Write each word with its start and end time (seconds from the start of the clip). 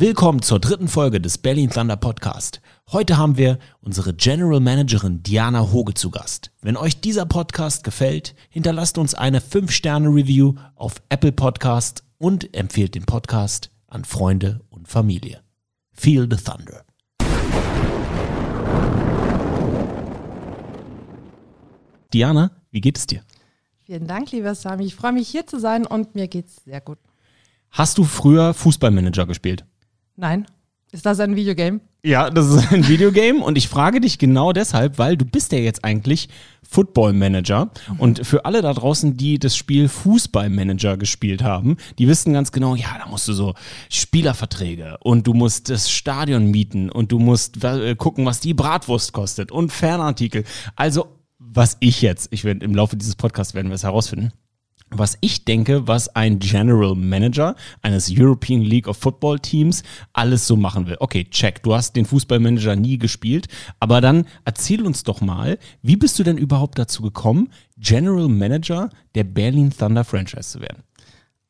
Willkommen 0.00 0.40
zur 0.40 0.60
dritten 0.60 0.88
Folge 0.88 1.20
des 1.20 1.36
Berlin 1.36 1.68
Thunder 1.68 1.98
Podcast. 1.98 2.62
Heute 2.90 3.18
haben 3.18 3.36
wir 3.36 3.58
unsere 3.82 4.14
General 4.14 4.58
Managerin 4.58 5.22
Diana 5.22 5.72
Hoge 5.72 5.92
zu 5.92 6.10
Gast. 6.10 6.52
Wenn 6.62 6.78
euch 6.78 7.02
dieser 7.02 7.26
Podcast 7.26 7.84
gefällt, 7.84 8.34
hinterlasst 8.48 8.96
uns 8.96 9.14
eine 9.14 9.40
5-Sterne-Review 9.40 10.54
auf 10.74 11.02
Apple 11.10 11.32
Podcast 11.32 12.02
und 12.16 12.56
empfehlt 12.56 12.94
den 12.94 13.04
Podcast 13.04 13.72
an 13.88 14.06
Freunde 14.06 14.62
und 14.70 14.88
Familie. 14.88 15.42
Feel 15.92 16.26
the 16.30 16.42
Thunder. 16.42 16.86
Diana, 22.14 22.52
wie 22.70 22.80
geht 22.80 22.96
es 22.96 23.06
dir? 23.06 23.20
Vielen 23.84 24.06
Dank, 24.06 24.32
lieber 24.32 24.54
Sami. 24.54 24.86
Ich 24.86 24.94
freue 24.94 25.12
mich 25.12 25.28
hier 25.28 25.46
zu 25.46 25.60
sein 25.60 25.84
und 25.84 26.14
mir 26.14 26.26
geht's 26.26 26.64
sehr 26.64 26.80
gut. 26.80 26.96
Hast 27.68 27.98
du 27.98 28.04
früher 28.04 28.54
Fußballmanager 28.54 29.26
gespielt? 29.26 29.66
Nein. 30.20 30.44
Ist 30.92 31.06
das 31.06 31.18
ein 31.20 31.34
Videogame? 31.34 31.80
Ja, 32.04 32.28
das 32.28 32.48
ist 32.48 32.72
ein 32.72 32.86
Videogame 32.88 33.42
und 33.42 33.56
ich 33.56 33.68
frage 33.68 34.00
dich 34.00 34.18
genau 34.18 34.52
deshalb, 34.52 34.98
weil 34.98 35.16
du 35.16 35.24
bist 35.24 35.52
ja 35.52 35.58
jetzt 35.58 35.82
eigentlich 35.82 36.28
Football 36.68 37.14
Manager 37.14 37.70
und 37.96 38.26
für 38.26 38.44
alle 38.44 38.60
da 38.60 38.74
draußen, 38.74 39.16
die 39.16 39.38
das 39.38 39.56
Spiel 39.56 39.88
Fußballmanager 39.88 40.98
gespielt 40.98 41.42
haben, 41.42 41.78
die 41.98 42.06
wissen 42.06 42.34
ganz 42.34 42.52
genau, 42.52 42.74
ja, 42.74 42.98
da 42.98 43.08
musst 43.08 43.28
du 43.28 43.32
so 43.32 43.54
Spielerverträge 43.88 44.98
und 45.00 45.26
du 45.26 45.32
musst 45.32 45.70
das 45.70 45.90
Stadion 45.90 46.50
mieten 46.50 46.90
und 46.90 47.12
du 47.12 47.18
musst 47.18 47.64
äh, 47.64 47.94
gucken, 47.94 48.26
was 48.26 48.40
die 48.40 48.52
Bratwurst 48.52 49.14
kostet 49.14 49.50
und 49.50 49.72
Fernartikel. 49.72 50.44
Also, 50.76 51.16
was 51.38 51.78
ich 51.80 52.02
jetzt, 52.02 52.28
ich 52.30 52.44
werde 52.44 52.64
im 52.64 52.74
Laufe 52.74 52.96
dieses 52.96 53.16
Podcasts 53.16 53.54
werden 53.54 53.68
wir 53.68 53.74
es 53.74 53.84
herausfinden 53.84 54.32
was 54.90 55.16
ich 55.20 55.44
denke, 55.44 55.86
was 55.86 56.14
ein 56.14 56.38
General 56.38 56.94
Manager 56.94 57.54
eines 57.82 58.10
European 58.10 58.62
League 58.62 58.88
of 58.88 58.96
Football 58.96 59.38
Teams 59.38 59.82
alles 60.12 60.46
so 60.46 60.56
machen 60.56 60.86
will. 60.86 60.96
Okay, 61.00 61.24
check, 61.30 61.62
du 61.62 61.74
hast 61.74 61.96
den 61.96 62.04
Fußballmanager 62.04 62.76
nie 62.76 62.98
gespielt, 62.98 63.46
aber 63.78 64.00
dann 64.00 64.26
erzähl 64.44 64.84
uns 64.84 65.04
doch 65.04 65.20
mal, 65.20 65.58
wie 65.82 65.96
bist 65.96 66.18
du 66.18 66.22
denn 66.22 66.38
überhaupt 66.38 66.78
dazu 66.78 67.02
gekommen, 67.02 67.50
General 67.78 68.28
Manager 68.28 68.90
der 69.14 69.24
Berlin 69.24 69.70
Thunder 69.70 70.04
Franchise 70.04 70.50
zu 70.50 70.60
werden? 70.60 70.82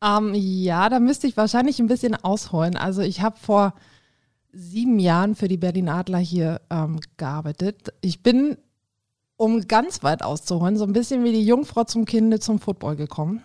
Ähm, 0.03 0.33
ja, 0.35 0.89
da 0.89 1.01
müsste 1.01 1.27
ich 1.27 1.37
wahrscheinlich 1.37 1.79
ein 1.79 1.89
bisschen 1.89 2.15
ausholen. 2.15 2.77
Also 2.77 3.03
ich 3.03 3.21
habe 3.21 3.37
vor 3.39 3.75
sieben 4.53 4.99
Jahren 4.99 5.35
für 5.35 5.49
die 5.49 5.59
Berlin 5.59 5.89
Adler 5.89 6.19
hier 6.19 6.61
ähm, 6.71 7.01
gearbeitet. 7.17 7.93
Ich 8.01 8.23
bin 8.23 8.57
um 9.41 9.67
ganz 9.67 10.03
weit 10.03 10.23
auszuholen, 10.23 10.77
so 10.77 10.85
ein 10.85 10.93
bisschen 10.93 11.25
wie 11.25 11.33
die 11.33 11.47
Jungfrau 11.47 11.85
zum 11.85 12.05
Kinde 12.05 12.41
zum 12.41 12.59
Football 12.59 12.97
gekommen. 12.97 13.43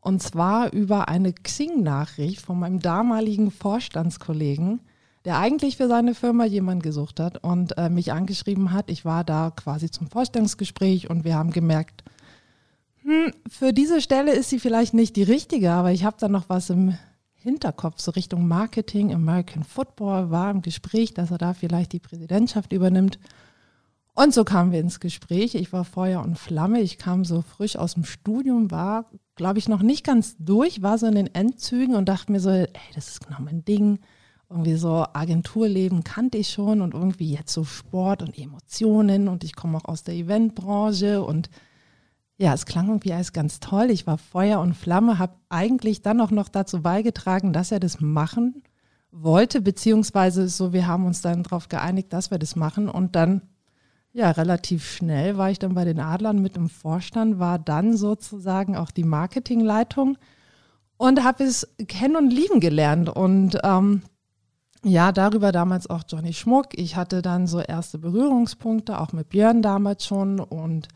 Und 0.00 0.22
zwar 0.22 0.72
über 0.72 1.08
eine 1.08 1.34
Xing-Nachricht 1.34 2.40
von 2.40 2.58
meinem 2.58 2.80
damaligen 2.80 3.50
Vorstandskollegen, 3.50 4.80
der 5.26 5.38
eigentlich 5.38 5.76
für 5.76 5.86
seine 5.86 6.14
Firma 6.14 6.46
jemanden 6.46 6.80
gesucht 6.80 7.20
hat 7.20 7.44
und 7.44 7.76
äh, 7.76 7.90
mich 7.90 8.10
angeschrieben 8.10 8.72
hat. 8.72 8.90
Ich 8.90 9.04
war 9.04 9.22
da 9.22 9.50
quasi 9.54 9.90
zum 9.90 10.08
Vorstellungsgespräch 10.08 11.10
und 11.10 11.24
wir 11.24 11.34
haben 11.34 11.50
gemerkt, 11.50 12.04
hm, 13.02 13.30
für 13.50 13.74
diese 13.74 14.00
Stelle 14.00 14.32
ist 14.32 14.48
sie 14.48 14.58
vielleicht 14.58 14.94
nicht 14.94 15.14
die 15.14 15.24
richtige, 15.24 15.72
aber 15.72 15.92
ich 15.92 16.04
habe 16.04 16.16
da 16.18 16.28
noch 16.28 16.48
was 16.48 16.70
im 16.70 16.96
Hinterkopf, 17.34 18.00
so 18.00 18.12
Richtung 18.12 18.48
Marketing, 18.48 19.12
American 19.12 19.62
Football, 19.62 20.30
war 20.30 20.50
im 20.50 20.62
Gespräch, 20.62 21.12
dass 21.12 21.30
er 21.30 21.38
da 21.38 21.52
vielleicht 21.52 21.92
die 21.92 22.00
Präsidentschaft 22.00 22.72
übernimmt. 22.72 23.18
Und 24.20 24.34
so 24.34 24.42
kamen 24.42 24.72
wir 24.72 24.80
ins 24.80 24.98
Gespräch. 24.98 25.54
Ich 25.54 25.72
war 25.72 25.84
Feuer 25.84 26.24
und 26.24 26.36
Flamme. 26.36 26.80
Ich 26.80 26.98
kam 26.98 27.24
so 27.24 27.40
frisch 27.40 27.76
aus 27.76 27.94
dem 27.94 28.02
Studium, 28.02 28.72
war, 28.72 29.04
glaube 29.36 29.60
ich, 29.60 29.68
noch 29.68 29.80
nicht 29.80 30.04
ganz 30.04 30.34
durch, 30.40 30.82
war 30.82 30.98
so 30.98 31.06
in 31.06 31.14
den 31.14 31.32
Endzügen 31.32 31.94
und 31.94 32.08
dachte 32.08 32.32
mir 32.32 32.40
so, 32.40 32.50
ey, 32.50 32.68
das 32.96 33.10
ist 33.10 33.24
genau 33.24 33.38
mein 33.40 33.64
Ding. 33.64 34.00
Irgendwie 34.50 34.74
so 34.74 35.06
Agenturleben 35.12 36.02
kannte 36.02 36.36
ich 36.36 36.48
schon 36.48 36.80
und 36.80 36.94
irgendwie 36.94 37.32
jetzt 37.32 37.52
so 37.52 37.62
Sport 37.62 38.24
und 38.24 38.36
Emotionen 38.36 39.28
und 39.28 39.44
ich 39.44 39.54
komme 39.54 39.78
auch 39.78 39.84
aus 39.84 40.02
der 40.02 40.16
Eventbranche 40.16 41.22
und 41.22 41.48
ja, 42.38 42.52
es 42.52 42.66
klang 42.66 42.88
irgendwie 42.88 43.12
alles 43.12 43.32
ganz 43.32 43.60
toll. 43.60 43.88
Ich 43.88 44.08
war 44.08 44.18
Feuer 44.18 44.58
und 44.58 44.74
Flamme, 44.74 45.20
habe 45.20 45.36
eigentlich 45.48 46.02
dann 46.02 46.20
auch 46.20 46.32
noch 46.32 46.48
dazu 46.48 46.82
beigetragen, 46.82 47.52
dass 47.52 47.70
er 47.70 47.78
das 47.78 48.00
machen 48.00 48.64
wollte, 49.12 49.60
beziehungsweise 49.60 50.48
so, 50.48 50.72
wir 50.72 50.88
haben 50.88 51.06
uns 51.06 51.22
dann 51.22 51.44
darauf 51.44 51.68
geeinigt, 51.68 52.12
dass 52.12 52.32
wir 52.32 52.38
das 52.40 52.56
machen 52.56 52.88
und 52.88 53.14
dann 53.14 53.42
ja, 54.12 54.30
relativ 54.30 54.90
schnell 54.90 55.36
war 55.36 55.50
ich 55.50 55.58
dann 55.58 55.74
bei 55.74 55.84
den 55.84 56.00
Adlern 56.00 56.40
mit 56.40 56.56
im 56.56 56.68
Vorstand, 56.68 57.38
war 57.38 57.58
dann 57.58 57.96
sozusagen 57.96 58.76
auch 58.76 58.90
die 58.90 59.04
Marketingleitung 59.04 60.18
und 60.96 61.22
habe 61.24 61.44
es 61.44 61.68
kennen 61.86 62.16
und 62.16 62.30
lieben 62.30 62.60
gelernt. 62.60 63.08
Und 63.08 63.58
ähm, 63.62 64.02
ja, 64.84 65.12
darüber 65.12 65.52
damals 65.52 65.88
auch 65.88 66.02
Johnny 66.08 66.32
Schmuck. 66.32 66.76
Ich 66.76 66.96
hatte 66.96 67.22
dann 67.22 67.46
so 67.46 67.60
erste 67.60 67.98
Berührungspunkte, 67.98 69.00
auch 69.00 69.12
mit 69.12 69.28
Björn 69.28 69.62
damals 69.62 70.06
schon. 70.06 70.40
Und 70.40 70.88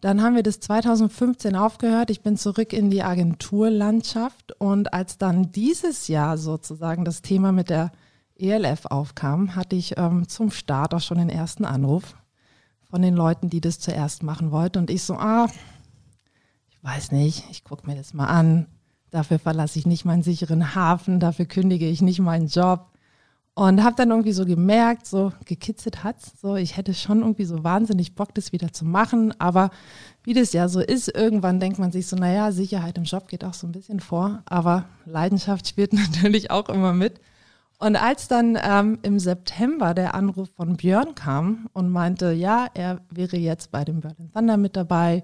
dann 0.00 0.22
haben 0.22 0.36
wir 0.36 0.42
das 0.42 0.60
2015 0.60 1.56
aufgehört. 1.56 2.10
Ich 2.10 2.22
bin 2.22 2.36
zurück 2.36 2.72
in 2.72 2.90
die 2.90 3.02
Agenturlandschaft. 3.02 4.60
Und 4.60 4.92
als 4.92 5.18
dann 5.18 5.52
dieses 5.52 6.08
Jahr 6.08 6.36
sozusagen 6.36 7.04
das 7.04 7.22
Thema 7.22 7.52
mit 7.52 7.70
der 7.70 7.92
ELF 8.36 8.86
aufkam, 8.86 9.54
hatte 9.54 9.76
ich 9.76 9.96
ähm, 9.96 10.28
zum 10.28 10.50
Start 10.50 10.92
auch 10.92 11.00
schon 11.00 11.18
den 11.18 11.30
ersten 11.30 11.64
Anruf 11.64 12.14
von 12.94 13.02
den 13.02 13.16
Leuten, 13.16 13.50
die 13.50 13.60
das 13.60 13.80
zuerst 13.80 14.22
machen 14.22 14.52
wollten. 14.52 14.78
Und 14.78 14.88
ich 14.88 15.02
so, 15.02 15.14
ah, 15.14 15.48
ich 16.70 16.84
weiß 16.84 17.10
nicht, 17.10 17.42
ich 17.50 17.64
gucke 17.64 17.88
mir 17.88 17.96
das 17.96 18.14
mal 18.14 18.26
an. 18.26 18.68
Dafür 19.10 19.40
verlasse 19.40 19.80
ich 19.80 19.84
nicht 19.84 20.04
meinen 20.04 20.22
sicheren 20.22 20.76
Hafen, 20.76 21.18
dafür 21.18 21.46
kündige 21.46 21.88
ich 21.88 22.02
nicht 22.02 22.20
meinen 22.20 22.46
Job. 22.46 22.92
Und 23.54 23.82
habe 23.82 23.96
dann 23.96 24.10
irgendwie 24.10 24.30
so 24.30 24.46
gemerkt, 24.46 25.08
so 25.08 25.32
gekitzelt 25.44 26.04
hat's, 26.04 26.40
so 26.40 26.54
ich 26.54 26.76
hätte 26.76 26.94
schon 26.94 27.22
irgendwie 27.22 27.46
so 27.46 27.64
wahnsinnig 27.64 28.14
Bock, 28.14 28.32
das 28.32 28.52
wieder 28.52 28.72
zu 28.72 28.84
machen. 28.84 29.34
Aber 29.40 29.70
wie 30.22 30.32
das 30.32 30.52
ja 30.52 30.68
so 30.68 30.78
ist, 30.78 31.08
irgendwann 31.08 31.58
denkt 31.58 31.80
man 31.80 31.90
sich 31.90 32.06
so, 32.06 32.14
naja, 32.14 32.52
Sicherheit 32.52 32.96
im 32.96 33.04
Job 33.04 33.26
geht 33.26 33.42
auch 33.44 33.54
so 33.54 33.66
ein 33.66 33.72
bisschen 33.72 33.98
vor. 33.98 34.44
Aber 34.46 34.84
Leidenschaft 35.04 35.66
spielt 35.66 35.92
natürlich 36.12 36.52
auch 36.52 36.68
immer 36.68 36.92
mit. 36.92 37.18
Und 37.84 37.96
als 37.96 38.28
dann 38.28 38.58
ähm, 38.62 38.98
im 39.02 39.18
September 39.18 39.92
der 39.92 40.14
Anruf 40.14 40.48
von 40.56 40.78
Björn 40.78 41.14
kam 41.14 41.68
und 41.74 41.90
meinte, 41.90 42.32
ja, 42.32 42.66
er 42.72 43.02
wäre 43.10 43.36
jetzt 43.36 43.72
bei 43.72 43.84
dem 43.84 44.00
Berlin 44.00 44.30
Thunder 44.32 44.56
mit 44.56 44.74
dabei, 44.74 45.22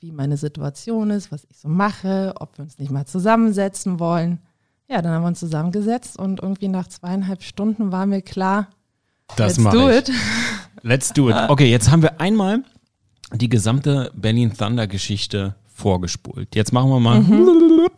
wie 0.00 0.10
meine 0.10 0.38
Situation 0.38 1.10
ist, 1.10 1.30
was 1.30 1.44
ich 1.50 1.58
so 1.58 1.68
mache, 1.68 2.32
ob 2.40 2.56
wir 2.56 2.62
uns 2.62 2.78
nicht 2.78 2.90
mal 2.90 3.04
zusammensetzen 3.04 4.00
wollen. 4.00 4.38
Ja, 4.88 5.02
dann 5.02 5.12
haben 5.12 5.22
wir 5.22 5.28
uns 5.28 5.40
zusammengesetzt 5.40 6.18
und 6.18 6.40
irgendwie 6.40 6.68
nach 6.68 6.88
zweieinhalb 6.88 7.42
Stunden 7.42 7.92
war 7.92 8.06
mir 8.06 8.22
klar, 8.22 8.68
das 9.36 9.58
let's 9.58 9.70
do 9.70 9.90
it. 9.90 10.10
Let's 10.82 11.12
do 11.12 11.28
it. 11.28 11.36
Okay, 11.48 11.70
jetzt 11.70 11.90
haben 11.90 12.00
wir 12.00 12.22
einmal 12.22 12.62
die 13.34 13.50
gesamte 13.50 14.10
Berlin 14.14 14.54
Thunder 14.56 14.86
Geschichte 14.86 15.56
vorgespult. 15.66 16.54
Jetzt 16.54 16.72
machen 16.72 16.88
wir 16.88 17.00
mal, 17.00 17.20
mhm. 17.20 17.90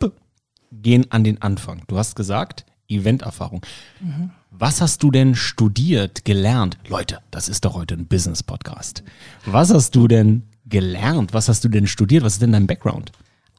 gehen 0.73 1.05
an 1.11 1.23
den 1.23 1.41
Anfang. 1.41 1.83
Du 1.87 1.97
hast 1.97 2.17
gesagt, 2.17 2.65
Eventerfahrung. 2.91 3.65
Mhm. 3.99 4.31
Was 4.51 4.81
hast 4.81 5.01
du 5.03 5.11
denn 5.11 5.35
studiert, 5.35 6.25
gelernt? 6.25 6.77
Leute, 6.87 7.19
das 7.31 7.49
ist 7.49 7.65
doch 7.65 7.73
heute 7.73 7.95
ein 7.95 8.05
Business-Podcast. 8.05 9.03
Was 9.45 9.73
hast 9.73 9.95
du 9.95 10.07
denn 10.07 10.43
gelernt? 10.65 11.33
Was 11.33 11.49
hast 11.49 11.63
du 11.63 11.69
denn 11.69 11.87
studiert? 11.87 12.23
Was 12.23 12.33
ist 12.33 12.41
denn 12.41 12.51
dein 12.51 12.67
Background? 12.67 13.11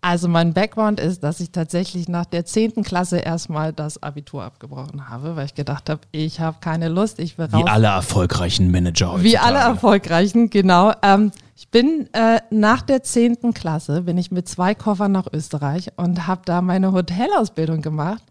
Also 0.05 0.27
mein 0.27 0.53
Background 0.53 0.99
ist, 0.99 1.23
dass 1.23 1.39
ich 1.39 1.53
tatsächlich 1.53 2.09
nach 2.09 2.27
der 2.27 2.45
10. 2.45 2.83
Klasse 2.83 3.19
erstmal 3.19 3.73
das 3.73 4.03
Abitur 4.03 4.43
abgebrochen 4.43 5.09
habe, 5.09 5.37
weil 5.37 5.47
ich 5.47 5.55
gedacht 5.55 5.89
habe, 5.89 6.01
ich 6.11 6.41
habe 6.41 6.57
keine 6.61 6.89
Lust, 6.89 7.21
ich 7.21 7.39
will 7.39 7.47
raus. 7.47 7.63
Wie 7.65 7.71
alle 7.71 7.87
erfolgreichen 7.87 8.73
Manager 8.73 9.13
heutzutage. 9.13 9.31
Wie 9.31 9.39
alle 9.39 9.59
erfolgreichen, 9.59 10.51
genau. 10.51 10.93
Ähm, 11.03 11.31
ich 11.57 11.69
bin 11.69 12.09
äh, 12.15 12.41
nach 12.51 12.83
der 12.83 13.05
10. 13.05 13.55
Klasse, 13.55 14.03
bin 14.03 14.19
ich 14.19 14.33
mit 14.33 14.49
zwei 14.49 14.75
Koffern 14.75 15.13
nach 15.13 15.29
Österreich 15.33 15.93
und 15.97 16.27
habe 16.27 16.43
da 16.47 16.63
meine 16.63 16.93
Hotelausbildung 16.93 17.81
gemacht 17.81 18.25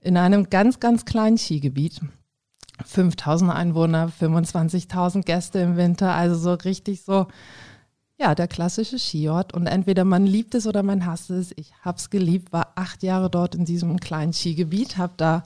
in 0.00 0.16
einem 0.16 0.50
ganz, 0.50 0.80
ganz 0.80 1.04
kleinen 1.04 1.38
Skigebiet. 1.38 2.00
5000 2.84 3.50
Einwohner, 3.50 4.10
25.000 4.20 5.22
Gäste 5.22 5.58
im 5.58 5.76
Winter, 5.76 6.14
also 6.14 6.36
so 6.36 6.52
richtig 6.54 7.02
so, 7.02 7.26
ja, 8.18 8.34
der 8.34 8.48
klassische 8.48 8.98
Skiort. 8.98 9.52
Und 9.52 9.66
entweder 9.66 10.04
man 10.04 10.26
liebt 10.26 10.54
es 10.54 10.66
oder 10.66 10.82
man 10.82 11.06
hasst 11.06 11.30
es. 11.30 11.52
Ich 11.56 11.72
habe 11.82 11.98
es 11.98 12.10
geliebt, 12.10 12.52
war 12.52 12.72
acht 12.76 13.02
Jahre 13.02 13.30
dort 13.30 13.54
in 13.54 13.64
diesem 13.64 13.98
kleinen 13.98 14.32
Skigebiet, 14.32 14.96
habe 14.96 15.14
da 15.16 15.42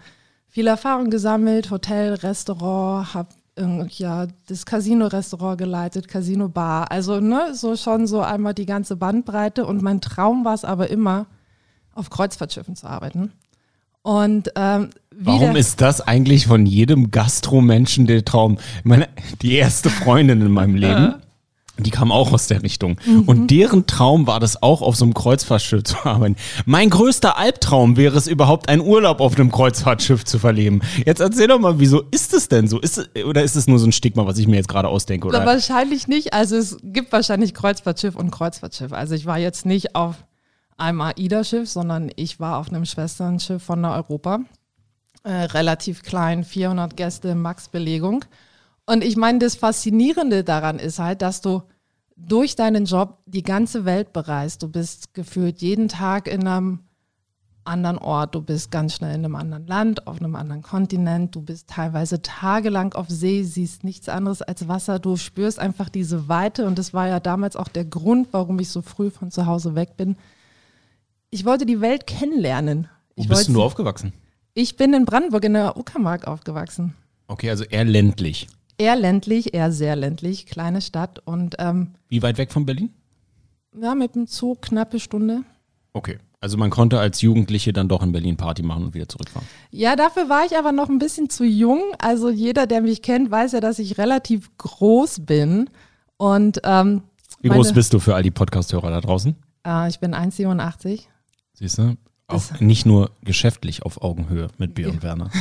viel 0.49 0.67
Erfahrung 0.67 1.11
gesammelt, 1.11 1.71
Hotel, 1.71 2.15
Restaurant, 2.15 3.15
habe 3.15 3.29
ja 3.89 4.27
das 4.47 4.65
Casino-Restaurant 4.65 5.59
geleitet, 5.59 6.09
Casino-Bar. 6.09 6.91
Also 6.91 7.21
ne, 7.21 7.55
so 7.55 7.77
schon 7.77 8.07
so 8.07 8.21
einmal 8.21 8.55
die 8.55 8.67
ganze 8.67 8.97
Bandbreite. 8.97 9.67
Und 9.67 9.83
mein 9.83 10.01
Traum 10.01 10.45
war 10.45 10.55
es 10.55 10.65
aber 10.65 10.89
immer, 10.91 11.27
auf 11.95 12.09
Kreuzfahrtschiffen 12.09 12.77
zu 12.77 12.87
arbeiten. 12.87 13.33
Und 14.03 14.51
ähm, 14.57 14.91
Warum 15.15 15.57
ist 15.57 15.81
das 15.81 16.01
eigentlich 16.01 16.47
von 16.47 16.67
jedem 16.67 17.11
Gastromenschen 17.11 18.07
der 18.07 18.25
Traum? 18.25 18.59
Ich 18.79 18.85
meine, 18.85 19.09
die 19.43 19.55
erste 19.55 19.91
Freundin 19.91 20.41
in 20.41 20.51
meinem 20.51 20.75
Leben, 20.75 21.15
Die 21.79 21.91
kamen 21.91 22.13
auch 22.13 22.33
aus 22.33 22.49
der 22.49 22.63
Richtung. 22.63 22.99
Mhm. 23.07 23.23
Und 23.23 23.51
deren 23.51 23.87
Traum 23.87 24.27
war 24.27 24.41
das 24.41 24.63
auch, 24.63 24.83
auf 24.83 24.95
so 24.97 25.05
einem 25.05 25.15
Kreuzfahrtschiff 25.15 25.85
zu 25.85 25.97
arbeiten. 26.05 26.37
Mein 26.67 26.91
größter 26.91 27.39
Albtraum 27.39 27.97
wäre 27.97 28.17
es 28.19 28.27
überhaupt, 28.27 28.69
einen 28.69 28.83
Urlaub 28.83 29.21
auf 29.21 29.37
einem 29.37 29.51
Kreuzfahrtschiff 29.51 30.25
zu 30.25 30.39
verleben. 30.39 30.83
Jetzt 31.07 31.21
erzähl 31.21 31.49
doch 31.49 31.59
mal, 31.59 31.79
wieso 31.81 32.03
ist 32.11 32.35
es 32.35 32.49
denn 32.49 32.69
so? 32.69 32.79
Ist 32.79 32.99
es, 32.99 33.25
oder 33.25 33.43
ist 33.43 33.57
es 33.57 33.67
nur 33.69 33.79
so 33.79 33.87
ein 33.87 33.93
Stigma, 33.93 34.27
was 34.27 34.39
ich 34.39 34.47
mir 34.47 34.57
jetzt 34.57 34.69
gerade 34.69 34.89
ausdenke? 34.89 35.29
Oder? 35.29 35.47
Wahrscheinlich 35.47 36.09
nicht. 36.09 36.35
Also 36.35 36.57
es 36.57 36.77
gibt 36.83 37.11
wahrscheinlich 37.11 37.55
Kreuzfahrtschiff 37.55 38.17
und 38.17 38.31
Kreuzfahrtschiff. 38.31 38.93
Also 38.93 39.15
ich 39.15 39.25
war 39.25 39.39
jetzt 39.39 39.65
nicht 39.65 39.95
auf 39.97 40.17
einem 40.83 41.01
AIDA-Schiff, 41.01 41.69
sondern 41.69 42.11
ich 42.17 42.41
war 42.41 42.59
auf 42.59 42.69
einem 42.69 42.85
Schwesternschiff 42.85 43.63
von 43.63 43.83
der 43.83 43.93
Europa. 43.93 44.41
Äh, 45.25 45.33
relativ 45.33 46.03
klein, 46.03 46.45
400 46.45 46.97
Gäste, 46.97 47.35
Max-Belegung. 47.35 48.25
Und 48.87 49.05
ich 49.05 49.17
meine, 49.17 49.39
das 49.39 49.55
Faszinierende 49.55 50.43
daran 50.43 50.79
ist 50.79 50.99
halt, 50.99 51.23
dass 51.23 51.41
du 51.41 51.63
durch 52.17 52.57
deinen 52.57 52.85
Job 52.85 53.19
die 53.27 53.45
ganze 53.45 53.85
Welt 53.85 54.13
bereist. 54.13 54.63
Du 54.63 54.69
bist 54.69 55.15
gefühlt 55.15 55.63
jeden 55.63 55.89
Tag 55.89 56.27
in 56.27 56.47
einem 56.47 56.81
anderen 57.65 57.99
Ort, 57.99 58.35
du 58.35 58.43
bist 58.43 58.73
ganz 58.73 58.97
schnell 58.97 59.15
in 59.15 59.25
einem 59.25 59.37
anderen 59.37 59.69
Land, 59.69 60.09
auf 60.09 60.21
einem 60.21 60.35
anderen 60.35 60.63
Kontinent, 60.63 61.37
du 61.37 61.43
bist 61.43 61.69
teilweise 61.69 62.21
tagelang 62.21 62.93
auf 62.95 63.09
See, 63.09 63.45
siehst 63.45 63.85
nichts 63.85 64.09
anderes 64.09 64.43
als 64.43 64.67
Wasser, 64.67 64.99
du 64.99 65.17
spürst 65.17 65.61
einfach 65.61 65.89
diese 65.89 66.29
Weite 66.29 66.67
und 66.67 66.77
das 66.77 66.93
war 66.93 67.07
ja 67.07 67.21
damals 67.21 67.55
auch 67.55 67.69
der 67.69 67.85
Grund, 67.85 68.29
warum 68.33 68.59
ich 68.59 68.69
so 68.69 68.83
früh 68.83 69.11
von 69.11 69.31
zu 69.31 69.47
Hause 69.47 69.77
weg 69.77 69.97
bin. 69.97 70.17
Ich 71.35 71.47
wollte 71.47 71.65
die 71.65 71.81
Welt 71.81 72.07
kennenlernen. 72.07 72.89
Wo 73.17 73.23
ich 73.23 73.29
bist 73.29 73.49
du 73.49 73.63
aufgewachsen? 73.63 74.13
Ich 74.53 74.77
bin 74.77 74.93
in 74.93 75.07
Brandenburg 75.07 75.43
in 75.47 75.55
der 75.55 75.79
Uckermark 75.79 76.29
aufgewachsen. 76.29 76.95
Okay, 77.27 77.49
also 77.49 77.65
eher 77.65 77.87
ländlich. 77.87 78.49
Eher 78.77 78.97
ländlich, 78.97 79.55
eher 79.55 79.73
sehr 79.73 79.97
ländlich, 79.97 80.45
kleine 80.45 80.83
Stadt. 80.83 81.21
Und, 81.25 81.57
ähm, 81.59 81.95
Wie 82.11 82.23
weit 82.23 82.37
weg 82.37 82.53
von 82.53 82.67
Berlin? 82.67 82.91
Ja, 83.81 83.95
mit 83.95 84.15
dem 84.15 84.27
Zug 84.27 84.61
knappe 84.61 85.01
Stunde. 85.01 85.43
Okay. 85.95 86.19
Also 86.39 86.59
man 86.59 86.69
konnte 86.69 87.01
als 87.01 87.23
Jugendliche 87.23 87.73
dann 87.73 87.89
doch 87.89 88.03
in 88.03 88.13
Berlin 88.13 88.37
Party 88.37 88.63
machen 88.63 88.85
und 88.85 88.95
wieder 88.95 89.09
zurückfahren. 89.09 89.49
Ja, 89.71 89.97
dafür 89.97 90.29
war 90.29 90.45
ich 90.45 90.59
aber 90.59 90.73
noch 90.73 90.91
ein 90.91 90.99
bisschen 90.99 91.31
zu 91.31 91.45
jung. 91.45 91.81
Also 91.99 92.29
jeder, 92.29 92.67
der 92.67 92.83
mich 92.83 93.01
kennt, 93.01 93.31
weiß 93.31 93.53
ja, 93.53 93.61
dass 93.61 93.79
ich 93.79 93.97
relativ 93.97 94.51
groß 94.59 95.25
bin. 95.25 95.71
Und 96.19 96.61
ähm, 96.65 97.05
wie 97.41 97.49
groß 97.49 97.73
bist 97.73 97.95
du 97.95 98.01
für 98.01 98.15
all 98.15 98.23
die 98.23 98.31
Podcast-Hörer 98.31 98.91
da 98.91 99.01
draußen? 99.01 99.35
Äh, 99.67 99.89
ich 99.89 99.99
bin 99.99 100.15
1,87. 100.15 101.05
Siehst 101.63 101.79
du? 101.79 101.97
Auch 102.27 102.59
nicht 102.59 102.87
nur 102.87 103.13
geschäftlich 103.23 103.85
auf 103.85 104.03
Augenhöhe 104.03 104.49
mit 104.59 104.75
Björn 104.75 104.97
ja. 104.97 105.03
Werner. 105.03 105.31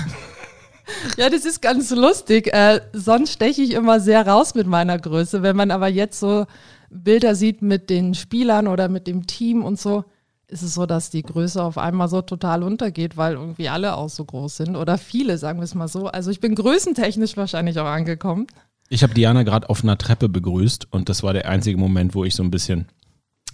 Ja, 1.16 1.30
das 1.30 1.46
ist 1.46 1.62
ganz 1.62 1.90
lustig. 1.92 2.54
Äh, 2.54 2.82
sonst 2.92 3.32
steche 3.32 3.62
ich 3.62 3.72
immer 3.72 4.02
sehr 4.02 4.28
raus 4.28 4.56
mit 4.56 4.68
meiner 4.68 5.00
Größe. 5.00 5.42
Wenn 5.42 5.56
man 5.56 5.72
aber 5.72 5.88
jetzt 5.88 6.20
so 6.20 6.48
Bilder 6.90 7.34
sieht 7.34 7.62
mit 7.62 7.90
den 7.90 8.14
Spielern 8.14 8.68
oder 8.68 8.90
mit 8.90 9.08
dem 9.08 9.26
Team 9.26 9.64
und 9.64 9.80
so, 9.80 10.04
ist 10.48 10.64
es 10.64 10.74
so, 10.74 10.86
dass 10.86 11.10
die 11.10 11.22
Größe 11.22 11.64
auf 11.64 11.78
einmal 11.78 12.10
so 12.10 12.22
total 12.22 12.62
untergeht, 12.62 13.16
weil 13.16 13.36
irgendwie 13.36 13.70
alle 13.70 13.96
auch 13.96 14.10
so 14.10 14.26
groß 14.26 14.58
sind 14.58 14.76
oder 14.76 14.98
viele, 14.98 15.38
sagen 15.38 15.60
wir 15.60 15.64
es 15.64 15.76
mal 15.76 15.88
so. 15.88 16.08
Also 16.08 16.30
ich 16.30 16.42
bin 16.42 16.56
größentechnisch 16.56 17.38
wahrscheinlich 17.38 17.80
auch 17.80 17.86
angekommen. 17.86 18.48
Ich 18.90 19.02
habe 19.04 19.14
Diana 19.14 19.44
gerade 19.44 19.70
auf 19.70 19.84
einer 19.84 19.98
Treppe 19.98 20.28
begrüßt 20.28 20.88
und 20.92 21.08
das 21.08 21.24
war 21.24 21.32
der 21.32 21.48
einzige 21.48 21.78
Moment, 21.78 22.16
wo 22.16 22.26
ich 22.26 22.36
so 22.36 22.44
ein 22.44 22.52
bisschen 22.52 22.88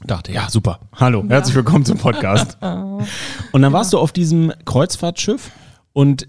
dachte, 0.05 0.31
ja, 0.31 0.49
super. 0.49 0.79
Hallo, 0.94 1.23
ja. 1.23 1.29
herzlich 1.29 1.55
willkommen 1.55 1.85
zum 1.85 1.97
Podcast. 1.97 2.57
und 2.61 3.61
dann 3.61 3.73
warst 3.73 3.94
du 3.94 3.97
auf 3.97 4.11
diesem 4.11 4.53
Kreuzfahrtschiff 4.65 5.51
und 5.94 6.27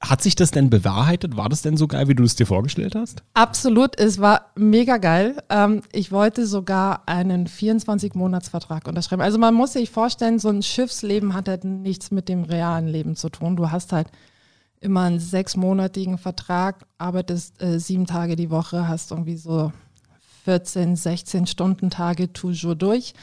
hat 0.00 0.22
sich 0.22 0.34
das 0.34 0.50
denn 0.50 0.70
bewahrheitet? 0.70 1.36
War 1.36 1.50
das 1.50 1.60
denn 1.60 1.76
so 1.76 1.86
geil, 1.86 2.08
wie 2.08 2.14
du 2.14 2.24
es 2.24 2.34
dir 2.34 2.46
vorgestellt 2.46 2.94
hast? 2.94 3.22
Absolut, 3.34 3.98
es 3.98 4.18
war 4.18 4.46
mega 4.56 4.96
geil. 4.96 5.36
Ähm, 5.50 5.82
ich 5.92 6.10
wollte 6.10 6.46
sogar 6.46 7.02
einen 7.06 7.46
24-Monats-Vertrag 7.46 8.88
unterschreiben. 8.88 9.20
Also 9.20 9.38
man 9.38 9.54
muss 9.54 9.74
sich 9.74 9.90
vorstellen, 9.90 10.38
so 10.38 10.48
ein 10.48 10.62
Schiffsleben 10.62 11.34
hat 11.34 11.48
halt 11.48 11.64
nichts 11.64 12.10
mit 12.10 12.30
dem 12.30 12.44
realen 12.44 12.88
Leben 12.88 13.14
zu 13.14 13.28
tun. 13.28 13.56
Du 13.56 13.70
hast 13.70 13.92
halt 13.92 14.08
immer 14.80 15.02
einen 15.02 15.20
sechsmonatigen 15.20 16.16
Vertrag, 16.16 16.86
arbeitest 16.96 17.62
äh, 17.62 17.78
sieben 17.78 18.06
Tage 18.06 18.36
die 18.36 18.50
Woche, 18.50 18.88
hast 18.88 19.10
irgendwie 19.10 19.36
so 19.36 19.70
14, 20.44 20.96
16 20.96 21.46
Stunden 21.46 21.90
Tage 21.90 22.32
toujours 22.32 22.78
durch 22.78 23.14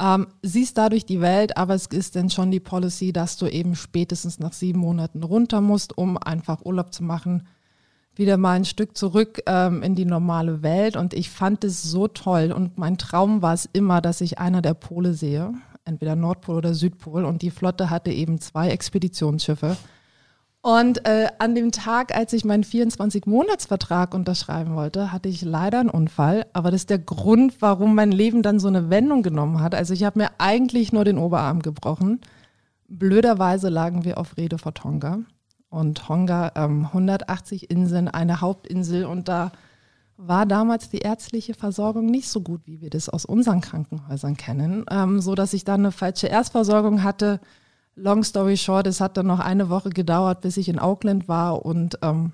ähm, 0.00 0.28
siehst 0.42 0.78
dadurch 0.78 1.04
die 1.04 1.20
Welt, 1.20 1.56
aber 1.56 1.74
es 1.74 1.86
ist 1.86 2.16
dann 2.16 2.30
schon 2.30 2.50
die 2.50 2.60
Policy, 2.60 3.12
dass 3.12 3.36
du 3.36 3.46
eben 3.46 3.76
spätestens 3.76 4.38
nach 4.38 4.54
sieben 4.54 4.80
Monaten 4.80 5.22
runter 5.22 5.60
musst, 5.60 5.96
um 5.98 6.16
einfach 6.16 6.64
Urlaub 6.64 6.94
zu 6.94 7.04
machen, 7.04 7.46
wieder 8.14 8.38
mal 8.38 8.52
ein 8.52 8.64
Stück 8.64 8.96
zurück 8.96 9.42
ähm, 9.46 9.82
in 9.82 9.94
die 9.94 10.06
normale 10.06 10.62
Welt. 10.62 10.96
Und 10.96 11.14
ich 11.14 11.30
fand 11.30 11.64
es 11.64 11.82
so 11.82 12.08
toll. 12.08 12.50
Und 12.50 12.78
mein 12.78 12.98
Traum 12.98 13.42
war 13.42 13.54
es 13.54 13.68
immer, 13.72 14.00
dass 14.00 14.20
ich 14.20 14.38
einer 14.38 14.62
der 14.62 14.74
Pole 14.74 15.12
sehe, 15.12 15.52
entweder 15.84 16.16
Nordpol 16.16 16.56
oder 16.56 16.74
Südpol. 16.74 17.24
Und 17.24 17.42
die 17.42 17.50
Flotte 17.50 17.90
hatte 17.90 18.10
eben 18.10 18.40
zwei 18.40 18.70
Expeditionsschiffe. 18.70 19.76
Und 20.62 21.06
äh, 21.06 21.28
an 21.38 21.54
dem 21.54 21.72
Tag, 21.72 22.14
als 22.14 22.34
ich 22.34 22.44
meinen 22.44 22.64
24-Monats-Vertrag 22.64 24.12
unterschreiben 24.12 24.74
wollte, 24.76 25.10
hatte 25.10 25.30
ich 25.30 25.40
leider 25.40 25.80
einen 25.80 25.88
Unfall. 25.88 26.46
Aber 26.52 26.70
das 26.70 26.82
ist 26.82 26.90
der 26.90 26.98
Grund, 26.98 27.62
warum 27.62 27.94
mein 27.94 28.12
Leben 28.12 28.42
dann 28.42 28.60
so 28.60 28.68
eine 28.68 28.90
Wendung 28.90 29.22
genommen 29.22 29.60
hat. 29.60 29.74
Also 29.74 29.94
ich 29.94 30.04
habe 30.04 30.18
mir 30.18 30.30
eigentlich 30.36 30.92
nur 30.92 31.04
den 31.04 31.16
Oberarm 31.16 31.62
gebrochen. 31.62 32.20
Blöderweise 32.88 33.70
lagen 33.70 34.04
wir 34.04 34.18
auf 34.18 34.36
Rede 34.36 34.58
vor 34.58 34.74
Tonga. 34.74 35.20
Und 35.70 35.96
Tonga, 35.96 36.52
ähm, 36.56 36.86
180 36.86 37.70
Inseln, 37.70 38.08
eine 38.08 38.42
Hauptinsel. 38.42 39.06
Und 39.06 39.28
da 39.28 39.52
war 40.18 40.44
damals 40.44 40.90
die 40.90 40.98
ärztliche 40.98 41.54
Versorgung 41.54 42.04
nicht 42.04 42.28
so 42.28 42.42
gut, 42.42 42.60
wie 42.66 42.82
wir 42.82 42.90
das 42.90 43.08
aus 43.08 43.24
unseren 43.24 43.62
Krankenhäusern 43.62 44.36
kennen. 44.36 44.84
Ähm, 44.90 45.22
so 45.22 45.34
dass 45.34 45.54
ich 45.54 45.64
dann 45.64 45.80
eine 45.80 45.92
falsche 45.92 46.26
Erstversorgung 46.26 47.02
hatte 47.02 47.40
long 47.94 48.24
story 48.24 48.56
short, 48.56 48.86
es 48.86 49.00
hat 49.00 49.16
dann 49.16 49.26
noch 49.26 49.40
eine 49.40 49.68
Woche 49.68 49.90
gedauert, 49.90 50.40
bis 50.40 50.56
ich 50.56 50.68
in 50.68 50.78
Auckland 50.78 51.28
war 51.28 51.64
und 51.64 51.98
ähm, 52.02 52.32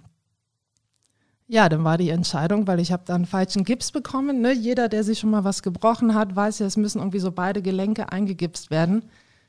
ja, 1.48 1.68
dann 1.68 1.84
war 1.84 1.96
die 1.96 2.10
Entscheidung, 2.10 2.66
weil 2.66 2.80
ich 2.80 2.90
habe 2.90 3.04
dann 3.06 3.24
falschen 3.24 3.64
Gips 3.64 3.92
bekommen. 3.92 4.40
Ne? 4.40 4.52
Jeder, 4.52 4.88
der 4.88 5.04
sich 5.04 5.20
schon 5.20 5.30
mal 5.30 5.44
was 5.44 5.62
gebrochen 5.62 6.14
hat, 6.14 6.34
weiß 6.34 6.58
ja, 6.58 6.66
es 6.66 6.76
müssen 6.76 6.98
irgendwie 6.98 7.20
so 7.20 7.30
beide 7.30 7.62
Gelenke 7.62 8.10
eingegipst 8.10 8.70
werden. 8.70 9.04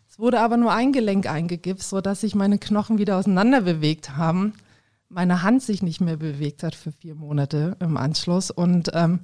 Es 0.08 0.20
wurde 0.20 0.40
aber 0.40 0.58
nur 0.58 0.72
ein 0.72 0.94
Gelenk 0.94 1.28
eingegipst, 1.28 1.90
sodass 1.90 2.22
sich 2.22 2.36
meine 2.36 2.60
Knochen 2.60 3.00
wieder 3.00 3.18
auseinander 3.18 3.62
bewegt 3.62 4.16
haben. 4.16 4.54
Meine 5.10 5.42
Hand 5.42 5.64
sich 5.64 5.82
nicht 5.82 6.00
mehr 6.00 6.18
bewegt 6.18 6.64
hat 6.64 6.76
für 6.76 6.92
vier 6.92 7.16
Monate 7.16 7.76
im 7.80 7.98
Anschluss. 7.98 8.52
Und 8.52 8.92
ähm, 8.94 9.22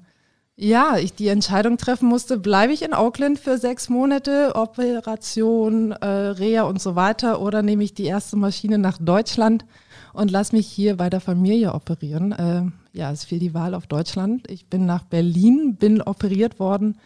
ja, 0.56 0.98
ich 0.98 1.14
die 1.14 1.30
Entscheidung 1.30 1.78
treffen 1.78 2.08
musste, 2.08 2.38
bleibe 2.38 2.74
ich 2.74 2.84
in 2.84 2.94
Auckland 2.94 3.40
für 3.40 3.58
sechs 3.58 3.90
Monate, 3.90 4.52
Operation, 4.56 5.92
äh, 5.94 6.06
Reha 6.06 6.64
und 6.64 6.82
so 6.82 6.96
weiter, 6.96 7.42
oder 7.42 7.64
nehme 7.64 7.84
ich 7.84 7.94
die 7.94 8.06
erste 8.06 8.36
Maschine 8.36 8.78
nach 8.78 9.00
Deutschland 9.00 9.66
und 10.14 10.30
lasse 10.30 10.56
mich 10.56 10.68
hier 10.68 10.98
bei 10.98 11.10
der 11.10 11.22
Familie 11.22 11.74
operieren. 11.74 12.32
Äh, 12.34 12.98
ja, 12.98 13.12
es 13.12 13.26
fiel 13.26 13.40
die 13.40 13.56
Wahl 13.56 13.74
auf 13.74 13.88
Deutschland. 13.88 14.50
Ich 14.50 14.68
bin 14.68 14.86
nach 14.86 15.04
Berlin, 15.04 15.76
bin 15.76 16.02
operiert 16.02 16.60
worden 16.60 17.00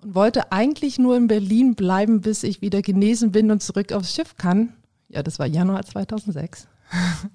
und 0.00 0.14
wollte 0.14 0.50
eigentlich 0.50 0.98
nur 0.98 1.14
in 1.16 1.26
Berlin 1.26 1.74
bleiben, 1.74 2.22
bis 2.22 2.42
ich 2.42 2.62
wieder 2.62 2.80
genesen 2.80 3.32
bin 3.32 3.50
und 3.50 3.62
zurück 3.62 3.92
aufs 3.92 4.14
Schiff 4.14 4.36
kann. 4.38 4.72
Ja, 5.10 5.22
das 5.22 5.38
war 5.38 5.46
Januar 5.46 5.84
2006. 5.84 6.68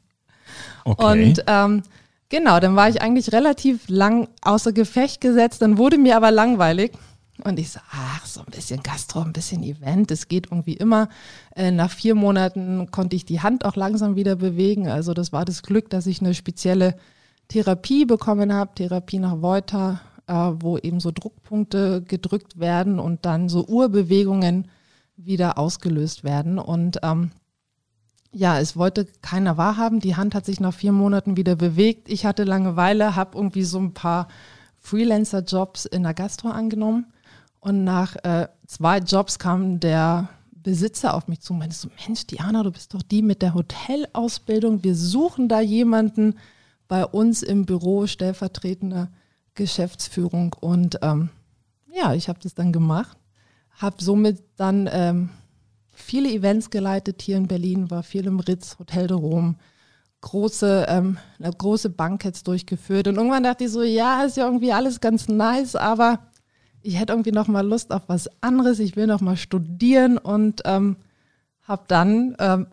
Okay. 0.86 1.30
Und 1.30 1.44
ähm, 1.46 1.84
Genau, 2.30 2.60
dann 2.60 2.76
war 2.76 2.88
ich 2.88 3.02
eigentlich 3.02 3.34
relativ 3.34 3.90
lang 3.90 4.28
außer 4.42 4.72
Gefecht 4.72 5.20
gesetzt, 5.20 5.64
dann 5.64 5.80
wurde 5.80 5.98
mir 5.98 6.16
aber 6.16 6.30
langweilig. 6.30 6.92
Und 7.44 7.58
ich 7.58 7.72
so, 7.72 7.80
ach, 7.92 8.26
so 8.26 8.42
ein 8.42 8.52
bisschen 8.52 8.84
Gastro, 8.84 9.22
ein 9.22 9.34
bisschen 9.34 9.64
Event, 9.64 10.12
das 10.12 10.28
geht 10.28 10.48
irgendwie 10.52 10.74
immer. 10.74 11.10
Äh, 11.56 11.72
nach 11.72 11.90
vier 11.90 12.14
Monaten 12.14 12.92
konnte 12.92 13.16
ich 13.16 13.26
die 13.26 13.42
Hand 13.42 13.66
auch 13.66 13.76
langsam 13.76 14.16
wieder 14.16 14.36
bewegen. 14.36 14.90
Also 14.90 15.14
das 15.14 15.32
war 15.32 15.46
das 15.46 15.64
Glück, 15.64 15.90
dass 15.90 16.06
ich 16.06 16.20
eine 16.20 16.34
spezielle 16.34 16.96
Therapie 17.48 18.06
bekommen 18.06 18.54
habe, 18.54 18.76
Therapie 18.76 19.20
nach 19.20 19.42
Voita, 19.42 20.02
äh, 20.28 20.34
wo 20.34 20.78
eben 20.78 21.00
so 21.00 21.12
Druckpunkte 21.12 22.04
gedrückt 22.04 22.60
werden 22.60 23.00
und 23.00 23.26
dann 23.26 23.48
so 23.48 23.66
Urbewegungen 23.66 24.68
wieder 25.16 25.58
ausgelöst 25.58 26.24
werden. 26.24 26.60
Und 26.60 27.00
ähm, 27.04 27.32
ja, 28.32 28.60
es 28.60 28.76
wollte 28.76 29.08
keiner 29.22 29.58
wahrhaben. 29.58 30.00
Die 30.00 30.16
Hand 30.16 30.36
hat 30.36 30.46
sich 30.46 30.60
nach 30.60 30.74
vier 30.74 30.92
Monaten 30.92 31.38
wieder 31.38 31.56
bewegt. 31.56 32.10
Ich 32.10 32.26
hatte 32.26 32.44
Langeweile, 32.44 33.16
habe 33.16 33.38
irgendwie 33.38 33.64
so 33.64 33.80
ein 33.80 33.94
paar 33.94 34.28
Freelancer-Jobs 34.80 35.86
in 35.86 36.04
der 36.04 36.14
Gastro 36.14 36.50
angenommen. 36.50 37.08
Und 37.60 37.84
nach 37.84 38.16
äh, 38.24 38.48
zwei 38.68 39.00
Jobs 39.00 39.40
kam 39.40 39.80
der 39.80 40.30
Besitzer 40.52 41.14
auf 41.14 41.28
mich 41.28 41.42
zu 41.42 41.54
und 41.54 41.60
meinte 41.60 41.76
so, 41.76 41.90
Mensch, 42.06 42.28
Diana, 42.28 42.64
du 42.64 42.72
bist 42.72 42.94
doch 42.94 43.02
die 43.02 43.22
mit 43.22 43.42
der 43.42 43.54
Hotelausbildung. 43.54 44.84
Wir 44.84 44.96
suchen 44.96 45.48
da 45.50 45.60
jemanden 45.60 46.36
bei 46.88 47.06
uns 47.06 47.44
im 47.44 47.66
Büro, 47.66 48.08
stellvertretende 48.08 49.10
Geschäftsführung. 49.56 50.56
Und 50.60 51.00
ähm, 51.02 51.30
ja, 51.92 52.14
ich 52.14 52.30
habe 52.30 52.40
das 52.42 52.54
dann 52.54 52.72
gemacht, 52.72 53.18
habe 53.72 54.04
somit 54.04 54.44
dann 54.58 54.88
ähm, 54.92 55.30
viele 56.01 56.29
Events 56.29 56.70
geleitet 56.70 57.22
hier 57.22 57.38
in 57.38 57.48
Berlin, 57.48 57.91
war 57.91 58.03
viel 58.03 58.25
im 58.25 58.39
Ritz, 58.39 58.77
Hotel 58.79 59.08
de 59.08 59.18
Rom, 59.18 59.58
große, 60.22 60.86
ähm, 60.89 61.18
große 61.39 61.89
Bankets 61.89 62.44
durchgeführt. 62.44 63.08
Und 63.08 63.15
irgendwann 63.15 63.44
dachte 63.44 63.65
ich 63.65 63.72
so, 63.72 63.84
ja, 63.84 64.24
ist 64.24 64.38
ja 64.38 64.46
irgendwie 64.46 64.74
alles 64.74 65.00
ganz 65.00 65.27
nice, 65.27 65.75
aber 65.75 66.20
ich 66.82 67.00
hätte 67.00 67.13
irgendwie 67.13 67.32
noch 67.32 67.48
mal 67.48 67.65
Lust 67.65 67.91
auf 67.91 68.03
was 68.08 68.29
anderes, 68.41 68.79
ich 68.79 68.96
will 68.96 69.08
noch 69.08 69.22
mal 69.22 69.38
studieren 69.38 70.18
und 70.18 70.62
ähm, 70.65 70.98
habe 71.63 71.84
dann 71.88 72.36
ähm, 72.39 72.68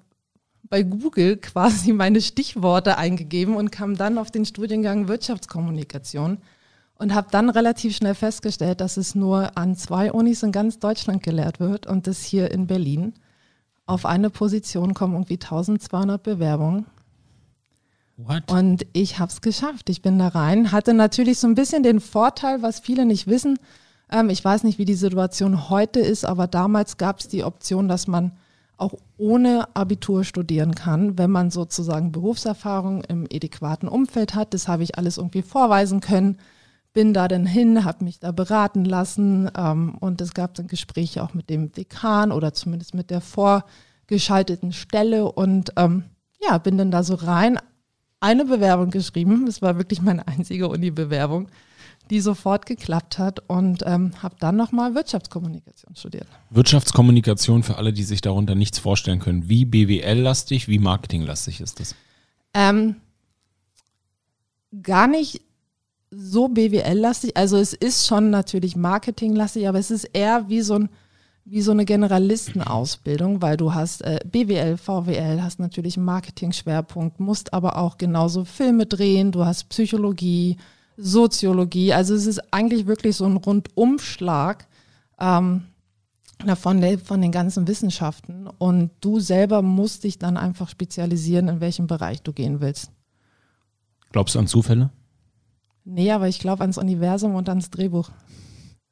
bei 0.68 0.82
Google 0.82 1.36
quasi 1.36 1.92
meine 1.94 2.20
Stichworte 2.20 2.98
eingegeben 2.98 3.56
und 3.56 3.72
kam 3.72 3.96
dann 3.96 4.18
auf 4.18 4.30
den 4.30 4.44
Studiengang 4.44 5.08
Wirtschaftskommunikation 5.08 6.38
und 6.98 7.14
habe 7.14 7.28
dann 7.30 7.50
relativ 7.50 7.96
schnell 7.96 8.14
festgestellt, 8.14 8.80
dass 8.80 8.96
es 8.96 9.14
nur 9.14 9.56
an 9.56 9.76
zwei 9.76 10.12
Unis 10.12 10.42
in 10.42 10.52
ganz 10.52 10.78
Deutschland 10.78 11.22
gelehrt 11.22 11.60
wird 11.60 11.86
und 11.86 12.06
das 12.06 12.22
hier 12.22 12.50
in 12.50 12.66
Berlin. 12.66 13.14
Auf 13.84 14.06
eine 14.06 14.30
Position 14.30 14.94
kommen 14.94 15.14
irgendwie 15.14 15.34
1200 15.34 16.22
Bewerbungen. 16.22 16.86
What? 18.16 18.50
Und 18.50 18.86
ich 18.94 19.18
habe 19.18 19.30
es 19.30 19.42
geschafft. 19.42 19.90
Ich 19.90 20.00
bin 20.00 20.18
da 20.18 20.28
rein. 20.28 20.72
Hatte 20.72 20.94
natürlich 20.94 21.38
so 21.38 21.46
ein 21.46 21.54
bisschen 21.54 21.82
den 21.82 22.00
Vorteil, 22.00 22.62
was 22.62 22.80
viele 22.80 23.04
nicht 23.04 23.26
wissen. 23.26 23.58
Ähm, 24.10 24.30
ich 24.30 24.42
weiß 24.42 24.64
nicht, 24.64 24.78
wie 24.78 24.86
die 24.86 24.94
Situation 24.94 25.68
heute 25.68 26.00
ist, 26.00 26.24
aber 26.24 26.46
damals 26.46 26.96
gab 26.96 27.20
es 27.20 27.28
die 27.28 27.44
Option, 27.44 27.88
dass 27.88 28.06
man 28.06 28.32
auch 28.78 28.94
ohne 29.18 29.68
Abitur 29.74 30.24
studieren 30.24 30.74
kann, 30.74 31.18
wenn 31.18 31.30
man 31.30 31.50
sozusagen 31.50 32.12
Berufserfahrung 32.12 33.04
im 33.04 33.26
adäquaten 33.30 33.88
Umfeld 33.88 34.34
hat. 34.34 34.54
Das 34.54 34.66
habe 34.66 34.82
ich 34.82 34.98
alles 34.98 35.18
irgendwie 35.18 35.42
vorweisen 35.42 36.00
können. 36.00 36.38
Bin 36.96 37.12
da 37.12 37.28
dann 37.28 37.44
hin, 37.44 37.84
habe 37.84 38.04
mich 38.04 38.20
da 38.20 38.32
beraten 38.32 38.86
lassen 38.86 39.50
ähm, 39.54 39.96
und 40.00 40.22
es 40.22 40.32
gab 40.32 40.54
dann 40.54 40.66
Gespräche 40.66 41.22
auch 41.22 41.34
mit 41.34 41.50
dem 41.50 41.70
Dekan 41.70 42.32
oder 42.32 42.54
zumindest 42.54 42.94
mit 42.94 43.10
der 43.10 43.20
vorgeschalteten 43.20 44.72
Stelle 44.72 45.30
und 45.30 45.74
ähm, 45.76 46.04
ja, 46.40 46.56
bin 46.56 46.78
dann 46.78 46.90
da 46.90 47.02
so 47.02 47.14
rein, 47.14 47.58
eine 48.20 48.46
Bewerbung 48.46 48.90
geschrieben. 48.90 49.46
Es 49.46 49.60
war 49.60 49.76
wirklich 49.76 50.00
meine 50.00 50.26
einzige 50.26 50.68
Uni-Bewerbung 50.68 51.48
die 52.10 52.20
sofort 52.20 52.66
geklappt 52.66 53.18
hat 53.18 53.40
und 53.48 53.82
ähm, 53.84 54.12
habe 54.22 54.36
dann 54.38 54.56
nochmal 54.56 54.94
Wirtschaftskommunikation 54.94 55.96
studiert. 55.96 56.26
Wirtschaftskommunikation 56.50 57.62
für 57.62 57.76
alle, 57.76 57.92
die 57.92 58.04
sich 58.04 58.20
darunter 58.20 58.54
nichts 58.54 58.78
vorstellen 58.78 59.18
können. 59.18 59.48
Wie 59.48 59.64
BWL-lastig, 59.64 60.68
wie 60.68 60.78
Marketing-lastig 60.78 61.60
ist 61.60 61.80
das? 61.80 61.94
Ähm, 62.54 62.96
gar 64.82 65.08
nicht 65.08 65.42
so 66.10 66.48
BWL-lastig. 66.48 67.36
Also 67.36 67.56
es 67.56 67.72
ist 67.72 68.06
schon 68.06 68.30
natürlich 68.30 68.76
Marketing-lastig, 68.76 69.68
aber 69.68 69.78
es 69.78 69.90
ist 69.90 70.04
eher 70.04 70.48
wie 70.48 70.60
so, 70.60 70.74
ein, 70.74 70.88
wie 71.44 71.62
so 71.62 71.72
eine 71.72 71.84
Generalistenausbildung, 71.84 73.42
weil 73.42 73.56
du 73.56 73.74
hast 73.74 74.02
äh, 74.02 74.20
BWL, 74.24 74.76
VWL, 74.76 75.42
hast 75.42 75.58
natürlich 75.58 75.96
Marketing-Schwerpunkt, 75.96 77.20
musst 77.20 77.52
aber 77.52 77.76
auch 77.76 77.98
genauso 77.98 78.44
Filme 78.44 78.86
drehen, 78.86 79.32
du 79.32 79.44
hast 79.44 79.68
Psychologie, 79.68 80.56
Soziologie. 80.96 81.92
Also 81.92 82.14
es 82.14 82.26
ist 82.26 82.52
eigentlich 82.52 82.86
wirklich 82.86 83.16
so 83.16 83.26
ein 83.26 83.36
Rundumschlag 83.36 84.66
ähm, 85.20 85.64
von, 86.56 86.80
der, 86.80 86.98
von 86.98 87.20
den 87.20 87.32
ganzen 87.32 87.68
Wissenschaften. 87.68 88.46
Und 88.46 88.90
du 89.00 89.20
selber 89.20 89.60
musst 89.62 90.04
dich 90.04 90.18
dann 90.18 90.36
einfach 90.36 90.68
spezialisieren, 90.68 91.48
in 91.48 91.60
welchem 91.60 91.86
Bereich 91.86 92.22
du 92.22 92.32
gehen 92.32 92.60
willst. 92.60 92.90
Glaubst 94.12 94.34
du 94.34 94.38
an 94.38 94.46
Zufälle? 94.46 94.90
Nee, 95.88 96.10
aber 96.10 96.28
ich 96.28 96.40
glaube 96.40 96.62
ans 96.62 96.78
Universum 96.78 97.34
und 97.36 97.48
ans 97.48 97.70
Drehbuch. 97.70 98.10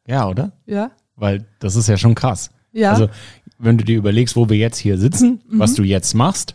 Ja, 0.06 0.28
oder? 0.28 0.52
Ja. 0.64 0.92
Weil 1.16 1.44
das 1.58 1.76
ist 1.76 1.88
ja 1.88 1.96
schon 1.96 2.14
krass. 2.14 2.50
Ja. 2.72 2.92
Also, 2.92 3.08
wenn 3.58 3.76
du 3.76 3.84
dir 3.84 3.96
überlegst, 3.96 4.36
wo 4.36 4.48
wir 4.48 4.56
jetzt 4.56 4.78
hier 4.78 4.96
sitzen, 4.96 5.42
was 5.48 5.74
du 5.74 5.82
jetzt 5.82 6.14
machst, 6.14 6.54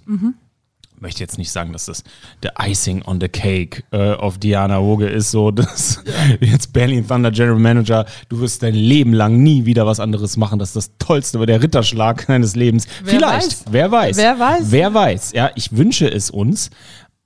möchte 1.02 1.22
jetzt 1.22 1.38
nicht 1.38 1.52
sagen, 1.52 1.74
dass 1.74 1.86
das 1.86 2.04
der 2.44 2.54
Icing 2.60 3.04
on 3.04 3.20
the 3.20 3.28
Cake 3.28 3.84
äh, 3.92 4.14
auf 4.14 4.38
Diana 4.38 4.82
Woge 4.82 5.08
ist, 5.08 5.32
so 5.32 5.52
dass 5.52 6.04
jetzt 6.40 6.72
Berlin 6.74 7.08
Thunder 7.08 7.32
General 7.32 7.60
Manager, 7.60 8.06
du 8.30 8.40
wirst 8.40 8.64
dein 8.64 8.76
Leben 8.76 9.14
lang 9.14 9.42
nie 9.42 9.66
wieder 9.66 9.86
was 9.86 10.00
anderes 10.00 10.38
machen. 10.38 10.60
Das 10.60 10.70
ist 10.70 10.76
das 10.76 10.92
Tollste, 11.00 11.46
der 11.46 11.62
Ritterschlag 11.62 12.26
deines 12.28 12.56
Lebens. 12.56 12.88
Wer 13.04 13.16
Vielleicht, 13.16 13.66
weiß? 13.66 13.66
wer 13.72 13.92
weiß. 13.92 14.18
Wer 14.18 14.40
weiß? 14.40 14.72
Wer 14.72 14.94
weiß. 14.94 15.32
Ja, 15.34 15.52
ich 15.56 15.76
wünsche 15.76 16.08
es 16.10 16.30
uns, 16.30 16.70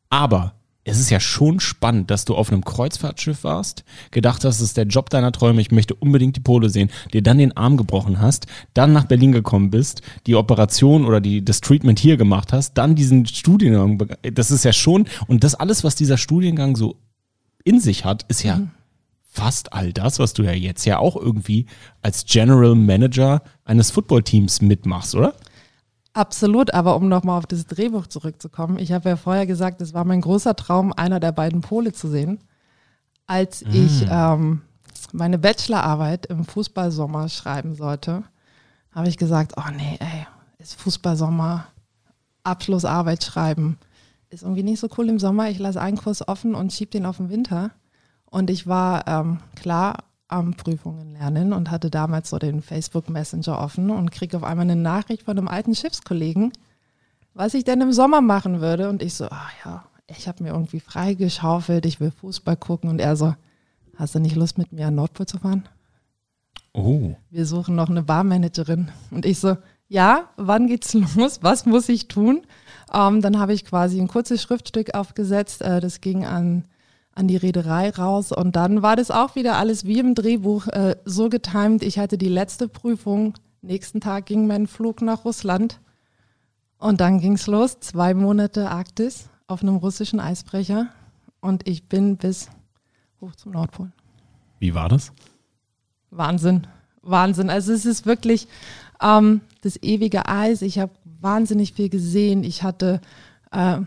aber 0.10 0.54
es 0.86 1.00
ist 1.00 1.10
ja 1.10 1.20
schon 1.20 1.60
spannend, 1.60 2.12
dass 2.12 2.26
du 2.26 2.36
auf 2.36 2.52
einem 2.52 2.66
Kreuzfahrtschiff 2.66 3.44
warst, 3.44 3.84
gedacht 4.12 4.44
hast, 4.44 4.60
das 4.60 4.68
ist 4.68 4.78
der 4.78 4.86
Job 4.86 5.10
deiner 5.10 5.32
Träume, 5.32 5.62
ich 5.62 5.72
möchte 5.72 5.96
unbedingt 5.96 6.36
die 6.36 6.42
Pole 6.42 6.70
sehen, 6.70 6.90
dir 7.14 7.22
dann 7.22 7.38
den 7.38 7.56
Arm 7.56 7.78
gebrochen 7.78 8.20
hast, 8.20 8.48
dann 8.74 8.92
nach 8.92 9.06
Berlin 9.06 9.32
gekommen 9.32 9.70
bist, 9.70 10.02
die 10.28 10.36
Operation 10.36 11.06
oder 11.06 11.22
die, 11.22 11.44
das 11.44 11.62
Treatment 11.62 12.00
hier 12.00 12.18
gemacht 12.18 12.52
hast, 12.52 12.74
dann 12.74 12.96
diesen 12.96 13.26
Studiengang, 13.26 14.10
das 14.34 14.52
ist 14.52 14.66
ja 14.66 14.74
schon, 14.74 15.08
und 15.28 15.44
das 15.44 15.56
alles, 15.56 15.84
was 15.84 15.96
dieser 15.96 16.18
Studiengang 16.18 16.76
so 16.76 16.98
in 17.64 17.80
sich 17.80 18.04
hat, 18.04 18.26
ist 18.28 18.44
ja 18.44 18.60
fast 19.34 19.74
all 19.74 19.94
das, 19.94 20.20
was 20.20 20.34
du 20.34 20.44
ja 20.44 20.52
jetzt 20.52 20.86
ja 20.86 21.00
auch 21.00 21.16
irgendwie 21.16 21.66
als 22.02 22.26
General 22.26 22.76
Manager 22.76 23.42
eines 23.66 23.90
Footballteams 23.90 24.62
mitmachst, 24.62 25.16
oder? 25.16 25.34
Absolut, 26.14 26.74
aber 26.74 26.96
um 26.96 27.10
nochmal 27.10 27.40
auf 27.40 27.48
das 27.48 27.66
Drehbuch 27.66 28.06
zurückzukommen, 28.06 28.78
ich 28.78 28.92
habe 28.92 29.10
ja 29.10 29.16
vorher 29.16 29.48
gesagt, 29.48 29.82
es 29.82 29.96
war 29.96 30.06
mein 30.06 30.22
großer 30.22 30.56
Traum, 30.56 30.94
einer 30.94 31.20
der 31.20 31.32
beiden 31.32 31.62
Pole 31.62 31.92
zu 31.92 32.08
sehen. 32.08 32.40
Als 33.26 33.64
ich 33.64 34.06
ähm, 34.10 34.62
meine 35.12 35.40
Bachelorarbeit 35.40 36.28
im 36.28 36.46
Fußballsommer 36.46 37.30
schreiben 37.30 37.74
sollte, 37.76 38.24
habe 38.92 39.08
ich 39.10 39.18
gesagt, 39.18 39.54
oh 39.58 39.72
nee, 39.76 39.98
ey, 40.00 40.28
ist 40.60 40.80
Fußballsommer, 40.80 41.66
Abschlussarbeit 42.44 43.24
schreiben, 43.24 43.80
ist 44.30 44.44
irgendwie 44.44 44.64
nicht 44.64 44.80
so 44.80 44.90
cool 44.98 45.10
im 45.10 45.20
Sommer. 45.20 45.50
Ich 45.50 45.60
lasse 45.60 45.82
einen 45.82 45.98
Kurs 45.98 46.28
offen 46.28 46.54
und 46.54 46.74
schieb 46.74 46.92
den 46.92 47.06
auf 47.06 47.18
den 47.18 47.30
Winter. 47.30 47.72
Und 48.26 48.50
ich 48.50 48.68
war 48.68 49.08
ähm, 49.08 49.40
klar 49.56 50.04
am 50.28 50.56
Prüfungen 50.56 51.14
lernen 51.14 51.54
und 51.54 51.70
hatte 51.70 51.90
damals 51.90 52.30
so 52.30 52.40
den 52.40 52.62
Facebook 52.62 53.10
Messenger 53.10 53.60
offen 53.60 53.90
und 53.92 54.12
krieg 54.12 54.34
auf 54.36 54.44
einmal 54.44 54.66
eine 54.66 54.76
Nachricht 54.76 55.24
von 55.24 55.38
einem 55.38 55.48
alten 55.48 55.76
Schiffskollegen, 55.76 56.52
was 57.34 57.54
ich 57.54 57.64
denn 57.64 57.82
im 57.82 57.94
Sommer 57.94 58.22
machen 58.22 58.62
würde. 58.62 58.90
Und 58.90 59.02
ich 59.02 59.14
so, 59.14 59.26
ah 59.26 59.50
ja, 59.64 59.86
ich 60.08 60.28
habe 60.28 60.44
mir 60.44 60.50
irgendwie 60.50 60.80
freigeschaufelt, 60.80 61.86
ich 61.86 62.00
will 62.00 62.12
Fußball 62.12 62.58
gucken. 62.58 62.90
Und 62.90 63.00
er 63.00 63.16
so, 63.16 63.36
hast 63.96 64.16
du 64.16 64.20
nicht 64.20 64.36
Lust 64.36 64.58
mit 64.58 64.72
mir 64.72 64.88
an 64.88 64.96
Nordpol 64.96 65.26
zu 65.26 65.40
fahren? 65.40 65.68
Oh. 66.74 67.16
Wir 67.30 67.46
suchen 67.46 67.76
noch 67.76 67.90
eine 67.90 68.04
Barmanagerin. 68.04 68.90
Und 69.12 69.26
ich 69.26 69.40
so, 69.40 69.58
ja, 69.88 70.30
wann 70.38 70.68
geht's 70.68 70.94
los? 70.94 71.40
Was 71.42 71.66
muss 71.66 71.90
ich 71.90 72.08
tun? 72.08 72.42
Ähm, 72.92 73.22
dann 73.22 73.40
habe 73.40 73.54
ich 73.54 73.66
quasi 73.66 74.00
ein 74.00 74.08
kurzes 74.08 74.42
Schriftstück 74.42 74.96
aufgesetzt. 74.96 75.62
Äh, 75.62 75.80
das 75.82 76.02
ging 76.02 76.26
an, 76.26 76.66
an 77.16 77.28
die 77.28 77.38
Reederei 77.38 77.90
raus. 77.90 78.32
Und 78.32 78.56
dann 78.56 78.82
war 78.82 78.96
das 78.96 79.12
auch 79.12 79.36
wieder 79.36 79.58
alles 79.58 79.86
wie 79.86 80.00
im 80.00 80.16
Drehbuch 80.16 80.68
äh, 80.68 80.96
so 81.06 81.30
getimt. 81.30 81.84
Ich 81.84 82.00
hatte 82.00 82.18
die 82.18 82.30
letzte 82.30 82.68
Prüfung. 82.68 83.36
Nächsten 83.62 84.02
Tag 84.02 84.26
ging 84.26 84.48
mein 84.48 84.68
Flug 84.68 85.02
nach 85.02 85.26
Russland. 85.26 85.80
Und 86.78 87.00
dann 87.02 87.20
ging's 87.20 87.48
los. 87.48 87.80
Zwei 87.80 88.14
Monate 88.14 88.70
Arktis 88.70 89.30
auf 89.48 89.62
einem 89.62 89.78
russischen 89.78 90.20
Eisbrecher. 90.20 90.88
Und 91.40 91.68
ich 91.68 91.88
bin 91.88 92.18
bis 92.18 92.50
hoch 93.22 93.36
zum 93.36 93.54
Nordpol. 93.54 93.92
Wie 94.60 94.74
war 94.74 94.90
das? 94.90 95.12
Wahnsinn, 96.10 96.68
Wahnsinn. 97.02 97.50
Also 97.50 97.74
es 97.74 97.86
ist 97.86 98.06
wirklich 98.06 98.48
ähm, 99.02 99.42
das 99.62 99.82
ewige 99.82 100.28
Eis. 100.28 100.62
Ich 100.62 100.80
habe 100.80 100.92
wahnsinnig 101.22 101.74
viel 101.74 101.90
gesehen. 101.90 102.44
Ich 102.44 102.64
hatte 102.64 103.02
äh, 103.52 103.80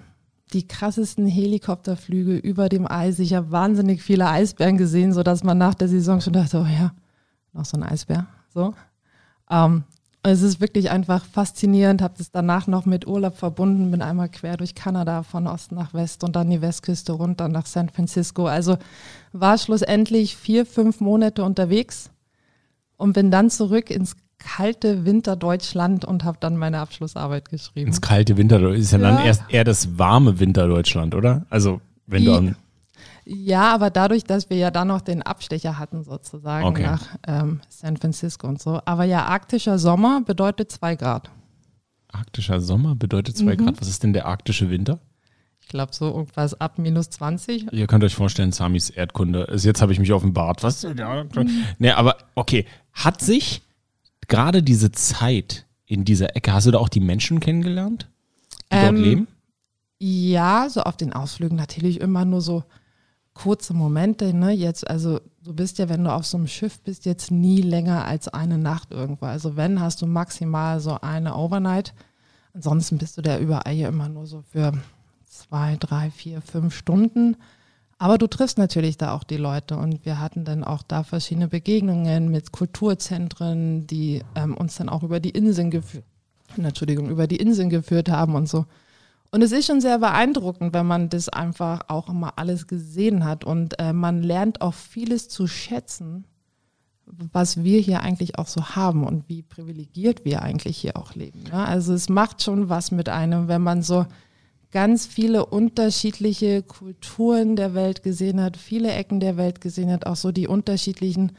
die 0.53 0.67
krassesten 0.67 1.27
Helikopterflüge 1.27 2.37
über 2.37 2.69
dem 2.69 2.91
Eis. 2.91 3.19
Ich 3.19 3.35
habe 3.35 3.51
wahnsinnig 3.51 4.03
viele 4.03 4.29
Eisbären 4.29 4.79
gesehen, 4.79 5.13
sodass 5.13 5.43
man 5.43 5.59
nach 5.59 5.75
der 5.75 5.89
Saison 5.89 6.21
schon 6.21 6.35
dachte, 6.35 6.61
oh 6.61 6.67
ja, 6.67 6.93
noch 7.53 7.65
so 7.65 7.77
ein 7.77 7.83
Eisbär. 7.83 8.27
So. 8.55 8.75
Ähm, 9.51 9.85
es 10.23 10.43
ist 10.43 10.61
wirklich 10.61 10.91
einfach 10.91 11.25
faszinierend. 11.25 12.03
Habe 12.03 12.15
das 12.19 12.31
danach 12.31 12.67
noch 12.67 12.85
mit 12.85 13.07
Urlaub 13.07 13.37
verbunden. 13.37 13.91
Bin 13.91 14.03
einmal 14.03 14.29
quer 14.29 14.57
durch 14.57 14.75
Kanada 14.75 15.23
von 15.23 15.47
Ost 15.47 15.73
nach 15.73 15.95
West 15.95 16.25
und 16.25 16.35
dann 16.35 16.51
die 16.51 16.61
Westküste 16.61 17.13
runter 17.13 17.49
nach 17.49 17.67
San 17.67 17.89
Francisco. 17.89 18.47
Also 18.47 18.77
war 19.33 19.57
schlussendlich 19.57 20.37
vier, 20.37 20.67
fünf 20.67 21.01
Monate 21.01 21.45
unterwegs 21.45 22.11
und 22.97 23.13
bin 23.13 23.31
dann 23.31 23.51
zurück 23.51 23.91
ins 23.91 24.17
kalte 24.39 25.05
Winterdeutschland 25.05 26.05
und 26.05 26.25
habe 26.25 26.39
dann 26.41 26.57
meine 26.57 26.79
Abschlussarbeit 26.81 27.49
geschrieben. 27.49 27.89
Ins 27.89 28.01
kalte 28.01 28.37
Winterdeutschland. 28.37 28.83
Ist 28.83 28.93
ja, 28.93 28.99
dann 28.99 29.19
Ja. 29.19 29.25
erst 29.25 29.43
eher 29.49 29.65
das 29.65 29.99
warme 29.99 30.39
Winterdeutschland, 30.41 31.15
oder? 31.15 31.47
Also, 31.51 31.81
wenn 32.07 32.25
du 32.25 32.33
I- 32.33 32.37
an, 32.37 32.57
Ja, 33.29 33.75
aber 33.75 33.91
dadurch, 33.91 34.23
dass 34.23 34.51
wir 34.51 34.57
ja 34.57 34.71
dann 34.71 34.87
noch 34.89 35.01
den 35.01 35.21
Abstecher 35.23 35.79
hatten 35.81 36.05
sozusagen 36.05 36.65
Okay. 36.65 36.83
nach 36.85 37.03
ähm, 37.27 37.61
San 37.69 37.97
Francisco 37.97 38.47
und 38.47 38.63
so. 38.63 38.81
Aber 38.85 39.03
ja, 39.05 39.25
arktischer 39.25 39.79
Sommer 39.81 40.21
bedeutet 40.25 40.71
zwei 40.71 40.95
Grad. 40.95 41.29
arktischer 42.13 42.61
Sommer 42.61 42.95
bedeutet 42.95 43.37
zwei 43.37 43.57
Grad. 43.57 43.81
Was 43.81 43.89
ist 43.89 44.03
denn 44.05 44.13
der 44.13 44.27
arktische 44.27 44.71
Winter? 44.71 45.01
Ich 45.61 45.67
glaube 45.69 45.93
so 45.93 46.07
irgendwas 46.07 46.59
ab 46.61 46.79
minus 46.79 47.11
20. 47.11 47.67
Ihr 47.73 47.87
könnt 47.89 48.05
euch 48.05 48.15
vorstellen, 48.15 48.53
Samis 48.53 48.89
Erdkunde. 48.91 49.49
Also 49.49 49.67
jetzt 49.69 49.83
habe 49.83 49.93
ich 49.93 49.99
mich 49.99 50.13
offenbart. 50.13 50.63
Was? 50.63 50.85
Arktische- 50.85 51.49
Nee, 51.79 51.91
aber 51.91 52.17
okay. 52.37 52.65
Hat 52.93 53.21
sich 53.21 53.61
gerade 54.29 54.63
diese 54.63 54.93
Zeit 54.93 55.67
in 55.87 56.05
dieser 56.05 56.37
Ecke, 56.37 56.53
hast 56.53 56.67
du 56.67 56.71
da 56.73 56.79
auch 56.79 56.89
die 56.89 57.01
Menschen 57.01 57.41
kennengelernt, 57.41 58.09
die 58.73 58.77
dort 58.77 58.89
Ähm, 58.89 59.03
leben? 59.03 59.29
Ja, 59.99 60.69
so 60.69 60.83
auf 60.83 60.97
den 60.97 61.13
Ausflügen 61.13 61.57
natürlich 61.57 62.01
immer 62.01 62.25
nur 62.25 62.41
so 62.41 62.65
kurze 63.33 63.75
Momente, 63.75 64.35
ne? 64.35 64.51
Jetzt, 64.51 64.89
also 64.89 65.21
du 65.43 65.55
bist 65.55 65.79
ja, 65.79 65.89
wenn 65.89 66.05
du 66.05 66.13
auf 66.13 66.27
so 66.27 66.37
einem 66.37 66.49
Schiff 66.49 66.81
bist, 66.81 67.05
jetzt 67.05 67.31
nie 67.31 67.61
länger 67.61 68.05
als 68.05 68.29
eine 68.29 68.59
Nacht 68.59 68.93
irgendwo. 68.93 69.27
Also 69.27 69.57
wenn, 69.57 69.81
hast 69.81 70.03
du 70.03 70.07
maximal 70.07 70.81
so 70.81 70.99
eine 71.01 71.37
Overnight. 71.37 71.95
Ansonsten 72.55 72.99
bist 72.99 73.19
du 73.19 73.23
da 73.23 73.39
überall 73.39 73.75
ja 73.75 73.89
immer 73.89 74.09
nur 74.09 74.27
so 74.27 74.43
für 74.51 74.73
zwei, 75.27 75.77
drei, 75.77 76.11
vier, 76.11 76.41
fünf 76.41 76.75
Stunden. 76.75 77.37
Aber 77.99 78.19
du 78.19 78.27
triffst 78.27 78.59
natürlich 78.59 78.99
da 78.99 79.15
auch 79.15 79.25
die 79.25 79.39
Leute 79.39 79.77
und 79.77 80.05
wir 80.05 80.21
hatten 80.21 80.45
dann 80.45 80.65
auch 80.65 80.83
da 80.83 81.03
verschiedene 81.03 81.49
Begegnungen 81.49 82.31
mit 82.31 82.53
Kulturzentren, 82.53 83.87
die 83.87 84.23
ähm, 84.35 84.55
uns 84.55 84.77
dann 84.77 84.91
auch 84.91 85.03
über 85.03 85.19
die 85.19 85.31
Inseln 85.31 85.71
geführt, 85.71 86.05
Entschuldigung, 86.57 87.09
über 87.09 87.27
die 87.27 87.37
Inseln 87.37 87.71
geführt 87.71 88.11
haben 88.11 88.35
und 88.35 88.49
so. 88.49 88.67
Und 89.31 89.43
es 89.43 89.53
ist 89.53 89.67
schon 89.67 89.81
sehr 89.81 89.99
beeindruckend, 89.99 90.75
wenn 90.75 90.87
man 90.87 91.09
das 91.09 91.29
einfach 91.29 91.89
auch 91.89 92.09
immer 92.09 92.39
alles 92.39 92.67
gesehen 92.67 93.25
hat 93.25 93.45
und 93.45 93.79
äh, 93.79 93.93
man 93.93 94.23
lernt 94.23 94.61
auch 94.61 94.75
vieles 94.75 95.29
zu 95.29 95.47
schätzen, 95.47 96.25
was 97.07 97.63
wir 97.63 97.81
hier 97.81 98.03
eigentlich 98.03 98.39
auch 98.39 98.47
so 98.47 98.71
haben 98.71 99.05
und 99.05 99.29
wie 99.29 99.43
privilegiert 99.43 100.25
wir 100.25 100.43
eigentlich 100.43 100.77
hier 100.77 100.97
auch 100.97 101.15
leben. 101.15 101.45
Ne? 101.45 101.67
Also 101.67 101.95
es 101.95 102.09
macht 102.09 102.43
schon 102.43 102.69
was 102.69 102.91
mit 102.91 103.09
einem, 103.09 103.49
wenn 103.49 103.63
man 103.63 103.83
so 103.83 104.07
ganz 104.77 105.07
viele 105.07 105.47
unterschiedliche 105.47 106.63
Kulturen 106.63 107.57
der 107.57 107.73
Welt 107.73 108.03
gesehen 108.03 108.43
hat, 108.43 108.59
viele 108.59 108.93
Ecken 108.93 109.21
der 109.21 109.39
Welt 109.39 109.63
gesehen 109.63 109.91
hat, 109.91 110.05
auch 110.05 110.17
so 110.17 110.33
die 110.33 110.49
unterschiedlichen 110.49 111.33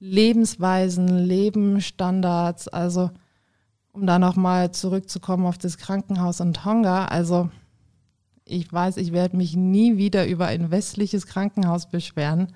Lebensweisen, 0.00 1.06
Lebensstandards. 1.06 2.66
Also 2.66 3.10
um 3.92 4.06
da 4.06 4.18
nochmal 4.18 4.72
zurückzukommen 4.72 5.44
auf 5.44 5.58
das 5.58 5.76
Krankenhaus 5.76 6.40
in 6.40 6.54
Tonga, 6.54 7.04
also 7.04 7.50
ich 8.46 8.72
weiß, 8.72 8.96
ich 8.96 9.12
werde 9.12 9.36
mich 9.36 9.54
nie 9.54 9.98
wieder 9.98 10.26
über 10.26 10.46
ein 10.46 10.70
westliches 10.70 11.26
Krankenhaus 11.26 11.90
beschweren, 11.90 12.54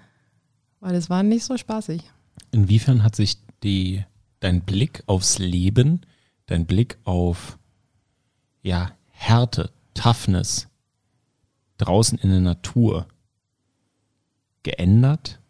weil 0.81 0.95
es 0.95 1.11
war 1.11 1.23
nicht 1.23 1.45
so 1.45 1.59
spaßig. 1.59 2.11
Inwiefern 2.53 3.03
hat 3.03 3.17
sich 3.17 3.37
die, 3.63 4.03
dein 4.41 4.63
Blick 4.63 5.03
aufs 5.05 5.39
Leben, 5.39 6.01
dein 6.47 6.65
Blick 6.65 6.97
auf 7.05 7.59
ja, 8.63 8.93
Härte, 9.11 9.71
Toughness 9.95 10.69
draußen 11.79 12.19
in 12.19 12.31
der 12.31 12.41
Natur 12.41 13.07
geändert, 14.63 15.41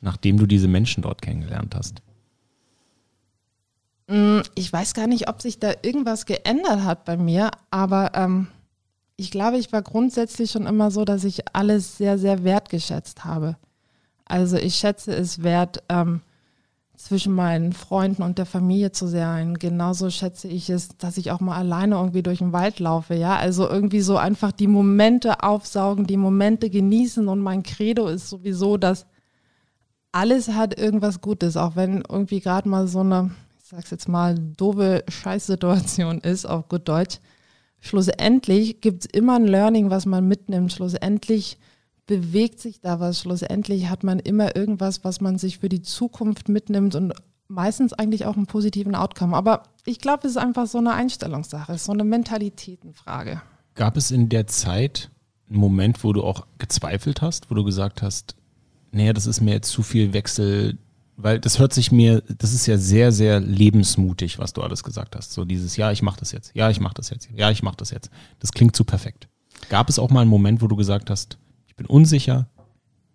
nachdem 0.00 0.38
du 0.38 0.46
diese 0.46 0.68
Menschen 0.68 1.02
dort 1.02 1.22
kennengelernt 1.22 1.74
hast? 1.74 2.02
Mm, 4.06 4.40
ich 4.54 4.72
weiß 4.72 4.94
gar 4.94 5.06
nicht, 5.06 5.28
ob 5.28 5.40
sich 5.40 5.58
da 5.58 5.72
irgendwas 5.82 6.26
geändert 6.26 6.84
hat 6.84 7.04
bei 7.04 7.16
mir, 7.16 7.50
aber 7.70 8.12
ähm, 8.14 8.48
ich 9.16 9.30
glaube, 9.30 9.58
ich 9.58 9.72
war 9.72 9.82
grundsätzlich 9.82 10.50
schon 10.50 10.66
immer 10.66 10.90
so, 10.90 11.04
dass 11.04 11.24
ich 11.24 11.54
alles 11.54 11.96
sehr, 11.96 12.18
sehr 12.18 12.44
wertgeschätzt 12.44 13.24
habe. 13.24 13.56
Also 14.24 14.56
ich 14.56 14.76
schätze 14.76 15.14
es 15.14 15.42
wert, 15.42 15.82
ähm, 15.88 16.22
zwischen 16.96 17.34
meinen 17.34 17.72
Freunden 17.72 18.22
und 18.22 18.38
der 18.38 18.46
Familie 18.46 18.92
zu 18.92 19.06
sein. 19.06 19.54
Genauso 19.54 20.10
schätze 20.10 20.48
ich 20.48 20.70
es, 20.70 20.96
dass 20.96 21.16
ich 21.16 21.30
auch 21.30 21.40
mal 21.40 21.56
alleine 21.56 21.96
irgendwie 21.96 22.22
durch 22.22 22.38
den 22.38 22.52
Wald 22.52 22.80
laufe. 22.80 23.14
Ja, 23.14 23.36
also 23.36 23.68
irgendwie 23.68 24.00
so 24.00 24.16
einfach 24.16 24.52
die 24.52 24.68
Momente 24.68 25.42
aufsaugen, 25.42 26.06
die 26.06 26.16
Momente 26.16 26.70
genießen. 26.70 27.28
Und 27.28 27.40
mein 27.40 27.62
Credo 27.62 28.06
ist 28.08 28.28
sowieso, 28.28 28.76
dass 28.76 29.06
alles 30.12 30.48
hat 30.48 30.78
irgendwas 30.78 31.20
Gutes, 31.20 31.56
auch 31.56 31.76
wenn 31.76 32.02
irgendwie 32.08 32.40
gerade 32.40 32.68
mal 32.68 32.86
so 32.86 33.00
eine 33.00 33.32
ich 33.64 33.70
sag's 33.70 33.90
jetzt 33.90 34.08
mal, 34.08 34.34
doofe 34.34 35.04
Scheißsituation 35.08 36.18
ist, 36.20 36.44
auf 36.44 36.68
gut 36.68 36.86
Deutsch. 36.86 37.18
Schlussendlich 37.80 38.82
gibt 38.82 39.04
es 39.04 39.10
immer 39.10 39.36
ein 39.36 39.46
Learning, 39.46 39.88
was 39.88 40.04
man 40.04 40.28
mitnimmt. 40.28 40.70
Schlussendlich 40.70 41.58
bewegt 42.06 42.60
sich 42.60 42.80
da 42.80 43.00
was. 43.00 43.20
Schlussendlich 43.20 43.88
hat 43.88 44.04
man 44.04 44.18
immer 44.18 44.56
irgendwas, 44.56 45.04
was 45.04 45.20
man 45.20 45.38
sich 45.38 45.58
für 45.58 45.68
die 45.68 45.82
Zukunft 45.82 46.48
mitnimmt 46.48 46.94
und 46.94 47.12
meistens 47.48 47.92
eigentlich 47.92 48.26
auch 48.26 48.36
einen 48.36 48.46
positiven 48.46 48.94
Outcome. 48.94 49.36
Aber 49.36 49.64
ich 49.84 49.98
glaube, 49.98 50.26
es 50.26 50.32
ist 50.32 50.36
einfach 50.38 50.66
so 50.66 50.78
eine 50.78 50.92
Einstellungssache, 50.92 51.76
so 51.78 51.92
eine 51.92 52.04
Mentalitätenfrage. 52.04 53.42
Gab 53.74 53.96
es 53.96 54.10
in 54.10 54.28
der 54.28 54.46
Zeit 54.46 55.10
einen 55.48 55.58
Moment, 55.58 56.04
wo 56.04 56.12
du 56.12 56.22
auch 56.22 56.46
gezweifelt 56.58 57.22
hast, 57.22 57.50
wo 57.50 57.54
du 57.54 57.64
gesagt 57.64 58.02
hast, 58.02 58.36
naja, 58.92 59.12
das 59.12 59.26
ist 59.26 59.40
mir 59.40 59.52
jetzt 59.52 59.70
zu 59.70 59.82
viel 59.82 60.12
Wechsel 60.12 60.78
weil 61.16 61.38
das 61.38 61.58
hört 61.58 61.72
sich 61.72 61.92
mir, 61.92 62.22
das 62.38 62.52
ist 62.52 62.66
ja 62.66 62.76
sehr, 62.76 63.12
sehr 63.12 63.40
lebensmutig, 63.40 64.38
was 64.38 64.52
du 64.52 64.62
alles 64.62 64.82
gesagt 64.82 65.16
hast. 65.16 65.32
So 65.32 65.44
dieses, 65.44 65.76
ja, 65.76 65.92
ich 65.92 66.02
mache 66.02 66.18
das 66.18 66.32
jetzt, 66.32 66.52
ja, 66.54 66.70
ich 66.70 66.80
mache 66.80 66.94
das 66.94 67.10
jetzt, 67.10 67.28
ja, 67.34 67.50
ich 67.50 67.62
mache 67.62 67.76
das 67.76 67.90
jetzt. 67.90 68.10
Das 68.40 68.52
klingt 68.52 68.74
zu 68.74 68.84
perfekt. 68.84 69.28
Gab 69.68 69.88
es 69.88 69.98
auch 69.98 70.10
mal 70.10 70.22
einen 70.22 70.30
Moment, 70.30 70.60
wo 70.60 70.66
du 70.66 70.76
gesagt 70.76 71.10
hast, 71.10 71.38
ich 71.74 71.76
bin 71.76 71.86
unsicher, 71.86 72.48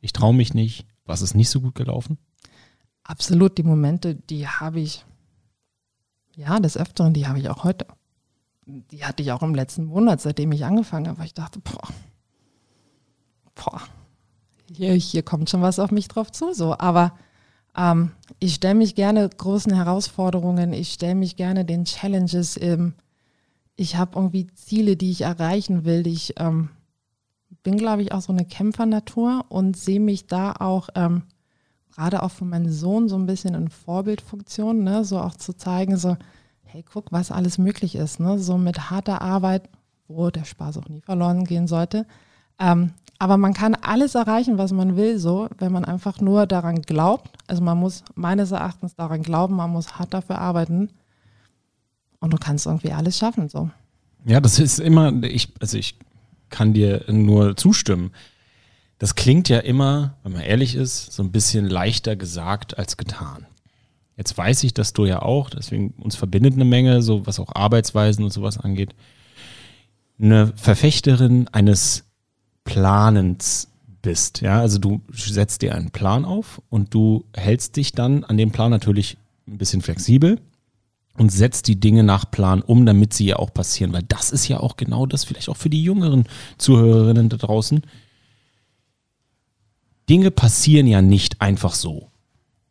ich 0.01 0.11
traue 0.11 0.33
mich 0.33 0.53
nicht, 0.53 0.85
was 1.05 1.21
ist 1.21 1.33
nicht 1.33 1.49
so 1.49 1.61
gut 1.61 1.75
gelaufen? 1.75 2.17
Absolut, 3.03 3.57
die 3.57 3.63
Momente, 3.63 4.15
die 4.15 4.49
habe 4.49 4.81
ich, 4.81 5.05
ja, 6.35 6.59
des 6.59 6.75
Öfteren, 6.75 7.13
die 7.13 7.25
habe 7.25 7.39
ich 7.39 7.49
auch 7.49 7.63
heute. 7.63 7.87
Die 8.65 9.05
hatte 9.05 9.23
ich 9.23 9.31
auch 9.31 9.43
im 9.43 9.55
letzten 9.55 9.85
Monat, 9.85 10.19
seitdem 10.19 10.51
ich 10.51 10.65
angefangen 10.65 11.07
habe, 11.07 11.23
ich 11.23 11.33
dachte, 11.33 11.59
boah, 11.59 11.87
boah, 13.55 13.81
hier, 14.75 14.93
hier 14.93 15.23
kommt 15.23 15.49
schon 15.49 15.61
was 15.61 15.79
auf 15.79 15.91
mich 15.91 16.09
drauf 16.09 16.29
zu, 16.29 16.53
so, 16.53 16.77
aber 16.77 17.13
ähm, 17.77 18.11
ich 18.39 18.55
stelle 18.55 18.75
mich 18.75 18.93
gerne 18.93 19.29
großen 19.29 19.73
Herausforderungen, 19.73 20.73
ich 20.73 20.91
stelle 20.91 21.15
mich 21.15 21.37
gerne 21.37 21.63
den 21.63 21.85
Challenges. 21.85 22.61
Ähm, 22.61 22.93
ich 23.77 23.95
habe 23.95 24.19
irgendwie 24.19 24.47
Ziele, 24.47 24.97
die 24.97 25.11
ich 25.11 25.21
erreichen 25.21 25.85
will. 25.85 26.05
Ich 26.05 26.33
ähm, 26.37 26.71
bin, 27.63 27.77
glaube 27.77 28.01
ich, 28.01 28.11
auch 28.11 28.21
so 28.21 28.31
eine 28.31 28.45
Kämpfernatur 28.45 29.45
und 29.49 29.77
sehe 29.77 29.99
mich 29.99 30.27
da 30.27 30.53
auch 30.53 30.89
ähm, 30.95 31.23
gerade 31.99 32.23
auch 32.23 32.31
von 32.31 32.49
meinem 32.49 32.71
Sohn 32.71 33.09
so 33.09 33.17
ein 33.17 33.25
bisschen 33.25 33.55
in 33.55 33.69
Vorbildfunktion, 33.69 34.83
ne? 34.83 35.03
so 35.03 35.19
auch 35.19 35.35
zu 35.35 35.53
zeigen, 35.53 35.97
so, 35.97 36.17
hey, 36.63 36.83
guck, 36.89 37.11
was 37.11 37.31
alles 37.31 37.57
möglich 37.57 37.95
ist, 37.95 38.19
ne? 38.19 38.39
so 38.39 38.57
mit 38.57 38.89
harter 38.89 39.21
Arbeit, 39.21 39.69
wo 40.07 40.29
der 40.29 40.45
Spaß 40.45 40.77
auch 40.77 40.87
nie 40.87 41.01
verloren 41.01 41.43
gehen 41.43 41.67
sollte. 41.67 42.05
Ähm, 42.57 42.93
aber 43.17 43.35
man 43.35 43.53
kann 43.53 43.75
alles 43.75 44.15
erreichen, 44.15 44.57
was 44.57 44.71
man 44.71 44.95
will, 44.95 45.19
so, 45.19 45.49
wenn 45.57 45.73
man 45.73 45.83
einfach 45.83 46.21
nur 46.21 46.47
daran 46.47 46.81
glaubt. 46.81 47.29
Also 47.47 47.61
man 47.61 47.77
muss 47.77 48.03
meines 48.15 48.51
Erachtens 48.51 48.95
daran 48.95 49.21
glauben, 49.21 49.57
man 49.57 49.71
muss 49.71 49.99
hart 49.99 50.13
dafür 50.13 50.39
arbeiten. 50.39 50.89
Und 52.21 52.31
du 52.31 52.37
kannst 52.37 52.65
irgendwie 52.65 52.93
alles 52.93 53.17
schaffen, 53.17 53.49
so. 53.49 53.69
Ja, 54.23 54.39
das 54.39 54.59
ist 54.59 54.79
immer, 54.79 55.11
ich, 55.23 55.53
also 55.59 55.77
ich 55.77 55.97
kann 56.49 56.73
dir 56.73 57.05
nur 57.07 57.55
zustimmen. 57.55 58.11
Das 58.97 59.15
klingt 59.15 59.47
ja 59.49 59.59
immer, 59.59 60.17
wenn 60.23 60.33
man 60.33 60.41
ehrlich 60.41 60.75
ist, 60.75 61.13
so 61.13 61.23
ein 61.23 61.31
bisschen 61.31 61.65
leichter 61.65 62.15
gesagt 62.15 62.77
als 62.77 62.97
getan. 62.97 63.45
Jetzt 64.17 64.37
weiß 64.37 64.63
ich, 64.63 64.73
dass 64.73 64.91
du 64.91 65.05
ja 65.05 65.21
auch, 65.21 65.49
deswegen 65.49 65.91
uns 65.91 66.17
verbindet 66.17 66.55
eine 66.55 66.65
Menge, 66.65 67.01
so 67.01 67.25
was 67.25 67.39
auch 67.39 67.55
Arbeitsweisen 67.55 68.25
und 68.25 68.33
sowas 68.33 68.57
angeht, 68.57 68.93
eine 70.19 70.51
Verfechterin 70.57 71.47
eines 71.53 72.03
Planens 72.65 73.69
bist. 74.01 74.41
Ja, 74.41 74.59
also 74.59 74.77
du 74.77 75.01
setzt 75.11 75.61
dir 75.61 75.75
einen 75.75 75.91
Plan 75.91 76.25
auf 76.25 76.61
und 76.69 76.93
du 76.93 77.23
hältst 77.33 77.77
dich 77.77 77.93
dann 77.93 78.25
an 78.25 78.37
dem 78.37 78.51
Plan 78.51 78.71
natürlich 78.71 79.17
ein 79.47 79.57
bisschen 79.57 79.81
flexibel 79.81 80.39
und 81.19 81.33
setzt 81.33 81.67
die 81.67 81.79
Dinge 81.79 82.03
nach 82.03 82.31
Plan 82.31 82.61
um, 82.61 82.85
damit 82.85 83.13
sie 83.13 83.25
ja 83.25 83.35
auch 83.35 83.53
passieren. 83.53 83.91
Weil 83.91 84.03
das 84.03 84.31
ist 84.31 84.47
ja 84.47 84.61
auch 84.61 84.77
genau 84.77 85.05
das, 85.05 85.25
vielleicht 85.25 85.49
auch 85.49 85.57
für 85.57 85.69
die 85.69 85.83
jüngeren 85.83 86.23
Zuhörerinnen 86.57 87.27
da 87.27 87.35
draußen. 87.35 87.81
Dinge 90.07 90.31
passieren 90.31 90.87
ja 90.87 91.01
nicht 91.01 91.41
einfach 91.41 91.75
so, 91.75 92.09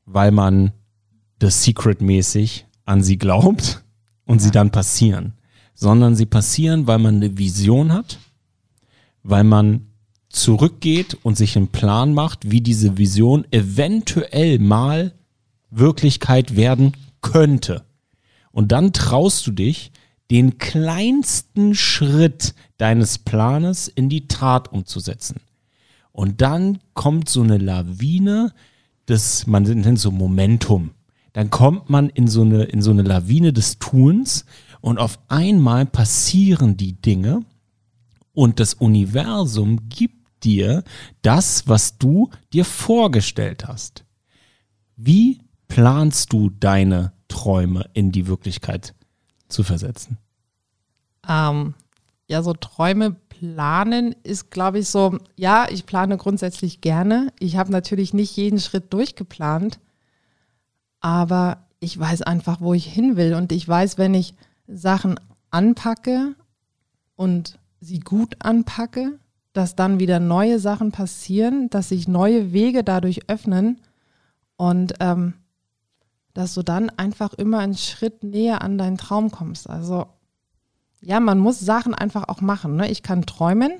weil 0.06 0.32
man 0.32 0.72
das 1.38 1.62
Secret-mäßig 1.62 2.66
an 2.86 3.02
sie 3.02 3.18
glaubt 3.18 3.84
und 4.24 4.38
ja. 4.38 4.46
sie 4.46 4.50
dann 4.50 4.70
passieren, 4.70 5.34
sondern 5.74 6.16
sie 6.16 6.26
passieren, 6.26 6.86
weil 6.86 6.98
man 6.98 7.16
eine 7.16 7.36
Vision 7.36 7.92
hat, 7.92 8.18
weil 9.22 9.44
man 9.44 9.88
zurückgeht 10.30 11.18
und 11.22 11.36
sich 11.36 11.54
einen 11.56 11.68
Plan 11.68 12.14
macht, 12.14 12.50
wie 12.50 12.62
diese 12.62 12.96
Vision 12.96 13.46
eventuell 13.50 14.58
mal 14.58 15.12
Wirklichkeit 15.70 16.56
werden 16.56 16.94
könnte. 17.20 17.84
Und 18.52 18.72
dann 18.72 18.92
traust 18.92 19.46
du 19.46 19.52
dich, 19.52 19.92
den 20.30 20.58
kleinsten 20.58 21.74
Schritt 21.74 22.54
deines 22.76 23.18
Planes 23.18 23.88
in 23.88 24.08
die 24.08 24.28
Tat 24.28 24.72
umzusetzen. 24.72 25.40
Und 26.12 26.40
dann 26.40 26.78
kommt 26.94 27.28
so 27.28 27.42
eine 27.42 27.58
Lawine, 27.58 28.52
das 29.06 29.46
man 29.46 29.62
nennt 29.62 29.98
so 29.98 30.10
Momentum. 30.10 30.90
Dann 31.32 31.50
kommt 31.50 31.88
man 31.88 32.08
in 32.10 32.28
so 32.28 32.42
eine, 32.42 32.64
in 32.64 32.82
so 32.82 32.90
eine 32.90 33.02
Lawine 33.02 33.52
des 33.52 33.78
Tuns 33.78 34.44
und 34.80 34.98
auf 34.98 35.18
einmal 35.28 35.86
passieren 35.86 36.76
die 36.76 37.00
Dinge 37.00 37.44
und 38.32 38.60
das 38.60 38.74
Universum 38.74 39.88
gibt 39.88 40.44
dir 40.44 40.84
das, 41.22 41.68
was 41.68 41.98
du 41.98 42.30
dir 42.52 42.64
vorgestellt 42.64 43.66
hast. 43.66 44.04
Wie 44.96 45.40
planst 45.68 46.32
du 46.32 46.50
deine 46.50 47.12
Träume 47.38 47.88
in 47.92 48.10
die 48.10 48.26
Wirklichkeit 48.26 48.94
zu 49.46 49.62
versetzen? 49.62 50.18
Ähm, 51.28 51.74
ja, 52.26 52.42
so 52.42 52.52
Träume 52.52 53.12
planen 53.28 54.16
ist, 54.24 54.50
glaube 54.50 54.80
ich, 54.80 54.88
so, 54.88 55.18
ja, 55.36 55.68
ich 55.70 55.86
plane 55.86 56.16
grundsätzlich 56.16 56.80
gerne. 56.80 57.32
Ich 57.38 57.56
habe 57.56 57.70
natürlich 57.70 58.12
nicht 58.12 58.36
jeden 58.36 58.58
Schritt 58.58 58.92
durchgeplant, 58.92 59.78
aber 60.98 61.68
ich 61.78 61.96
weiß 61.96 62.22
einfach, 62.22 62.60
wo 62.60 62.74
ich 62.74 62.86
hin 62.92 63.16
will. 63.16 63.34
Und 63.34 63.52
ich 63.52 63.68
weiß, 63.68 63.98
wenn 63.98 64.14
ich 64.14 64.34
Sachen 64.66 65.20
anpacke 65.52 66.34
und 67.14 67.56
sie 67.78 68.00
gut 68.00 68.34
anpacke, 68.40 69.20
dass 69.52 69.76
dann 69.76 70.00
wieder 70.00 70.18
neue 70.18 70.58
Sachen 70.58 70.90
passieren, 70.90 71.70
dass 71.70 71.90
sich 71.90 72.08
neue 72.08 72.52
Wege 72.52 72.82
dadurch 72.82 73.30
öffnen 73.30 73.80
und 74.56 74.94
ähm, 74.98 75.34
dass 76.38 76.54
du 76.54 76.62
dann 76.62 76.88
einfach 76.90 77.34
immer 77.34 77.58
einen 77.58 77.76
Schritt 77.76 78.22
näher 78.22 78.62
an 78.62 78.78
deinen 78.78 78.96
Traum 78.96 79.32
kommst. 79.32 79.68
Also 79.68 80.06
ja, 81.00 81.18
man 81.18 81.40
muss 81.40 81.58
Sachen 81.58 81.96
einfach 81.96 82.28
auch 82.28 82.40
machen. 82.40 82.76
Ne? 82.76 82.88
Ich 82.92 83.02
kann 83.02 83.26
träumen 83.26 83.72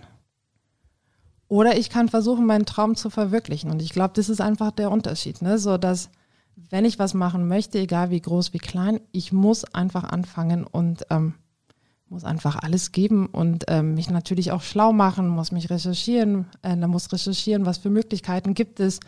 oder 1.46 1.78
ich 1.78 1.88
kann 1.88 2.08
versuchen, 2.08 2.46
meinen 2.46 2.66
Traum 2.66 2.96
zu 2.96 3.10
verwirklichen. 3.10 3.70
Und 3.70 3.80
ich 3.80 3.90
glaube, 3.90 4.14
das 4.16 4.28
ist 4.28 4.40
einfach 4.40 4.72
der 4.72 4.90
Unterschied. 4.90 5.40
Ne? 5.40 5.60
So, 5.60 5.78
dass 5.78 6.10
wenn 6.68 6.84
ich 6.84 6.98
was 6.98 7.14
machen 7.14 7.46
möchte, 7.46 7.78
egal 7.78 8.10
wie 8.10 8.20
groß, 8.20 8.52
wie 8.52 8.58
klein, 8.58 8.98
ich 9.12 9.32
muss 9.32 9.64
einfach 9.64 10.02
anfangen 10.02 10.64
und 10.64 11.06
ähm, 11.10 11.34
muss 12.08 12.24
einfach 12.24 12.56
alles 12.56 12.90
geben 12.90 13.26
und 13.26 13.66
ähm, 13.68 13.94
mich 13.94 14.10
natürlich 14.10 14.50
auch 14.50 14.62
schlau 14.62 14.92
machen, 14.92 15.28
muss 15.28 15.52
mich 15.52 15.70
recherchieren, 15.70 16.46
äh, 16.64 16.74
muss 16.74 17.12
recherchieren, 17.12 17.66
was 17.66 17.78
für 17.78 17.90
Möglichkeiten 17.90 18.54
gibt 18.54 18.80
es, 18.80 18.98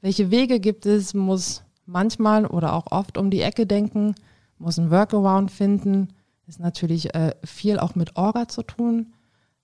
welche 0.00 0.30
Wege 0.30 0.58
gibt 0.58 0.86
es, 0.86 1.12
muss 1.12 1.63
manchmal 1.86 2.46
oder 2.46 2.72
auch 2.72 2.90
oft 2.90 3.18
um 3.18 3.30
die 3.30 3.40
Ecke 3.40 3.66
denken, 3.66 4.14
muss 4.58 4.78
ein 4.78 4.90
Workaround 4.90 5.50
finden, 5.50 6.08
ist 6.46 6.60
natürlich 6.60 7.14
äh, 7.14 7.34
viel 7.44 7.78
auch 7.78 7.94
mit 7.94 8.16
Orga 8.16 8.48
zu 8.48 8.62
tun. 8.62 9.12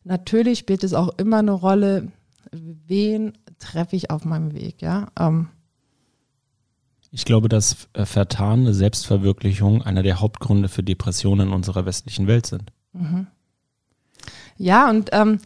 Natürlich 0.05 0.59
spielt 0.59 0.83
es 0.85 0.95
auch 0.95 1.11
immer 1.19 1.39
eine 1.39 1.53
Rolle, 1.53 2.11
wen 2.53 3.37
treffe 3.59 3.97
ich 3.97 4.11
auf 4.11 4.25
meinem 4.25 4.55
Weg, 4.55 4.83
ja. 4.83 5.09
Ähm, 5.19 5.49
ich 7.13 7.25
glaube, 7.25 7.49
dass 7.49 7.89
äh, 7.93 8.07
vertane 8.07 8.73
Selbstverwirklichung 8.73 9.83
einer 9.83 10.03
der 10.03 10.21
Hauptgründe 10.21 10.69
für 10.69 10.83
Depressionen 10.83 11.49
in 11.49 11.55
unserer 11.55 11.85
westlichen 11.85 12.27
Welt 12.27 12.47
sind. 12.47 12.73
Mhm. 12.93 13.27
Ja, 14.57 14.89
und 14.89 15.11
ähm, 15.13 15.41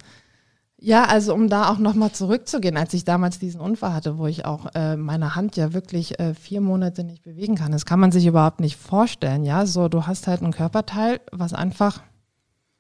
ja, 0.85 1.07
also 1.07 1.33
um 1.33 1.49
da 1.49 1.71
auch 1.71 1.79
nochmal 1.79 2.13
zurückzugehen, 2.13 2.77
als 2.77 2.93
ich 2.93 3.05
damals 3.05 3.39
diesen 3.39 3.59
Unfall 3.59 3.95
hatte, 3.95 4.19
wo 4.19 4.27
ich 4.27 4.45
auch 4.45 4.67
äh, 4.75 4.97
meine 4.97 5.35
Hand 5.35 5.57
ja 5.57 5.73
wirklich 5.73 6.21
äh, 6.21 6.35
vier 6.35 6.61
Monate 6.61 7.05
nicht 7.05 7.23
bewegen 7.23 7.55
kann, 7.55 7.73
das 7.73 7.87
kann 7.87 8.01
man 8.01 8.13
sich 8.13 8.27
überhaupt 8.27 8.61
nicht 8.61 8.77
vorstellen, 8.77 9.45
ja. 9.45 9.65
So, 9.65 9.89
du 9.89 10.07
hast 10.07 10.27
halt 10.27 10.43
ein 10.43 10.53
Körperteil, 10.53 11.23
was 11.33 11.55
einfach 11.55 12.03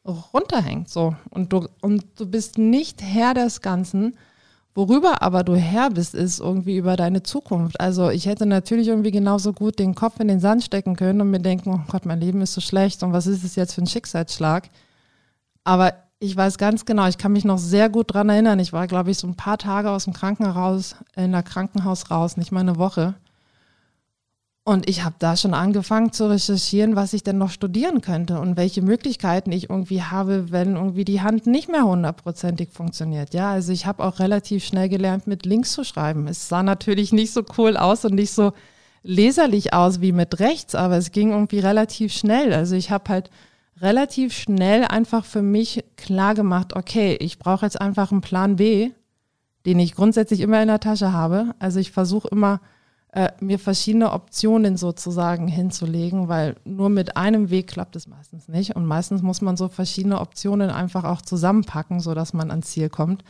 runterhängt, 0.04 0.90
so. 0.90 1.16
Und 1.30 1.54
du, 1.54 1.66
und 1.80 2.04
du 2.16 2.26
bist 2.26 2.58
nicht 2.58 3.02
Herr 3.02 3.32
des 3.32 3.62
Ganzen. 3.62 4.18
Worüber 4.74 5.22
aber 5.22 5.42
du 5.42 5.56
Herr 5.56 5.88
bist, 5.88 6.14
ist 6.14 6.40
irgendwie 6.40 6.76
über 6.76 6.96
deine 6.96 7.22
Zukunft. 7.22 7.80
Also 7.80 8.10
ich 8.10 8.26
hätte 8.26 8.44
natürlich 8.44 8.88
irgendwie 8.88 9.12
genauso 9.12 9.54
gut 9.54 9.78
den 9.78 9.94
Kopf 9.94 10.20
in 10.20 10.28
den 10.28 10.40
Sand 10.40 10.62
stecken 10.62 10.96
können 10.96 11.22
und 11.22 11.30
mir 11.30 11.40
denken, 11.40 11.70
oh 11.72 11.90
Gott, 11.90 12.04
mein 12.04 12.20
Leben 12.20 12.42
ist 12.42 12.52
so 12.52 12.60
schlecht 12.60 13.02
und 13.02 13.14
was 13.14 13.26
ist 13.26 13.44
es 13.44 13.56
jetzt 13.56 13.72
für 13.72 13.82
ein 13.82 13.86
Schicksalsschlag? 13.86 14.68
Aber 15.62 15.94
ich 16.24 16.37
weiß 16.37 16.58
ganz 16.58 16.84
genau, 16.84 17.06
ich 17.06 17.18
kann 17.18 17.32
mich 17.32 17.44
noch 17.44 17.58
sehr 17.58 17.88
gut 17.88 18.10
daran 18.10 18.30
erinnern. 18.30 18.58
Ich 18.58 18.72
war, 18.72 18.87
glaube 18.87 19.10
ich, 19.10 19.18
so 19.18 19.26
ein 19.26 19.37
paar 19.37 19.58
Tage 19.58 19.90
aus 19.90 20.04
dem 20.04 20.12
Krankenhaus, 20.12 20.96
in 21.16 21.32
der 21.32 21.42
Krankenhaus 21.42 22.10
raus, 22.10 22.37
nicht 22.37 22.52
mal 22.52 22.60
eine 22.60 22.76
Woche. 22.76 23.14
Und 24.66 24.88
ich 24.88 25.04
habe 25.04 25.16
da 25.18 25.37
schon 25.37 25.52
angefangen 25.52 26.12
zu 26.12 26.30
recherchieren, 26.30 26.96
was 26.96 27.12
ich 27.12 27.22
denn 27.22 27.37
noch 27.37 27.50
studieren 27.50 28.00
könnte 28.00 28.40
und 28.40 28.56
welche 28.56 28.80
Möglichkeiten 28.80 29.52
ich 29.52 29.68
irgendwie 29.68 30.02
habe, 30.02 30.50
wenn 30.50 30.76
irgendwie 30.76 31.04
die 31.04 31.20
Hand 31.20 31.46
nicht 31.46 31.68
mehr 31.68 31.84
hundertprozentig 31.84 32.70
funktioniert. 32.70 33.34
Ja, 33.34 33.50
also 33.50 33.72
ich 33.72 33.84
habe 33.84 34.02
auch 34.02 34.20
relativ 34.20 34.64
schnell 34.64 34.88
gelernt, 34.88 35.26
mit 35.26 35.44
links 35.44 35.72
zu 35.72 35.84
schreiben. 35.84 36.26
Es 36.28 36.48
sah 36.48 36.62
natürlich 36.62 37.12
nicht 37.12 37.34
so 37.34 37.42
cool 37.58 37.76
aus 37.76 38.06
und 38.06 38.14
nicht 38.14 38.32
so 38.32 38.54
leserlich 39.02 39.74
aus 39.74 40.00
wie 40.00 40.12
mit 40.12 40.40
rechts, 40.40 40.74
aber 40.74 40.96
es 40.96 41.12
ging 41.12 41.32
irgendwie 41.32 41.58
relativ 41.58 42.14
schnell. 42.14 42.54
Also 42.54 42.74
ich 42.74 42.90
habe 42.90 43.10
halt 43.10 43.28
relativ 43.80 44.32
schnell 44.32 44.84
einfach 44.84 45.24
für 45.24 45.42
mich 45.42 45.84
klar 45.96 46.34
gemacht, 46.34 46.74
okay, 46.76 47.16
ich 47.20 47.38
brauche 47.38 47.66
jetzt 47.66 47.80
einfach 47.80 48.12
einen 48.12 48.20
Plan 48.20 48.56
B, 48.56 48.90
den 49.66 49.78
ich 49.78 49.94
grundsätzlich 49.94 50.40
immer 50.40 50.60
in 50.62 50.68
der 50.68 50.80
Tasche 50.80 51.12
habe. 51.12 51.54
Also 51.58 51.80
ich 51.80 51.90
versuche 51.90 52.28
immer, 52.28 52.60
äh, 53.12 53.30
mir 53.40 53.58
verschiedene 53.58 54.12
Optionen 54.12 54.76
sozusagen 54.76 55.48
hinzulegen, 55.48 56.28
weil 56.28 56.56
nur 56.64 56.88
mit 56.88 57.16
einem 57.16 57.50
Weg 57.50 57.68
klappt 57.68 57.96
es 57.96 58.08
meistens 58.08 58.48
nicht. 58.48 58.76
Und 58.76 58.87
meistens 58.87 59.22
muss 59.22 59.40
man 59.40 59.56
so 59.56 59.68
verschiedene 59.68 60.20
Optionen 60.20 60.70
einfach 60.70 61.04
auch 61.04 61.22
zusammenpacken, 61.22 62.00
sodass 62.00 62.32
man 62.32 62.50
ans 62.50 62.70
Ziel 62.70 62.88
kommt. 62.88 63.24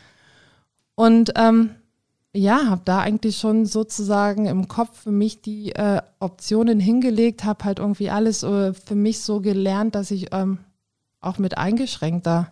Und 0.94 1.32
ähm, 1.36 1.70
ja, 2.34 2.66
habe 2.68 2.82
da 2.84 2.98
eigentlich 2.98 3.38
schon 3.38 3.64
sozusagen 3.64 4.46
im 4.46 4.66
Kopf 4.66 5.02
für 5.02 5.12
mich 5.12 5.40
die 5.40 5.72
äh, 5.72 6.02
Optionen 6.18 6.80
hingelegt, 6.80 7.44
habe 7.44 7.64
halt 7.64 7.78
irgendwie 7.78 8.10
alles 8.10 8.42
äh, 8.42 8.74
für 8.74 8.96
mich 8.96 9.20
so 9.20 9.40
gelernt, 9.40 9.94
dass 9.94 10.10
ich 10.10 10.34
ähm, 10.34 10.58
auch 11.20 11.38
mit 11.38 11.56
eingeschränkter 11.56 12.50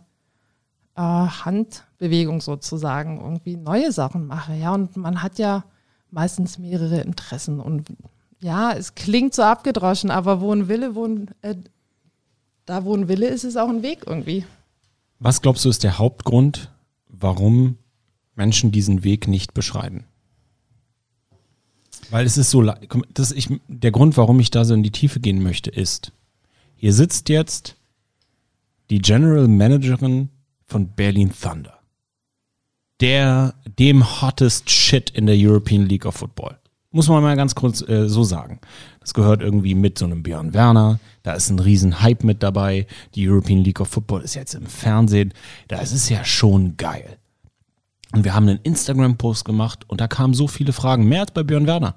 äh, 0.94 1.00
Handbewegung 1.00 2.40
sozusagen 2.40 3.20
irgendwie 3.20 3.56
neue 3.56 3.90
Sachen 3.90 4.26
mache. 4.26 4.54
Ja, 4.54 4.72
und 4.72 4.96
man 4.96 5.20
hat 5.20 5.38
ja 5.38 5.64
meistens 6.10 6.58
mehrere 6.58 7.00
Interessen 7.00 7.58
und 7.58 7.88
ja, 8.40 8.72
es 8.72 8.94
klingt 8.94 9.34
so 9.34 9.42
abgedroschen, 9.42 10.10
aber 10.10 10.40
wo 10.40 10.52
ein 10.52 10.68
Wille, 10.68 10.94
wo 10.94 11.06
ein, 11.06 11.30
äh, 11.42 11.56
da 12.66 12.84
wo 12.84 12.94
ein 12.94 13.08
Wille 13.08 13.28
ist, 13.28 13.44
ist 13.44 13.56
auch 13.56 13.68
ein 13.68 13.82
Weg 13.82 14.04
irgendwie. 14.06 14.44
Was 15.18 15.42
glaubst 15.42 15.64
du 15.64 15.68
ist 15.68 15.82
der 15.84 15.98
Hauptgrund, 15.98 16.70
warum 17.08 17.78
Menschen 18.34 18.72
diesen 18.72 19.04
Weg 19.04 19.28
nicht 19.28 19.54
beschreiben. 19.54 20.04
Weil 22.10 22.26
es 22.26 22.36
ist 22.36 22.50
so, 22.50 22.62
das 23.14 23.32
ich, 23.32 23.48
der 23.68 23.90
Grund, 23.90 24.16
warum 24.16 24.38
ich 24.40 24.50
da 24.50 24.64
so 24.64 24.74
in 24.74 24.82
die 24.82 24.90
Tiefe 24.90 25.20
gehen 25.20 25.42
möchte, 25.42 25.70
ist, 25.70 26.12
hier 26.76 26.92
sitzt 26.92 27.28
jetzt 27.28 27.76
die 28.90 28.98
General 28.98 29.48
Managerin 29.48 30.28
von 30.66 30.88
Berlin 30.88 31.32
Thunder. 31.32 31.78
Der, 33.00 33.54
dem 33.78 34.20
hottest 34.20 34.70
Shit 34.70 35.10
in 35.10 35.26
der 35.26 35.36
European 35.38 35.86
League 35.86 36.06
of 36.06 36.16
Football. 36.16 36.58
Muss 36.90 37.08
man 37.08 37.22
mal 37.22 37.36
ganz 37.36 37.54
kurz 37.54 37.80
äh, 37.88 38.08
so 38.08 38.22
sagen. 38.22 38.60
Das 39.00 39.14
gehört 39.14 39.40
irgendwie 39.40 39.74
mit 39.74 39.98
so 39.98 40.04
einem 40.04 40.22
Björn 40.22 40.52
Werner. 40.52 41.00
Da 41.22 41.32
ist 41.32 41.48
ein 41.48 41.58
riesen 41.58 42.02
Hype 42.02 42.22
mit 42.22 42.42
dabei. 42.42 42.86
Die 43.14 43.26
European 43.28 43.64
League 43.64 43.80
of 43.80 43.88
Football 43.88 44.20
ist 44.20 44.34
jetzt 44.34 44.54
im 44.54 44.66
Fernsehen. 44.66 45.32
Da 45.68 45.80
ist 45.80 46.10
ja 46.10 46.24
schon 46.24 46.76
geil. 46.76 47.18
Und 48.12 48.24
wir 48.24 48.34
haben 48.34 48.48
einen 48.48 48.60
Instagram-Post 48.62 49.44
gemacht 49.44 49.84
und 49.88 50.00
da 50.00 50.06
kamen 50.06 50.34
so 50.34 50.46
viele 50.46 50.72
Fragen, 50.72 51.08
mehr 51.08 51.20
als 51.20 51.32
bei 51.32 51.42
Björn 51.42 51.66
Werner. 51.66 51.96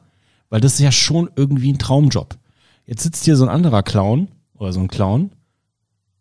Weil 0.50 0.62
das 0.62 0.74
ist 0.74 0.80
ja 0.80 0.92
schon 0.92 1.30
irgendwie 1.36 1.74
ein 1.74 1.78
Traumjob. 1.78 2.38
Jetzt 2.86 3.04
sitzt 3.04 3.26
hier 3.26 3.36
so 3.36 3.44
ein 3.44 3.50
anderer 3.50 3.84
Clown 3.84 4.30
oder 4.58 4.72
so 4.72 4.80
ein 4.80 4.88
Clown. 4.88 5.32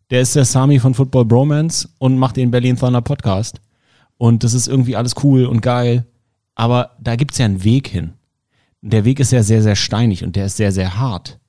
Der 0.09 0.21
ist 0.21 0.35
der 0.35 0.45
Sami 0.45 0.79
von 0.79 0.93
Football 0.93 1.25
Bromance 1.25 1.89
und 1.97 2.17
macht 2.17 2.35
den 2.35 2.51
Berlin 2.51 2.77
Thunder 2.77 3.01
Podcast. 3.01 3.61
Und 4.17 4.43
das 4.43 4.53
ist 4.53 4.67
irgendwie 4.67 4.95
alles 4.95 5.15
cool 5.23 5.45
und 5.45 5.61
geil. 5.61 6.05
Aber 6.55 6.91
da 6.99 7.15
gibt's 7.15 7.37
ja 7.37 7.45
einen 7.45 7.63
Weg 7.63 7.87
hin. 7.87 8.13
Der 8.81 9.05
Weg 9.05 9.19
ist 9.19 9.31
ja 9.31 9.43
sehr, 9.43 9.63
sehr 9.63 9.75
steinig 9.75 10.23
und 10.23 10.35
der 10.35 10.45
ist 10.45 10.57
sehr, 10.57 10.71
sehr 10.71 10.99
hart. 10.99 11.39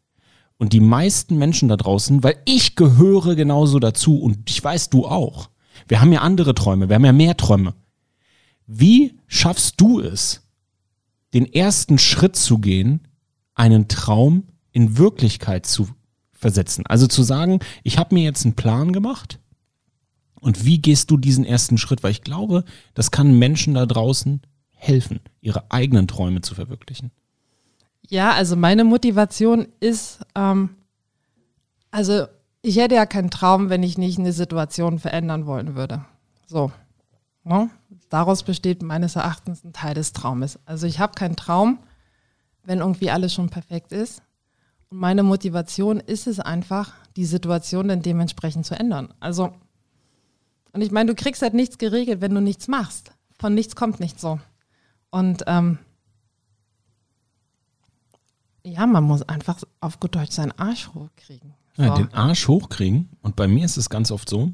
Und 0.58 0.72
die 0.72 0.80
meisten 0.80 1.36
Menschen 1.36 1.68
da 1.68 1.76
draußen, 1.76 2.22
weil 2.22 2.36
ich 2.46 2.76
gehöre 2.76 3.34
genauso 3.34 3.78
dazu 3.78 4.18
und 4.20 4.48
ich 4.48 4.62
weiß, 4.62 4.88
du 4.88 5.06
auch. 5.06 5.50
Wir 5.86 6.00
haben 6.00 6.12
ja 6.12 6.20
andere 6.20 6.54
Träume, 6.54 6.88
wir 6.88 6.94
haben 6.94 7.04
ja 7.04 7.12
mehr 7.12 7.36
Träume. 7.36 7.74
Wie 8.66 9.18
schaffst 9.26 9.80
du 9.80 10.00
es, 10.00 10.42
den 11.34 11.52
ersten 11.52 11.98
Schritt 11.98 12.36
zu 12.36 12.58
gehen, 12.58 13.06
einen 13.54 13.88
Traum 13.88 14.44
in 14.72 14.98
Wirklichkeit 14.98 15.66
zu 15.66 15.88
versetzen? 16.32 16.84
Also 16.86 17.06
zu 17.06 17.22
sagen, 17.22 17.60
ich 17.82 17.98
habe 17.98 18.14
mir 18.14 18.24
jetzt 18.24 18.44
einen 18.44 18.54
Plan 18.54 18.92
gemacht 18.92 19.38
und 20.40 20.64
wie 20.64 20.78
gehst 20.78 21.10
du 21.10 21.16
diesen 21.16 21.44
ersten 21.44 21.78
Schritt? 21.78 22.02
Weil 22.02 22.10
ich 22.10 22.22
glaube, 22.22 22.64
das 22.94 23.10
kann 23.10 23.38
Menschen 23.38 23.74
da 23.74 23.86
draußen 23.86 24.42
helfen, 24.70 25.20
ihre 25.40 25.70
eigenen 25.70 26.06
Träume 26.06 26.40
zu 26.40 26.54
verwirklichen. 26.54 27.10
Ja, 28.08 28.32
also 28.32 28.56
meine 28.56 28.84
Motivation 28.84 29.66
ist, 29.80 30.20
ähm, 30.34 30.70
also 31.90 32.26
ich 32.62 32.76
hätte 32.76 32.94
ja 32.94 33.06
keinen 33.06 33.30
Traum, 33.30 33.70
wenn 33.70 33.82
ich 33.82 33.98
nicht 33.98 34.18
eine 34.18 34.32
Situation 34.32 34.98
verändern 34.98 35.46
wollen 35.46 35.74
würde. 35.74 36.04
So. 36.46 36.70
Ne? 37.44 37.70
Daraus 38.08 38.42
besteht 38.42 38.82
meines 38.82 39.16
Erachtens 39.16 39.64
ein 39.64 39.72
Teil 39.72 39.94
des 39.94 40.12
Traumes. 40.12 40.58
Also 40.64 40.86
ich 40.86 40.98
habe 41.00 41.14
keinen 41.14 41.36
Traum, 41.36 41.78
wenn 42.64 42.80
irgendwie 42.80 43.10
alles 43.10 43.32
schon 43.32 43.50
perfekt 43.50 43.92
ist. 43.92 44.22
Und 44.90 44.98
meine 44.98 45.22
Motivation 45.22 46.00
ist 46.00 46.26
es 46.26 46.40
einfach, 46.40 46.94
die 47.16 47.24
Situation 47.24 47.88
dann 47.88 48.02
dementsprechend 48.02 48.66
zu 48.66 48.78
ändern. 48.78 49.12
Also, 49.20 49.52
und 50.72 50.80
ich 50.80 50.90
meine, 50.90 51.14
du 51.14 51.20
kriegst 51.20 51.42
halt 51.42 51.54
nichts 51.54 51.78
geregelt, 51.78 52.20
wenn 52.20 52.34
du 52.34 52.40
nichts 52.40 52.68
machst. 52.68 53.12
Von 53.38 53.54
nichts 53.54 53.74
kommt 53.74 54.00
nichts 54.00 54.22
so. 54.22 54.38
Und 55.10 55.44
ähm, 55.46 55.78
ja, 58.64 58.86
man 58.86 59.04
muss 59.04 59.22
einfach 59.22 59.58
auf 59.80 60.00
gut 60.00 60.14
Deutsch 60.14 60.32
seinen 60.32 60.52
Arsch 60.52 60.88
hochkriegen. 60.92 61.54
So. 61.76 61.82
Ja, 61.82 61.94
den 61.94 62.12
Arsch 62.12 62.48
hochkriegen. 62.48 63.10
Und 63.22 63.36
bei 63.36 63.48
mir 63.48 63.64
ist 63.64 63.76
es 63.76 63.90
ganz 63.90 64.10
oft 64.10 64.28
so, 64.28 64.52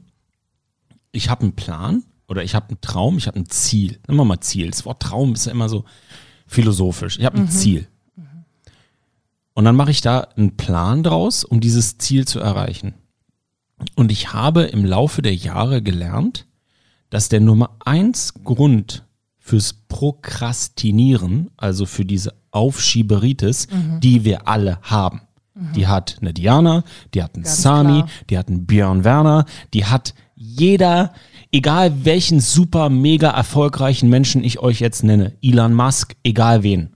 ich 1.13 1.31
habe 1.31 1.43
einen 1.43 1.55
Plan 1.55 2.05
oder 2.33 2.43
ich 2.43 2.55
habe 2.55 2.71
einen 2.71 2.81
Traum, 2.81 3.19
ich 3.19 3.27
habe 3.27 3.39
ein 3.39 3.51
Ziel. 3.51 3.99
Wir 4.07 4.25
mal 4.25 4.41
Ziel. 4.41 4.71
Das 4.71 4.87
Wort 4.87 5.03
Traum 5.03 5.35
ist 5.35 5.45
ja 5.45 5.53
immer 5.53 5.69
so 5.69 5.85
philosophisch. 6.47 7.19
Ich 7.19 7.27
habe 7.27 7.37
ein 7.37 7.51
Ziel. 7.51 7.89
Und 9.53 9.67
dann 9.67 9.77
mache 9.77 9.91
ich 9.91 10.01
da 10.01 10.21
einen 10.35 10.57
Plan 10.57 11.03
draus, 11.03 11.45
um 11.45 11.61
dieses 11.61 11.99
Ziel 11.99 12.27
zu 12.27 12.41
erreichen. 12.41 12.95
Und 13.97 14.11
ich 14.11 14.33
habe 14.33 14.63
im 14.63 14.87
Laufe 14.87 15.21
der 15.21 15.35
Jahre 15.35 15.83
gelernt, 15.83 16.47
dass 17.11 17.29
der 17.29 17.41
Nummer 17.41 17.77
eins 17.85 18.33
Grund 18.45 19.05
fürs 19.39 19.75
Prokrastinieren, 19.75 21.51
also 21.59 21.85
für 21.85 22.07
diese 22.07 22.33
Aufschieberitis, 22.51 23.69
die 24.01 24.25
wir 24.25 24.49
alle 24.49 24.79
haben. 24.81 25.21
Die 25.75 25.87
hat 25.87 26.17
eine 26.23 26.33
Diana, 26.33 26.83
die 27.13 27.23
hat 27.23 27.35
einen 27.35 27.45
Ganz 27.45 27.61
Sami, 27.61 27.99
klar. 27.99 28.09
die 28.31 28.39
hat 28.39 28.49
einen 28.49 28.65
Björn 28.65 29.05
Werner, 29.05 29.45
die 29.75 29.85
hat 29.85 30.15
jeder, 30.35 31.13
egal 31.53 32.05
welchen 32.05 32.41
super 32.41 32.89
mega 32.89 33.31
erfolgreichen 33.31 34.09
Menschen 34.09 34.43
ich 34.43 34.59
euch 34.59 34.81
jetzt 34.81 35.05
nenne, 35.05 35.37
Elon 35.43 35.75
Musk, 35.75 36.17
egal 36.25 36.63
wen. 36.63 36.91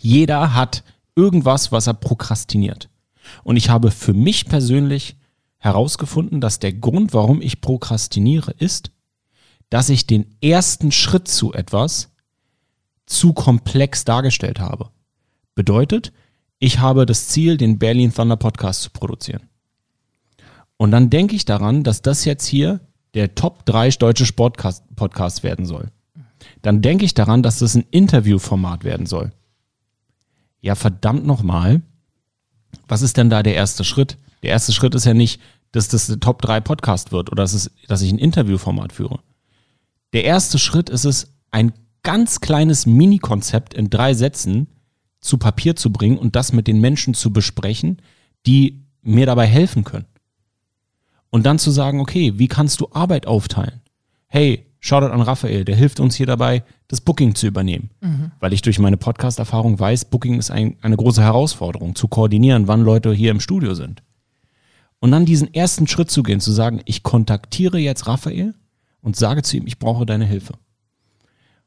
Jeder 0.00 0.54
hat 0.54 0.82
irgendwas, 1.14 1.70
was 1.72 1.86
er 1.86 1.94
prokrastiniert. 1.94 2.88
Und 3.44 3.56
ich 3.56 3.70
habe 3.70 3.90
für 3.90 4.14
mich 4.14 4.46
persönlich 4.46 5.16
herausgefunden, 5.58 6.40
dass 6.40 6.58
der 6.58 6.72
Grund, 6.72 7.12
warum 7.14 7.40
ich 7.42 7.60
prokrastiniere, 7.60 8.52
ist, 8.52 8.90
dass 9.70 9.88
ich 9.88 10.06
den 10.06 10.36
ersten 10.40 10.92
Schritt 10.92 11.28
zu 11.28 11.52
etwas 11.52 12.12
zu 13.06 13.32
komplex 13.32 14.04
dargestellt 14.04 14.60
habe. 14.60 14.90
Bedeutet, 15.54 16.12
ich 16.58 16.78
habe 16.78 17.06
das 17.06 17.28
Ziel, 17.28 17.56
den 17.56 17.78
Berlin 17.78 18.12
Thunder 18.12 18.36
Podcast 18.36 18.82
zu 18.82 18.90
produzieren. 18.90 19.48
Und 20.76 20.90
dann 20.90 21.10
denke 21.10 21.34
ich 21.34 21.44
daran, 21.44 21.84
dass 21.84 22.02
das 22.02 22.24
jetzt 22.24 22.46
hier 22.46 22.80
der 23.16 23.34
Top 23.34 23.64
3 23.64 23.88
deutsche 23.90 24.26
Sportcast 24.26 24.84
Podcast 24.94 25.42
werden 25.42 25.64
soll. 25.64 25.90
Dann 26.62 26.82
denke 26.82 27.04
ich 27.04 27.14
daran, 27.14 27.42
dass 27.42 27.58
das 27.58 27.74
ein 27.74 27.86
Interviewformat 27.90 28.84
werden 28.84 29.06
soll. 29.06 29.32
Ja, 30.60 30.74
verdammt 30.74 31.26
nochmal. 31.26 31.80
Was 32.86 33.02
ist 33.02 33.16
denn 33.16 33.30
da 33.30 33.42
der 33.42 33.54
erste 33.54 33.84
Schritt? 33.84 34.18
Der 34.42 34.50
erste 34.50 34.72
Schritt 34.72 34.94
ist 34.94 35.06
ja 35.06 35.14
nicht, 35.14 35.40
dass 35.72 35.88
das 35.88 36.06
der 36.06 36.20
Top 36.20 36.42
3 36.42 36.60
Podcast 36.60 37.10
wird 37.10 37.32
oder 37.32 37.42
dass, 37.42 37.54
es, 37.54 37.70
dass 37.88 38.02
ich 38.02 38.12
ein 38.12 38.18
Interviewformat 38.18 38.92
führe. 38.92 39.20
Der 40.12 40.24
erste 40.24 40.58
Schritt 40.58 40.90
ist 40.90 41.04
es, 41.04 41.32
ein 41.50 41.72
ganz 42.02 42.40
kleines 42.40 42.84
Mini-Konzept 42.84 43.72
in 43.74 43.88
drei 43.88 44.12
Sätzen 44.12 44.68
zu 45.20 45.38
Papier 45.38 45.74
zu 45.74 45.90
bringen 45.90 46.18
und 46.18 46.36
das 46.36 46.52
mit 46.52 46.66
den 46.66 46.80
Menschen 46.80 47.14
zu 47.14 47.32
besprechen, 47.32 48.02
die 48.46 48.84
mir 49.02 49.24
dabei 49.24 49.46
helfen 49.46 49.84
können. 49.84 50.06
Und 51.30 51.44
dann 51.44 51.58
zu 51.58 51.70
sagen, 51.70 52.00
okay, 52.00 52.34
wie 52.36 52.48
kannst 52.48 52.80
du 52.80 52.88
Arbeit 52.92 53.26
aufteilen? 53.26 53.80
Hey, 54.28 54.66
Shoutout 54.86 55.12
an 55.12 55.20
Raphael, 55.20 55.64
der 55.64 55.74
hilft 55.74 55.98
uns 55.98 56.14
hier 56.14 56.26
dabei, 56.26 56.62
das 56.86 57.00
Booking 57.00 57.34
zu 57.34 57.48
übernehmen. 57.48 57.90
Weil 58.38 58.52
ich 58.52 58.62
durch 58.62 58.78
meine 58.78 58.96
Podcast-Erfahrung 58.96 59.80
weiß, 59.80 60.04
Booking 60.06 60.38
ist 60.38 60.52
ein, 60.52 60.76
eine 60.80 60.96
große 60.96 61.22
Herausforderung, 61.22 61.96
zu 61.96 62.06
koordinieren, 62.06 62.68
wann 62.68 62.82
Leute 62.82 63.12
hier 63.12 63.32
im 63.32 63.40
Studio 63.40 63.74
sind. 63.74 64.04
Und 65.00 65.10
dann 65.10 65.26
diesen 65.26 65.52
ersten 65.52 65.88
Schritt 65.88 66.10
zu 66.10 66.22
gehen, 66.22 66.38
zu 66.38 66.52
sagen, 66.52 66.82
ich 66.84 67.02
kontaktiere 67.02 67.78
jetzt 67.78 68.06
Raphael 68.06 68.54
und 69.00 69.16
sage 69.16 69.42
zu 69.42 69.56
ihm, 69.56 69.66
ich 69.66 69.80
brauche 69.80 70.06
deine 70.06 70.24
Hilfe. 70.24 70.54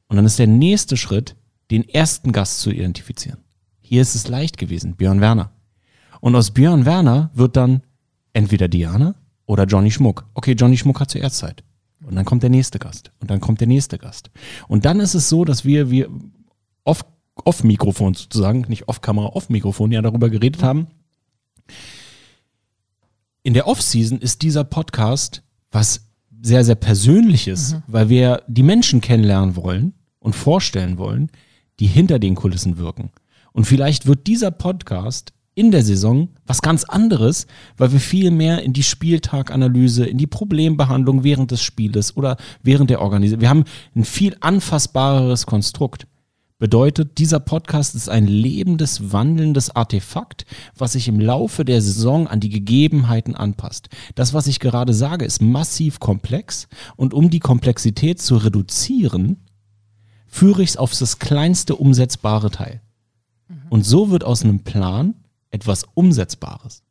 Und 0.07 0.15
dann 0.15 0.25
ist 0.25 0.39
der 0.39 0.47
nächste 0.47 0.95
Schritt, 0.95 1.35
den 1.71 1.87
ersten 1.87 2.31
Gast 2.31 2.61
zu 2.61 2.71
identifizieren. 2.71 3.39
Hier 3.81 4.01
ist 4.01 4.15
es 4.15 4.29
leicht 4.29 4.57
gewesen, 4.57 4.95
Björn 4.95 5.19
Werner. 5.19 5.51
Und 6.21 6.35
aus 6.35 6.51
Björn 6.51 6.85
Werner 6.85 7.31
wird 7.33 7.57
dann 7.57 7.81
entweder 8.33 8.67
Diana 8.67 9.15
oder 9.49 9.65
Johnny 9.65 9.89
Schmuck. 9.89 10.25
Okay, 10.35 10.51
Johnny 10.51 10.77
Schmuck 10.77 10.99
hat 10.99 11.09
zuerst 11.09 11.37
Zeit. 11.37 11.63
Und 12.05 12.15
dann 12.15 12.23
kommt 12.23 12.43
der 12.43 12.51
nächste 12.51 12.77
Gast. 12.77 13.11
Und 13.19 13.31
dann 13.31 13.39
kommt 13.39 13.59
der 13.59 13.67
nächste 13.67 13.97
Gast. 13.97 14.29
Und 14.67 14.85
dann 14.85 14.99
ist 14.99 15.15
es 15.15 15.27
so, 15.27 15.43
dass 15.43 15.65
wir, 15.65 15.89
wir 15.89 16.07
off, 16.83 17.03
off 17.33 17.63
Mikrofon 17.63 18.13
sozusagen, 18.13 18.65
nicht 18.69 18.87
off 18.87 19.01
Kamera, 19.01 19.29
off 19.29 19.49
Mikrofon 19.49 19.91
ja 19.91 20.03
darüber 20.03 20.29
geredet 20.29 20.61
haben. 20.61 20.85
In 23.41 23.55
der 23.55 23.65
Off-Season 23.65 24.19
ist 24.19 24.43
dieser 24.43 24.63
Podcast 24.63 25.41
was 25.71 26.07
sehr, 26.43 26.63
sehr 26.63 26.75
Persönliches, 26.75 27.77
weil 27.87 28.07
wir 28.07 28.43
die 28.47 28.63
Menschen 28.63 29.01
kennenlernen 29.01 29.55
wollen 29.55 29.93
und 30.19 30.35
vorstellen 30.35 30.99
wollen, 30.99 31.31
die 31.79 31.87
hinter 31.87 32.19
den 32.19 32.35
Kulissen 32.35 32.77
wirken. 32.77 33.09
Und 33.51 33.65
vielleicht 33.65 34.05
wird 34.05 34.27
dieser 34.27 34.51
Podcast 34.51 35.33
in 35.59 35.71
der 35.71 35.83
Saison 35.83 36.29
was 36.47 36.61
ganz 36.61 36.85
anderes, 36.85 37.45
weil 37.75 37.91
wir 37.91 37.99
viel 37.99 38.31
mehr 38.31 38.63
in 38.63 38.71
die 38.71 38.81
Spieltaganalyse, 38.81 40.05
in 40.05 40.17
die 40.17 40.25
Problembehandlung 40.25 41.25
während 41.25 41.51
des 41.51 41.61
Spieles 41.61 42.15
oder 42.15 42.37
während 42.63 42.89
der 42.89 43.01
Organisation. 43.01 43.41
Wir 43.41 43.49
haben 43.49 43.65
ein 43.93 44.05
viel 44.05 44.37
anfassbareres 44.39 45.45
Konstrukt. 45.45 46.07
Bedeutet, 46.59 47.17
dieser 47.17 47.41
Podcast 47.41 47.93
ist 47.93 48.07
ein 48.07 48.25
lebendes, 48.25 49.11
wandelndes 49.11 49.75
Artefakt, 49.75 50.45
was 50.77 50.93
sich 50.93 51.09
im 51.09 51.19
Laufe 51.19 51.65
der 51.65 51.81
Saison 51.81 52.27
an 52.27 52.39
die 52.39 52.49
Gegebenheiten 52.49 53.35
anpasst. 53.35 53.89
Das, 54.15 54.33
was 54.33 54.47
ich 54.47 54.61
gerade 54.61 54.93
sage, 54.93 55.25
ist 55.25 55.41
massiv 55.41 55.99
komplex 55.99 56.69
und 56.95 57.13
um 57.13 57.29
die 57.29 57.39
Komplexität 57.39 58.21
zu 58.21 58.37
reduzieren, 58.37 59.37
führe 60.25 60.63
ich 60.63 60.69
es 60.69 60.77
auf 60.77 60.97
das 60.97 61.19
kleinste 61.19 61.75
umsetzbare 61.75 62.49
Teil. 62.49 62.81
Und 63.69 63.85
so 63.85 64.09
wird 64.09 64.23
aus 64.23 64.43
einem 64.43 64.63
Plan 64.63 65.15
etwas 65.51 65.85
Umsetzbares. 65.93 66.83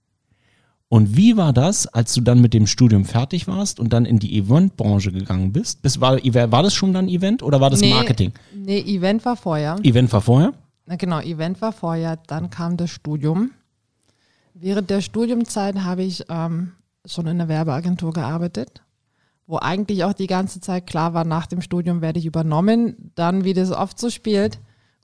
Und 0.91 1.17
wie 1.17 1.37
war 1.37 1.53
das, 1.53 1.87
als 1.87 2.15
du 2.15 2.23
dann 2.23 2.41
mit 2.41 2.55
dem 2.55 2.67
Studium 2.67 3.05
fertig 3.05 3.47
warst 3.47 3.79
und 3.79 3.93
dann 3.93 4.07
in 4.07 4.19
die 4.19 4.39
Eventbranche 4.39 5.13
gegangen 5.13 5.53
bist? 5.53 5.83
Bis, 5.83 6.01
war, 6.01 6.17
war 6.17 6.63
das 6.63 6.73
schon 6.73 6.95
dann 6.95 7.09
Event 7.09 7.43
oder 7.43 7.61
war 7.61 7.69
das 7.69 7.83
Marketing? 7.83 8.33
Nee, 8.55 8.81
Event 8.81 9.25
war 9.27 9.37
vorher. 9.37 9.77
Event 9.83 10.11
war 10.13 10.23
vorher? 10.23 10.55
Na 10.87 10.97
genau, 10.97 11.21
Event 11.21 11.61
war 11.61 11.73
vorher, 11.73 12.17
dann 12.27 12.49
kam 12.49 12.79
das 12.79 12.91
Studium. 12.91 13.51
Während 14.55 14.89
der 14.89 15.03
Studiumzeit 15.03 15.77
habe 15.85 16.03
ich 16.03 16.25
ähm, 16.31 16.73
schon 17.05 17.27
in 17.27 17.33
einer 17.33 17.49
Werbeagentur 17.49 18.15
gearbeitet, 18.15 18.83
wo 19.47 19.59
eigentlich 19.59 20.05
auch 20.05 20.15
die 20.15 20.27
ganze 20.27 20.61
Zeit 20.61 20.87
klar 20.87 21.13
war, 21.13 21.25
nach 21.25 21.47
dem 21.47 21.61
Studium 21.61 22.01
werde 22.01 22.19
ich 22.19 22.25
übernommen. 22.25 23.13
Dann, 23.15 23.45
wie 23.45 23.53
das 23.53 23.71
oft 23.71 23.99
so 23.99 24.09
spielt, 24.09 24.59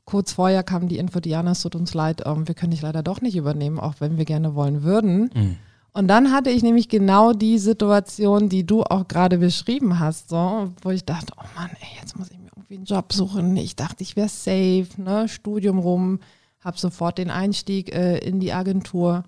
kurz 0.04 0.32
vorher 0.32 0.62
kam 0.62 0.88
die 0.88 0.98
Info, 0.98 1.20
Diana, 1.20 1.52
es 1.52 1.62
tut 1.62 1.74
uns 1.74 1.94
leid, 1.94 2.22
ähm, 2.26 2.46
wir 2.46 2.54
können 2.54 2.72
dich 2.72 2.82
leider 2.82 3.02
doch 3.02 3.20
nicht 3.20 3.36
übernehmen, 3.36 3.78
auch 3.78 3.94
wenn 3.98 4.18
wir 4.18 4.24
gerne 4.24 4.54
wollen 4.54 4.82
würden. 4.82 5.30
Mhm. 5.34 5.56
Und 5.92 6.08
dann 6.08 6.32
hatte 6.32 6.50
ich 6.50 6.64
nämlich 6.64 6.88
genau 6.88 7.32
die 7.32 7.58
Situation, 7.58 8.48
die 8.48 8.66
du 8.66 8.82
auch 8.82 9.06
gerade 9.06 9.38
beschrieben 9.38 10.00
hast, 10.00 10.28
so, 10.28 10.72
wo 10.82 10.90
ich 10.90 11.04
dachte, 11.04 11.32
oh 11.36 11.44
Mann, 11.56 11.70
ey, 11.80 12.00
jetzt 12.00 12.18
muss 12.18 12.30
ich 12.32 12.38
mir 12.38 12.50
irgendwie 12.56 12.74
einen 12.74 12.84
Job 12.84 13.12
suchen. 13.12 13.56
Ich 13.56 13.76
dachte, 13.76 14.02
ich 14.02 14.16
wäre 14.16 14.28
safe, 14.28 14.88
ne, 14.96 15.28
Studium 15.28 15.78
rum, 15.78 16.18
habe 16.60 16.78
sofort 16.78 17.18
den 17.18 17.30
Einstieg 17.30 17.94
äh, 17.94 18.18
in 18.18 18.40
die 18.40 18.52
Agentur. 18.52 19.22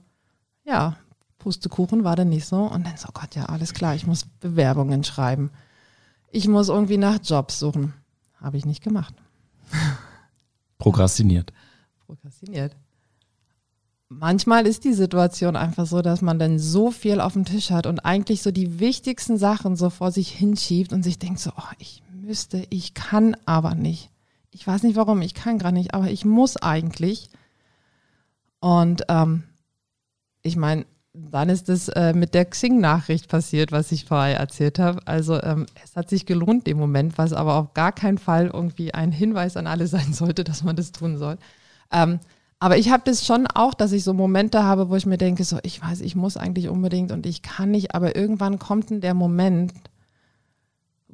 Ja, 0.65 0.97
Pustekuchen 1.39 2.03
war 2.03 2.17
dann 2.17 2.31
nicht 2.31 2.47
so. 2.47 2.62
Und 2.62 2.85
dann 2.85 2.97
so, 2.97 3.11
Gott, 3.15 3.37
ja, 3.37 3.45
alles 3.45 3.73
klar, 3.73 3.95
ich 3.95 4.09
muss 4.09 4.27
Bewerbungen 4.41 5.05
schreiben. 5.05 5.53
Ich 6.33 6.49
muss 6.49 6.69
irgendwie 6.69 6.99
nach 6.99 7.19
Jobs 7.23 7.61
suchen. 7.61 7.95
Habe 8.41 8.57
ich 8.57 8.67
nicht 8.67 8.83
gemacht. 8.83 9.15
Prokrastiniert. 10.79 11.53
Prokrastiniert. 12.07 12.77
Manchmal 14.09 14.67
ist 14.67 14.85
die 14.85 14.93
Situation 14.93 15.57
einfach 15.57 15.87
so, 15.87 16.01
dass 16.01 16.23
man 16.23 16.39
dann 16.39 16.61
so 16.61 16.93
viel 16.93 17.21
auf 17.21 17.33
dem 17.33 17.45
Tisch 17.45 17.71
hat 17.71 17.87
und 17.87 18.01
eigentlich 18.01 18.43
so 18.43 18.53
die 18.53 18.79
wichtigsten 18.79 19.37
Sachen 19.37 19.75
so 19.75 19.91
vor 19.91 20.12
sich 20.12 20.31
hinschiebt 20.31 20.93
und 20.93 21.03
sich 21.03 21.19
denkt 21.19 21.41
so, 21.41 21.51
oh, 21.57 21.73
ich 21.79 22.03
müsste, 22.12 22.67
ich 22.71 22.95
kann 22.95 23.37
aber 23.47 23.75
nicht. 23.75 24.11
Ich 24.51 24.67
weiß 24.67 24.85
nicht 24.85 24.97
warum, 24.97 25.23
ich 25.23 25.35
kann 25.35 25.59
gerade 25.59 25.75
nicht, 25.75 25.93
aber 25.93 26.09
ich 26.09 26.25
muss 26.25 26.57
eigentlich. 26.57 27.31
Und 28.61 29.03
ähm, 29.09 29.43
ich 30.43 30.57
meine, 30.57 30.87
dann 31.31 31.48
ist 31.48 31.68
es 31.68 31.88
äh, 31.88 32.12
mit 32.12 32.35
der 32.35 32.44
Xing-Nachricht 32.44 33.29
passiert, 33.29 33.72
was 33.72 33.92
ich 33.92 34.05
vorher 34.05 34.38
erzählt 34.38 34.79
habe. 34.79 35.00
Also 35.07 35.42
ähm, 35.42 35.66
es 35.83 35.96
hat 35.96 36.09
sich 36.09 36.26
gelohnt 36.26 36.68
im 36.68 36.79
Moment, 36.79 37.18
was 37.18 37.33
aber 37.33 37.55
auf 37.57 37.74
gar 37.74 37.92
keinen 37.92 38.18
Fall 38.18 38.50
irgendwie 38.52 38.94
ein 38.94 39.12
Hinweis 39.12 39.57
an 39.57 39.66
alle 39.66 39.87
sein 39.87 40.12
sollte, 40.12 40.44
dass 40.44 40.62
man 40.62 40.76
das 40.76 40.92
tun 40.92 41.16
soll. 41.16 41.38
Ähm, 41.92 42.20
aber 42.59 42.79
ich 42.79 42.90
habe 42.90 43.02
das 43.05 43.26
schon 43.26 43.46
auch, 43.46 43.74
dass 43.74 43.92
ich 43.92 44.02
so 44.02 44.14
Momente 44.14 44.62
habe, 44.64 44.88
wo 44.88 44.96
ich 44.96 45.07
mir 45.07 45.18
denke, 45.18 45.44
so 45.44 45.59
ich 45.62 45.83
weiß, 45.83 46.00
ich 46.00 46.16
muss 46.16 46.37
eigentlich 46.37 46.68
unbedingt 46.68 47.12
und 47.12 47.26
ich 47.26 47.42
kann 47.42 47.70
nicht, 47.70 47.94
aber 47.94 48.16
irgendwann 48.16 48.59
kommt 48.59 48.90
denn 48.90 49.02
der 49.02 49.14
Moment, 49.14 49.72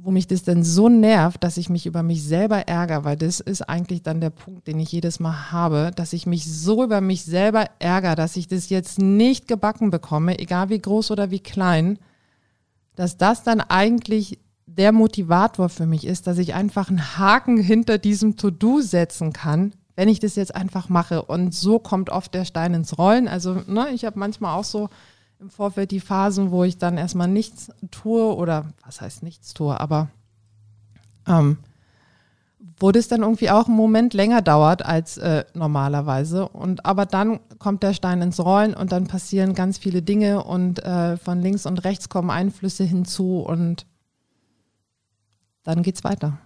wo 0.05 0.11
mich 0.11 0.27
das 0.27 0.43
dann 0.43 0.65
so 0.65 0.89
nervt, 0.89 1.45
dass 1.45 1.57
ich 1.57 1.71
mich 1.71 1.87
über 1.87 2.03
mich 2.03 2.25
selber 2.25 2.67
ärgere, 2.67 3.05
weil 3.05 3.17
das 3.17 3.39
ist 3.39 3.63
eigentlich 3.63 4.03
dann 4.03 4.21
der 4.21 4.31
Punkt, 4.31 4.67
den 4.67 4.81
ich 4.81 4.91
jedes 4.91 5.21
Mal 5.21 5.53
habe, 5.53 5.93
dass 5.95 6.13
ich 6.13 6.27
mich 6.27 6.45
so 6.45 6.83
über 6.83 7.01
mich 7.01 7.25
selber 7.25 7.67
ärgere, 7.79 8.17
dass 8.17 8.37
ich 8.37 8.49
das 8.49 8.69
jetzt 8.69 8.99
nicht 8.99 9.47
gebacken 9.47 9.91
bekomme, 9.91 10.41
egal 10.41 10.71
wie 10.71 10.81
groß 10.81 11.13
oder 11.13 11.31
wie 11.31 11.39
klein, 11.39 12.01
dass 12.97 13.17
das 13.17 13.45
dann 13.45 13.61
eigentlich 13.61 14.41
der 14.67 14.91
Motivator 14.91 15.69
für 15.69 15.87
mich 15.87 16.05
ist, 16.05 16.27
dass 16.27 16.39
ich 16.39 16.55
einfach 16.55 16.89
einen 16.89 17.17
Haken 17.19 17.57
hinter 17.57 17.99
diesem 17.99 18.37
To-Do 18.37 18.81
setzen 18.81 19.33
kann, 19.33 19.73
wenn 19.95 20.09
ich 20.09 20.19
das 20.19 20.35
jetzt 20.35 20.55
einfach 20.55 20.89
mache. 20.89 21.23
Und 21.23 21.55
so 21.55 21.79
kommt 21.79 22.11
oft 22.11 22.35
der 22.35 22.45
Stein 22.45 22.75
ins 22.75 22.99
Rollen. 22.99 23.29
Also 23.29 23.63
ne, 23.69 23.91
ich 23.93 24.05
habe 24.05 24.19
manchmal 24.19 24.59
auch 24.59 24.65
so 24.65 24.89
im 25.43 25.51
Vorfeld 25.51 25.91
die 25.91 26.01
Phasen, 26.01 26.53
wo 26.53 26.63
ich 26.63 26.79
dann 26.79 26.97
erstmal 26.97 27.27
nichts 27.27 27.73
tue 27.91 28.35
oder 28.35 28.67
was 28.87 29.01
heißt 29.01 29.25
nichts 29.25 29.55
tue, 29.55 29.79
aber 29.79 30.09
ähm, 31.27 31.59
wo 32.79 32.93
das 32.93 33.09
dann 33.09 33.23
irgendwie 33.23 33.51
auch 33.51 33.67
einen 33.67 33.77
Moment 33.77 34.15
länger 34.15 34.41
dauert 34.41 34.85
als 34.85 35.19
äh, 35.19 35.45
normalerweise. 35.55 36.49
Und 36.49 36.87
aber 36.87 37.07
dann 37.07 37.41
kommt 37.59 37.83
der 37.83 37.93
Stein 37.93 38.23
ins 38.23 38.39
Rollen 38.39 38.73
und 38.73 38.93
dann 38.93 39.09
passieren 39.09 39.55
ganz 39.55 39.79
viele 39.79 40.01
Dinge 40.01 40.45
und 40.45 40.79
äh, 40.85 41.17
von 41.17 41.43
links 41.43 41.67
und 41.67 41.83
rechts 41.83 42.09
kommen 42.09 42.31
Einflüsse 42.31 42.85
hinzu 42.85 43.41
und 43.41 43.87
dann 45.65 45.83
geht's 45.83 46.05
weiter. 46.05 46.39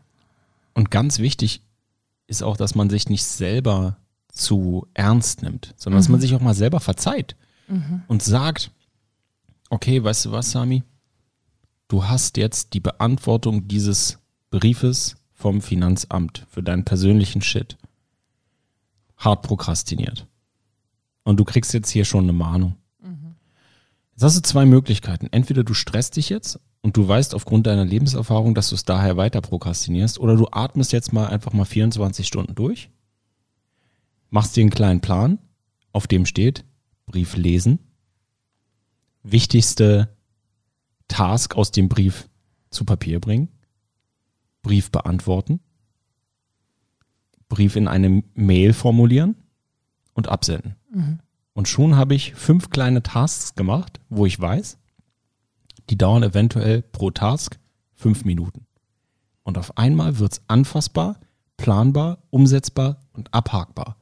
Und 0.73 0.91
ganz 0.91 1.19
wichtig 1.19 1.63
ist 2.27 2.43
auch, 2.43 2.57
dass 2.57 2.75
man 2.75 2.89
sich 2.89 3.11
nicht 3.11 3.25
selber 3.25 3.99
zu 4.33 4.87
ernst 4.95 5.43
nimmt, 5.43 5.75
sondern 5.77 5.99
mhm. 5.99 6.01
dass 6.01 6.09
man 6.09 6.19
mhm. 6.19 6.23
sich 6.23 6.35
auch 6.35 6.41
mal 6.41 6.55
selber 6.55 6.81
verzeiht 6.81 7.37
mhm. 7.69 8.03
und 8.09 8.23
sagt, 8.23 8.71
okay, 9.71 10.03
weißt 10.03 10.27
du 10.27 10.33
was, 10.33 10.51
Sami? 10.51 10.83
Du 11.89 12.05
hast 12.05 12.37
jetzt 12.37 12.75
die 12.75 12.81
Beantwortung 12.81 13.69
dieses 13.69 14.19
Briefes 14.51 15.17
vom 15.33 15.61
Finanzamt 15.61 16.47
für 16.49 16.63
deinen 16.63 16.85
persönlichen 16.85 17.43
Shit 17.43 17.77
hart 19.17 19.43
prokrastiniert. 19.43 20.27
Und 21.25 21.39
du 21.39 21.45
kriegst 21.45 21.75
jetzt 21.75 21.91
hier 21.91 22.05
schon 22.05 22.25
eine 22.25 22.33
Mahnung. 22.33 22.77
Mhm. 23.01 23.37
Jetzt 24.13 24.23
hast 24.23 24.37
du 24.37 24.43
zwei 24.43 24.67
Möglichkeiten. 24.67 25.29
Entweder 25.31 25.65
du 25.65 25.75
stresst 25.75 26.17
dich 26.17 26.29
jetzt 26.29 26.61
und 26.83 26.97
du 26.97 27.07
weißt 27.07 27.35
aufgrund 27.35 27.67
deiner 27.67 27.85
Lebenserfahrung, 27.85 28.55
dass 28.55 28.69
du 28.69 28.75
es 28.75 28.85
daher 28.85 29.17
weiter 29.17 29.41
prokrastinierst, 29.41 30.19
oder 30.21 30.37
du 30.37 30.47
atmest 30.51 30.93
jetzt 30.93 31.13
mal 31.13 31.27
einfach 31.27 31.53
mal 31.53 31.65
24 31.65 32.27
Stunden 32.27 32.55
durch, 32.55 32.91
machst 34.31 34.57
dir 34.57 34.63
einen 34.63 34.71
kleinen 34.71 35.01
Plan, 35.01 35.39
auf 35.93 36.07
dem 36.07 36.27
steht 36.27 36.65
Brief 37.07 37.37
lesen, 37.37 37.79
wichtigste 39.31 40.17
Task 41.09 41.57
aus 41.57 41.71
dem 41.73 41.89
Brief 41.89 42.29
zu 42.71 42.85
Papier 42.85 43.21
bringen, 43.21 43.49
Brief 44.63 44.91
beantworten, 44.91 45.61
Brief 47.49 47.77
in 47.77 47.87
eine 47.87 48.25
Mail 48.35 48.73
formulieren 48.73 49.37
und 50.15 50.29
absenden. 50.29 50.75
Mhm. 50.91 51.21
Und 51.53 51.69
schon 51.69 51.97
habe 51.97 52.15
ich 52.15 52.35
fünf 52.35 52.71
kleine 52.71 53.03
Tasks 53.03 53.55
gemacht, 53.55 54.01
wo 54.09 54.27
ich 54.27 54.39
weiß, 54.39 54.79
die 55.89 55.97
dauern 55.97 56.23
eventuell 56.23 56.83
pro 56.83 57.11
Task 57.11 57.59
fünf 57.95 58.25
Minuten. 58.25 58.67
Und 59.43 59.57
auf 59.59 59.79
einmal 59.79 60.19
wird 60.19 60.33
es 60.33 60.43
anfassbar, 60.49 61.21
planbar, 61.57 62.19
umsetzbar 62.31 63.01
und 63.13 63.33
abhakbar. 63.33 63.97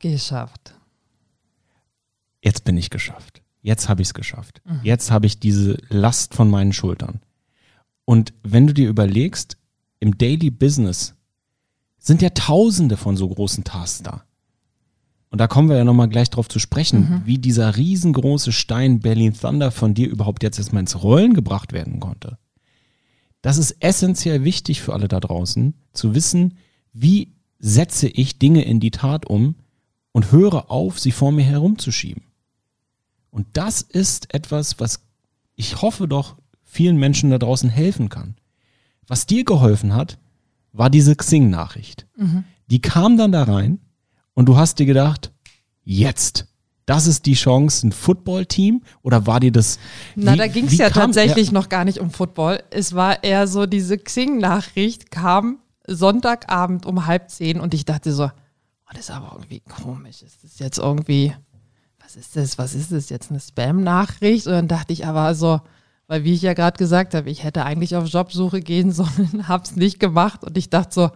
Geschafft. 0.00 0.74
Jetzt 2.48 2.64
bin 2.64 2.78
ich 2.78 2.88
geschafft. 2.88 3.42
Jetzt 3.60 3.90
habe 3.90 4.00
ich 4.00 4.08
es 4.08 4.14
geschafft. 4.14 4.62
Mhm. 4.64 4.80
Jetzt 4.82 5.10
habe 5.10 5.26
ich 5.26 5.38
diese 5.38 5.76
Last 5.90 6.32
von 6.32 6.48
meinen 6.48 6.72
Schultern. 6.72 7.20
Und 8.06 8.32
wenn 8.42 8.66
du 8.66 8.72
dir 8.72 8.88
überlegst, 8.88 9.58
im 10.00 10.16
Daily 10.16 10.48
Business 10.48 11.14
sind 11.98 12.22
ja 12.22 12.30
tausende 12.30 12.96
von 12.96 13.18
so 13.18 13.28
großen 13.28 13.64
Tasks 13.64 14.02
da. 14.02 14.24
Und 15.28 15.42
da 15.42 15.46
kommen 15.46 15.68
wir 15.68 15.76
ja 15.76 15.84
nochmal 15.84 16.08
gleich 16.08 16.30
drauf 16.30 16.48
zu 16.48 16.58
sprechen, 16.58 17.00
mhm. 17.00 17.22
wie 17.26 17.36
dieser 17.36 17.76
riesengroße 17.76 18.50
Stein 18.50 19.00
Berlin 19.00 19.34
Thunder 19.34 19.70
von 19.70 19.92
dir 19.92 20.08
überhaupt 20.08 20.42
jetzt 20.42 20.56
erstmal 20.58 20.80
ins 20.80 21.02
Rollen 21.02 21.34
gebracht 21.34 21.74
werden 21.74 22.00
konnte. 22.00 22.38
Das 23.42 23.58
ist 23.58 23.76
essentiell 23.80 24.42
wichtig 24.42 24.80
für 24.80 24.94
alle 24.94 25.08
da 25.08 25.20
draußen, 25.20 25.74
zu 25.92 26.14
wissen, 26.14 26.56
wie 26.94 27.34
setze 27.58 28.08
ich 28.08 28.38
Dinge 28.38 28.64
in 28.64 28.80
die 28.80 28.90
Tat 28.90 29.26
um 29.26 29.56
und 30.12 30.32
höre 30.32 30.70
auf, 30.70 30.98
sie 30.98 31.12
vor 31.12 31.30
mir 31.30 31.44
herumzuschieben. 31.44 32.27
Und 33.30 33.46
das 33.52 33.82
ist 33.82 34.32
etwas, 34.34 34.80
was 34.80 35.00
ich 35.54 35.82
hoffe 35.82 36.08
doch 36.08 36.36
vielen 36.64 36.96
Menschen 36.96 37.30
da 37.30 37.38
draußen 37.38 37.68
helfen 37.68 38.08
kann. 38.08 38.36
Was 39.06 39.26
dir 39.26 39.44
geholfen 39.44 39.94
hat, 39.94 40.18
war 40.72 40.90
diese 40.90 41.16
Xing-Nachricht. 41.16 42.06
Mhm. 42.16 42.44
Die 42.70 42.80
kam 42.80 43.16
dann 43.16 43.32
da 43.32 43.44
rein 43.44 43.80
und 44.34 44.46
du 44.46 44.56
hast 44.56 44.78
dir 44.78 44.86
gedacht, 44.86 45.32
jetzt, 45.82 46.46
das 46.86 47.06
ist 47.06 47.26
die 47.26 47.34
Chance, 47.34 47.86
ein 47.86 47.92
Football-Team? 47.92 48.82
Oder 49.02 49.26
war 49.26 49.40
dir 49.40 49.50
das. 49.50 49.78
Na, 50.14 50.34
wie, 50.34 50.36
da 50.36 50.46
ging 50.46 50.66
es 50.66 50.78
ja 50.78 50.90
tatsächlich 50.90 51.48
ja. 51.48 51.52
noch 51.54 51.68
gar 51.68 51.84
nicht 51.84 51.98
um 51.98 52.10
Football. 52.10 52.62
Es 52.70 52.94
war 52.94 53.24
eher 53.24 53.46
so, 53.46 53.66
diese 53.66 53.98
Xing-Nachricht 53.98 55.10
kam 55.10 55.58
Sonntagabend 55.86 56.86
um 56.86 57.06
halb 57.06 57.30
zehn 57.30 57.60
und 57.60 57.74
ich 57.74 57.84
dachte 57.84 58.12
so, 58.12 58.24
oh, 58.24 58.90
das 58.92 59.00
ist 59.00 59.10
aber 59.10 59.32
irgendwie 59.34 59.60
komisch. 59.60 60.22
Ist 60.22 60.44
das 60.44 60.58
jetzt 60.58 60.78
irgendwie, 60.78 61.34
was 62.08 62.16
ist 62.16 62.36
das? 62.36 62.56
Was 62.56 62.74
ist 62.74 62.90
das 62.90 63.10
jetzt? 63.10 63.30
Eine 63.30 63.38
Spam-Nachricht? 63.38 64.46
Und 64.46 64.54
dann 64.54 64.68
dachte 64.68 64.94
ich 64.94 65.06
aber 65.06 65.34
so, 65.34 65.60
weil 66.06 66.24
wie 66.24 66.32
ich 66.32 66.40
ja 66.40 66.54
gerade 66.54 66.78
gesagt 66.78 67.12
habe, 67.14 67.28
ich 67.28 67.44
hätte 67.44 67.66
eigentlich 67.66 67.96
auf 67.96 68.08
Jobsuche 68.08 68.62
gehen 68.62 68.92
sollen, 68.92 69.46
habe 69.46 69.64
es 69.64 69.76
nicht 69.76 70.00
gemacht 70.00 70.42
und 70.42 70.56
ich 70.56 70.70
dachte 70.70 70.94
so, 70.94 71.10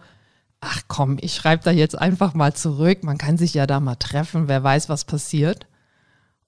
ach 0.61 0.81
komm, 0.87 1.17
ich 1.19 1.33
schreibe 1.33 1.63
da 1.63 1.71
jetzt 1.71 1.97
einfach 1.97 2.35
mal 2.35 2.53
zurück. 2.53 3.03
Man 3.03 3.17
kann 3.17 3.39
sich 3.39 3.55
ja 3.55 3.65
da 3.65 3.79
mal 3.79 3.95
treffen, 3.95 4.47
wer 4.47 4.63
weiß, 4.63 4.87
was 4.87 5.03
passiert. 5.05 5.65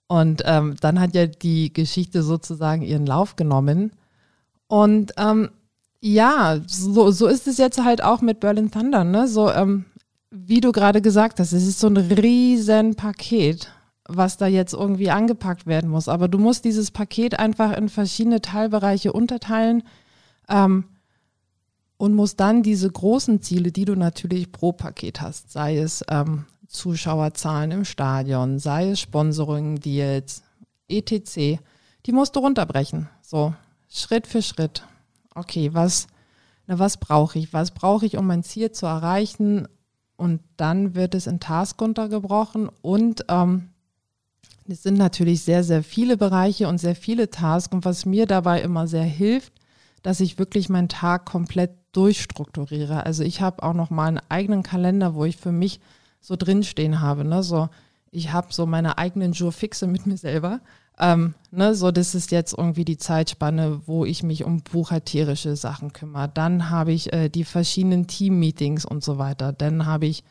Und 0.07 0.43
ähm, 0.45 0.75
dann 0.79 0.99
hat 0.99 1.15
ja 1.15 1.25
die 1.25 1.73
Geschichte 1.73 2.21
sozusagen 2.21 2.83
ihren 2.83 3.07
Lauf 3.07 3.37
genommen. 3.37 3.93
Und 4.67 5.13
ähm, 5.17 5.49
ja, 6.01 6.59
so, 6.67 7.09
so 7.09 7.25
ist 7.25 7.47
es 7.47 7.57
jetzt 7.57 7.83
halt 7.83 8.03
auch 8.03 8.21
mit 8.21 8.41
Berlin 8.41 8.69
Thunder. 8.69 9.03
Ne? 9.03 9.27
So, 9.27 9.51
ähm, 9.51 9.85
wie 10.29 10.61
du 10.61 10.71
gerade 10.71 11.01
gesagt 11.01 11.39
hast, 11.39 11.51
es 11.51 11.65
ist 11.65 11.79
so 11.79 11.87
ein 11.87 11.97
riesen 11.97 12.93
Paket 12.93 13.71
was 14.07 14.37
da 14.37 14.47
jetzt 14.47 14.73
irgendwie 14.73 15.09
angepackt 15.09 15.65
werden 15.65 15.89
muss. 15.89 16.07
Aber 16.07 16.27
du 16.27 16.37
musst 16.37 16.65
dieses 16.65 16.91
Paket 16.91 17.39
einfach 17.39 17.75
in 17.75 17.89
verschiedene 17.89 18.41
Teilbereiche 18.41 19.11
unterteilen 19.11 19.83
ähm, 20.47 20.85
und 21.97 22.13
musst 22.13 22.39
dann 22.39 22.61
diese 22.61 22.89
großen 22.89 23.41
Ziele, 23.41 23.71
die 23.71 23.85
du 23.85 23.95
natürlich 23.95 24.51
pro 24.51 24.71
Paket 24.71 25.21
hast, 25.21 25.51
sei 25.51 25.77
es 25.77 26.03
ähm, 26.09 26.45
Zuschauerzahlen 26.67 27.71
im 27.71 27.85
Stadion, 27.85 28.59
sei 28.59 28.89
es 28.91 28.99
Sponsoring, 28.99 29.79
Deals, 29.79 30.43
etc., 30.87 31.59
die 32.05 32.11
musst 32.11 32.35
du 32.35 32.41
runterbrechen. 32.41 33.09
So, 33.21 33.55
Schritt 33.89 34.27
für 34.27 34.43
Schritt. 34.43 34.83
Okay, 35.33 35.73
was, 35.73 36.05
na, 36.67 36.77
was 36.77 36.97
brauche 36.97 37.39
ich? 37.39 37.51
Was 37.53 37.71
brauche 37.71 38.05
ich, 38.05 38.17
um 38.17 38.27
mein 38.27 38.43
Ziel 38.43 38.71
zu 38.71 38.85
erreichen? 38.85 39.67
Und 40.15 40.41
dann 40.57 40.93
wird 40.93 41.15
es 41.15 41.25
in 41.25 41.39
Task 41.39 41.81
runtergebrochen 41.81 42.69
und 42.81 43.25
ähm, 43.29 43.69
es 44.67 44.83
sind 44.83 44.97
natürlich 44.97 45.43
sehr, 45.43 45.63
sehr 45.63 45.83
viele 45.83 46.17
Bereiche 46.17 46.67
und 46.67 46.79
sehr 46.79 46.95
viele 46.95 47.29
Tasks. 47.29 47.73
Und 47.73 47.85
was 47.85 48.05
mir 48.05 48.25
dabei 48.25 48.61
immer 48.61 48.87
sehr 48.87 49.03
hilft, 49.03 49.53
dass 50.01 50.19
ich 50.19 50.39
wirklich 50.39 50.69
meinen 50.69 50.89
Tag 50.89 51.25
komplett 51.25 51.71
durchstrukturiere. 51.91 53.05
Also 53.05 53.23
ich 53.23 53.41
habe 53.41 53.63
auch 53.63 53.73
noch 53.73 53.89
mal 53.89 54.07
einen 54.07 54.21
eigenen 54.29 54.63
Kalender, 54.63 55.15
wo 55.15 55.25
ich 55.25 55.37
für 55.37 55.51
mich 55.51 55.79
so 56.19 56.35
drinstehen 56.35 56.99
habe. 56.99 57.23
Ne? 57.23 57.43
So, 57.43 57.69
ich 58.11 58.31
habe 58.31 58.47
so 58.51 58.65
meine 58.65 58.97
eigenen 58.97 59.33
Jour-Fixe 59.33 59.87
mit 59.87 60.05
mir 60.05 60.17
selber. 60.17 60.61
Ähm, 60.97 61.33
ne, 61.51 61.75
so, 61.75 61.91
das 61.91 62.15
ist 62.15 62.31
jetzt 62.31 62.57
irgendwie 62.57 62.85
die 62.85 62.97
Zeitspanne, 62.97 63.81
wo 63.85 64.05
ich 64.05 64.23
mich 64.23 64.45
um 64.45 64.61
buchhalterische 64.61 65.55
Sachen 65.55 65.91
kümmere. 65.91 66.29
Dann 66.33 66.69
habe 66.69 66.93
ich 66.93 67.11
äh, 67.11 67.29
die 67.29 67.43
verschiedenen 67.43 68.07
Team-Meetings 68.07 68.85
und 68.85 69.03
so 69.03 69.17
weiter. 69.17 69.51
Dann 69.51 69.85
habe 69.85 70.05
ich 70.05 70.23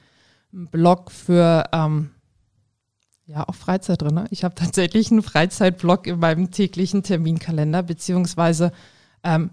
einen 0.53 0.68
Blog 0.68 1.11
für 1.11 1.64
ähm, 1.73 2.11
ja, 3.27 3.49
auch 3.49 3.55
Freizeit 3.55 4.03
drin. 4.03 4.15
Ne? 4.15 4.27
Ich 4.31 4.45
habe 4.45 4.55
tatsächlich 4.55 5.11
einen 5.11 5.23
Freizeitblock 5.23 6.07
in 6.07 6.19
meinem 6.19 6.51
täglichen 6.51 7.03
Terminkalender, 7.03 7.83
beziehungsweise 7.83 8.73
ähm, 9.23 9.51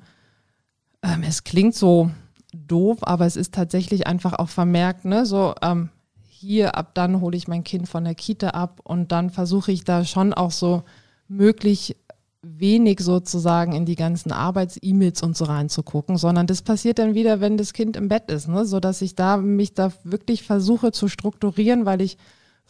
ähm, 1.04 1.24
es 1.28 1.44
klingt 1.44 1.76
so 1.76 2.12
doof, 2.54 3.00
aber 3.02 3.26
es 3.26 3.36
ist 3.36 3.54
tatsächlich 3.54 4.08
einfach 4.08 4.34
auch 4.34 4.50
vermerkt, 4.50 5.06
ne? 5.06 5.26
So, 5.26 5.56
ähm, 5.62 5.90
hier 6.30 6.76
ab 6.76 6.96
dann 6.96 7.22
hole 7.22 7.38
ich 7.38 7.48
mein 7.48 7.64
Kind 7.64 7.88
von 7.88 8.04
der 8.04 8.16
Kita 8.16 8.50
ab 8.50 8.82
und 8.84 9.12
dann 9.12 9.30
versuche 9.30 9.72
ich 9.72 9.84
da 9.84 10.04
schon 10.04 10.34
auch 10.34 10.52
so 10.52 10.84
möglich 11.28 11.96
wenig 12.42 13.00
sozusagen 13.00 13.74
in 13.74 13.86
die 13.86 13.96
ganzen 13.96 14.32
Arbeits-E-Mails 14.32 15.22
und 15.22 15.38
so 15.38 15.46
reinzugucken, 15.46 16.18
sondern 16.18 16.48
das 16.48 16.64
passiert 16.64 16.98
dann 16.98 17.14
wieder, 17.14 17.40
wenn 17.40 17.58
das 17.58 17.74
Kind 17.74 17.96
im 17.96 18.08
Bett 18.08 18.32
ist, 18.32 18.48
ne? 18.48 18.66
so 18.66 18.80
ich 19.00 19.16
da 19.16 19.38
mich 19.38 19.76
da 19.76 19.94
wirklich 20.04 20.44
versuche 20.44 20.92
zu 20.92 21.08
strukturieren, 21.08 21.86
weil 21.86 22.02
ich 22.02 22.18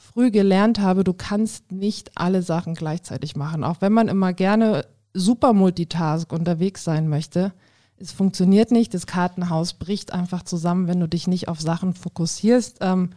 früh 0.02 0.32
gelernt 0.32 0.80
habe, 0.80 1.04
du 1.04 1.14
kannst 1.14 1.72
nicht 1.72 2.12
alle 2.16 2.42
Sachen 2.42 2.74
gleichzeitig 2.74 3.36
machen. 3.36 3.64
Auch 3.64 3.82
wenn 3.82 3.94
man 3.94 4.08
immer 4.08 4.34
gerne 4.34 4.86
super 5.14 5.54
Multitask 5.54 6.32
unterwegs 6.34 6.84
sein 6.84 7.08
möchte, 7.08 7.54
es 7.98 8.12
funktioniert 8.12 8.72
nicht. 8.72 8.94
Das 8.94 9.06
Kartenhaus 9.06 9.74
bricht 9.74 10.12
einfach 10.12 10.44
zusammen, 10.44 10.88
wenn 10.88 11.00
du 11.00 11.08
dich 11.08 11.28
nicht 11.28 11.48
auf 11.48 11.62
Sachen 11.62 11.94
fokussierst. 11.94 12.78
Ähm, 12.82 13.12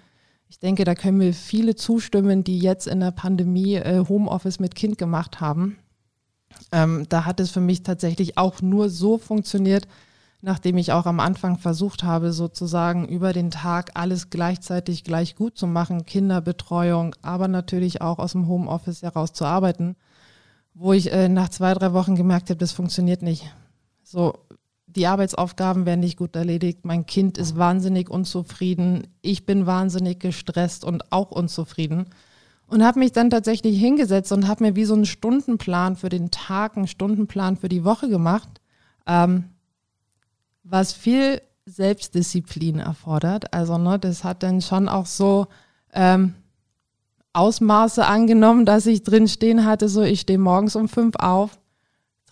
ich 0.48 0.58
denke, 0.58 0.84
da 0.84 0.94
können 0.94 1.18
mir 1.18 1.32
viele 1.32 1.74
zustimmen, 1.74 2.44
die 2.44 2.58
jetzt 2.58 2.86
in 2.86 3.00
der 3.00 3.12
Pandemie 3.12 3.76
äh, 3.76 4.04
Homeoffice 4.06 4.60
mit 4.60 4.74
Kind 4.74 4.98
gemacht 4.98 5.40
haben. 5.40 5.78
Ähm, 6.70 7.06
da 7.08 7.24
hat 7.24 7.40
es 7.40 7.50
für 7.50 7.62
mich 7.62 7.82
tatsächlich 7.82 8.36
auch 8.36 8.60
nur 8.60 8.90
so 8.90 9.16
funktioniert, 9.16 9.88
nachdem 10.44 10.76
ich 10.76 10.92
auch 10.92 11.06
am 11.06 11.20
Anfang 11.20 11.56
versucht 11.56 12.04
habe, 12.04 12.32
sozusagen 12.32 13.08
über 13.08 13.32
den 13.32 13.50
Tag 13.50 13.92
alles 13.94 14.28
gleichzeitig 14.28 15.02
gleich 15.02 15.36
gut 15.36 15.56
zu 15.56 15.66
machen, 15.66 16.04
Kinderbetreuung, 16.04 17.16
aber 17.22 17.48
natürlich 17.48 18.02
auch 18.02 18.18
aus 18.18 18.32
dem 18.32 18.46
Homeoffice 18.46 19.02
heraus 19.02 19.32
zu 19.32 19.46
arbeiten, 19.46 19.96
wo 20.74 20.92
ich 20.92 21.10
äh, 21.10 21.30
nach 21.30 21.48
zwei, 21.48 21.72
drei 21.72 21.94
Wochen 21.94 22.14
gemerkt 22.14 22.50
habe, 22.50 22.58
das 22.58 22.72
funktioniert 22.72 23.22
nicht. 23.22 23.50
So, 24.02 24.34
die 24.86 25.06
Arbeitsaufgaben 25.06 25.86
werden 25.86 26.00
nicht 26.00 26.18
gut 26.18 26.36
erledigt, 26.36 26.84
mein 26.84 27.06
Kind 27.06 27.38
ist 27.38 27.56
wahnsinnig 27.56 28.10
unzufrieden, 28.10 29.06
ich 29.22 29.46
bin 29.46 29.64
wahnsinnig 29.64 30.20
gestresst 30.20 30.84
und 30.84 31.10
auch 31.10 31.30
unzufrieden. 31.30 32.10
Und 32.66 32.84
habe 32.84 32.98
mich 32.98 33.12
dann 33.12 33.30
tatsächlich 33.30 33.78
hingesetzt 33.78 34.30
und 34.30 34.46
habe 34.46 34.64
mir 34.64 34.76
wie 34.76 34.84
so 34.84 34.94
einen 34.94 35.06
Stundenplan 35.06 35.96
für 35.96 36.10
den 36.10 36.30
Tag, 36.30 36.76
einen 36.76 36.86
Stundenplan 36.86 37.56
für 37.56 37.70
die 37.70 37.84
Woche 37.84 38.10
gemacht. 38.10 38.48
Ähm, 39.06 39.44
was 40.64 40.92
viel 40.92 41.40
Selbstdisziplin 41.66 42.78
erfordert. 42.78 43.52
Also 43.54 43.78
ne, 43.78 43.98
das 43.98 44.24
hat 44.24 44.42
dann 44.42 44.60
schon 44.60 44.88
auch 44.88 45.06
so 45.06 45.46
ähm, 45.92 46.34
Ausmaße 47.32 48.04
angenommen, 48.04 48.64
dass 48.64 48.86
ich 48.86 49.02
drin 49.02 49.28
stehen 49.28 49.64
hatte, 49.64 49.88
so 49.88 50.02
ich 50.02 50.20
stehe 50.20 50.38
morgens 50.38 50.76
um 50.76 50.88
fünf 50.88 51.16
auf, 51.16 51.58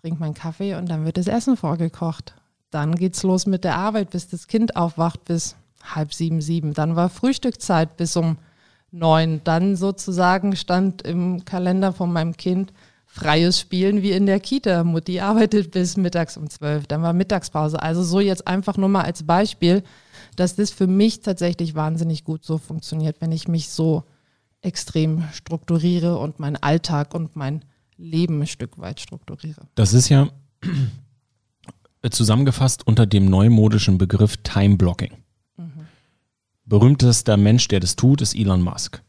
trinke 0.00 0.20
meinen 0.20 0.34
Kaffee 0.34 0.74
und 0.74 0.88
dann 0.88 1.04
wird 1.04 1.16
das 1.16 1.26
Essen 1.26 1.56
vorgekocht. 1.56 2.34
Dann 2.70 2.94
geht's 2.94 3.22
los 3.22 3.46
mit 3.46 3.64
der 3.64 3.76
Arbeit, 3.76 4.10
bis 4.10 4.28
das 4.28 4.46
Kind 4.46 4.76
aufwacht, 4.76 5.24
bis 5.24 5.56
halb 5.82 6.14
sieben, 6.14 6.40
sieben. 6.40 6.72
Dann 6.72 6.96
war 6.96 7.08
Frühstückzeit 7.08 7.96
bis 7.96 8.16
um 8.16 8.38
neun. 8.90 9.40
Dann 9.44 9.76
sozusagen 9.76 10.56
stand 10.56 11.02
im 11.02 11.44
Kalender 11.44 11.92
von 11.92 12.12
meinem 12.12 12.36
Kind 12.36 12.72
freies 13.12 13.60
Spielen 13.60 14.00
wie 14.00 14.12
in 14.12 14.24
der 14.24 14.40
Kita. 14.40 14.84
Mutti 14.84 15.20
arbeitet 15.20 15.70
bis 15.70 15.98
mittags 15.98 16.38
um 16.38 16.48
zwölf, 16.48 16.86
dann 16.86 17.02
war 17.02 17.12
Mittagspause. 17.12 17.80
Also 17.80 18.02
so 18.02 18.20
jetzt 18.20 18.48
einfach 18.48 18.78
nur 18.78 18.88
mal 18.88 19.02
als 19.02 19.24
Beispiel, 19.24 19.82
dass 20.34 20.56
das 20.56 20.70
für 20.70 20.86
mich 20.86 21.20
tatsächlich 21.20 21.74
wahnsinnig 21.74 22.24
gut 22.24 22.42
so 22.42 22.56
funktioniert, 22.56 23.20
wenn 23.20 23.30
ich 23.30 23.48
mich 23.48 23.68
so 23.68 24.04
extrem 24.62 25.24
strukturiere 25.34 26.16
und 26.16 26.40
meinen 26.40 26.56
Alltag 26.56 27.14
und 27.14 27.36
mein 27.36 27.66
Leben 27.98 28.40
ein 28.40 28.46
Stück 28.46 28.78
weit 28.78 28.98
strukturiere. 28.98 29.60
Das 29.74 29.92
ist 29.92 30.08
ja 30.08 30.30
zusammengefasst 32.10 32.86
unter 32.86 33.04
dem 33.04 33.26
neumodischen 33.26 33.98
Begriff 33.98 34.38
Time 34.38 34.78
Blocking. 34.78 35.12
Mhm. 35.58 35.86
Berühmtester 36.64 37.36
Mensch, 37.36 37.68
der 37.68 37.80
das 37.80 37.94
tut, 37.94 38.22
ist 38.22 38.34
Elon 38.34 38.62
Musk. 38.62 39.02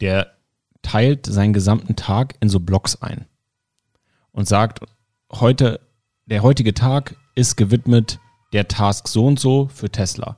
Der 0.00 0.32
teilt 0.82 1.26
seinen 1.26 1.52
gesamten 1.52 1.94
Tag 1.94 2.34
in 2.40 2.48
so 2.48 2.58
Blocks 2.58 3.00
ein 3.00 3.26
und 4.36 4.46
sagt, 4.46 4.80
heute, 5.32 5.80
der 6.26 6.42
heutige 6.42 6.74
Tag 6.74 7.16
ist 7.34 7.56
gewidmet 7.56 8.20
der 8.52 8.68
Task 8.68 9.08
so 9.08 9.26
und 9.26 9.40
so 9.40 9.68
für 9.72 9.90
Tesla. 9.90 10.36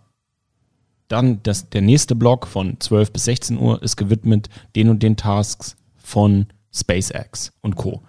Dann 1.09 1.42
das, 1.42 1.68
der 1.68 1.82
nächste 1.82 2.14
Block 2.14 2.46
von 2.46 2.78
12 2.80 3.12
bis 3.12 3.24
16 3.24 3.59
Uhr 3.59 3.82
ist 3.82 3.96
gewidmet 3.96 4.49
den 4.76 4.88
und 4.88 5.03
den 5.03 5.16
Tasks 5.16 5.76
von 5.96 6.46
SpaceX 6.72 7.53
und 7.61 7.76
Co. 7.76 8.03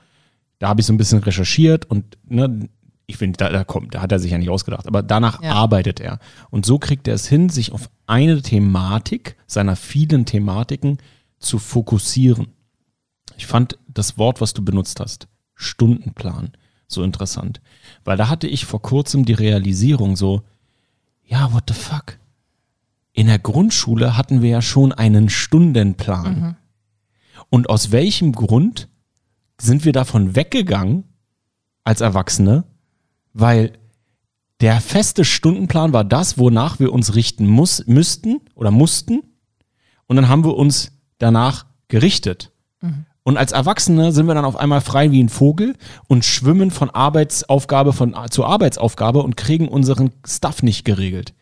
Da 0.60 0.70
habe 0.70 0.82
ich 0.82 0.88
so 0.88 0.94
ein 0.94 0.98
bisschen 0.98 1.20
recherchiert 1.20 1.86
und 1.86 2.18
ne, 2.26 2.70
ich 3.08 3.18
finde, 3.18 3.38
da, 3.38 3.50
da, 3.50 3.64
kommt, 3.64 3.96
da 3.96 4.02
hat 4.02 4.12
er 4.12 4.20
sich 4.20 4.32
ja 4.32 4.38
nicht 4.38 4.50
ausgedacht, 4.50 4.86
aber 4.86 5.02
danach 5.02 5.42
ja. 5.42 5.54
arbeitet 5.54 6.00
er. 6.00 6.20
Und 6.52 6.66
so 6.66 6.78
kriegt 6.78 7.08
er 7.08 7.16
es 7.16 7.28
hin, 7.28 7.50
sich 7.50 7.72
auf 7.72 7.90
eine 8.06 8.42
Thematik 8.44 9.38
seiner 9.48 9.76
vielen 9.76 10.26
Thematiken 10.26 11.00
zu 11.40 11.58
fokussieren. 11.58 12.50
Ich 13.38 13.48
fand 13.48 13.80
das 13.88 14.20
Wort, 14.20 14.42
was 14.42 14.54
du 14.54 14.64
benutzt 14.64 15.00
hast, 15.00 15.28
Stundenplan 15.60 16.54
so 16.88 17.04
interessant. 17.04 17.62
Weil 18.04 18.18
da 18.18 18.30
hatte 18.30 18.48
ich 18.48 18.66
vor 18.66 18.82
kurzem 18.82 19.24
die 19.24 19.34
Realisierung 19.34 20.16
so, 20.16 20.42
ja, 21.24 21.54
what 21.54 21.66
the 21.68 21.74
fuck? 21.74 22.18
In 23.14 23.28
der 23.28 23.40
Grundschule 23.40 24.18
hatten 24.18 24.42
wir 24.42 24.50
ja 24.50 24.62
schon 24.62 24.92
einen 24.92 25.30
Stundenplan. 25.30 26.40
Mhm. 26.40 26.56
Und 27.50 27.70
aus 27.70 27.92
welchem 27.92 28.32
Grund 28.32 28.90
sind 29.60 29.86
wir 29.86 29.94
davon 29.94 30.36
weggegangen 30.36 31.04
als 31.84 32.02
Erwachsene? 32.02 32.64
Weil 33.34 33.74
der 34.62 34.82
feste 34.82 35.26
Stundenplan 35.26 35.94
war 35.94 36.04
das, 36.04 36.38
wonach 36.38 36.80
wir 36.80 36.92
uns 36.92 37.16
richten 37.16 37.48
muss, 37.48 37.86
müssten 37.86 38.42
oder 38.56 38.72
mussten. 38.72 39.22
Und 40.08 40.16
dann 40.16 40.28
haben 40.28 40.44
wir 40.44 40.56
uns 40.56 40.92
danach 41.18 41.66
gerichtet. 41.88 42.52
Mhm. 42.82 43.06
Und 43.30 43.38
als 43.38 43.52
Erwachsene 43.52 44.12
sind 44.12 44.26
wir 44.26 44.34
dann 44.34 44.44
auf 44.44 44.56
einmal 44.56 44.82
frei 44.82 45.12
wie 45.12 45.24
ein 45.24 45.30
Vogel 45.30 45.76
und 46.08 46.26
schwimmen 46.26 46.72
von 46.72 46.90
Arbeitsaufgabe 46.90 47.94
von, 47.94 48.16
zu 48.32 48.44
Arbeitsaufgabe 48.44 49.22
und 49.22 49.38
kriegen 49.38 49.68
unseren 49.68 50.10
Stuff 50.26 50.64
nicht 50.64 50.84
geregelt. 50.84 51.36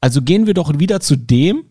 Also 0.00 0.22
gehen 0.22 0.46
wir 0.46 0.54
doch 0.54 0.72
wieder 0.78 1.00
zu 1.00 1.16
dem, 1.16 1.64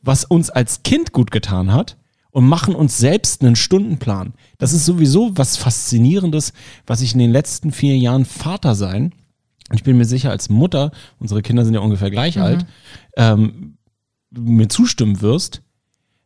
was 0.00 0.24
uns 0.24 0.48
als 0.48 0.84
Kind 0.84 1.12
gut 1.12 1.30
getan 1.32 1.70
hat 1.70 1.98
und 2.30 2.48
machen 2.48 2.74
uns 2.74 2.96
selbst 2.96 3.42
einen 3.42 3.56
Stundenplan. 3.56 4.32
Das 4.56 4.72
ist 4.72 4.86
sowieso 4.86 5.36
was 5.36 5.58
Faszinierendes, 5.58 6.54
was 6.86 7.02
ich 7.02 7.12
in 7.12 7.18
den 7.18 7.30
letzten 7.30 7.72
vier 7.72 7.98
Jahren 7.98 8.24
Vater 8.24 8.74
sein. 8.74 9.12
Ich 9.74 9.82
bin 9.82 9.98
mir 9.98 10.06
sicher, 10.06 10.30
als 10.30 10.48
Mutter, 10.48 10.92
unsere 11.18 11.42
Kinder 11.42 11.66
sind 11.66 11.74
ja 11.74 11.80
ungefähr 11.80 12.10
gleich 12.10 12.36
mhm. 12.36 12.42
alt, 12.42 12.66
ähm, 13.18 13.76
mir 14.30 14.70
zustimmen 14.70 15.20
wirst, 15.20 15.60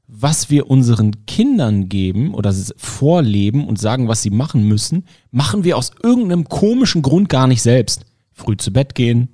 was 0.07 0.50
wir 0.50 0.68
unseren 0.70 1.24
Kindern 1.26 1.88
geben 1.88 2.34
oder 2.34 2.53
vorleben 2.76 3.66
und 3.66 3.78
sagen, 3.78 4.09
was 4.09 4.22
sie 4.22 4.30
machen 4.30 4.68
müssen, 4.68 5.07
machen 5.30 5.64
wir 5.64 5.76
aus 5.78 5.92
irgendeinem 6.03 6.48
komischen 6.48 7.03
Grund 7.03 7.28
gar 7.28 7.46
nicht 7.46 7.62
selbst. 7.62 8.05
Früh 8.32 8.57
zu 8.57 8.72
Bett 8.72 8.94
gehen, 8.94 9.28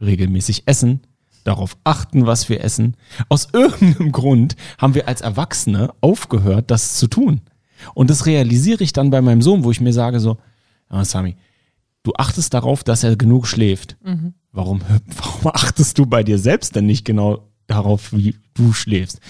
regelmäßig 0.00 0.64
essen, 0.66 1.00
darauf 1.44 1.76
achten, 1.84 2.26
was 2.26 2.48
wir 2.48 2.62
essen. 2.62 2.96
Aus 3.28 3.48
irgendeinem 3.52 4.12
Grund 4.12 4.56
haben 4.78 4.94
wir 4.94 5.08
als 5.08 5.20
Erwachsene 5.20 5.92
aufgehört, 6.00 6.70
das 6.70 6.96
zu 6.96 7.06
tun. 7.06 7.40
Und 7.94 8.10
das 8.10 8.26
realisiere 8.26 8.82
ich 8.84 8.92
dann 8.92 9.10
bei 9.10 9.20
meinem 9.20 9.42
Sohn, 9.42 9.64
wo 9.64 9.70
ich 9.70 9.80
mir 9.80 9.92
sage 9.92 10.20
so, 10.20 10.38
ja, 10.90 11.04
Sami, 11.04 11.36
du 12.02 12.12
achtest 12.16 12.54
darauf, 12.54 12.84
dass 12.84 13.04
er 13.04 13.16
genug 13.16 13.46
schläft. 13.46 13.96
Mhm. 14.04 14.34
Warum, 14.52 14.80
warum 15.16 15.50
achtest 15.52 15.98
du 15.98 16.06
bei 16.06 16.22
dir 16.22 16.38
selbst 16.38 16.76
denn 16.76 16.86
nicht 16.86 17.04
genau 17.04 17.48
darauf, 17.66 18.12
wie 18.12 18.36
du 18.54 18.72
schläfst? 18.72 19.20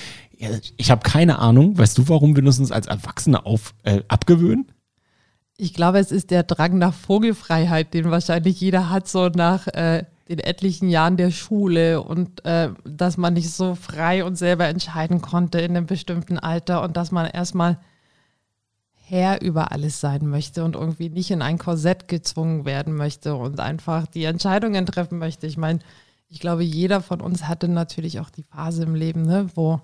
Ich 0.77 0.91
habe 0.91 1.03
keine 1.03 1.39
Ahnung. 1.39 1.79
Weißt 1.79 1.99
du, 1.99 2.09
warum 2.09 2.37
wir 2.37 2.45
uns 2.45 2.71
als 2.71 2.87
Erwachsene 2.87 3.45
auf, 3.47 3.75
äh, 3.83 4.03
abgewöhnen? 4.09 4.71
Ich 5.57 5.75
glaube, 5.75 5.99
es 5.99 6.11
ist 6.11 6.31
der 6.31 6.43
Drang 6.43 6.79
nach 6.79 6.95
Vogelfreiheit, 6.95 7.95
den 7.95 8.11
wahrscheinlich 8.11 8.61
jeder 8.61 8.91
hat, 8.91 9.07
so 9.07 9.29
nach 9.29 9.69
äh, 9.69 10.05
den 10.29 10.39
etlichen 10.39 10.89
Jahren 10.89 11.17
der 11.17 11.31
Schule 11.31 12.03
und 12.03 12.45
äh, 12.45 12.71
dass 12.85 13.17
man 13.17 13.35
nicht 13.35 13.51
so 13.51 13.75
frei 13.75 14.25
und 14.25 14.37
selber 14.37 14.67
entscheiden 14.67 15.21
konnte 15.21 15.61
in 15.61 15.77
einem 15.77 15.87
bestimmten 15.87 16.39
Alter 16.39 16.83
und 16.83 16.97
dass 16.97 17.13
man 17.13 17.27
erstmal 17.27 17.79
Herr 19.07 19.43
über 19.43 19.71
alles 19.71 20.01
sein 20.01 20.27
möchte 20.27 20.65
und 20.65 20.77
irgendwie 20.77 21.11
nicht 21.11 21.31
in 21.31 21.43
ein 21.43 21.59
Korsett 21.59 22.09
gezwungen 22.09 22.65
werden 22.65 22.97
möchte 22.97 23.35
und 23.35 23.61
einfach 23.61 24.07
die 24.07 24.25
Entscheidungen 24.25 24.87
treffen 24.87 25.19
möchte. 25.19 25.47
Ich 25.47 25.59
meine, 25.59 25.81
ich 26.29 26.41
glaube, 26.41 26.65
jeder 26.65 27.03
von 27.03 27.21
uns 27.21 27.47
hatte 27.47 27.69
natürlich 27.69 28.19
auch 28.19 28.31
die 28.31 28.43
Phase 28.43 28.85
im 28.85 28.95
Leben, 28.95 29.23
ne, 29.23 29.49
wo 29.55 29.83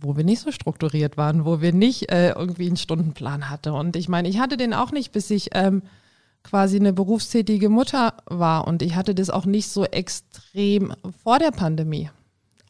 wo 0.00 0.16
wir 0.16 0.24
nicht 0.24 0.40
so 0.40 0.52
strukturiert 0.52 1.16
waren, 1.16 1.44
wo 1.44 1.60
wir 1.60 1.72
nicht 1.72 2.10
äh, 2.12 2.30
irgendwie 2.30 2.66
einen 2.66 2.76
Stundenplan 2.76 3.50
hatten. 3.50 3.70
Und 3.70 3.96
ich 3.96 4.08
meine, 4.08 4.28
ich 4.28 4.38
hatte 4.38 4.56
den 4.56 4.74
auch 4.74 4.92
nicht, 4.92 5.12
bis 5.12 5.30
ich 5.30 5.50
ähm, 5.52 5.82
quasi 6.44 6.76
eine 6.76 6.92
berufstätige 6.92 7.68
Mutter 7.68 8.14
war. 8.26 8.66
Und 8.66 8.82
ich 8.82 8.94
hatte 8.94 9.14
das 9.14 9.30
auch 9.30 9.44
nicht 9.44 9.68
so 9.68 9.84
extrem 9.84 10.94
vor 11.22 11.38
der 11.38 11.50
Pandemie. 11.50 12.10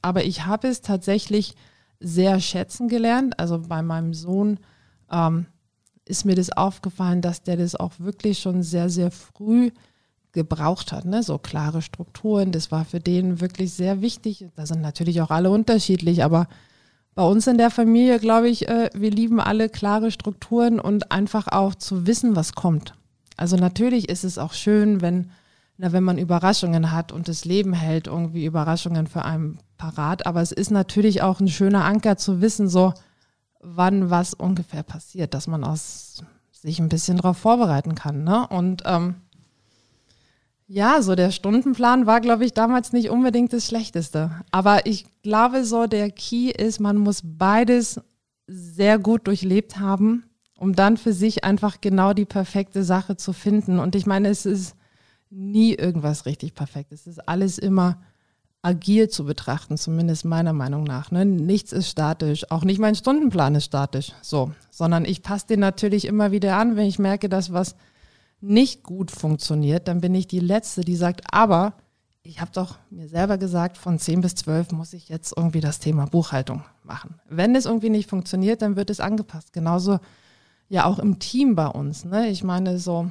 Aber 0.00 0.24
ich 0.24 0.46
habe 0.46 0.68
es 0.68 0.80
tatsächlich 0.80 1.54
sehr 2.00 2.40
schätzen 2.40 2.88
gelernt. 2.88 3.38
Also 3.38 3.60
bei 3.60 3.82
meinem 3.82 4.14
Sohn 4.14 4.58
ähm, 5.10 5.46
ist 6.04 6.24
mir 6.24 6.34
das 6.34 6.50
aufgefallen, 6.50 7.20
dass 7.20 7.42
der 7.42 7.56
das 7.56 7.74
auch 7.74 7.92
wirklich 7.98 8.38
schon 8.38 8.62
sehr, 8.62 8.88
sehr 8.88 9.10
früh 9.10 9.70
gebraucht 10.32 10.92
hat. 10.92 11.04
Ne? 11.04 11.22
So 11.22 11.38
klare 11.38 11.82
Strukturen, 11.82 12.52
das 12.52 12.70
war 12.70 12.84
für 12.84 13.00
den 13.00 13.40
wirklich 13.40 13.72
sehr 13.72 14.00
wichtig. 14.00 14.46
Da 14.56 14.66
sind 14.66 14.80
natürlich 14.80 15.20
auch 15.20 15.30
alle 15.30 15.50
unterschiedlich, 15.50 16.24
aber 16.24 16.48
bei 17.18 17.24
uns 17.24 17.48
in 17.48 17.58
der 17.58 17.72
Familie, 17.72 18.20
glaube 18.20 18.48
ich, 18.48 18.68
äh, 18.68 18.90
wir 18.94 19.10
lieben 19.10 19.40
alle 19.40 19.68
klare 19.68 20.12
Strukturen 20.12 20.78
und 20.78 21.10
einfach 21.10 21.48
auch 21.48 21.74
zu 21.74 22.06
wissen, 22.06 22.36
was 22.36 22.52
kommt. 22.52 22.94
Also 23.36 23.56
natürlich 23.56 24.08
ist 24.08 24.22
es 24.22 24.38
auch 24.38 24.52
schön, 24.52 25.00
wenn, 25.00 25.32
na, 25.78 25.90
wenn 25.90 26.04
man 26.04 26.16
Überraschungen 26.16 26.92
hat 26.92 27.10
und 27.10 27.26
das 27.26 27.44
Leben 27.44 27.72
hält 27.72 28.06
irgendwie 28.06 28.44
Überraschungen 28.44 29.08
für 29.08 29.24
einen 29.24 29.58
parat. 29.78 30.26
Aber 30.26 30.42
es 30.42 30.52
ist 30.52 30.70
natürlich 30.70 31.20
auch 31.20 31.40
ein 31.40 31.48
schöner 31.48 31.84
Anker 31.86 32.18
zu 32.18 32.40
wissen, 32.40 32.68
so 32.68 32.94
wann 33.58 34.10
was 34.10 34.32
ungefähr 34.32 34.84
passiert, 34.84 35.34
dass 35.34 35.48
man 35.48 35.64
aus 35.64 36.22
sich 36.52 36.78
ein 36.78 36.88
bisschen 36.88 37.16
darauf 37.16 37.38
vorbereiten 37.38 37.96
kann. 37.96 38.22
Ne? 38.22 38.46
Und 38.46 38.84
ähm, 38.86 39.16
ja, 40.68 41.00
so 41.00 41.14
der 41.14 41.30
Stundenplan 41.30 42.06
war, 42.06 42.20
glaube 42.20 42.44
ich, 42.44 42.52
damals 42.52 42.92
nicht 42.92 43.08
unbedingt 43.08 43.54
das 43.54 43.66
Schlechteste. 43.66 44.30
Aber 44.50 44.84
ich 44.84 45.06
glaube, 45.22 45.64
so 45.64 45.86
der 45.86 46.10
Key 46.10 46.50
ist, 46.50 46.78
man 46.78 46.98
muss 46.98 47.22
beides 47.24 48.00
sehr 48.46 48.98
gut 48.98 49.26
durchlebt 49.26 49.78
haben, 49.78 50.24
um 50.58 50.74
dann 50.74 50.98
für 50.98 51.14
sich 51.14 51.42
einfach 51.42 51.80
genau 51.80 52.12
die 52.12 52.26
perfekte 52.26 52.84
Sache 52.84 53.16
zu 53.16 53.32
finden. 53.32 53.78
Und 53.78 53.94
ich 53.94 54.04
meine, 54.04 54.28
es 54.28 54.44
ist 54.44 54.76
nie 55.30 55.74
irgendwas 55.74 56.26
richtig 56.26 56.54
perfekt. 56.54 56.92
Es 56.92 57.06
ist 57.06 57.26
alles 57.26 57.56
immer 57.56 58.02
agil 58.60 59.08
zu 59.08 59.24
betrachten, 59.24 59.78
zumindest 59.78 60.26
meiner 60.26 60.52
Meinung 60.52 60.84
nach. 60.84 61.10
Ne? 61.10 61.24
Nichts 61.24 61.72
ist 61.72 61.88
statisch, 61.88 62.50
auch 62.50 62.64
nicht 62.64 62.78
mein 62.78 62.94
Stundenplan 62.94 63.54
ist 63.54 63.66
statisch, 63.66 64.12
so, 64.20 64.50
sondern 64.70 65.06
ich 65.06 65.22
passe 65.22 65.46
den 65.46 65.60
natürlich 65.60 66.06
immer 66.06 66.32
wieder 66.32 66.56
an, 66.56 66.76
wenn 66.76 66.86
ich 66.86 66.98
merke, 66.98 67.28
dass 67.28 67.52
was 67.52 67.76
nicht 68.40 68.82
gut 68.82 69.10
funktioniert, 69.10 69.88
dann 69.88 70.00
bin 70.00 70.14
ich 70.14 70.26
die 70.26 70.40
Letzte, 70.40 70.82
die 70.82 70.96
sagt, 70.96 71.22
aber 71.32 71.74
ich 72.22 72.40
habe 72.40 72.50
doch 72.52 72.78
mir 72.90 73.08
selber 73.08 73.38
gesagt, 73.38 73.78
von 73.78 73.98
10 73.98 74.20
bis 74.20 74.34
12 74.34 74.72
muss 74.72 74.92
ich 74.92 75.08
jetzt 75.08 75.32
irgendwie 75.36 75.60
das 75.60 75.78
Thema 75.78 76.04
Buchhaltung 76.04 76.62
machen. 76.84 77.14
Wenn 77.28 77.56
es 77.56 77.64
irgendwie 77.64 77.90
nicht 77.90 78.10
funktioniert, 78.10 78.60
dann 78.60 78.76
wird 78.76 78.90
es 78.90 79.00
angepasst. 79.00 79.52
Genauso 79.52 79.98
ja 80.68 80.84
auch 80.84 80.98
im 80.98 81.18
Team 81.18 81.54
bei 81.54 81.66
uns. 81.66 82.04
Ne? 82.04 82.28
Ich 82.28 82.44
meine, 82.44 82.78
so, 82.78 83.10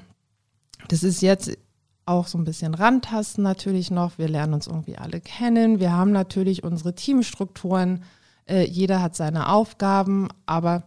das 0.87 1.03
ist 1.03 1.21
jetzt 1.21 1.57
auch 2.05 2.27
so 2.27 2.37
ein 2.37 2.45
bisschen 2.45 2.73
Randtasten 2.73 3.43
natürlich 3.43 3.91
noch. 3.91 4.17
Wir 4.17 4.29
lernen 4.29 4.53
uns 4.53 4.67
irgendwie 4.67 4.97
alle 4.97 5.19
kennen. 5.19 5.79
Wir 5.79 5.91
haben 5.91 6.11
natürlich 6.11 6.63
unsere 6.63 6.93
Teamstrukturen. 6.93 8.03
Äh, 8.45 8.65
jeder 8.65 9.01
hat 9.01 9.15
seine 9.15 9.49
Aufgaben, 9.49 10.29
aber 10.45 10.83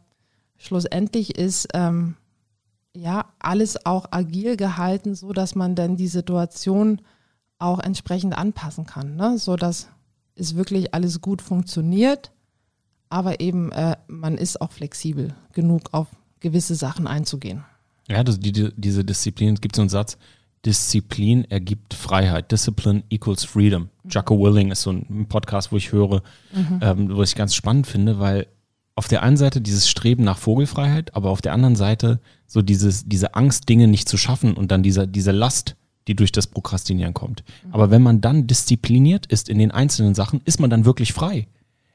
schlussendlich 0.57 1.37
ist 1.37 1.69
ähm, 1.75 2.17
ja 2.95 3.27
alles 3.39 3.87
auch 3.87 4.07
agil 4.11 4.57
gehalten, 4.57 5.15
so 5.15 5.33
dass 5.33 5.55
man 5.55 5.75
dann 5.75 5.97
die 5.97 6.09
Situation 6.09 7.01
auch 7.59 7.79
entsprechend 7.79 8.37
anpassen 8.37 8.87
kann, 8.87 9.17
ne? 9.17 9.39
so 9.39 9.57
dass 9.57 9.89
es 10.35 10.57
wirklich 10.57 10.95
alles 10.95 11.21
gut 11.21 11.43
funktioniert, 11.43 12.33
aber 13.09 13.41
eben 13.41 13.71
äh, 13.73 13.97
man 14.09 14.39
ist 14.39 14.61
auch 14.61 14.73
flexibel 14.73 15.35
genug 15.53 15.93
auf 15.93 16.09
gewisse 16.41 16.75
Sachen 16.75 17.07
einzugehen. 17.07 17.65
Ja, 18.09 18.25
das, 18.25 18.41
die, 18.41 18.71
diese 18.77 19.05
Disziplin, 19.05 19.55
es 19.55 19.61
gibt 19.61 19.77
so 19.77 19.83
einen 19.83 19.89
Satz, 19.89 20.17
Disziplin 20.65 21.45
ergibt 21.51 21.95
Freiheit. 21.95 22.53
Discipline 22.53 23.03
equals 23.09 23.45
freedom. 23.45 23.89
Jocko 24.09 24.39
Willing 24.39 24.71
ist 24.71 24.83
so 24.83 24.91
ein 24.91 25.27
Podcast, 25.29 25.73
wo 25.73 25.77
ich 25.77 25.93
höre, 25.93 26.23
mhm. 26.53 26.81
ähm, 26.83 27.17
wo 27.17 27.23
ich 27.23 27.35
ganz 27.35 27.55
spannend 27.55 27.87
finde, 27.87 28.19
weil 28.19 28.47
auf 29.01 29.09
der 29.09 29.23
einen 29.23 29.39
Seite 29.39 29.63
dieses 29.63 29.89
Streben 29.89 30.25
nach 30.25 30.37
Vogelfreiheit, 30.37 31.17
aber 31.17 31.31
auf 31.31 31.41
der 31.41 31.55
anderen 31.55 31.75
Seite 31.75 32.21
so 32.47 32.61
dieses, 32.61 33.09
diese 33.09 33.35
Angst, 33.35 33.67
Dinge 33.67 33.89
nicht 33.89 34.07
zu 34.11 34.19
schaffen 34.19 34.53
und 34.53 34.71
dann 34.71 34.83
diese, 34.83 35.09
diese 35.09 35.33
Last, 35.33 35.75
die 36.07 36.15
durch 36.15 36.33
das 36.33 36.47
Prokrastinieren 36.47 37.15
kommt. 37.15 37.43
Mhm. 37.65 37.73
Aber 37.73 37.91
wenn 37.91 38.03
man 38.03 38.21
dann 38.21 38.47
diszipliniert 38.47 39.25
ist 39.25 39.49
in 39.49 39.59
den 39.59 39.71
einzelnen 39.71 40.15
Sachen, 40.15 40.43
ist 40.45 40.61
man 40.61 40.69
dann 40.69 40.85
wirklich 40.85 41.15
frei. 41.15 41.49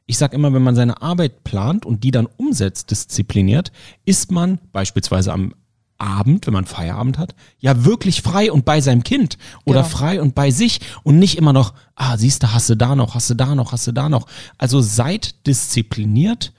Ich 0.08 0.18
sage 0.18 0.36
immer, 0.36 0.52
wenn 0.52 0.64
man 0.64 0.74
seine 0.74 1.04
Arbeit 1.04 1.44
plant 1.44 1.86
und 1.86 2.04
die 2.04 2.10
dann 2.10 2.26
umsetzt, 2.38 2.90
diszipliniert, 2.90 3.72
ist 4.06 4.32
man 4.32 4.58
beispielsweise 4.72 5.32
am 5.32 5.54
Abend, 6.00 6.48
wenn 6.48 6.56
man 6.56 6.66
Feierabend 6.66 7.20
hat, 7.20 7.36
ja 7.60 7.86
wirklich 7.86 8.24
frei 8.24 8.52
und 8.52 8.66
bei 8.66 8.82
seinem 8.82 9.04
Kind 9.04 9.38
oder 9.64 9.84
genau. 9.84 9.96
frei 9.96 10.22
und 10.24 10.34
bei 10.34 10.50
sich 10.50 10.80
und 11.04 11.20
nicht 11.20 11.38
immer 11.38 11.54
noch, 11.54 11.76
ah, 11.94 12.18
siehst 12.18 12.42
du, 12.42 12.52
hast 12.52 12.68
du 12.68 12.76
da 12.76 12.96
noch, 12.96 13.14
hast 13.14 13.30
du 13.30 13.36
da 13.36 13.54
noch, 13.54 13.74
hast 13.74 13.86
du 13.86 13.92
da 13.92 14.10
noch. 14.10 14.26
Also 14.58 14.82
seid 14.82 15.46
diszipliniert 15.46 16.52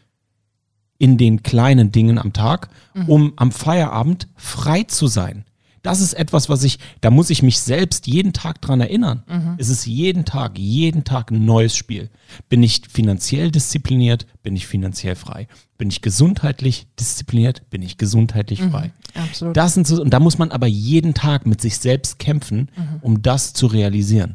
in 0.99 1.18
den 1.18 1.42
kleinen 1.42 1.92
Dingen 1.92 2.18
am 2.18 2.32
Tag, 2.32 2.68
mhm. 2.94 3.09
um 3.09 3.32
am 3.36 3.53
Feierabend 3.53 4.28
frei 4.36 4.82
zu 4.84 5.07
sein. 5.07 5.44
Das 5.86 6.01
ist 6.01 6.14
etwas, 6.14 6.49
was 6.49 6.64
ich, 6.64 6.80
da 7.01 7.11
muss 7.11 7.30
ich 7.30 7.44
mich 7.44 7.61
selbst 7.61 8.09
jeden 8.09 8.32
Tag 8.32 8.61
dran 8.61 8.80
erinnern. 8.80 9.22
Mhm. 9.28 9.55
Es 9.57 9.68
ist 9.68 9.86
jeden 9.86 10.24
Tag, 10.24 10.59
jeden 10.59 11.05
Tag 11.05 11.30
ein 11.30 11.44
neues 11.44 11.76
Spiel. 11.76 12.11
Bin 12.49 12.64
ich 12.64 12.82
finanziell 12.90 13.53
diszipliniert, 13.53 14.26
bin 14.42 14.57
ich 14.57 14.66
finanziell 14.66 15.14
frei. 15.14 15.47
Bin 15.78 15.88
ich 15.88 16.03
gesundheitlich 16.03 16.88
diszipliniert, 16.99 17.70
bin 17.70 17.82
ich 17.82 17.99
gesundheitlich 17.99 18.62
mhm. 18.62 18.70
frei. 18.72 18.92
Absolut. 19.14 19.57
Das 19.57 19.74
sind 19.74 19.86
so, 19.86 20.03
und 20.03 20.11
da 20.11 20.18
muss 20.18 20.38
man 20.38 20.51
aber 20.51 20.66
jeden 20.66 21.14
Tag 21.14 21.47
mit 21.47 21.61
sich 21.61 21.78
selbst 21.78 22.18
kämpfen, 22.18 22.68
mhm. 22.76 22.99
um 23.03 23.22
das 23.22 23.53
zu 23.53 23.68
realisieren. 23.68 24.34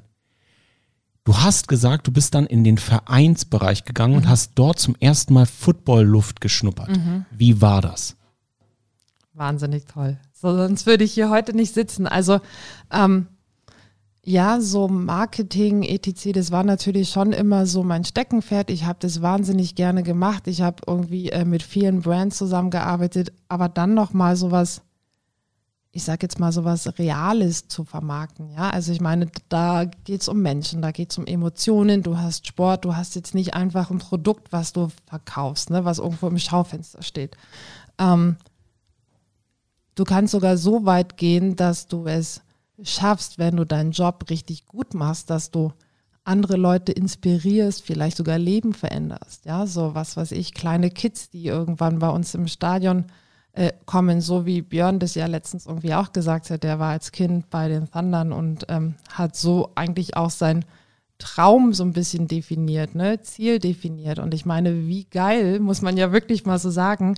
Du 1.24 1.38
hast 1.38 1.68
gesagt, 1.68 2.08
du 2.08 2.12
bist 2.12 2.34
dann 2.34 2.48
in 2.48 2.64
den 2.64 2.78
Vereinsbereich 2.78 3.86
gegangen 3.86 4.16
und 4.16 4.26
mhm. 4.26 4.30
hast 4.30 4.54
dort 4.56 4.80
zum 4.80 4.96
ersten 5.00 5.34
Mal 5.34 5.46
Football-Luft 5.46 6.42
geschnuppert. 6.42 6.90
Mhm. 6.90 7.26
Wie 7.30 7.62
war 7.62 7.82
das? 7.82 8.16
Wahnsinnig 9.34 9.86
toll. 9.86 10.18
So, 10.34 10.56
sonst 10.56 10.86
würde 10.88 11.04
ich 11.04 11.14
hier 11.14 11.30
heute 11.30 11.56
nicht 11.56 11.74
sitzen. 11.74 12.08
Also 12.08 12.40
ähm, 12.92 13.28
ja, 14.24 14.62
so 14.62 14.88
Marketing, 14.88 15.84
etc., 15.84 16.32
das 16.34 16.52
war 16.52 16.64
natürlich 16.64 17.10
schon 17.10 17.32
immer 17.32 17.66
so 17.66 17.84
mein 17.84 18.04
Steckenpferd. 18.04 18.70
Ich 18.70 18.86
habe 18.86 19.00
das 19.00 19.22
wahnsinnig 19.22 19.76
gerne 19.76 20.04
gemacht. 20.04 20.48
Ich 20.48 20.62
habe 20.62 20.84
irgendwie 20.86 21.30
äh, 21.30 21.46
mit 21.46 21.64
vielen 21.64 22.02
Brands 22.02 22.38
zusammengearbeitet, 22.38 23.32
aber 23.48 23.70
dann 23.70 23.94
nochmal 23.94 24.36
sowas, 24.36 24.82
ich 25.92 26.04
sage 26.04 26.20
jetzt 26.22 26.40
mal 26.40 26.52
sowas 26.52 26.98
Reales 26.98 27.68
zu 27.68 27.84
vermarkten. 27.84 28.50
Ja, 28.52 28.70
also 28.70 28.92
ich 28.94 29.02
meine, 29.02 29.28
da 29.50 29.86
geht 29.86 30.22
es 30.22 30.30
um 30.30 30.42
Menschen, 30.42 30.82
da 30.82 30.92
geht 30.92 31.12
es 31.12 31.18
um 31.18 31.26
Emotionen. 31.26 32.02
Du 32.02 32.18
hast 32.18 32.48
Sport, 32.48 32.86
du 32.86 32.96
hast 32.96 33.16
jetzt 33.16 33.36
nicht 33.36 33.54
einfach 33.54 33.92
ein 33.92 33.98
Produkt, 34.00 34.52
was 34.54 34.72
du 34.72 34.90
verkaufst, 35.06 35.70
ne, 35.70 35.84
was 35.84 36.00
irgendwo 36.00 36.28
im 36.28 36.40
Schaufenster 36.40 37.02
steht. 37.04 37.36
Ähm, 37.98 38.38
Du 39.96 40.04
kannst 40.06 40.32
sogar 40.32 40.58
so 40.58 40.86
weit 40.86 41.18
gehen, 41.18 41.56
dass 41.56 41.88
du 41.88 42.08
es 42.08 42.42
schaffst, 42.82 43.38
wenn 43.38 43.58
du 43.58 43.66
deinen 43.66 43.92
Job 43.92 44.26
richtig 44.30 44.66
gut 44.66 44.94
machst, 44.94 45.30
dass 45.30 45.52
du 45.52 45.74
andere 46.24 46.56
Leute 46.56 46.92
inspirierst, 46.92 47.84
vielleicht 47.84 48.18
sogar 48.18 48.38
Leben 48.38 48.74
veränderst. 48.74 49.46
Ja, 49.46 49.68
so 49.68 49.94
was 49.94 50.16
weiß 50.18 50.32
ich, 50.32 50.54
kleine 50.54 50.90
Kids, 50.90 51.30
die 51.30 51.46
irgendwann 51.46 52.00
bei 52.00 52.10
uns 52.10 52.34
im 52.36 52.48
Stadion 52.48 53.06
äh, 53.54 53.72
kommen, 53.86 54.22
so 54.22 54.46
wie 54.46 54.62
Björn 54.62 55.00
das 55.00 55.16
ja 55.16 55.26
letztens 55.26 55.66
irgendwie 55.66 55.94
auch 55.94 56.14
gesagt 56.14 56.50
hat, 56.50 56.64
der 56.64 56.80
war 56.80 56.92
als 56.92 57.12
Kind 57.12 57.50
bei 57.50 57.68
den 57.68 57.90
Thundern 57.92 58.32
und 58.32 58.66
ähm, 58.70 58.96
hat 59.12 59.36
so 59.36 59.72
eigentlich 59.76 60.16
auch 60.16 60.30
sein 60.30 60.66
Traum 61.18 61.74
so 61.74 61.84
ein 61.84 61.94
bisschen 61.94 62.28
definiert, 62.28 62.96
ne, 62.96 63.22
Ziel 63.22 63.60
definiert. 63.60 64.20
Und 64.20 64.34
ich 64.34 64.46
meine, 64.46 64.88
wie 64.88 65.06
geil, 65.06 65.60
muss 65.60 65.82
man 65.82 65.98
ja 65.98 66.12
wirklich 66.12 66.46
mal 66.46 66.60
so 66.60 66.70
sagen, 66.70 67.16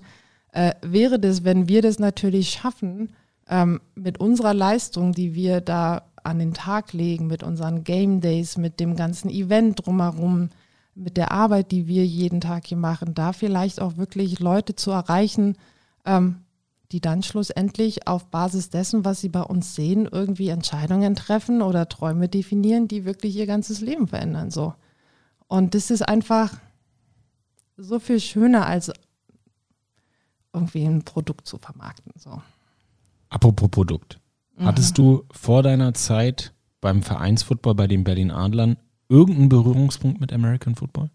äh, 0.51 0.73
wäre 0.81 1.19
das, 1.19 1.43
wenn 1.43 1.67
wir 1.67 1.81
das 1.81 1.99
natürlich 1.99 2.49
schaffen, 2.49 3.09
ähm, 3.47 3.79
mit 3.95 4.19
unserer 4.19 4.53
Leistung, 4.53 5.13
die 5.13 5.35
wir 5.35 5.61
da 5.61 6.03
an 6.23 6.39
den 6.39 6.53
Tag 6.53 6.93
legen, 6.93 7.27
mit 7.27 7.43
unseren 7.43 7.83
Game 7.83 8.21
Days, 8.21 8.57
mit 8.57 8.79
dem 8.79 8.95
ganzen 8.95 9.29
Event 9.29 9.85
drumherum, 9.85 10.49
mit 10.95 11.17
der 11.17 11.31
Arbeit, 11.31 11.71
die 11.71 11.87
wir 11.87 12.05
jeden 12.05 12.39
Tag 12.39 12.67
hier 12.67 12.77
machen, 12.77 13.13
da 13.13 13.33
vielleicht 13.33 13.81
auch 13.81 13.97
wirklich 13.97 14.39
Leute 14.39 14.75
zu 14.75 14.91
erreichen, 14.91 15.57
ähm, 16.05 16.43
die 16.91 17.01
dann 17.01 17.23
schlussendlich 17.23 18.07
auf 18.07 18.29
Basis 18.29 18.69
dessen, 18.69 19.03
was 19.03 19.19
sie 19.19 19.29
bei 19.29 19.41
uns 19.41 19.73
sehen, 19.73 20.07
irgendwie 20.11 20.49
Entscheidungen 20.49 21.15
treffen 21.15 21.61
oder 21.61 21.89
Träume 21.89 22.29
definieren, 22.29 22.87
die 22.87 23.03
wirklich 23.03 23.35
ihr 23.35 23.47
ganzes 23.47 23.81
Leben 23.81 24.07
verändern. 24.07 24.51
So. 24.51 24.75
Und 25.47 25.73
das 25.73 25.89
ist 25.89 26.07
einfach 26.07 26.53
so 27.77 27.99
viel 27.99 28.19
schöner 28.19 28.67
als 28.67 28.91
irgendwie 30.53 30.85
ein 30.85 31.03
Produkt 31.03 31.47
zu 31.47 31.57
vermarkten. 31.57 32.13
So. 32.15 32.41
Apropos 33.29 33.69
Produkt. 33.69 34.19
Mhm. 34.55 34.65
Hattest 34.65 34.97
du 34.97 35.25
vor 35.31 35.63
deiner 35.63 35.95
Zeit 35.95 36.53
beim 36.79 37.01
Vereinsfootball 37.01 37.73
bei 37.73 37.87
den 37.87 38.03
Berlin 38.03 38.29
Adlern 38.29 38.77
irgendeinen 39.09 39.49
Berührungspunkt 39.49 40.21
mit 40.21 40.31
American 40.31 40.75
Football? 40.75 41.09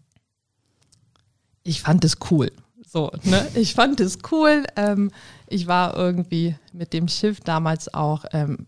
Ich 1.63 1.81
fand 1.81 2.03
es 2.03 2.17
cool. 2.31 2.51
So, 2.91 3.11
ne? 3.23 3.47
Ich 3.53 3.75
fand 3.75 3.99
es 3.99 4.17
cool. 4.31 4.65
Ähm, 4.75 5.11
ich 5.47 5.67
war 5.67 5.95
irgendwie 5.95 6.55
mit 6.73 6.91
dem 6.91 7.07
Schiff 7.07 7.39
damals 7.39 7.93
auch 7.93 8.25
ähm, 8.33 8.65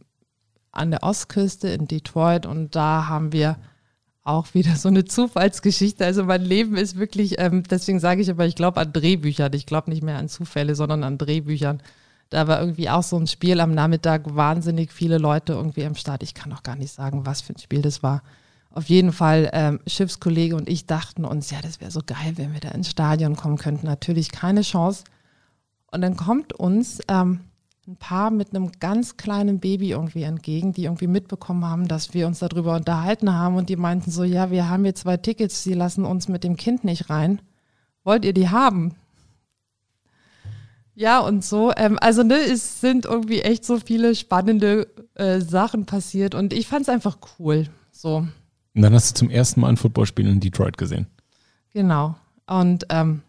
an 0.71 0.91
der 0.91 1.01
Ostküste 1.01 1.69
in 1.69 1.87
Detroit 1.87 2.45
und 2.45 2.75
da 2.75 3.07
haben 3.07 3.33
wir 3.33 3.57
auch 4.23 4.53
wieder 4.53 4.75
so 4.75 4.89
eine 4.89 5.05
Zufallsgeschichte. 5.05 6.05
Also 6.05 6.23
mein 6.23 6.43
Leben 6.43 6.77
ist 6.77 6.97
wirklich, 6.97 7.39
ähm, 7.39 7.63
deswegen 7.63 7.99
sage 7.99 8.21
ich 8.21 8.29
aber, 8.29 8.45
ich 8.45 8.53
glaube 8.53 8.79
an 8.79 8.93
Drehbüchern. 8.93 9.53
Ich 9.53 9.65
glaube 9.65 9.89
nicht 9.89 10.03
mehr 10.03 10.19
an 10.19 10.29
Zufälle, 10.29 10.75
sondern 10.75 11.03
an 11.03 11.17
Drehbüchern. 11.17 11.81
Da 12.29 12.47
war 12.47 12.59
irgendwie 12.59 12.91
auch 12.91 13.03
so 13.03 13.17
ein 13.17 13.25
Spiel 13.25 13.59
am 13.59 13.73
Nachmittag, 13.73 14.35
wahnsinnig 14.35 14.91
viele 14.91 15.17
Leute 15.17 15.53
irgendwie 15.53 15.83
am 15.83 15.95
Start. 15.95 16.21
Ich 16.21 16.35
kann 16.35 16.53
auch 16.53 16.61
gar 16.61 16.75
nicht 16.75 16.93
sagen, 16.93 17.25
was 17.25 17.41
für 17.41 17.53
ein 17.53 17.59
Spiel 17.59 17.81
das 17.81 18.03
war. 18.03 18.21
Auf 18.73 18.87
jeden 18.87 19.11
Fall, 19.11 19.49
ähm, 19.53 19.79
Schiffskollege 19.85 20.55
und 20.55 20.69
ich 20.69 20.85
dachten 20.85 21.25
uns, 21.25 21.51
ja, 21.51 21.61
das 21.61 21.81
wäre 21.81 21.91
so 21.91 22.01
geil, 22.05 22.33
wenn 22.35 22.53
wir 22.53 22.61
da 22.61 22.69
ins 22.69 22.89
Stadion 22.89 23.35
kommen 23.35 23.57
könnten. 23.57 23.85
Natürlich 23.85 24.31
keine 24.31 24.61
Chance. 24.61 25.03
Und 25.91 26.01
dann 26.01 26.15
kommt 26.15 26.53
uns 26.53 26.99
ähm, 27.09 27.41
ein 27.85 27.97
Paar 27.97 28.31
mit 28.31 28.55
einem 28.55 28.71
ganz 28.79 29.17
kleinen 29.17 29.59
Baby 29.59 29.91
irgendwie 29.91 30.23
entgegen, 30.23 30.71
die 30.71 30.85
irgendwie 30.85 31.07
mitbekommen 31.07 31.65
haben, 31.65 31.87
dass 31.87 32.13
wir 32.13 32.27
uns 32.27 32.39
darüber 32.39 32.75
unterhalten 32.75 33.33
haben 33.33 33.55
und 33.55 33.67
die 33.67 33.75
meinten 33.75 34.09
so, 34.09 34.23
ja, 34.23 34.51
wir 34.51 34.69
haben 34.69 34.83
hier 34.83 34.95
zwei 34.95 35.17
Tickets, 35.17 35.63
sie 35.63 35.73
lassen 35.73 36.05
uns 36.05 36.29
mit 36.29 36.45
dem 36.45 36.55
Kind 36.55 36.85
nicht 36.85 37.09
rein. 37.09 37.41
Wollt 38.03 38.23
ihr 38.23 38.33
die 38.33 38.49
haben? 38.49 38.95
Ja, 40.95 41.19
und 41.19 41.43
so. 41.43 41.73
Ähm, 41.75 41.97
also 41.99 42.23
ne, 42.23 42.35
es 42.35 42.79
sind 42.79 43.05
irgendwie 43.05 43.41
echt 43.41 43.65
so 43.65 43.79
viele 43.79 44.15
spannende 44.15 44.87
äh, 45.15 45.41
Sachen 45.41 45.85
passiert 45.85 46.35
und 46.35 46.53
ich 46.53 46.67
fand 46.67 46.83
es 46.83 46.89
einfach 46.89 47.17
cool. 47.39 47.67
So. 47.91 48.27
Und 48.73 48.81
dann 48.81 48.93
hast 48.93 49.11
du 49.11 49.15
zum 49.15 49.29
ersten 49.29 49.61
Mal 49.61 49.69
ein 49.69 49.77
Footballspiel 49.77 50.27
in 50.27 50.39
Detroit 50.39 50.77
gesehen. 50.77 51.07
Genau. 51.73 52.15
Und 52.47 52.85
ähm, 52.89 53.21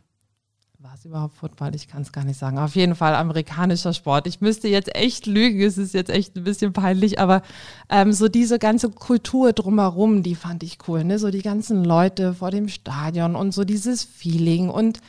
war 0.78 0.94
es 0.94 1.04
überhaupt 1.04 1.36
Football? 1.36 1.74
Ich 1.74 1.88
kann 1.88 2.02
es 2.02 2.12
gar 2.12 2.24
nicht 2.24 2.38
sagen. 2.38 2.58
Auf 2.58 2.74
jeden 2.74 2.94
Fall 2.94 3.14
amerikanischer 3.14 3.92
Sport. 3.92 4.26
Ich 4.26 4.40
müsste 4.40 4.68
jetzt 4.68 4.94
echt 4.94 5.26
lügen, 5.26 5.62
es 5.62 5.78
ist 5.78 5.94
jetzt 5.94 6.10
echt 6.10 6.36
ein 6.36 6.44
bisschen 6.44 6.72
peinlich, 6.72 7.18
aber 7.20 7.42
ähm, 7.88 8.12
so 8.12 8.28
diese 8.28 8.58
ganze 8.58 8.90
Kultur 8.90 9.52
drumherum, 9.52 10.22
die 10.22 10.34
fand 10.34 10.62
ich 10.62 10.78
cool. 10.88 11.04
Ne? 11.04 11.18
So 11.18 11.30
die 11.30 11.42
ganzen 11.42 11.84
Leute 11.84 12.34
vor 12.34 12.50
dem 12.50 12.68
Stadion 12.68 13.36
und 13.36 13.52
so 13.52 13.64
dieses 13.64 14.02
Feeling 14.02 14.68
und 14.68 15.00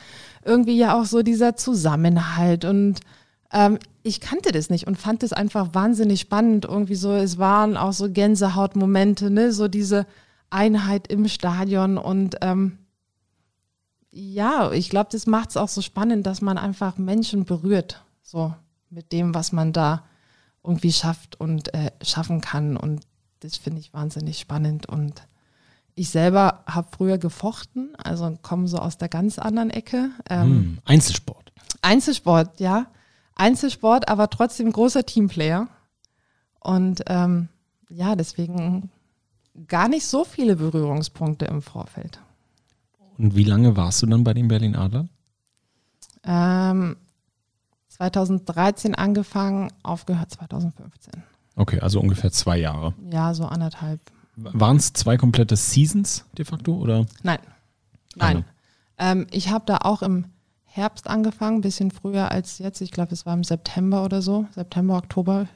irgendwie 0.45 0.77
ja 0.77 0.99
auch 0.99 1.05
so 1.05 1.23
dieser 1.23 1.55
Zusammenhalt 1.55 2.65
und 2.65 2.99
ähm, 3.51 3.79
ich 4.03 4.19
kannte 4.19 4.51
das 4.51 4.69
nicht 4.69 4.87
und 4.87 4.97
fand 4.97 5.23
es 5.23 5.31
einfach 5.31 5.69
wahnsinnig 5.73 6.19
spannend. 6.19 6.65
Irgendwie 6.65 6.95
so, 6.95 7.13
es 7.13 7.37
waren 7.37 7.77
auch 7.77 7.93
so 7.93 8.09
Gänsehautmomente, 8.09 9.29
ne? 9.29 9.51
so 9.53 9.67
diese 9.67 10.05
Einheit 10.53 11.07
im 11.07 11.27
Stadion 11.27 11.97
und 11.97 12.37
ähm, 12.41 12.77
ja, 14.11 14.71
ich 14.71 14.89
glaube, 14.89 15.09
das 15.11 15.25
macht 15.25 15.49
es 15.49 15.57
auch 15.57 15.69
so 15.69 15.81
spannend, 15.81 16.27
dass 16.27 16.41
man 16.41 16.59
einfach 16.59 16.97
Menschen 16.97 17.45
berührt, 17.45 18.03
so 18.21 18.53
mit 18.89 19.11
dem, 19.11 19.33
was 19.33 19.51
man 19.51 19.73
da 19.73 20.03
irgendwie 20.63 20.93
schafft 20.93 21.39
und 21.39 21.73
äh, 21.73 21.91
schaffen 22.01 22.39
kann. 22.39 22.77
Und 22.77 23.01
das 23.39 23.57
finde 23.57 23.79
ich 23.79 23.91
wahnsinnig 23.91 24.39
spannend. 24.39 24.87
Und 24.87 25.27
ich 25.95 26.09
selber 26.09 26.63
habe 26.67 26.87
früher 26.95 27.17
gefochten, 27.17 27.95
also 27.97 28.37
komme 28.43 28.67
so 28.67 28.77
aus 28.77 28.99
der 28.99 29.09
ganz 29.09 29.39
anderen 29.39 29.71
Ecke. 29.71 30.11
Ähm, 30.29 30.41
hm, 30.41 30.79
Einzelsport. 30.85 31.51
Einzelsport, 31.81 32.59
ja. 32.59 32.87
Einzelsport, 33.35 34.09
aber 34.09 34.29
trotzdem 34.29 34.71
großer 34.71 35.05
Teamplayer. 35.07 35.67
Und 36.59 37.01
ähm, 37.07 37.49
ja, 37.89 38.15
deswegen 38.15 38.91
gar 39.67 39.87
nicht 39.87 40.05
so 40.05 40.23
viele 40.23 40.55
Berührungspunkte 40.55 41.45
im 41.45 41.61
Vorfeld. 41.61 42.19
Und 43.17 43.35
wie 43.35 43.43
lange 43.43 43.77
warst 43.77 44.01
du 44.01 44.05
dann 44.07 44.23
bei 44.23 44.33
den 44.33 44.47
Berlin 44.47 44.75
Adlern? 44.75 45.09
Ähm, 46.23 46.97
2013 47.89 48.95
angefangen, 48.95 49.71
aufgehört 49.83 50.31
2015. 50.31 51.23
Okay, 51.55 51.79
also 51.79 51.99
ungefähr 51.99 52.31
zwei 52.31 52.57
Jahre. 52.57 52.93
Ja, 53.11 53.33
so 53.33 53.45
anderthalb. 53.45 53.99
Waren 54.35 54.77
es 54.77 54.93
zwei 54.93 55.17
komplette 55.17 55.55
Seasons 55.55 56.25
de 56.35 56.45
facto 56.45 56.75
oder? 56.75 57.05
Nein, 57.21 57.37
nein. 58.15 58.45
Ähm, 58.97 59.27
ich 59.29 59.49
habe 59.49 59.65
da 59.67 59.77
auch 59.83 60.01
im 60.01 60.25
Herbst 60.65 61.07
angefangen, 61.07 61.57
ein 61.57 61.61
bisschen 61.61 61.91
früher 61.91 62.31
als 62.31 62.57
jetzt. 62.57 62.81
Ich 62.81 62.89
glaube, 62.89 63.13
es 63.13 63.27
war 63.27 63.35
im 63.35 63.43
September 63.43 64.03
oder 64.03 64.23
so, 64.23 64.47
September, 64.55 64.97
Oktober. 64.97 65.47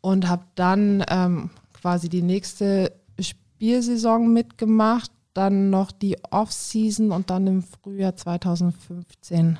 Und 0.00 0.26
habe 0.28 0.44
dann 0.54 1.04
ähm, 1.08 1.50
quasi 1.80 2.08
die 2.08 2.22
nächste 2.22 2.92
Spielsaison 3.20 4.32
mitgemacht 4.32 5.10
dann 5.36 5.70
noch 5.70 5.92
die 5.92 6.16
Off-Season 6.30 7.12
und 7.12 7.30
dann 7.30 7.46
im 7.46 7.62
Frühjahr 7.62 8.16
2015 8.16 9.58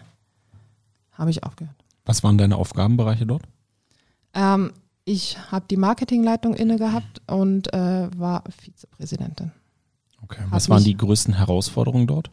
habe 1.13 1.31
ich 1.31 1.45
aufgehört. 1.45 1.77
Was 2.05 2.23
waren 2.23 2.39
deine 2.39 2.57
Aufgabenbereiche 2.57 3.27
dort? 3.27 3.43
Ähm, 4.33 4.73
ich 5.05 5.39
habe 5.51 5.67
die 5.71 5.77
Marketingleitung 5.77 6.55
inne 6.55 6.79
gehabt 6.79 7.21
und 7.27 7.73
äh, 7.75 8.09
war 8.17 8.45
Vizepräsidentin. 8.51 9.53
Okay. 10.23 10.43
Was 10.51 10.69
waren 10.69 10.83
die 10.83 10.97
größten 10.97 11.35
Herausforderungen 11.35 12.07
dort? 12.07 12.31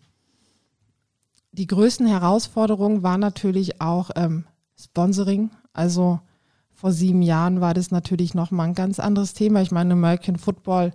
Die 1.52 1.68
größten 1.68 2.08
Herausforderungen 2.08 3.04
waren 3.04 3.20
natürlich 3.20 3.82
auch 3.82 4.10
ähm, 4.16 4.46
Sponsoring. 4.80 5.52
Also 5.74 6.20
vor 6.84 6.92
sieben 6.92 7.22
Jahren 7.22 7.62
war 7.62 7.74
das 7.74 7.92
natürlich 7.92 8.34
nochmal 8.34 8.68
ein 8.68 8.76
ganz 8.76 9.00
anderes 9.00 9.34
Thema. 9.34 9.62
Ich 9.62 9.72
meine, 9.72 9.94
American 9.94 10.36
Football 10.36 10.92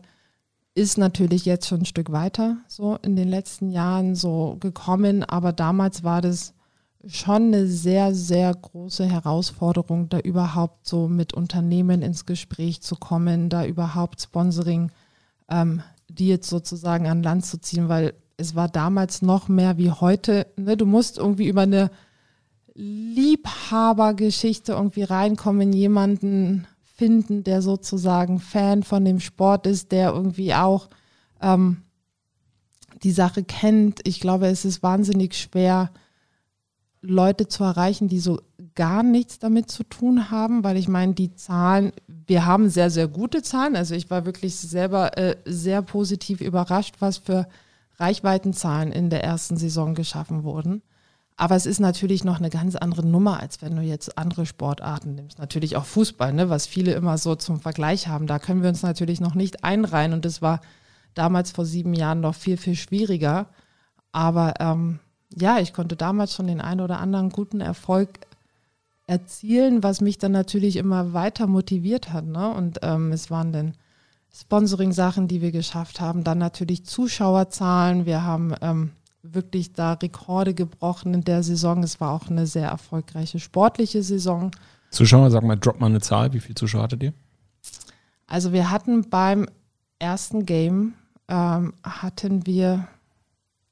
ist 0.75 0.99
natürlich 0.99 1.47
jetzt 1.47 1.67
schon 1.67 1.81
ein 1.81 1.87
Stück 1.87 2.13
weiter 2.13 2.59
so 2.69 2.97
in 2.97 3.17
den 3.17 3.27
letzten 3.27 3.71
Jahren 3.71 4.15
so 4.15 4.59
gekommen, 4.61 5.25
aber 5.25 5.55
damals 5.55 6.05
war 6.05 6.21
das 6.21 6.53
schon 7.07 7.45
eine 7.45 7.67
sehr, 7.67 8.15
sehr 8.15 8.55
große 8.55 9.07
Herausforderung, 9.07 10.11
da 10.11 10.19
überhaupt 10.19 10.87
so 10.87 11.09
mit 11.09 11.33
Unternehmen 11.33 12.03
ins 12.03 12.27
Gespräch 12.27 12.83
zu 12.83 12.95
kommen, 12.95 13.49
da 13.49 13.65
überhaupt 13.65 14.21
Sponsoring, 14.21 14.91
ähm, 15.49 15.81
die 16.11 16.29
jetzt 16.29 16.51
sozusagen 16.51 17.09
an 17.09 17.23
Land 17.23 17.47
zu 17.47 17.63
ziehen, 17.63 17.89
weil 17.89 18.13
es 18.37 18.55
war 18.55 18.69
damals 18.69 19.23
noch 19.23 19.49
mehr 19.49 19.79
wie 19.79 19.91
heute. 19.91 20.49
Ne? 20.59 20.77
Du 20.77 20.85
musst 20.85 21.17
irgendwie 21.17 21.49
über 21.49 21.63
eine 21.63 21.91
Liebhabergeschichte 22.81 24.71
irgendwie 24.73 25.03
reinkommen, 25.03 25.73
jemanden 25.73 26.69
finden, 26.95 27.43
der 27.43 27.61
sozusagen 27.61 28.39
Fan 28.39 28.85
von 28.85 29.05
dem 29.05 29.19
Sport 29.19 29.67
ist, 29.67 29.91
der 29.91 30.13
irgendwie 30.13 30.55
auch 30.55 30.89
ähm, 31.43 31.79
die 33.03 33.11
Sache 33.11 33.43
kennt. 33.43 34.07
Ich 34.07 34.21
glaube, 34.21 34.47
es 34.47 34.65
ist 34.65 34.85
wahnsinnig 34.85 35.37
schwer, 35.37 35.91
Leute 37.01 37.49
zu 37.49 37.65
erreichen, 37.65 38.07
die 38.07 38.21
so 38.21 38.41
gar 38.77 39.03
nichts 39.03 39.41
damit 39.41 39.71
zu 39.71 39.83
tun 39.83 40.31
haben, 40.31 40.63
weil 40.63 40.77
ich 40.77 40.87
meine, 40.87 41.15
die 41.15 41.35
Zahlen, 41.35 41.93
wir 42.07 42.47
haben 42.47 42.69
sehr, 42.69 42.91
sehr 42.91 43.09
gute 43.09 43.43
Zahlen. 43.43 43.75
Also 43.75 43.97
ich 43.97 44.09
war 44.09 44.25
wirklich 44.25 44.55
selber 44.55 45.19
äh, 45.19 45.37
sehr 45.45 45.83
positiv 45.83 46.41
überrascht, 46.41 46.97
was 47.01 47.19
für 47.19 47.49
Reichweitenzahlen 47.97 48.93
in 48.93 49.11
der 49.11 49.25
ersten 49.25 49.57
Saison 49.57 49.95
geschaffen 49.97 50.45
wurden. 50.45 50.83
Aber 51.41 51.55
es 51.55 51.67
ist 51.67 51.79
natürlich 51.79 52.25
noch 52.25 52.39
eine 52.39 52.51
ganz 52.51 52.75
andere 52.75 53.07
Nummer, 53.07 53.39
als 53.39 53.63
wenn 53.63 53.77
du 53.77 53.83
jetzt 53.83 54.19
andere 54.19 54.45
Sportarten 54.45 55.15
nimmst. 55.15 55.39
Natürlich 55.39 55.77
auch 55.77 55.85
Fußball, 55.85 56.33
ne, 56.33 56.51
was 56.51 56.67
viele 56.67 56.93
immer 56.95 57.17
so 57.17 57.37
zum 57.37 57.61
Vergleich 57.61 58.09
haben. 58.09 58.27
Da 58.27 58.41
können 58.41 58.63
wir 58.63 58.69
uns 58.69 58.83
natürlich 58.83 59.21
noch 59.21 59.37
nicht 59.37 59.63
einreihen. 59.63 60.13
Und 60.13 60.25
das 60.25 60.43
war 60.43 60.61
damals 61.15 61.53
vor 61.53 61.65
sieben 61.65 61.95
Jahren 61.95 62.21
noch 62.21 62.35
viel, 62.35 62.57
viel 62.57 62.75
schwieriger. 62.75 63.47
Aber 64.11 64.55
ähm, 64.59 64.99
ja, 65.33 65.61
ich 65.61 65.73
konnte 65.73 65.95
damals 65.95 66.35
schon 66.35 66.49
den 66.49 66.61
einen 66.61 66.81
oder 66.81 66.99
anderen 66.99 67.31
guten 67.31 67.61
Erfolg 67.61 68.19
erzielen, 69.07 69.85
was 69.85 70.01
mich 70.01 70.19
dann 70.19 70.33
natürlich 70.33 70.75
immer 70.75 71.13
weiter 71.13 71.47
motiviert 71.47 72.13
hat. 72.13 72.27
Ne? 72.27 72.53
Und 72.53 72.81
ähm, 72.83 73.13
es 73.13 73.31
waren 73.31 73.53
dann 73.53 73.75
Sponsoring-Sachen, 74.35 75.29
die 75.29 75.41
wir 75.41 75.53
geschafft 75.53 76.01
haben. 76.01 76.25
Dann 76.25 76.39
natürlich 76.39 76.85
Zuschauerzahlen. 76.85 78.07
Wir 78.07 78.25
haben 78.25 78.55
ähm, 78.61 78.91
wirklich 79.23 79.73
da 79.73 79.95
Rekorde 79.95 80.55
gebrochen 80.55 81.15
in 81.15 81.25
der 81.25 81.43
Saison. 81.43 81.83
Es 81.83 82.01
war 82.01 82.13
auch 82.13 82.29
eine 82.29 82.47
sehr 82.47 82.69
erfolgreiche 82.69 83.39
sportliche 83.39 84.03
Saison. 84.03 84.51
Zuschauer, 84.91 85.31
sag 85.31 85.43
mal, 85.43 85.57
drop 85.57 85.81
mal 85.81 85.87
eine 85.87 86.01
Zahl. 86.01 86.33
Wie 86.33 86.41
viele 86.41 86.55
Zuschauer 86.55 86.83
hattet 86.83 87.03
ihr? 87.03 87.13
Also 88.27 88.53
wir 88.53 88.71
hatten 88.71 89.09
beim 89.09 89.47
ersten 89.99 90.47
Game, 90.47 90.95
ähm, 91.29 91.75
hatten 91.83 92.47
wir, 92.47 92.89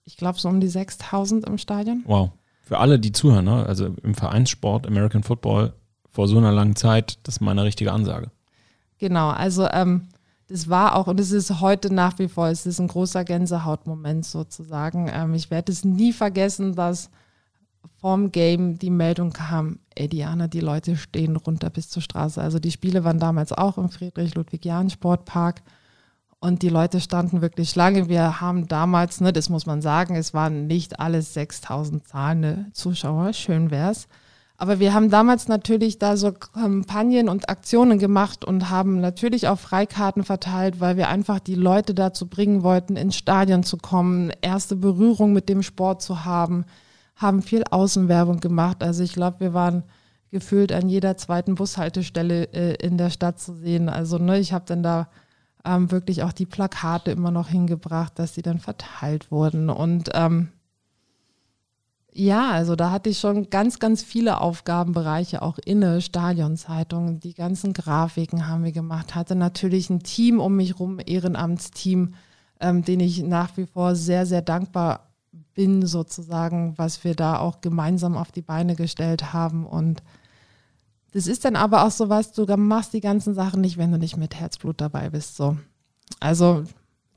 ich 0.04 0.16
glaube, 0.16 0.38
so 0.38 0.48
um 0.48 0.60
die 0.60 0.68
6000 0.68 1.46
im 1.46 1.58
Stadion. 1.58 2.02
Wow. 2.06 2.30
Für 2.62 2.78
alle, 2.78 2.98
die 2.98 3.12
zuhören, 3.12 3.44
ne? 3.44 3.64
also 3.64 3.94
im 4.02 4.14
Vereinssport, 4.14 4.86
American 4.86 5.22
Football, 5.22 5.72
vor 6.10 6.26
so 6.26 6.38
einer 6.38 6.52
langen 6.52 6.74
Zeit, 6.74 7.18
das 7.22 7.36
ist 7.36 7.40
mal 7.40 7.52
eine 7.52 7.64
richtige 7.64 7.92
Ansage. 7.92 8.30
Genau, 8.98 9.28
also 9.28 9.68
ähm, 9.70 10.08
das 10.48 10.68
war 10.68 10.94
auch, 10.94 11.08
und 11.08 11.18
es 11.18 11.32
ist 11.32 11.60
heute 11.60 11.92
nach 11.92 12.18
wie 12.18 12.28
vor, 12.28 12.48
es 12.48 12.66
ist 12.66 12.78
ein 12.78 12.88
großer 12.88 13.24
Gänsehautmoment 13.24 14.24
sozusagen. 14.24 15.10
Ähm, 15.12 15.34
ich 15.34 15.50
werde 15.50 15.72
es 15.72 15.84
nie 15.84 16.12
vergessen, 16.12 16.74
dass 16.74 17.10
vorm 18.00 18.30
Game 18.30 18.78
die 18.78 18.90
Meldung 18.90 19.32
kam, 19.32 19.80
ey 19.94 20.08
Diana, 20.08 20.46
die 20.48 20.60
Leute 20.60 20.96
stehen 20.96 21.36
runter 21.36 21.70
bis 21.70 21.88
zur 21.88 22.02
Straße. 22.02 22.40
Also 22.40 22.58
die 22.58 22.70
Spiele 22.70 23.04
waren 23.04 23.18
damals 23.18 23.52
auch 23.52 23.78
im 23.78 23.88
Friedrich-Ludwig-Jahn-Sportpark 23.88 25.62
und 26.38 26.62
die 26.62 26.68
Leute 26.68 27.00
standen 27.00 27.42
wirklich 27.42 27.70
Schlange. 27.70 28.08
Wir 28.08 28.40
haben 28.40 28.68
damals, 28.68 29.20
ne, 29.20 29.32
das 29.32 29.48
muss 29.48 29.66
man 29.66 29.82
sagen, 29.82 30.14
es 30.14 30.34
waren 30.34 30.66
nicht 30.66 31.00
alles 31.00 31.34
6000 31.34 32.06
zahlende 32.06 32.66
Zuschauer, 32.72 33.32
schön 33.32 33.70
wär's. 33.70 34.06
Aber 34.58 34.80
wir 34.80 34.94
haben 34.94 35.10
damals 35.10 35.48
natürlich 35.48 35.98
da 35.98 36.16
so 36.16 36.32
Kampagnen 36.32 37.28
und 37.28 37.50
Aktionen 37.50 37.98
gemacht 37.98 38.44
und 38.44 38.70
haben 38.70 39.00
natürlich 39.00 39.48
auch 39.48 39.58
Freikarten 39.58 40.24
verteilt, 40.24 40.80
weil 40.80 40.96
wir 40.96 41.08
einfach 41.08 41.40
die 41.40 41.54
Leute 41.54 41.94
dazu 41.94 42.26
bringen 42.26 42.62
wollten, 42.62 42.96
ins 42.96 43.16
Stadion 43.16 43.64
zu 43.64 43.76
kommen, 43.76 44.32
erste 44.40 44.74
Berührung 44.76 45.34
mit 45.34 45.50
dem 45.50 45.62
Sport 45.62 46.00
zu 46.00 46.24
haben, 46.24 46.64
haben 47.16 47.42
viel 47.42 47.64
Außenwerbung 47.70 48.40
gemacht. 48.40 48.82
Also 48.82 49.02
ich 49.02 49.12
glaube, 49.12 49.40
wir 49.40 49.52
waren 49.52 49.82
gefühlt 50.30 50.72
an 50.72 50.88
jeder 50.88 51.18
zweiten 51.18 51.54
Bushaltestelle 51.54 52.44
äh, 52.52 52.74
in 52.76 52.96
der 52.96 53.10
Stadt 53.10 53.38
zu 53.38 53.54
sehen. 53.54 53.90
Also 53.90 54.16
ne, 54.16 54.38
ich 54.38 54.54
habe 54.54 54.64
dann 54.66 54.82
da 54.82 55.08
ähm, 55.66 55.90
wirklich 55.90 56.22
auch 56.22 56.32
die 56.32 56.46
Plakate 56.46 57.10
immer 57.10 57.30
noch 57.30 57.48
hingebracht, 57.48 58.18
dass 58.18 58.34
sie 58.34 58.42
dann 58.42 58.58
verteilt 58.58 59.30
wurden. 59.30 59.68
Und 59.68 60.10
ähm, 60.14 60.48
ja, 62.18 62.50
also 62.50 62.76
da 62.76 62.90
hatte 62.90 63.10
ich 63.10 63.18
schon 63.18 63.50
ganz, 63.50 63.78
ganz 63.78 64.02
viele 64.02 64.40
Aufgabenbereiche 64.40 65.42
auch 65.42 65.58
inne, 65.58 66.00
Stadionzeitung, 66.00 67.20
die 67.20 67.34
ganzen 67.34 67.74
Grafiken 67.74 68.48
haben 68.48 68.64
wir 68.64 68.72
gemacht, 68.72 69.14
hatte 69.14 69.34
natürlich 69.34 69.90
ein 69.90 70.02
Team 70.02 70.40
um 70.40 70.56
mich 70.56 70.80
rum, 70.80 70.98
Ehrenamtsteam, 71.04 72.14
ähm, 72.58 72.82
den 72.82 73.00
ich 73.00 73.22
nach 73.22 73.58
wie 73.58 73.66
vor 73.66 73.94
sehr, 73.94 74.24
sehr 74.24 74.40
dankbar 74.40 75.10
bin, 75.52 75.84
sozusagen, 75.84 76.72
was 76.78 77.04
wir 77.04 77.14
da 77.14 77.38
auch 77.38 77.60
gemeinsam 77.60 78.16
auf 78.16 78.32
die 78.32 78.42
Beine 78.42 78.76
gestellt 78.76 79.34
haben. 79.34 79.66
Und 79.66 80.02
das 81.12 81.26
ist 81.26 81.44
dann 81.44 81.56
aber 81.56 81.84
auch 81.84 81.90
so 81.90 82.08
was, 82.08 82.32
du 82.32 82.46
machst 82.56 82.94
die 82.94 83.00
ganzen 83.00 83.34
Sachen 83.34 83.60
nicht, 83.60 83.76
wenn 83.76 83.92
du 83.92 83.98
nicht 83.98 84.16
mit 84.16 84.34
Herzblut 84.34 84.80
dabei 84.80 85.10
bist. 85.10 85.36
So. 85.36 85.58
Also 86.18 86.64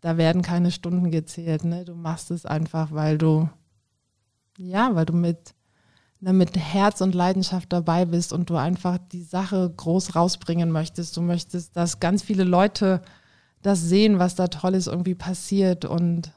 da 0.01 0.17
werden 0.17 0.41
keine 0.41 0.71
Stunden 0.71 1.09
gezählt, 1.09 1.63
ne? 1.63 1.85
Du 1.85 1.95
machst 1.95 2.31
es 2.31 2.45
einfach, 2.45 2.91
weil 2.91 3.17
du 3.17 3.49
Ja, 4.61 4.93
weil 4.93 5.05
du 5.05 5.13
mit, 5.13 5.55
ne, 6.19 6.33
mit 6.33 6.57
Herz 6.57 6.99
und 6.99 7.15
Leidenschaft 7.15 7.71
dabei 7.71 8.03
bist 8.03 8.33
und 8.33 8.49
du 8.49 8.57
einfach 8.57 8.97
die 8.97 9.23
Sache 9.23 9.73
groß 9.77 10.17
rausbringen 10.17 10.69
möchtest. 10.69 11.15
Du 11.15 11.21
möchtest, 11.21 11.77
dass 11.77 12.01
ganz 12.01 12.23
viele 12.23 12.43
Leute 12.43 13.01
das 13.61 13.81
sehen, 13.81 14.19
was 14.19 14.35
da 14.35 14.49
Tolles 14.49 14.87
irgendwie 14.87 15.15
passiert. 15.15 15.85
Und 15.85 16.33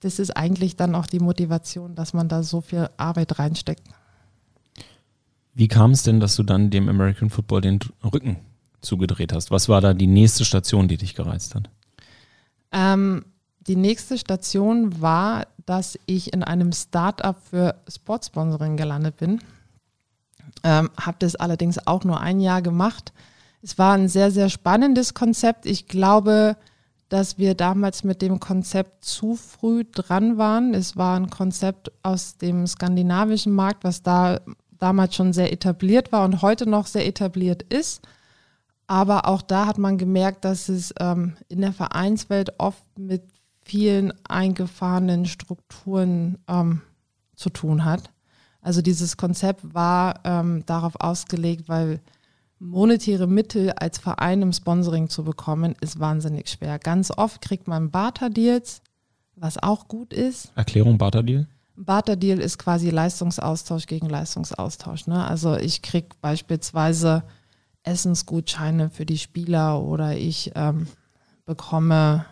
das 0.00 0.18
ist 0.18 0.36
eigentlich 0.36 0.74
dann 0.74 0.96
auch 0.96 1.06
die 1.06 1.20
Motivation, 1.20 1.94
dass 1.94 2.14
man 2.14 2.28
da 2.28 2.42
so 2.42 2.60
viel 2.60 2.90
Arbeit 2.96 3.38
reinsteckt. 3.38 3.86
Wie 5.54 5.68
kam 5.68 5.92
es 5.92 6.02
denn, 6.02 6.18
dass 6.18 6.34
du 6.34 6.42
dann 6.42 6.70
dem 6.70 6.88
American 6.88 7.30
Football 7.30 7.60
den 7.60 7.78
Rücken 8.02 8.38
zugedreht 8.80 9.32
hast? 9.32 9.52
Was 9.52 9.68
war 9.68 9.80
da 9.80 9.94
die 9.94 10.08
nächste 10.08 10.44
Station, 10.44 10.88
die 10.88 10.96
dich 10.96 11.14
gereizt 11.14 11.54
hat? 11.54 11.70
Ähm, 12.72 13.24
die 13.66 13.76
nächste 13.76 14.18
Station 14.18 15.00
war, 15.00 15.46
dass 15.66 15.98
ich 16.06 16.32
in 16.32 16.42
einem 16.42 16.72
Startup 16.72 17.36
für 17.38 17.76
Sportsponsoring 17.88 18.76
gelandet 18.76 19.16
bin. 19.16 19.40
Ähm, 20.62 20.90
Habe 21.00 21.16
das 21.20 21.36
allerdings 21.36 21.86
auch 21.86 22.04
nur 22.04 22.20
ein 22.20 22.40
Jahr 22.40 22.62
gemacht. 22.62 23.12
Es 23.62 23.78
war 23.78 23.94
ein 23.94 24.08
sehr, 24.08 24.30
sehr 24.30 24.50
spannendes 24.50 25.14
Konzept. 25.14 25.64
Ich 25.64 25.86
glaube, 25.86 26.56
dass 27.08 27.38
wir 27.38 27.54
damals 27.54 28.04
mit 28.04 28.22
dem 28.22 28.40
Konzept 28.40 29.04
zu 29.04 29.36
früh 29.36 29.84
dran 29.84 30.36
waren. 30.36 30.74
Es 30.74 30.96
war 30.96 31.16
ein 31.16 31.30
Konzept 31.30 31.92
aus 32.02 32.36
dem 32.36 32.66
skandinavischen 32.66 33.52
Markt, 33.52 33.84
was 33.84 34.02
da 34.02 34.40
damals 34.78 35.14
schon 35.14 35.32
sehr 35.32 35.52
etabliert 35.52 36.12
war 36.12 36.24
und 36.24 36.42
heute 36.42 36.68
noch 36.68 36.86
sehr 36.86 37.06
etabliert 37.06 37.62
ist. 37.62 38.06
Aber 38.86 39.26
auch 39.28 39.42
da 39.42 39.66
hat 39.66 39.78
man 39.78 39.96
gemerkt, 39.96 40.44
dass 40.44 40.68
es 40.68 40.92
ähm, 41.00 41.36
in 41.48 41.62
der 41.62 41.72
Vereinswelt 41.72 42.52
oft 42.58 42.84
mit 42.98 43.22
vielen 43.64 44.12
eingefahrenen 44.28 45.26
Strukturen 45.26 46.38
ähm, 46.48 46.82
zu 47.34 47.50
tun 47.50 47.84
hat. 47.84 48.10
Also 48.60 48.80
dieses 48.82 49.16
Konzept 49.16 49.74
war 49.74 50.20
ähm, 50.24 50.64
darauf 50.66 50.94
ausgelegt, 51.00 51.68
weil 51.68 52.00
monetäre 52.58 53.26
Mittel 53.26 53.72
als 53.72 53.98
Verein 53.98 54.42
im 54.42 54.52
Sponsoring 54.52 55.08
zu 55.08 55.24
bekommen, 55.24 55.74
ist 55.80 56.00
wahnsinnig 56.00 56.48
schwer. 56.48 56.78
Ganz 56.78 57.10
oft 57.10 57.40
kriegt 57.40 57.68
man 57.68 57.90
Barter-Deals, 57.90 58.80
was 59.36 59.62
auch 59.62 59.88
gut 59.88 60.12
ist. 60.12 60.52
Erklärung 60.54 60.96
Barter-Deal? 60.96 61.46
Barter-Deal 61.76 62.38
ist 62.38 62.58
quasi 62.58 62.90
Leistungsaustausch 62.90 63.86
gegen 63.86 64.08
Leistungsaustausch. 64.08 65.06
Ne? 65.08 65.26
Also 65.26 65.56
ich 65.56 65.82
kriege 65.82 66.08
beispielsweise 66.20 67.24
Essensgutscheine 67.82 68.88
für 68.88 69.04
die 69.04 69.18
Spieler 69.18 69.82
oder 69.82 70.16
ich 70.16 70.52
ähm, 70.54 70.86
bekomme 71.44 72.24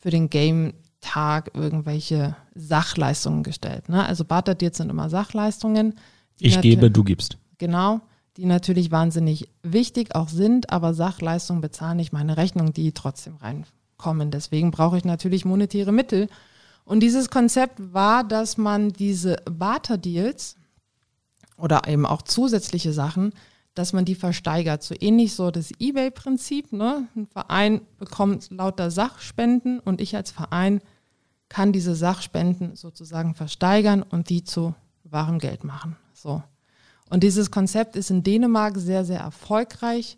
für 0.00 0.10
den 0.10 0.30
Game-Tag 0.30 1.50
irgendwelche 1.54 2.36
Sachleistungen 2.54 3.42
gestellt. 3.42 3.88
Ne? 3.88 4.04
Also 4.04 4.24
Barter-Deals 4.24 4.78
sind 4.78 4.90
immer 4.90 5.10
Sachleistungen. 5.10 5.94
Ich 6.38 6.60
gebe, 6.60 6.90
du 6.90 7.04
gibst. 7.04 7.36
Genau, 7.58 8.00
die 8.36 8.46
natürlich 8.46 8.90
wahnsinnig 8.90 9.50
wichtig 9.62 10.14
auch 10.14 10.28
sind, 10.28 10.70
aber 10.70 10.94
Sachleistungen 10.94 11.60
bezahlen 11.60 11.98
nicht 11.98 12.12
meine 12.12 12.38
Rechnung, 12.38 12.72
die 12.72 12.92
trotzdem 12.92 13.36
reinkommen. 13.36 14.30
Deswegen 14.30 14.70
brauche 14.70 14.96
ich 14.96 15.04
natürlich 15.04 15.44
monetäre 15.44 15.92
Mittel. 15.92 16.28
Und 16.84 17.00
dieses 17.00 17.28
Konzept 17.28 17.92
war, 17.92 18.24
dass 18.24 18.56
man 18.56 18.88
diese 18.88 19.36
Barter-Deals 19.44 20.56
oder 21.58 21.86
eben 21.86 22.06
auch 22.06 22.22
zusätzliche 22.22 22.94
Sachen 22.94 23.32
dass 23.74 23.92
man 23.92 24.04
die 24.04 24.14
versteigert. 24.14 24.82
So 24.82 24.94
ähnlich 24.98 25.34
so 25.34 25.50
das 25.50 25.70
Ebay-Prinzip. 25.78 26.72
Ne? 26.72 27.08
Ein 27.14 27.26
Verein 27.26 27.80
bekommt 27.98 28.50
lauter 28.50 28.90
Sachspenden 28.90 29.80
und 29.80 30.00
ich 30.00 30.16
als 30.16 30.30
Verein 30.30 30.80
kann 31.48 31.72
diese 31.72 31.94
Sachspenden 31.94 32.76
sozusagen 32.76 33.34
versteigern 33.34 34.02
und 34.02 34.28
die 34.28 34.44
zu 34.44 34.74
wahrem 35.04 35.38
Geld 35.38 35.64
machen. 35.64 35.96
So. 36.12 36.42
Und 37.08 37.24
dieses 37.24 37.50
Konzept 37.50 37.96
ist 37.96 38.10
in 38.10 38.22
Dänemark 38.22 38.78
sehr, 38.78 39.04
sehr 39.04 39.20
erfolgreich. 39.20 40.16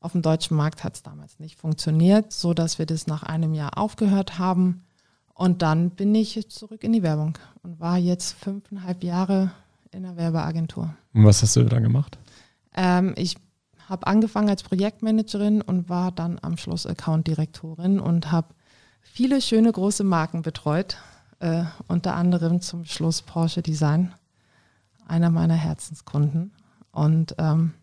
Auf 0.00 0.12
dem 0.12 0.22
deutschen 0.22 0.56
Markt 0.56 0.82
hat 0.82 0.94
es 0.94 1.02
damals 1.02 1.38
nicht 1.38 1.56
funktioniert, 1.56 2.32
so 2.32 2.54
dass 2.54 2.78
wir 2.78 2.86
das 2.86 3.06
nach 3.06 3.22
einem 3.22 3.52
Jahr 3.52 3.76
aufgehört 3.76 4.38
haben. 4.38 4.82
Und 5.34 5.62
dann 5.62 5.90
bin 5.90 6.14
ich 6.14 6.48
zurück 6.48 6.82
in 6.82 6.92
die 6.92 7.02
Werbung 7.02 7.36
und 7.62 7.78
war 7.80 7.98
jetzt 7.98 8.32
fünfeinhalb 8.32 9.04
Jahre 9.04 9.52
in 9.90 10.02
der 10.04 10.16
Werbeagentur. 10.16 10.94
Und 11.12 11.24
was 11.24 11.42
hast 11.42 11.56
du 11.56 11.64
da 11.64 11.78
gemacht? 11.78 12.18
Ähm, 12.74 13.14
ich 13.16 13.36
habe 13.88 14.06
angefangen 14.06 14.48
als 14.48 14.62
Projektmanagerin 14.62 15.62
und 15.62 15.88
war 15.88 16.12
dann 16.12 16.38
am 16.42 16.56
Schluss 16.56 16.86
Account-Direktorin 16.86 17.98
und 17.98 18.30
habe 18.30 18.54
viele 19.00 19.40
schöne 19.40 19.72
große 19.72 20.04
Marken 20.04 20.42
betreut, 20.42 20.98
äh, 21.40 21.64
unter 21.88 22.14
anderem 22.14 22.60
zum 22.60 22.84
Schluss 22.84 23.22
Porsche 23.22 23.62
Design, 23.62 24.14
einer 25.06 25.30
meiner 25.30 25.54
Herzenskunden. 25.54 26.52
Und 26.92 27.34
ähm, 27.38 27.74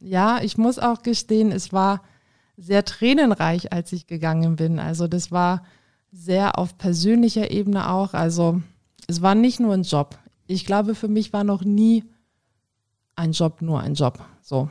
ja, 0.00 0.40
ich 0.42 0.58
muss 0.58 0.78
auch 0.78 1.02
gestehen, 1.02 1.52
es 1.52 1.72
war 1.72 2.02
sehr 2.56 2.84
tränenreich, 2.84 3.72
als 3.72 3.92
ich 3.92 4.06
gegangen 4.06 4.56
bin. 4.56 4.78
Also 4.78 5.06
das 5.06 5.30
war 5.30 5.62
sehr 6.10 6.58
auf 6.58 6.76
persönlicher 6.76 7.50
Ebene 7.50 7.88
auch. 7.88 8.14
Also 8.14 8.60
es 9.06 9.22
war 9.22 9.34
nicht 9.34 9.60
nur 9.60 9.74
ein 9.74 9.82
Job. 9.82 10.18
Ich 10.46 10.66
glaube, 10.66 10.94
für 10.94 11.08
mich 11.08 11.32
war 11.32 11.44
noch 11.44 11.62
nie 11.62 12.04
ein 13.14 13.32
Job 13.32 13.62
nur 13.62 13.80
ein 13.80 13.94
Job. 13.94 14.24
So. 14.42 14.68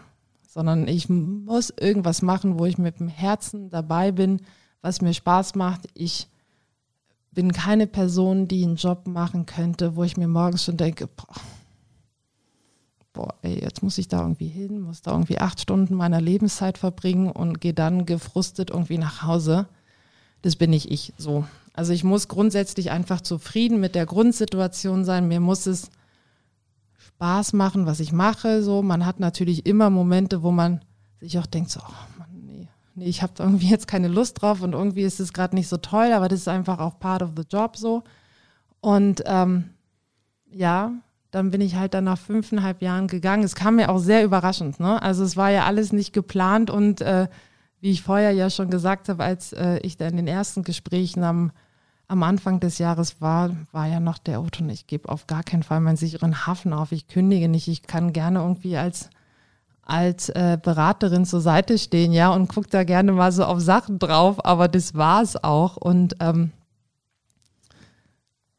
Sondern 0.47 0.87
ich 0.87 1.09
muss 1.09 1.73
irgendwas 1.79 2.21
machen, 2.21 2.59
wo 2.59 2.65
ich 2.65 2.77
mit 2.77 2.99
dem 2.99 3.07
Herzen 3.07 3.69
dabei 3.69 4.11
bin, 4.11 4.41
was 4.81 5.01
mir 5.01 5.13
Spaß 5.13 5.55
macht. 5.55 5.87
Ich 5.93 6.27
bin 7.31 7.53
keine 7.53 7.87
Person, 7.87 8.47
die 8.47 8.63
einen 8.63 8.75
Job 8.75 9.07
machen 9.07 9.45
könnte, 9.45 9.95
wo 9.95 10.03
ich 10.03 10.17
mir 10.17 10.27
morgens 10.27 10.65
schon 10.65 10.75
denke, 10.75 11.07
boah, 11.07 11.35
boah 13.13 13.33
ey, 13.41 13.61
jetzt 13.61 13.81
muss 13.83 13.97
ich 13.97 14.09
da 14.09 14.21
irgendwie 14.21 14.47
hin, 14.47 14.81
muss 14.81 15.01
da 15.01 15.11
irgendwie 15.11 15.39
acht 15.39 15.61
Stunden 15.61 15.95
meiner 15.95 16.19
Lebenszeit 16.19 16.77
verbringen 16.77 17.31
und 17.31 17.61
gehe 17.61 17.73
dann 17.73 18.05
gefrustet 18.05 18.69
irgendwie 18.69 18.97
nach 18.97 19.23
Hause. 19.23 19.67
Das 20.41 20.57
bin 20.57 20.71
nicht 20.71 20.91
ich 20.91 21.13
so. 21.17 21.45
Also 21.73 21.93
ich 21.93 22.03
muss 22.03 22.27
grundsätzlich 22.27 22.91
einfach 22.91 23.21
zufrieden 23.21 23.79
mit 23.79 23.95
der 23.95 24.05
Grundsituation 24.05 25.05
sein. 25.05 25.29
Mir 25.29 25.39
muss 25.39 25.67
es 25.67 25.89
Spaß 27.21 27.53
machen, 27.53 27.85
was 27.85 27.99
ich 27.99 28.11
mache. 28.11 28.63
So, 28.63 28.81
man 28.81 29.05
hat 29.05 29.19
natürlich 29.19 29.67
immer 29.67 29.91
Momente, 29.91 30.41
wo 30.41 30.49
man 30.49 30.81
sich 31.19 31.37
auch 31.37 31.45
denkt, 31.45 31.69
so, 31.69 31.79
oh 31.79 32.17
Mann, 32.17 32.29
nee, 32.47 32.67
nee, 32.95 33.05
ich 33.05 33.21
habe 33.21 33.33
irgendwie 33.37 33.67
jetzt 33.69 33.87
keine 33.87 34.07
Lust 34.07 34.41
drauf 34.41 34.63
und 34.63 34.73
irgendwie 34.73 35.03
ist 35.03 35.19
es 35.19 35.31
gerade 35.31 35.53
nicht 35.53 35.67
so 35.67 35.77
toll, 35.77 36.13
aber 36.13 36.29
das 36.29 36.39
ist 36.39 36.47
einfach 36.47 36.79
auch 36.79 36.97
part 36.97 37.21
of 37.21 37.33
the 37.37 37.43
job 37.47 37.77
so. 37.77 38.03
Und 38.79 39.21
ähm, 39.27 39.69
ja, 40.49 40.93
dann 41.29 41.51
bin 41.51 41.61
ich 41.61 41.75
halt 41.75 41.93
dann 41.93 42.05
nach 42.05 42.17
fünfeinhalb 42.17 42.81
Jahren 42.81 43.05
gegangen. 43.05 43.43
Es 43.43 43.53
kam 43.53 43.75
mir 43.75 43.89
auch 43.89 43.99
sehr 43.99 44.23
überraschend. 44.23 44.79
Ne? 44.79 44.99
Also 44.99 45.23
es 45.23 45.37
war 45.37 45.51
ja 45.51 45.65
alles 45.65 45.93
nicht 45.93 46.13
geplant 46.13 46.71
und 46.71 47.01
äh, 47.01 47.27
wie 47.81 47.91
ich 47.91 48.01
vorher 48.01 48.31
ja 48.31 48.49
schon 48.49 48.71
gesagt 48.71 49.09
habe, 49.09 49.23
als 49.23 49.53
äh, 49.53 49.77
ich 49.83 49.95
da 49.95 50.07
in 50.07 50.17
den 50.17 50.27
ersten 50.27 50.63
Gesprächen 50.63 51.23
am 51.23 51.51
am 52.11 52.23
Anfang 52.23 52.59
des 52.59 52.77
Jahres 52.77 53.21
war, 53.21 53.51
war 53.71 53.87
ja 53.87 54.01
noch 54.01 54.17
der 54.17 54.41
Otto, 54.41 54.65
ich 54.67 54.85
gebe 54.85 55.07
auf 55.07 55.27
gar 55.27 55.43
keinen 55.43 55.63
Fall 55.63 55.79
meinen 55.79 55.95
sicheren 55.95 56.45
Hafen 56.45 56.73
auf, 56.73 56.91
ich 56.91 57.07
kündige 57.07 57.47
nicht, 57.47 57.69
ich 57.69 57.83
kann 57.83 58.11
gerne 58.11 58.39
irgendwie 58.39 58.75
als, 58.75 59.09
als 59.81 60.27
äh, 60.27 60.57
Beraterin 60.61 61.23
zur 61.23 61.39
Seite 61.39 61.77
stehen, 61.77 62.11
ja, 62.11 62.33
und 62.33 62.49
gucke 62.49 62.67
da 62.69 62.83
gerne 62.83 63.13
mal 63.13 63.31
so 63.31 63.45
auf 63.45 63.61
Sachen 63.61 63.97
drauf, 63.97 64.43
aber 64.43 64.67
das 64.67 64.93
war 64.93 65.21
es 65.21 65.41
auch. 65.41 65.77
Und 65.77 66.17
ähm, 66.19 66.51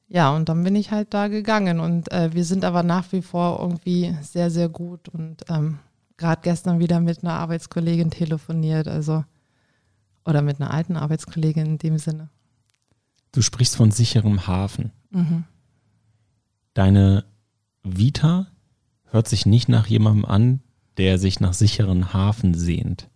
ja, 0.09 0.35
und 0.35 0.49
dann 0.49 0.65
bin 0.65 0.75
ich 0.75 0.91
halt 0.91 1.13
da 1.13 1.29
gegangen. 1.29 1.79
Und 1.79 2.11
äh, 2.11 2.33
wir 2.33 2.47
sind 2.47 2.65
aber 2.65 2.83
nach 2.83 3.13
wie 3.13 3.23
vor 3.23 3.61
irgendwie 3.61 4.17
sehr, 4.23 4.51
sehr 4.51 4.71
gut. 4.71 5.11
Und 5.11 5.45
ähm, 5.51 5.79
gerade 6.17 6.41
gestern 6.43 6.79
wieder 6.79 7.01
mit 7.01 7.23
einer 7.23 7.35
Arbeitskollegin 7.35 8.11
telefoniert, 8.11 8.89
also 8.89 9.25
oder 10.25 10.41
mit 10.41 10.59
einer 10.59 10.73
alten 10.73 10.97
Arbeitskollegin 10.97 11.67
in 11.67 11.79
dem 11.79 11.99
Sinne. 11.99 12.31
Du 13.33 13.43
sprichst 13.43 13.77
von 13.77 13.91
sicherem 13.91 14.47
Hafen. 14.47 14.93
Mhm. 15.11 15.45
Deine 16.75 17.25
Vita 17.83 18.47
hört 19.05 19.29
sich 19.29 19.47
nicht 19.47 19.69
nach 19.69 19.87
jemandem 19.87 20.25
an, 20.25 20.61
der 20.97 21.19
sich 21.19 21.41
nach 21.41 21.55
sicheren 21.55 22.13
Hafen 22.13 22.55
sehnt. 22.55 23.09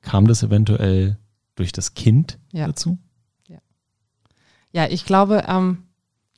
Kam 0.00 0.26
das 0.26 0.42
eventuell 0.42 1.18
durch 1.54 1.72
das 1.72 1.94
Kind 1.94 2.38
ja. 2.52 2.66
dazu? 2.66 2.98
Ja. 3.48 3.58
Ja, 4.72 4.88
ich 4.88 5.04
glaube, 5.04 5.44
ähm, 5.48 5.84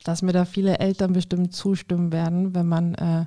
dass 0.03 0.21
mir 0.21 0.33
da 0.33 0.45
viele 0.45 0.79
Eltern 0.79 1.13
bestimmt 1.13 1.53
zustimmen 1.53 2.11
werden, 2.11 2.53
wenn 2.53 2.67
man 2.67 2.95
äh, 2.95 3.25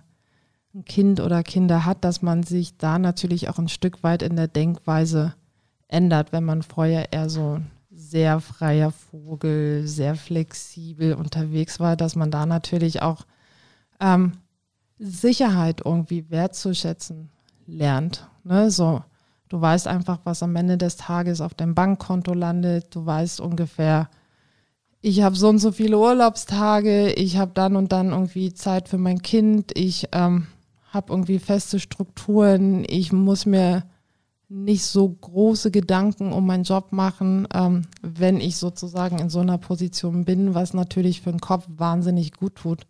ein 0.74 0.84
Kind 0.84 1.20
oder 1.20 1.42
Kinder 1.42 1.84
hat, 1.84 2.04
dass 2.04 2.22
man 2.22 2.42
sich 2.42 2.76
da 2.76 2.98
natürlich 2.98 3.48
auch 3.48 3.58
ein 3.58 3.68
Stück 3.68 4.02
weit 4.02 4.22
in 4.22 4.36
der 4.36 4.48
Denkweise 4.48 5.34
ändert, 5.88 6.32
wenn 6.32 6.44
man 6.44 6.62
vorher 6.62 7.12
eher 7.12 7.30
so 7.30 7.60
sehr 8.10 8.40
freier 8.40 8.90
Vogel, 8.90 9.86
sehr 9.86 10.14
flexibel 10.14 11.14
unterwegs 11.14 11.80
war, 11.80 11.96
dass 11.96 12.16
man 12.16 12.30
da 12.30 12.46
natürlich 12.46 13.02
auch 13.02 13.26
ähm, 14.00 14.32
Sicherheit 14.98 15.82
irgendwie 15.84 16.30
wertzuschätzen 16.30 17.30
lernt. 17.66 18.28
Ne? 18.44 18.70
So, 18.70 19.02
du 19.48 19.60
weißt 19.60 19.86
einfach, 19.86 20.20
was 20.24 20.42
am 20.42 20.56
Ende 20.56 20.78
des 20.78 20.96
Tages 20.96 21.40
auf 21.40 21.54
deinem 21.54 21.74
Bankkonto 21.74 22.32
landet. 22.34 22.94
Du 22.94 23.04
weißt 23.04 23.40
ungefähr, 23.40 24.08
ich 25.00 25.22
habe 25.22 25.36
so 25.36 25.48
und 25.48 25.58
so 25.58 25.70
viele 25.70 25.98
Urlaubstage, 25.98 27.12
ich 27.12 27.36
habe 27.36 27.52
dann 27.54 27.76
und 27.76 27.92
dann 27.92 28.10
irgendwie 28.10 28.52
Zeit 28.52 28.88
für 28.88 28.98
mein 28.98 29.22
Kind, 29.22 29.72
ich 29.78 30.08
ähm, 30.12 30.48
habe 30.90 31.12
irgendwie 31.12 31.38
feste 31.38 31.78
Strukturen, 31.78 32.84
ich 32.88 33.12
muss 33.12 33.46
mir 33.46 33.84
nicht 34.48 34.84
so 34.84 35.08
große 35.08 35.70
Gedanken 35.70 36.32
um 36.32 36.46
meinen 36.46 36.64
Job 36.64 36.92
machen, 36.92 37.46
ähm, 37.52 37.82
wenn 38.02 38.40
ich 38.40 38.56
sozusagen 38.56 39.18
in 39.18 39.28
so 39.28 39.40
einer 39.40 39.58
Position 39.58 40.24
bin, 40.24 40.54
was 40.54 40.72
natürlich 40.72 41.20
für 41.20 41.30
den 41.30 41.40
Kopf 41.40 41.66
wahnsinnig 41.68 42.32
gut 42.32 42.54
tut, 42.54 42.86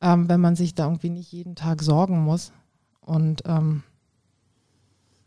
ähm, 0.00 0.28
wenn 0.28 0.40
man 0.40 0.56
sich 0.56 0.74
da 0.74 0.84
irgendwie 0.84 1.10
nicht 1.10 1.30
jeden 1.30 1.56
Tag 1.56 1.82
sorgen 1.82 2.22
muss. 2.24 2.52
Und 3.00 3.42
ähm, 3.44 3.82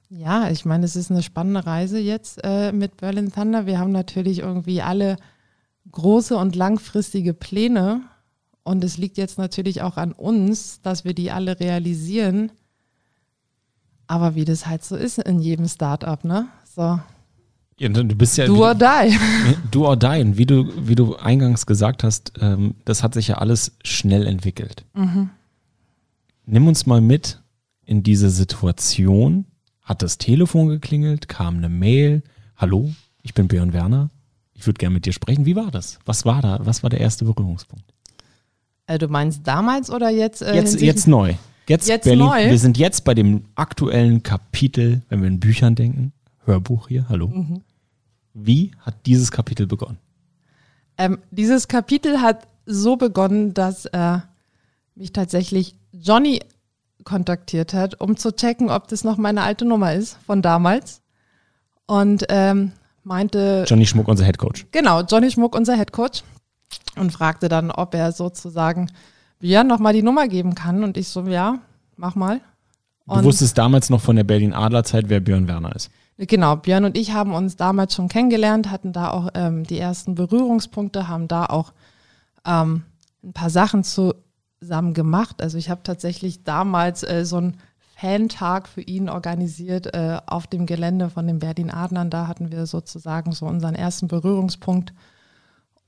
ja, 0.10 0.50
ich 0.50 0.66
meine, 0.66 0.86
es 0.86 0.96
ist 0.96 1.12
eine 1.12 1.22
spannende 1.22 1.66
Reise 1.66 2.00
jetzt 2.00 2.40
äh, 2.44 2.72
mit 2.72 2.98
Berlin 2.98 3.32
Thunder. 3.32 3.66
Wir 3.66 3.78
haben 3.78 3.92
natürlich 3.92 4.40
irgendwie 4.40 4.82
alle 4.82 5.18
große 5.92 6.36
und 6.38 6.56
langfristige 6.56 7.34
Pläne. 7.34 8.02
Und 8.64 8.84
es 8.84 8.98
liegt 8.98 9.18
jetzt 9.18 9.38
natürlich 9.38 9.82
auch 9.82 9.98
an 9.98 10.12
uns, 10.12 10.82
dass 10.82 11.06
wir 11.06 11.14
die 11.14 11.32
alle 11.32 11.60
realisieren. 11.60 12.52
Aber 14.08 14.36
wie 14.36 14.46
das 14.46 14.66
halt 14.66 14.84
so 14.84 14.96
ist 14.96 15.20
in 15.20 15.40
jedem 15.40 15.68
Startup, 15.68 16.24
ne? 16.24 16.48
So. 16.76 17.00
Ja, 17.80 17.90
du 17.90 18.04
bist 18.16 18.38
ja. 18.38 18.48
Do 18.48 18.66
or 18.66 18.74
die. 18.74 19.18
Do 19.72 19.86
or 19.86 19.98
die. 19.98 20.22
Und 20.22 20.38
wie 20.38 20.46
du, 20.46 20.88
wie 20.88 20.96
du 20.96 21.16
eingangs 21.16 21.66
gesagt 21.66 22.04
hast, 22.04 22.34
ähm, 22.42 22.76
das 22.86 23.04
hat 23.04 23.14
sich 23.14 23.28
ja 23.28 23.38
alles 23.38 23.74
schnell 23.84 24.26
entwickelt. 24.26 24.86
Mhm. 24.94 25.30
Nimm 26.46 26.68
uns 26.68 26.86
mal 26.86 27.02
mit 27.02 27.42
in 27.86 28.04
diese 28.04 28.30
Situation, 28.30 29.46
hat 29.82 30.02
das 30.02 30.18
Telefon 30.18 30.68
geklingelt, 30.70 31.28
kam 31.28 31.58
eine 31.58 31.70
Mail. 31.70 32.24
Hallo, 32.56 32.92
ich 33.22 33.34
bin 33.34 33.48
Björn 33.48 33.74
Werner. 33.74 34.10
Ich 34.54 34.66
würde 34.66 34.80
gerne 34.80 34.96
mit 34.96 35.06
dir 35.06 35.14
sprechen. 35.14 35.46
Wie 35.46 35.56
war 35.56 35.70
das? 35.70 36.00
Was 36.06 36.26
war 36.26 36.42
da? 36.42 36.60
Was 36.64 36.82
war 36.82 36.90
der 36.90 37.00
erste 37.00 37.26
Berührungspunkt? 37.26 37.86
Äh, 38.88 38.98
du 38.98 39.08
meinst 39.08 39.42
damals 39.46 39.92
oder 39.92 40.10
jetzt? 40.10 40.42
Äh, 40.42 40.56
jetzt, 40.56 40.82
jetzt 40.82 41.08
neu. 41.08 41.36
Jetzt, 41.68 41.88
jetzt 41.88 42.06
Berlin. 42.06 42.26
Neu. 42.26 42.50
Wir 42.50 42.60
sind 42.60 42.78
jetzt 42.78 43.04
bei 43.04 43.14
dem 43.14 43.44
aktuellen 43.56 44.24
Kapitel, 44.24 45.02
wenn 45.10 45.22
wir 45.22 45.28
in 45.28 45.40
Büchern 45.40 45.76
denken. 45.76 46.14
Hörbuch 46.46 46.88
hier, 46.88 47.10
hallo. 47.10 47.28
Mhm. 47.28 47.62
Wie 48.34 48.72
hat 48.80 48.96
dieses 49.06 49.32
Kapitel 49.32 49.68
begonnen? 49.68 49.98
Ähm, 50.98 51.20
dieses 51.32 51.68
Kapitel 51.68 52.22
hat 52.22 52.48
so 52.66 52.96
begonnen, 52.96 53.54
dass 53.54 53.86
äh, 53.88 54.20
mich 54.96 55.12
tatsächlich 55.12 55.76
Johnny 55.92 56.42
kontaktiert 57.04 57.74
hat, 57.74 58.00
um 58.00 58.18
zu 58.18 58.36
checken, 58.36 58.70
ob 58.70 58.88
das 58.88 59.04
noch 59.04 59.18
meine 59.18 59.44
alte 59.44 59.66
Nummer 59.66 59.94
ist 59.94 60.18
von 60.26 60.42
damals. 60.42 61.02
Und 61.86 62.26
ähm, 62.30 62.72
meinte. 63.04 63.66
Johnny 63.68 63.86
Schmuck, 63.86 64.08
unser 64.08 64.26
Headcoach. 64.26 64.68
Genau, 64.72 65.02
Johnny 65.02 65.32
Schmuck, 65.32 65.56
unser 65.56 65.76
Headcoach. 65.76 66.24
Und 66.96 67.12
fragte 67.12 67.50
dann, 67.50 67.72
ob 67.72 67.94
er 67.94 68.12
sozusagen 68.12 68.90
Björn 69.40 69.68
nochmal 69.68 69.94
die 69.94 70.04
Nummer 70.04 70.28
geben 70.28 70.56
kann. 70.56 70.84
Und 70.84 70.98
ich 70.98 71.08
so, 71.08 71.22
ja, 71.24 71.60
mach 71.96 72.16
mal. 72.16 72.42
Und 73.06 73.20
du 73.20 73.24
wusstest 73.26 73.58
damals 73.58 73.90
noch 73.90 74.02
von 74.02 74.16
der 74.16 74.24
Berlin 74.24 74.54
Adler 74.54 74.84
Zeit, 74.84 75.06
wer 75.08 75.20
Björn 75.20 75.48
Werner 75.48 75.76
ist. 75.76 75.90
Genau, 76.18 76.56
Björn 76.56 76.84
und 76.84 76.98
ich 76.98 77.14
haben 77.14 77.34
uns 77.34 77.56
damals 77.58 77.94
schon 77.94 78.08
kennengelernt, 78.08 78.72
hatten 78.72 78.92
da 78.92 79.12
auch 79.12 79.30
ähm, 79.36 79.64
die 79.64 79.78
ersten 79.78 80.16
Berührungspunkte, 80.16 81.08
haben 81.08 81.28
da 81.28 81.46
auch 81.46 81.74
ähm, 82.44 82.84
ein 83.24 83.34
paar 83.34 83.52
Sachen 83.52 83.84
zu, 83.84 84.16
zusammen 84.60 84.96
gemacht. 84.96 85.42
Also 85.44 85.60
ich 85.60 85.70
habe 85.70 85.84
tatsächlich 85.84 86.44
damals 86.44 87.04
äh, 87.04 87.24
so 87.24 87.38
einen 87.38 87.58
Fantag 87.96 88.68
für 88.68 88.82
ihn 88.82 89.10
organisiert 89.10 89.94
äh, 89.94 90.20
auf 90.26 90.48
dem 90.48 90.66
Gelände 90.66 91.10
von 91.10 91.28
den 91.28 91.40
Berdin 91.40 91.72
Adlern. 91.72 92.10
Da 92.10 92.28
hatten 92.28 92.52
wir 92.52 92.66
sozusagen 92.66 93.32
so 93.32 93.46
unseren 93.46 93.76
ersten 93.76 94.08
Berührungspunkt. 94.08 94.94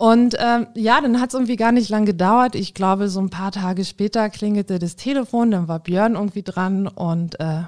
Und 0.01 0.37
ähm, 0.39 0.67
ja, 0.75 1.01
dann 1.01 1.19
hat 1.19 1.27
es 1.27 1.33
irgendwie 1.33 1.57
gar 1.57 1.73
nicht 1.73 1.89
lang 1.89 2.05
gedauert. 2.05 2.55
Ich 2.55 2.73
glaube, 2.73 3.09
so 3.09 3.19
ein 3.19 3.29
paar 3.29 3.51
Tage 3.51 3.83
später 3.83 4.29
klingelte 4.29 4.79
das 4.79 4.95
Telefon, 4.95 5.51
dann 5.51 5.67
war 5.67 5.79
Björn 5.79 6.15
irgendwie 6.15 6.41
dran 6.41 6.87
und 6.87 7.37
äh, 7.41 7.63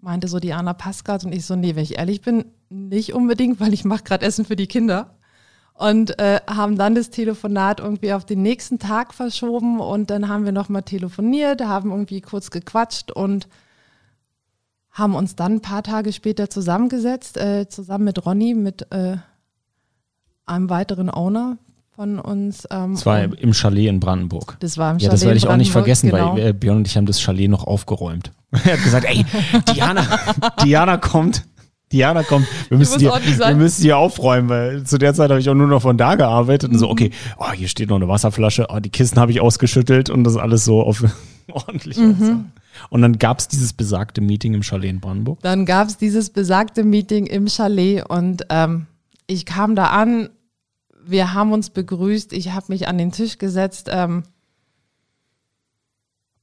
meinte 0.00 0.28
so, 0.28 0.38
Diana 0.38 0.72
Pascal. 0.72 1.18
Und 1.24 1.34
ich 1.34 1.44
so, 1.44 1.56
nee, 1.56 1.74
wenn 1.74 1.82
ich 1.82 1.98
ehrlich 1.98 2.20
bin, 2.20 2.44
nicht 2.68 3.12
unbedingt, 3.12 3.58
weil 3.58 3.74
ich 3.74 3.84
mache 3.84 4.04
gerade 4.04 4.24
Essen 4.24 4.44
für 4.44 4.54
die 4.54 4.68
Kinder 4.68 5.16
und 5.72 6.16
äh, 6.20 6.38
haben 6.46 6.78
dann 6.78 6.94
das 6.94 7.10
Telefonat 7.10 7.80
irgendwie 7.80 8.12
auf 8.12 8.24
den 8.24 8.42
nächsten 8.42 8.78
Tag 8.78 9.12
verschoben 9.12 9.80
und 9.80 10.10
dann 10.10 10.28
haben 10.28 10.44
wir 10.44 10.52
nochmal 10.52 10.84
telefoniert, 10.84 11.60
haben 11.60 11.90
irgendwie 11.90 12.20
kurz 12.20 12.52
gequatscht 12.52 13.10
und 13.10 13.48
haben 14.92 15.16
uns 15.16 15.34
dann 15.34 15.54
ein 15.54 15.60
paar 15.60 15.82
Tage 15.82 16.12
später 16.12 16.48
zusammengesetzt, 16.48 17.36
äh, 17.36 17.68
zusammen 17.68 18.04
mit 18.04 18.24
Ronny, 18.24 18.54
mit 18.54 18.92
äh, 18.92 19.16
einem 20.46 20.70
weiteren 20.70 21.10
Owner 21.10 21.58
von 21.94 22.18
uns. 22.18 22.66
Ähm, 22.70 22.94
das 22.94 23.06
war 23.06 23.22
im 23.22 23.52
Chalet 23.52 23.88
in 23.88 24.00
Brandenburg. 24.00 24.56
Das 24.60 24.78
war 24.78 24.92
im 24.92 24.98
Chalet. 24.98 25.02
Ja, 25.02 25.10
das 25.10 25.24
werde 25.24 25.36
ich 25.36 25.46
auch 25.46 25.56
nicht 25.56 25.72
vergessen, 25.72 26.10
genau. 26.10 26.34
weil 26.34 26.48
äh, 26.48 26.52
Björn 26.52 26.78
und 26.78 26.86
ich 26.86 26.96
haben 26.96 27.06
das 27.06 27.20
Chalet 27.20 27.50
noch 27.50 27.66
aufgeräumt. 27.66 28.32
er 28.52 28.74
hat 28.74 28.82
gesagt, 28.84 29.06
ey, 29.06 29.24
Diana, 29.72 30.06
Diana 30.64 30.96
kommt 30.96 31.44
Diana 31.94 32.24
kommt, 32.24 32.48
wir 32.70 32.78
müssen, 32.78 32.98
hier, 32.98 33.12
wir 33.12 33.54
müssen 33.54 33.82
hier 33.82 33.96
aufräumen, 33.96 34.48
weil 34.48 34.84
zu 34.84 34.98
der 34.98 35.14
Zeit 35.14 35.30
habe 35.30 35.38
ich 35.38 35.48
auch 35.48 35.54
nur 35.54 35.68
noch 35.68 35.82
von 35.82 35.96
da 35.96 36.16
gearbeitet 36.16 36.72
und 36.72 36.78
so, 36.78 36.86
mhm. 36.86 36.92
okay, 36.92 37.10
oh, 37.38 37.52
hier 37.52 37.68
steht 37.68 37.88
noch 37.88 37.96
eine 37.96 38.08
Wasserflasche, 38.08 38.66
oh, 38.68 38.80
die 38.80 38.90
Kisten 38.90 39.20
habe 39.20 39.30
ich 39.30 39.40
ausgeschüttelt 39.40 40.10
und 40.10 40.24
das 40.24 40.36
alles 40.36 40.64
so 40.64 40.82
auf 40.82 41.04
ordentlich 41.52 41.96
mhm. 41.96 42.46
Und 42.90 43.02
dann 43.02 43.18
gab 43.20 43.38
es 43.38 43.46
dieses 43.46 43.72
besagte 43.72 44.20
Meeting 44.20 44.54
im 44.54 44.62
Chalet 44.64 44.90
in 44.90 45.00
Brandenburg? 45.00 45.38
Dann 45.42 45.64
gab 45.66 45.86
es 45.86 45.96
dieses 45.96 46.30
besagte 46.30 46.82
Meeting 46.82 47.26
im 47.26 47.46
Chalet 47.46 48.04
und 48.08 48.44
ähm, 48.50 48.86
ich 49.28 49.46
kam 49.46 49.76
da 49.76 49.86
an, 49.86 50.30
wir 51.06 51.34
haben 51.34 51.52
uns 51.52 51.70
begrüßt, 51.70 52.32
ich 52.32 52.52
habe 52.52 52.66
mich 52.68 52.88
an 52.88 52.98
den 52.98 53.12
Tisch 53.12 53.38
gesetzt 53.38 53.88
ähm, 53.90 54.24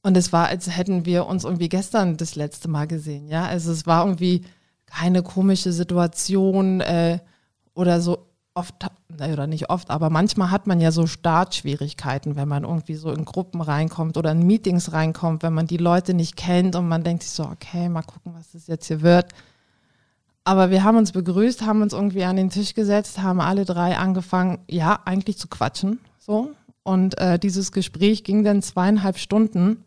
und 0.02 0.16
es 0.16 0.32
war, 0.32 0.48
als 0.48 0.74
hätten 0.76 1.04
wir 1.06 1.26
uns 1.26 1.44
irgendwie 1.44 1.68
gestern 1.68 2.16
das 2.16 2.34
letzte 2.34 2.68
Mal 2.68 2.86
gesehen, 2.86 3.28
ja, 3.28 3.44
also 3.44 3.72
es 3.72 3.86
war 3.86 4.04
irgendwie 4.04 4.44
keine 4.86 5.22
komische 5.22 5.72
Situation 5.72 6.80
äh, 6.80 7.18
oder 7.74 8.00
so 8.00 8.26
oft, 8.54 8.74
oder 9.08 9.46
nicht 9.46 9.70
oft, 9.70 9.90
aber 9.90 10.10
manchmal 10.10 10.50
hat 10.50 10.66
man 10.66 10.80
ja 10.80 10.90
so 10.90 11.06
Startschwierigkeiten, 11.06 12.36
wenn 12.36 12.48
man 12.48 12.64
irgendwie 12.64 12.96
so 12.96 13.10
in 13.10 13.24
Gruppen 13.24 13.60
reinkommt 13.60 14.16
oder 14.16 14.32
in 14.32 14.46
Meetings 14.46 14.92
reinkommt, 14.92 15.42
wenn 15.42 15.54
man 15.54 15.66
die 15.66 15.78
Leute 15.78 16.12
nicht 16.14 16.36
kennt 16.36 16.76
und 16.76 16.88
man 16.88 17.02
denkt 17.02 17.22
sich 17.22 17.32
so, 17.32 17.44
okay, 17.44 17.88
mal 17.88 18.02
gucken, 18.02 18.34
was 18.34 18.52
das 18.52 18.66
jetzt 18.66 18.86
hier 18.86 19.00
wird. 19.00 19.32
Aber 20.44 20.70
wir 20.70 20.82
haben 20.82 20.96
uns 20.96 21.12
begrüßt, 21.12 21.62
haben 21.62 21.82
uns 21.82 21.92
irgendwie 21.92 22.24
an 22.24 22.36
den 22.36 22.50
Tisch 22.50 22.74
gesetzt, 22.74 23.22
haben 23.22 23.40
alle 23.40 23.64
drei 23.64 23.96
angefangen, 23.96 24.58
ja, 24.68 24.98
eigentlich 25.04 25.38
zu 25.38 25.48
quatschen, 25.48 26.00
so. 26.18 26.50
Und 26.82 27.16
äh, 27.18 27.38
dieses 27.38 27.70
Gespräch 27.70 28.24
ging 28.24 28.42
dann 28.42 28.60
zweieinhalb 28.60 29.18
Stunden. 29.18 29.84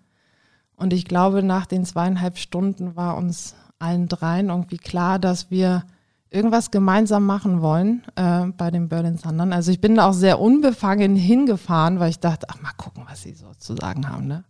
Und 0.78 0.94
ich 0.94 1.06
glaube, 1.06 1.44
nach 1.44 1.66
den 1.66 1.86
zweieinhalb 1.86 2.38
Stunden 2.38 2.96
war 2.96 3.18
uns 3.18 3.56
allen 3.80 4.08
dreien 4.08 4.48
irgendwie 4.48 4.78
klar, 4.78 5.20
dass 5.20 5.52
wir 5.52 5.84
irgendwas 6.30 6.72
gemeinsam 6.72 7.26
machen 7.26 7.62
wollen 7.62 8.04
äh, 8.16 8.46
bei 8.58 8.72
den 8.72 8.90
Berlin 8.90 9.18
Thundern. 9.18 9.54
Also 9.54 9.72
ich 9.72 9.82
bin 9.82 9.96
da 9.96 10.08
auch 10.10 10.14
sehr 10.14 10.40
unbefangen 10.40 11.16
hingefahren, 11.16 12.00
weil 12.00 12.10
ich 12.10 12.20
dachte, 12.20 12.48
ach, 12.50 12.62
mal 12.62 12.74
gucken, 12.78 13.04
was 13.10 13.24
sie 13.24 13.34
so 13.34 13.54
zu 13.58 13.76
sagen 13.76 14.10
haben. 14.10 14.28
Ne? 14.28 14.44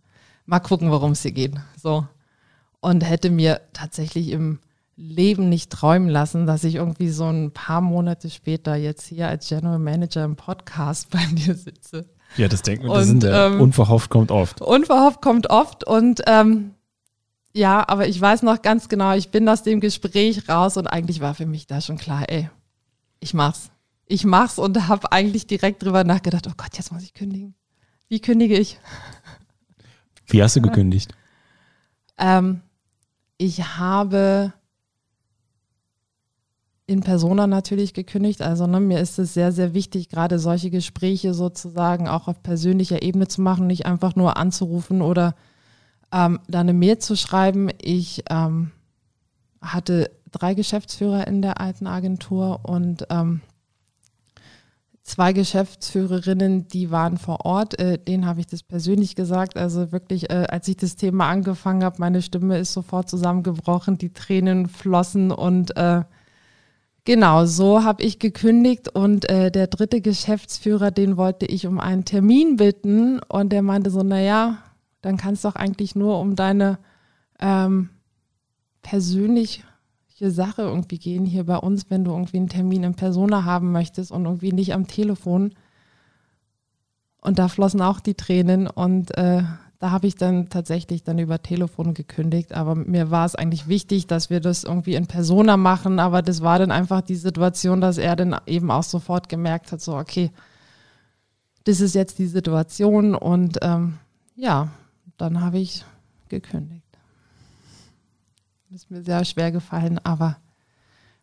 Mal 0.46 0.60
gucken, 0.60 0.90
worum 0.90 1.12
es 1.12 1.22
hier 1.22 1.32
geht. 1.32 1.54
So. 1.80 2.06
Und 2.80 3.04
hätte 3.04 3.30
mir 3.30 3.60
tatsächlich 3.72 4.30
im 4.30 4.60
Leben 4.96 5.50
nicht 5.50 5.70
träumen 5.70 6.08
lassen, 6.08 6.46
dass 6.46 6.64
ich 6.64 6.76
irgendwie 6.76 7.10
so 7.10 7.26
ein 7.26 7.52
paar 7.52 7.82
Monate 7.82 8.30
später 8.30 8.74
jetzt 8.76 9.06
hier 9.06 9.28
als 9.28 9.48
General 9.48 9.78
Manager 9.78 10.24
im 10.24 10.36
Podcast 10.36 11.10
bei 11.10 11.24
dir 11.32 11.54
sitze. 11.54 12.08
Ja, 12.36 12.48
das 12.48 12.62
denken 12.62 12.86
wir, 12.86 12.94
das 12.94 13.06
sind 13.06 13.22
der, 13.22 13.46
ähm, 13.46 13.60
unverhofft 13.60 14.10
kommt 14.10 14.30
oft. 14.30 14.60
Unverhofft 14.60 15.22
kommt 15.22 15.48
oft 15.48 15.84
und 15.84 16.22
ähm, 16.26 16.74
ja, 17.52 17.88
aber 17.88 18.08
ich 18.08 18.20
weiß 18.20 18.42
noch 18.42 18.60
ganz 18.62 18.88
genau, 18.88 19.14
ich 19.14 19.30
bin 19.30 19.48
aus 19.48 19.62
dem 19.62 19.80
Gespräch 19.80 20.48
raus 20.48 20.76
und 20.76 20.86
eigentlich 20.86 21.20
war 21.20 21.34
für 21.34 21.46
mich 21.46 21.66
da 21.66 21.80
schon 21.80 21.98
klar, 21.98 22.24
ey, 22.28 22.50
ich 23.20 23.32
mach's. 23.32 23.70
Ich 24.06 24.24
mach's 24.24 24.58
und 24.58 24.88
habe 24.88 25.12
eigentlich 25.12 25.46
direkt 25.46 25.82
drüber 25.82 26.04
nachgedacht, 26.04 26.46
oh 26.48 26.54
Gott, 26.56 26.76
jetzt 26.76 26.92
muss 26.92 27.02
ich 27.02 27.14
kündigen. 27.14 27.54
Wie 28.08 28.20
kündige 28.20 28.58
ich? 28.58 28.78
Wie 30.26 30.42
hast 30.42 30.56
du 30.56 30.62
gekündigt? 30.62 31.12
Ähm, 32.18 32.62
ich 33.36 33.76
habe 33.76 34.54
in 36.86 37.00
Persona 37.00 37.46
natürlich 37.46 37.94
gekündigt. 37.94 38.42
Also 38.42 38.66
ne, 38.66 38.80
mir 38.80 39.00
ist 39.00 39.18
es 39.18 39.34
sehr, 39.34 39.52
sehr 39.52 39.74
wichtig, 39.74 40.08
gerade 40.08 40.38
solche 40.38 40.70
Gespräche 40.70 41.34
sozusagen 41.34 42.08
auch 42.08 42.28
auf 42.28 42.42
persönlicher 42.42 43.02
Ebene 43.02 43.26
zu 43.28 43.42
machen, 43.42 43.66
nicht 43.66 43.86
einfach 43.86 44.14
nur 44.14 44.36
anzurufen 44.36 45.02
oder 45.02 45.34
ähm, 46.12 46.38
da 46.48 46.60
eine 46.60 46.72
Mail 46.72 46.98
zu 46.98 47.16
schreiben. 47.16 47.70
Ich 47.82 48.22
ähm, 48.30 48.70
hatte 49.60 50.10
drei 50.30 50.54
Geschäftsführer 50.54 51.26
in 51.26 51.42
der 51.42 51.60
alten 51.60 51.88
Agentur 51.88 52.60
und 52.62 53.06
ähm, 53.10 53.40
zwei 55.02 55.32
Geschäftsführerinnen, 55.32 56.68
die 56.68 56.92
waren 56.92 57.18
vor 57.18 57.44
Ort. 57.44 57.80
Äh, 57.80 57.98
denen 57.98 58.26
habe 58.26 58.38
ich 58.38 58.46
das 58.46 58.62
persönlich 58.62 59.16
gesagt. 59.16 59.56
Also 59.56 59.90
wirklich, 59.90 60.30
äh, 60.30 60.46
als 60.48 60.68
ich 60.68 60.76
das 60.76 60.94
Thema 60.94 61.28
angefangen 61.28 61.82
habe, 61.82 61.96
meine 61.98 62.22
Stimme 62.22 62.58
ist 62.58 62.72
sofort 62.72 63.08
zusammengebrochen, 63.08 63.98
die 63.98 64.12
Tränen 64.12 64.68
flossen 64.68 65.32
und 65.32 65.76
äh, 65.76 66.02
Genau, 67.06 67.46
so 67.46 67.84
habe 67.84 68.02
ich 68.02 68.18
gekündigt 68.18 68.88
und 68.88 69.30
äh, 69.30 69.52
der 69.52 69.68
dritte 69.68 70.00
Geschäftsführer, 70.00 70.90
den 70.90 71.16
wollte 71.16 71.46
ich 71.46 71.68
um 71.68 71.78
einen 71.78 72.04
Termin 72.04 72.56
bitten 72.56 73.20
und 73.20 73.52
der 73.52 73.62
meinte 73.62 73.90
so, 73.90 74.02
naja, 74.02 74.58
dann 75.02 75.16
kann 75.16 75.34
es 75.34 75.42
doch 75.42 75.54
eigentlich 75.54 75.94
nur 75.94 76.18
um 76.18 76.34
deine 76.34 76.80
ähm, 77.38 77.90
persönliche 78.82 79.62
Sache 80.18 80.62
irgendwie 80.62 80.98
gehen 80.98 81.24
hier 81.24 81.44
bei 81.46 81.58
uns, 81.58 81.88
wenn 81.90 82.02
du 82.02 82.10
irgendwie 82.10 82.38
einen 82.38 82.48
Termin 82.48 82.82
in 82.82 82.94
Persona 82.94 83.44
haben 83.44 83.70
möchtest 83.70 84.10
und 84.10 84.24
irgendwie 84.24 84.50
nicht 84.50 84.74
am 84.74 84.88
Telefon. 84.88 85.54
Und 87.20 87.38
da 87.38 87.46
flossen 87.46 87.82
auch 87.82 88.00
die 88.00 88.14
Tränen 88.14 88.66
und 88.66 89.16
äh, 89.16 89.44
da 89.78 89.90
habe 89.90 90.06
ich 90.06 90.14
dann 90.14 90.48
tatsächlich 90.48 91.02
dann 91.04 91.18
über 91.18 91.42
Telefon 91.42 91.92
gekündigt, 91.92 92.52
aber 92.54 92.74
mir 92.74 93.10
war 93.10 93.26
es 93.26 93.34
eigentlich 93.34 93.68
wichtig, 93.68 94.06
dass 94.06 94.30
wir 94.30 94.40
das 94.40 94.64
irgendwie 94.64 94.94
in 94.94 95.06
Persona 95.06 95.56
machen, 95.56 95.98
aber 96.00 96.22
das 96.22 96.40
war 96.40 96.58
dann 96.58 96.70
einfach 96.70 97.02
die 97.02 97.14
Situation, 97.16 97.80
dass 97.80 97.98
er 97.98 98.16
dann 98.16 98.36
eben 98.46 98.70
auch 98.70 98.82
sofort 98.82 99.28
gemerkt 99.28 99.72
hat, 99.72 99.80
so 99.82 99.96
okay, 99.96 100.30
das 101.64 101.80
ist 101.80 101.94
jetzt 101.94 102.18
die 102.18 102.26
Situation 102.26 103.14
und 103.14 103.58
ähm, 103.62 103.98
ja, 104.34 104.68
dann 105.18 105.40
habe 105.40 105.58
ich 105.58 105.84
gekündigt. 106.28 106.82
Das 108.70 108.82
ist 108.82 108.90
mir 108.90 109.02
sehr 109.02 109.24
schwer 109.24 109.52
gefallen, 109.52 109.98
aber 110.04 110.36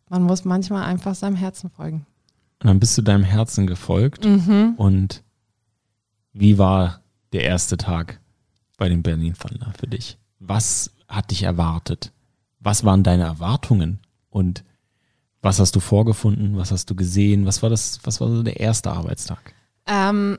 man 0.08 0.22
muss 0.22 0.44
manchmal 0.44 0.84
einfach 0.84 1.14
seinem 1.14 1.36
Herzen 1.36 1.70
folgen. 1.70 2.06
Und 2.62 2.68
dann 2.68 2.78
bist 2.80 2.96
du 2.96 3.02
deinem 3.02 3.24
Herzen 3.24 3.66
gefolgt 3.66 4.24
Mhm. 4.24 4.74
und 4.76 5.22
wie 6.32 6.56
war 6.58 7.00
der 7.32 7.42
erste 7.44 7.76
Tag 7.76 8.20
bei 8.84 8.90
den 8.90 9.02
Berlin 9.02 9.32
Thunder 9.32 9.72
für 9.80 9.86
dich? 9.86 10.18
Was 10.40 10.90
hat 11.08 11.30
dich 11.30 11.44
erwartet? 11.44 12.12
Was 12.60 12.84
waren 12.84 13.02
deine 13.02 13.22
Erwartungen? 13.22 14.00
Und 14.28 14.62
was 15.40 15.58
hast 15.58 15.74
du 15.74 15.80
vorgefunden? 15.80 16.58
Was 16.58 16.70
hast 16.70 16.90
du 16.90 16.94
gesehen? 16.94 17.46
Was 17.46 17.62
war 17.62 17.70
das, 17.70 18.00
was 18.02 18.20
war 18.20 18.28
so 18.28 18.42
der 18.42 18.60
erste 18.60 18.90
Arbeitstag? 18.90 19.54
Ähm, 19.86 20.36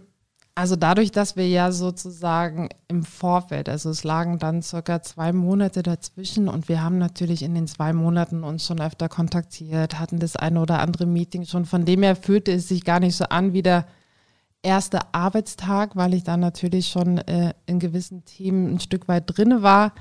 also 0.53 0.75
dadurch, 0.75 1.09
dass 1.09 1.35
wir 1.35 1.49
ja 1.49 1.71
sozusagen 1.71 2.69
im 2.87 3.03
Vorfeld, 3.03 3.67
also 3.67 3.89
es 3.89 4.03
lagen 4.03 4.37
dann 4.37 4.61
circa 4.61 5.01
zwei 5.01 5.33
Monate 5.33 5.81
dazwischen 5.81 6.47
und 6.47 6.69
wir 6.69 6.83
haben 6.83 6.99
natürlich 6.99 7.41
in 7.41 7.55
den 7.55 7.65
zwei 7.65 7.93
Monaten 7.93 8.43
uns 8.43 8.63
schon 8.63 8.79
öfter 8.79 9.09
kontaktiert, 9.09 9.97
hatten 9.97 10.19
das 10.19 10.35
eine 10.35 10.61
oder 10.61 10.81
andere 10.81 11.07
Meeting 11.07 11.47
schon. 11.47 11.65
Von 11.65 11.83
dem 11.83 12.03
her 12.03 12.15
fühlte 12.15 12.51
es 12.51 12.67
sich 12.67 12.83
gar 12.83 12.99
nicht 12.99 13.15
so 13.15 13.25
an 13.25 13.53
wie 13.53 13.63
der 13.63 13.87
erste 14.65 15.13
Arbeitstag, 15.13 15.95
weil 15.95 16.13
ich 16.13 16.23
da 16.23 16.35
natürlich 16.35 16.87
schon 16.87 17.19
äh, 17.19 17.53
in 17.65 17.79
gewissen 17.79 18.25
Themen 18.25 18.73
ein 18.73 18.79
Stück 18.79 19.07
weit 19.07 19.23
drinne 19.27 19.61
war. 19.61 19.93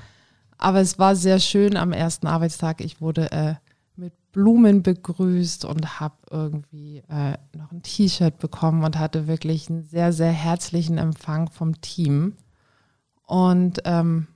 Aber 0.57 0.79
es 0.81 0.97
war 0.97 1.15
sehr 1.15 1.39
schön 1.39 1.77
am 1.77 1.93
ersten 1.93 2.27
Arbeitstag. 2.27 2.81
Ich 2.81 2.99
wurde 2.99 3.31
äh, 3.31 3.55
mit 3.95 4.13
Blumen 4.31 4.83
begrüßt 4.83 5.65
und 5.65 5.99
habe 5.99 6.15
irgendwie 6.29 7.03
äh, 7.09 7.37
noch 7.55 7.71
ein 7.71 7.83
T-Shirt 7.83 8.39
bekommen 8.39 8.83
und 8.83 8.97
hatte 8.97 9.27
wirklich 9.27 9.69
einen 9.69 9.83
sehr, 9.83 10.11
sehr 10.11 10.31
herzlichen 10.31 10.97
Empfang 10.97 11.49
vom 11.49 11.79
Team. 11.81 12.33
Und 13.23 13.81
ähm, 13.85 14.27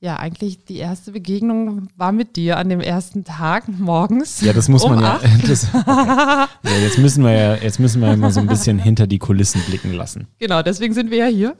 ja, 0.00 0.16
eigentlich 0.16 0.64
die 0.64 0.76
erste 0.76 1.12
Begegnung 1.12 1.88
war 1.96 2.12
mit 2.12 2.36
dir 2.36 2.56
an 2.56 2.68
dem 2.68 2.80
ersten 2.80 3.24
Tag 3.24 3.68
morgens. 3.68 4.40
Ja, 4.40 4.52
das 4.52 4.68
muss 4.68 4.84
um 4.84 4.94
man 4.94 5.02
ja. 5.02 5.20
Das, 5.46 5.66
ja. 5.72 6.48
Jetzt 6.82 6.98
müssen 6.98 7.24
wir 7.24 7.32
ja, 7.32 7.54
jetzt 7.56 7.80
müssen 7.80 8.00
wir 8.00 8.08
ja 8.08 8.16
mal 8.16 8.30
so 8.30 8.40
ein 8.40 8.46
bisschen 8.46 8.78
hinter 8.78 9.06
die 9.06 9.18
Kulissen 9.18 9.60
blicken 9.62 9.92
lassen. 9.92 10.28
Genau, 10.38 10.62
deswegen 10.62 10.94
sind 10.94 11.10
wir 11.10 11.18
ja 11.18 11.26
hier. 11.26 11.56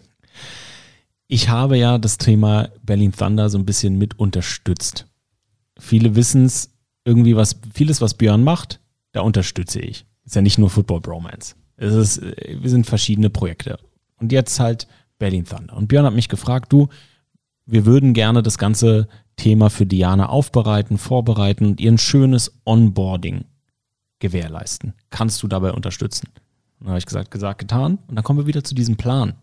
Ich 1.26 1.48
habe 1.48 1.76
ja 1.76 1.98
das 1.98 2.18
Thema 2.18 2.68
Berlin 2.82 3.12
Thunder 3.12 3.50
so 3.50 3.58
ein 3.58 3.66
bisschen 3.66 3.98
mit 3.98 4.18
unterstützt. 4.18 5.06
Viele 5.78 6.14
wissen 6.14 6.44
es, 6.46 6.70
irgendwie 7.04 7.36
was, 7.36 7.56
vieles, 7.74 8.00
was 8.00 8.14
Björn 8.14 8.44
macht, 8.44 8.80
da 9.12 9.22
unterstütze 9.22 9.80
ich. 9.80 10.06
Ist 10.24 10.36
ja 10.36 10.42
nicht 10.42 10.58
nur 10.58 10.70
Football 10.70 11.00
Bromance. 11.00 11.56
Es 11.76 11.94
ist, 11.94 12.18
äh, 12.18 12.56
wir 12.60 12.70
sind 12.70 12.86
verschiedene 12.86 13.30
Projekte. 13.30 13.78
Und 14.16 14.30
jetzt 14.30 14.60
halt 14.60 14.86
Berlin 15.18 15.44
Thunder. 15.44 15.76
Und 15.76 15.88
Björn 15.88 16.06
hat 16.06 16.14
mich 16.14 16.28
gefragt, 16.28 16.72
du, 16.72 16.88
wir 17.68 17.84
würden 17.84 18.14
gerne 18.14 18.42
das 18.42 18.56
ganze 18.56 19.08
Thema 19.36 19.68
für 19.68 19.86
Diana 19.86 20.30
aufbereiten, 20.30 20.96
vorbereiten 20.98 21.66
und 21.66 21.80
ihr 21.80 21.92
ein 21.92 21.98
schönes 21.98 22.58
Onboarding 22.64 23.44
gewährleisten. 24.20 24.94
Kannst 25.10 25.42
du 25.42 25.48
dabei 25.48 25.72
unterstützen? 25.72 26.28
Und 26.80 26.86
dann 26.86 26.88
habe 26.88 26.98
ich 26.98 27.06
gesagt, 27.06 27.30
gesagt, 27.30 27.60
getan. 27.60 27.98
Und 28.08 28.16
dann 28.16 28.24
kommen 28.24 28.38
wir 28.38 28.46
wieder 28.46 28.64
zu 28.64 28.74
diesem 28.74 28.96
Plan. 28.96 29.34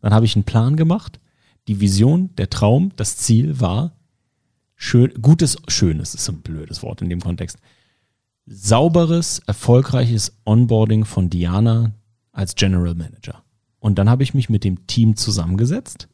Dann 0.00 0.12
habe 0.12 0.26
ich 0.26 0.34
einen 0.34 0.44
Plan 0.44 0.76
gemacht. 0.76 1.20
Die 1.68 1.80
Vision, 1.80 2.30
der 2.36 2.50
Traum, 2.50 2.90
das 2.96 3.16
Ziel 3.18 3.60
war, 3.60 3.92
schön, 4.74 5.14
gutes, 5.22 5.56
schönes 5.68 6.14
ist 6.14 6.28
ein 6.28 6.42
blödes 6.42 6.82
Wort 6.82 7.02
in 7.02 7.08
dem 7.08 7.20
Kontext. 7.20 7.58
Sauberes, 8.46 9.38
erfolgreiches 9.46 10.36
Onboarding 10.44 11.04
von 11.04 11.30
Diana 11.30 11.92
als 12.32 12.56
General 12.56 12.94
Manager. 12.94 13.42
Und 13.78 13.98
dann 13.98 14.10
habe 14.10 14.22
ich 14.24 14.34
mich 14.34 14.50
mit 14.50 14.64
dem 14.64 14.86
Team 14.86 15.14
zusammengesetzt, 15.16 16.08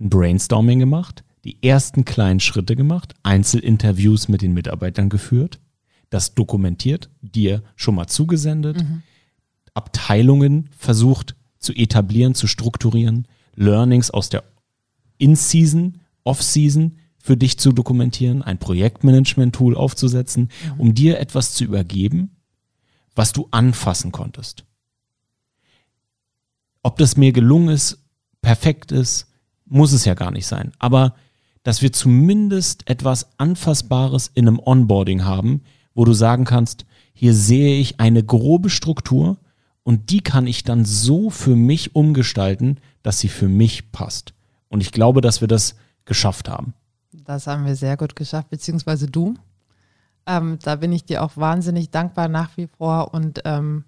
ein 0.00 0.10
Brainstorming 0.10 0.78
gemacht, 0.78 1.24
die 1.44 1.62
ersten 1.62 2.04
kleinen 2.04 2.40
Schritte 2.40 2.76
gemacht, 2.76 3.14
Einzelinterviews 3.22 4.28
mit 4.28 4.42
den 4.42 4.52
Mitarbeitern 4.52 5.08
geführt, 5.08 5.60
das 6.10 6.34
dokumentiert, 6.34 7.10
dir 7.20 7.62
schon 7.76 7.94
mal 7.94 8.06
zugesendet, 8.06 8.84
Abteilungen 9.74 10.70
versucht 10.76 11.36
zu 11.58 11.72
etablieren, 11.72 12.34
zu 12.34 12.46
strukturieren, 12.46 13.28
Learnings 13.54 14.10
aus 14.10 14.28
der 14.28 14.44
In-Season, 15.18 16.00
Off-Season 16.24 16.98
für 17.18 17.36
dich 17.36 17.58
zu 17.58 17.72
dokumentieren, 17.72 18.42
ein 18.42 18.58
Projektmanagement-Tool 18.58 19.76
aufzusetzen, 19.76 20.50
um 20.78 20.94
dir 20.94 21.18
etwas 21.18 21.54
zu 21.54 21.64
übergeben, 21.64 22.36
was 23.14 23.32
du 23.32 23.48
anfassen 23.50 24.12
konntest. 24.12 24.64
Ob 26.82 26.98
das 26.98 27.16
mir 27.16 27.32
gelungen 27.32 27.70
ist, 27.70 28.04
perfekt 28.42 28.92
ist, 28.92 29.26
muss 29.66 29.92
es 29.92 30.04
ja 30.04 30.14
gar 30.14 30.30
nicht 30.30 30.46
sein. 30.46 30.72
Aber 30.78 31.14
dass 31.62 31.82
wir 31.82 31.92
zumindest 31.92 32.88
etwas 32.88 33.38
Anfassbares 33.38 34.30
in 34.34 34.46
einem 34.46 34.60
Onboarding 34.60 35.24
haben, 35.24 35.62
wo 35.94 36.04
du 36.04 36.12
sagen 36.12 36.44
kannst, 36.44 36.86
hier 37.12 37.34
sehe 37.34 37.80
ich 37.80 37.98
eine 37.98 38.22
grobe 38.22 38.70
Struktur 38.70 39.38
und 39.82 40.10
die 40.10 40.20
kann 40.20 40.46
ich 40.46 40.64
dann 40.64 40.84
so 40.84 41.30
für 41.30 41.56
mich 41.56 41.94
umgestalten, 41.94 42.78
dass 43.02 43.18
sie 43.18 43.28
für 43.28 43.48
mich 43.48 43.92
passt. 43.92 44.34
Und 44.68 44.80
ich 44.80 44.92
glaube, 44.92 45.20
dass 45.20 45.40
wir 45.40 45.48
das 45.48 45.76
geschafft 46.04 46.48
haben. 46.48 46.74
Das 47.12 47.46
haben 47.46 47.66
wir 47.66 47.74
sehr 47.74 47.96
gut 47.96 48.16
geschafft, 48.16 48.50
beziehungsweise 48.50 49.08
du. 49.08 49.34
Ähm, 50.26 50.58
da 50.62 50.76
bin 50.76 50.92
ich 50.92 51.04
dir 51.04 51.22
auch 51.22 51.36
wahnsinnig 51.36 51.90
dankbar 51.90 52.28
nach 52.28 52.56
wie 52.56 52.66
vor. 52.66 53.14
Und 53.14 53.42
ähm, 53.44 53.84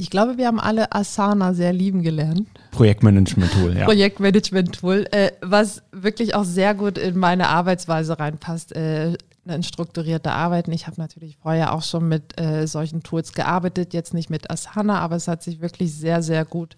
ich 0.00 0.10
glaube, 0.10 0.38
wir 0.38 0.46
haben 0.46 0.60
alle 0.60 0.92
Asana 0.92 1.54
sehr 1.54 1.72
lieben 1.72 2.02
gelernt. 2.02 2.48
Projektmanagement-Tool, 2.70 3.76
ja. 3.76 3.84
Projektmanagement-Tool, 3.84 5.06
äh, 5.10 5.32
was 5.42 5.82
wirklich 5.90 6.36
auch 6.36 6.44
sehr 6.44 6.74
gut 6.74 6.96
in 6.96 7.18
meine 7.18 7.48
Arbeitsweise 7.48 8.18
reinpasst. 8.18 8.74
Äh, 8.74 9.18
ein 9.44 9.62
strukturierter 9.62 10.34
Arbeiten. 10.34 10.72
Ich 10.72 10.86
habe 10.86 11.00
natürlich 11.00 11.36
vorher 11.38 11.72
auch 11.72 11.82
schon 11.82 12.06
mit 12.06 12.38
äh, 12.40 12.66
solchen 12.66 13.02
Tools 13.02 13.32
gearbeitet, 13.32 13.92
jetzt 13.92 14.14
nicht 14.14 14.30
mit 14.30 14.50
Asana, 14.50 15.00
aber 15.00 15.16
es 15.16 15.26
hat 15.26 15.42
sich 15.42 15.60
wirklich 15.60 15.94
sehr, 15.94 16.22
sehr 16.22 16.44
gut 16.44 16.76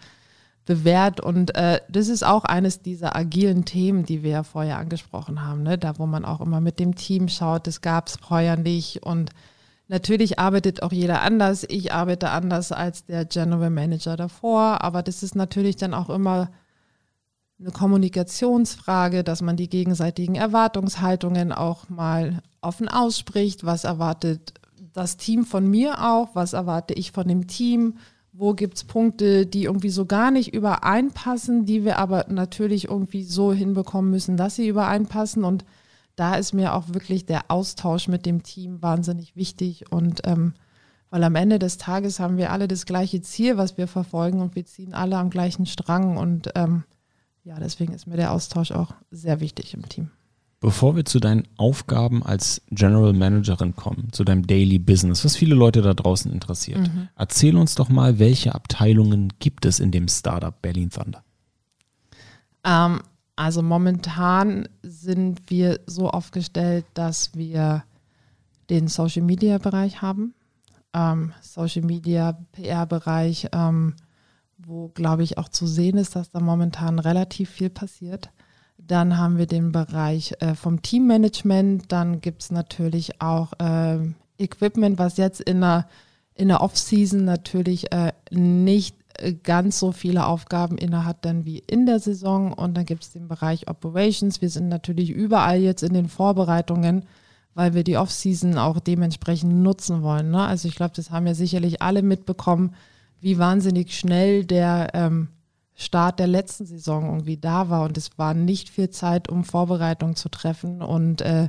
bewährt. 0.64 1.20
Und 1.20 1.54
äh, 1.56 1.80
das 1.88 2.08
ist 2.08 2.24
auch 2.24 2.44
eines 2.44 2.80
dieser 2.80 3.16
agilen 3.16 3.64
Themen, 3.64 4.04
die 4.04 4.22
wir 4.22 4.30
ja 4.30 4.42
vorher 4.44 4.78
angesprochen 4.78 5.44
haben, 5.44 5.62
ne? 5.62 5.76
da 5.76 5.98
wo 5.98 6.06
man 6.06 6.24
auch 6.24 6.40
immer 6.40 6.60
mit 6.60 6.78
dem 6.78 6.94
Team 6.94 7.28
schaut, 7.28 7.66
das 7.66 7.82
gab 7.82 8.06
es 8.06 8.16
vorher 8.16 8.56
nicht. 8.56 9.02
Und 9.02 9.30
natürlich 9.90 10.38
arbeitet 10.38 10.82
auch 10.82 10.92
jeder 10.92 11.20
anders. 11.20 11.66
Ich 11.68 11.92
arbeite 11.92 12.30
anders 12.30 12.72
als 12.72 13.04
der 13.04 13.24
General 13.26 13.70
Manager 13.70 14.16
davor, 14.16 14.82
aber 14.82 15.02
das 15.02 15.22
ist 15.22 15.34
natürlich 15.34 15.76
dann 15.76 15.92
auch 15.92 16.08
immer 16.08 16.50
eine 17.58 17.72
Kommunikationsfrage, 17.72 19.22
dass 19.22 19.42
man 19.42 19.56
die 19.56 19.68
gegenseitigen 19.68 20.36
Erwartungshaltungen 20.36 21.52
auch 21.52 21.90
mal 21.90 22.40
offen 22.62 22.88
ausspricht. 22.88 23.66
Was 23.66 23.84
erwartet 23.84 24.54
das 24.94 25.18
Team 25.18 25.44
von 25.44 25.68
mir 25.68 26.02
auch? 26.02 26.30
Was 26.34 26.54
erwarte 26.54 26.94
ich 26.94 27.12
von 27.12 27.28
dem 27.28 27.48
Team? 27.48 27.98
Wo 28.32 28.54
gibt 28.54 28.76
es 28.76 28.84
Punkte, 28.84 29.44
die 29.44 29.64
irgendwie 29.64 29.90
so 29.90 30.06
gar 30.06 30.30
nicht 30.30 30.54
übereinpassen, 30.54 31.66
die 31.66 31.84
wir 31.84 31.98
aber 31.98 32.26
natürlich 32.28 32.88
irgendwie 32.88 33.24
so 33.24 33.52
hinbekommen 33.52 34.10
müssen, 34.10 34.36
dass 34.36 34.54
sie 34.54 34.68
übereinpassen? 34.68 35.44
Und 35.44 35.64
da 36.20 36.34
ist 36.34 36.52
mir 36.52 36.74
auch 36.74 36.90
wirklich 36.90 37.24
der 37.24 37.50
Austausch 37.50 38.06
mit 38.06 38.26
dem 38.26 38.42
Team 38.42 38.82
wahnsinnig 38.82 39.36
wichtig. 39.36 39.90
Und 39.90 40.20
ähm, 40.24 40.52
weil 41.08 41.24
am 41.24 41.34
Ende 41.34 41.58
des 41.58 41.78
Tages 41.78 42.20
haben 42.20 42.36
wir 42.36 42.52
alle 42.52 42.68
das 42.68 42.84
gleiche 42.84 43.22
Ziel, 43.22 43.56
was 43.56 43.78
wir 43.78 43.88
verfolgen 43.88 44.40
und 44.40 44.54
wir 44.54 44.66
ziehen 44.66 44.92
alle 44.92 45.16
am 45.16 45.30
gleichen 45.30 45.64
Strang. 45.64 46.18
Und 46.18 46.50
ähm, 46.56 46.84
ja, 47.42 47.58
deswegen 47.58 47.94
ist 47.94 48.06
mir 48.06 48.18
der 48.18 48.32
Austausch 48.32 48.70
auch 48.70 48.92
sehr 49.10 49.40
wichtig 49.40 49.72
im 49.72 49.88
Team. 49.88 50.10
Bevor 50.60 50.94
wir 50.94 51.06
zu 51.06 51.20
deinen 51.20 51.48
Aufgaben 51.56 52.22
als 52.22 52.60
General 52.70 53.14
Managerin 53.14 53.74
kommen, 53.74 54.12
zu 54.12 54.22
deinem 54.22 54.46
Daily 54.46 54.78
Business, 54.78 55.24
was 55.24 55.36
viele 55.36 55.54
Leute 55.54 55.80
da 55.80 55.94
draußen 55.94 56.30
interessiert, 56.30 56.90
erzähl 57.16 57.56
uns 57.56 57.76
doch 57.76 57.88
mal, 57.88 58.18
welche 58.18 58.54
Abteilungen 58.54 59.32
gibt 59.38 59.64
es 59.64 59.80
in 59.80 59.90
dem 59.90 60.06
Startup 60.06 60.60
Berlin 60.60 60.90
Thunder? 60.90 61.24
Ähm, 62.62 63.00
also 63.40 63.62
momentan 63.62 64.68
sind 64.82 65.48
wir 65.48 65.80
so 65.86 66.10
aufgestellt, 66.10 66.84
dass 66.92 67.34
wir 67.34 67.84
den 68.68 68.86
Social 68.86 69.22
Media 69.22 69.56
Bereich 69.56 70.02
haben. 70.02 70.34
Ähm, 70.92 71.32
Social 71.40 71.80
Media, 71.80 72.38
PR-Bereich, 72.52 73.48
ähm, 73.52 73.94
wo, 74.58 74.88
glaube 74.88 75.22
ich, 75.22 75.38
auch 75.38 75.48
zu 75.48 75.66
sehen 75.66 75.96
ist, 75.96 76.16
dass 76.16 76.30
da 76.30 76.40
momentan 76.40 76.98
relativ 76.98 77.48
viel 77.48 77.70
passiert. 77.70 78.28
Dann 78.76 79.16
haben 79.16 79.38
wir 79.38 79.46
den 79.46 79.72
Bereich 79.72 80.34
äh, 80.40 80.54
vom 80.54 80.82
Teammanagement. 80.82 81.90
Dann 81.90 82.20
gibt 82.20 82.42
es 82.42 82.50
natürlich 82.50 83.22
auch 83.22 83.54
äh, 83.58 84.00
Equipment, 84.36 84.98
was 84.98 85.16
jetzt 85.16 85.40
in 85.40 85.62
der, 85.62 85.88
in 86.34 86.48
der 86.48 86.60
Off-Season 86.60 87.24
natürlich 87.24 87.90
äh, 87.90 88.12
nicht 88.30 88.99
ganz 89.42 89.78
so 89.78 89.92
viele 89.92 90.26
Aufgaben 90.26 90.78
innehat 90.78 91.24
dann 91.24 91.44
wie 91.44 91.58
in 91.58 91.86
der 91.86 92.00
Saison. 92.00 92.52
Und 92.52 92.76
dann 92.76 92.84
gibt 92.84 93.04
es 93.04 93.12
den 93.12 93.28
Bereich 93.28 93.68
Operations. 93.68 94.40
Wir 94.40 94.50
sind 94.50 94.68
natürlich 94.68 95.10
überall 95.10 95.60
jetzt 95.60 95.82
in 95.82 95.94
den 95.94 96.08
Vorbereitungen, 96.08 97.04
weil 97.54 97.74
wir 97.74 97.84
die 97.84 97.96
Off-Season 97.96 98.58
auch 98.58 98.80
dementsprechend 98.80 99.54
nutzen 99.54 100.02
wollen. 100.02 100.30
Ne? 100.30 100.42
Also 100.42 100.68
ich 100.68 100.76
glaube, 100.76 100.92
das 100.94 101.10
haben 101.10 101.26
ja 101.26 101.34
sicherlich 101.34 101.82
alle 101.82 102.02
mitbekommen, 102.02 102.74
wie 103.20 103.38
wahnsinnig 103.38 103.96
schnell 103.98 104.44
der 104.44 104.90
ähm, 104.94 105.28
Start 105.74 106.18
der 106.18 106.26
letzten 106.26 106.66
Saison 106.66 107.06
irgendwie 107.06 107.36
da 107.36 107.68
war. 107.68 107.84
Und 107.84 107.96
es 107.96 108.18
war 108.18 108.34
nicht 108.34 108.68
viel 108.68 108.90
Zeit, 108.90 109.28
um 109.28 109.44
Vorbereitungen 109.44 110.16
zu 110.16 110.28
treffen. 110.28 110.82
Und 110.82 111.22
äh, 111.22 111.48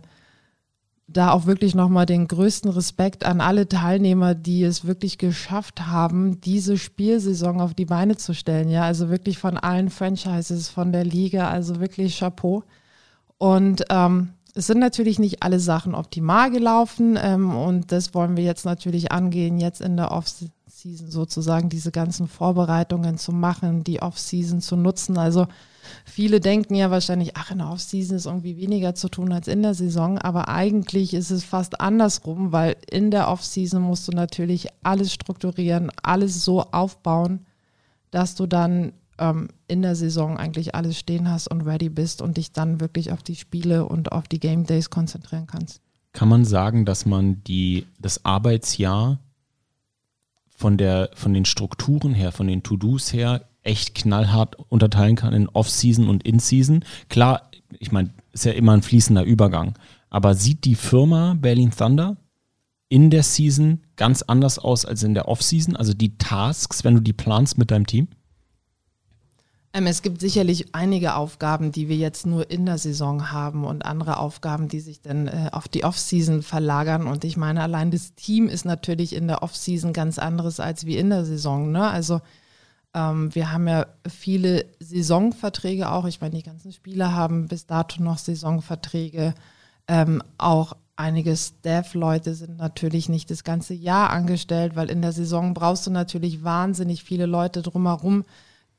da 1.14 1.32
auch 1.32 1.46
wirklich 1.46 1.76
nochmal 1.76 2.06
den 2.06 2.28
größten 2.28 2.72
Respekt 2.72 3.26
an 3.26 3.42
alle 3.42 3.68
Teilnehmer, 3.68 4.36
die 4.36 4.64
es 4.64 4.86
wirklich 4.86 5.18
geschafft 5.18 5.88
haben, 5.88 6.42
diese 6.42 6.78
Spielsaison 6.78 7.62
auf 7.62 7.74
die 7.74 7.86
Beine 7.86 8.18
zu 8.18 8.34
stellen. 8.34 8.70
Ja, 8.70 8.84
also 8.84 9.10
wirklich 9.10 9.38
von 9.38 9.58
allen 9.58 9.90
Franchises, 9.90 10.70
von 10.70 10.92
der 10.92 11.04
Liga, 11.04 11.50
also 11.50 11.80
wirklich 11.80 12.20
Chapeau. 12.20 12.64
Und 13.38 13.86
ähm, 13.90 14.30
es 14.54 14.68
sind 14.68 14.80
natürlich 14.80 15.20
nicht 15.20 15.44
alle 15.44 15.60
Sachen 15.60 15.96
optimal 15.96 16.52
gelaufen 16.52 17.18
ähm, 17.22 17.56
und 17.56 17.92
das 17.92 18.14
wollen 18.14 18.36
wir 18.36 18.44
jetzt 18.44 18.66
natürlich 18.66 19.12
angehen, 19.12 19.58
jetzt 19.60 19.82
in 19.82 19.98
der 19.98 20.12
Off-Season 20.82 21.12
sozusagen 21.12 21.70
diese 21.70 21.92
ganzen 21.92 22.28
Vorbereitungen 22.28 23.18
zu 23.18 23.32
machen, 23.32 23.84
die 23.84 24.02
Off-Season 24.02 24.62
zu 24.62 24.76
nutzen. 24.76 25.18
Also 25.18 25.48
Viele 26.06 26.40
denken 26.40 26.76
ja 26.76 26.92
wahrscheinlich, 26.92 27.36
ach, 27.36 27.52
in 27.52 27.58
der 27.58 27.70
Offseason 27.70 28.16
ist 28.16 28.28
irgendwie 28.28 28.58
weniger 28.58 28.96
zu 28.96 29.10
tun 29.10 29.32
als 29.34 29.48
in 29.48 29.64
der 29.64 29.74
Saison, 29.74 30.20
aber 30.20 30.48
eigentlich 30.48 31.14
ist 31.14 31.32
es 31.32 31.44
fast 31.44 31.82
andersrum, 31.82 32.52
weil 32.52 32.76
in 32.90 33.10
der 33.12 33.28
Offseason 33.28 33.82
musst 33.82 34.08
du 34.08 34.12
natürlich 34.12 34.68
alles 34.84 35.12
strukturieren, 35.12 35.92
alles 36.04 36.46
so 36.46 36.62
aufbauen, 36.62 37.46
dass 38.12 38.36
du 38.36 38.46
dann 38.46 38.94
ähm, 39.18 39.50
in 39.68 39.82
der 39.82 39.96
Saison 39.96 40.38
eigentlich 40.38 40.76
alles 40.76 41.00
stehen 41.00 41.30
hast 41.30 41.48
und 41.48 41.62
ready 41.62 41.90
bist 41.90 42.22
und 42.22 42.38
dich 42.38 42.52
dann 42.52 42.80
wirklich 42.80 43.12
auf 43.12 43.24
die 43.24 43.36
Spiele 43.36 43.86
und 43.86 44.12
auf 44.12 44.28
die 44.28 44.40
Game 44.40 44.66
Days 44.66 44.90
konzentrieren 44.92 45.48
kannst. 45.48 45.82
Kann 46.14 46.30
man 46.30 46.46
sagen, 46.46 46.86
dass 46.86 47.06
man 47.06 47.44
die, 47.44 47.88
das 48.00 48.24
Arbeitsjahr 48.24 49.20
von, 50.62 50.78
der, 50.78 51.10
von 51.16 51.34
den 51.34 51.46
Strukturen 51.46 52.14
her, 52.14 52.32
von 52.32 52.48
den 52.48 52.62
To-Dos 52.62 53.12
her 53.14 53.48
echt 53.64 53.96
knallhart 53.96 54.56
unterteilen 54.70 55.16
kann 55.16 55.34
in 55.34 55.50
Off-Season 55.50 56.08
und 56.08 56.24
In-Season. 56.24 56.86
Klar, 57.10 57.50
ich 57.80 57.92
meine, 57.92 58.14
ist 58.32 58.46
ja 58.46 58.52
immer 58.52 58.74
ein 58.74 58.84
fließender 58.84 59.24
Übergang. 59.24 59.74
Aber 60.12 60.36
sieht 60.36 60.66
die 60.66 60.76
Firma 60.76 61.36
Berlin 61.40 61.72
Thunder 61.72 62.18
in 62.90 63.10
der 63.10 63.24
Season 63.24 63.82
ganz 63.96 64.22
anders 64.22 64.60
aus 64.60 64.86
als 64.86 65.02
in 65.02 65.16
der 65.16 65.28
Off-Season? 65.28 65.76
Also 65.76 65.94
die 65.94 66.18
Tasks, 66.18 66.84
wenn 66.84 66.94
du 66.94 67.02
die 67.02 67.14
planst 67.14 67.58
mit 67.58 67.72
deinem 67.72 67.88
Team? 67.88 68.08
Ähm, 69.74 69.88
es 69.88 70.02
gibt 70.02 70.20
sicherlich 70.20 70.76
einige 70.76 71.16
Aufgaben, 71.16 71.72
die 71.72 71.88
wir 71.88 71.96
jetzt 71.96 72.26
nur 72.26 72.52
in 72.52 72.66
der 72.66 72.78
Saison 72.78 73.32
haben 73.32 73.64
und 73.64 73.86
andere 73.86 74.18
Aufgaben, 74.18 74.68
die 74.68 74.82
sich 74.82 75.02
dann 75.02 75.28
äh, 75.28 75.50
auf 75.52 75.68
die 75.68 75.84
Off-Season 75.84 76.44
verlagern. 76.44 77.08
Und 77.08 77.24
ich 77.24 77.38
meine, 77.38 77.62
allein 77.62 77.92
das 77.92 78.14
Team 78.16 78.48
ist 78.48 78.66
natürlich 78.66 79.16
in 79.16 79.28
der 79.28 79.44
Off-Season 79.44 79.94
ganz 79.94 80.20
anderes 80.20 80.60
als 80.60 80.86
wie 80.86 80.98
in 80.98 81.10
der 81.10 81.24
Saison. 81.24 81.72
Ne? 81.72 81.88
Also 81.88 82.20
ähm, 82.94 83.34
wir 83.34 83.52
haben 83.52 83.68
ja 83.68 83.86
viele 84.08 84.66
Saisonverträge 84.80 85.90
auch. 85.90 86.06
Ich 86.06 86.20
meine, 86.20 86.36
die 86.36 86.44
ganzen 86.44 86.74
Spieler 86.74 87.14
haben 87.14 87.48
bis 87.48 87.66
dato 87.66 88.04
noch 88.04 88.18
Saisonverträge. 88.18 89.34
Ähm, 89.88 90.22
auch 90.38 90.74
einige 90.98 91.36
Staff-Leute 91.36 92.36
sind 92.36 92.58
natürlich 92.58 93.08
nicht 93.08 93.32
das 93.32 93.46
ganze 93.46 93.74
Jahr 93.74 94.10
angestellt, 94.10 94.76
weil 94.76 94.90
in 94.90 95.02
der 95.02 95.14
Saison 95.14 95.54
brauchst 95.54 95.88
du 95.88 95.92
natürlich 95.92 96.44
wahnsinnig 96.44 97.04
viele 97.04 97.26
Leute 97.26 97.62
drumherum, 97.62 98.26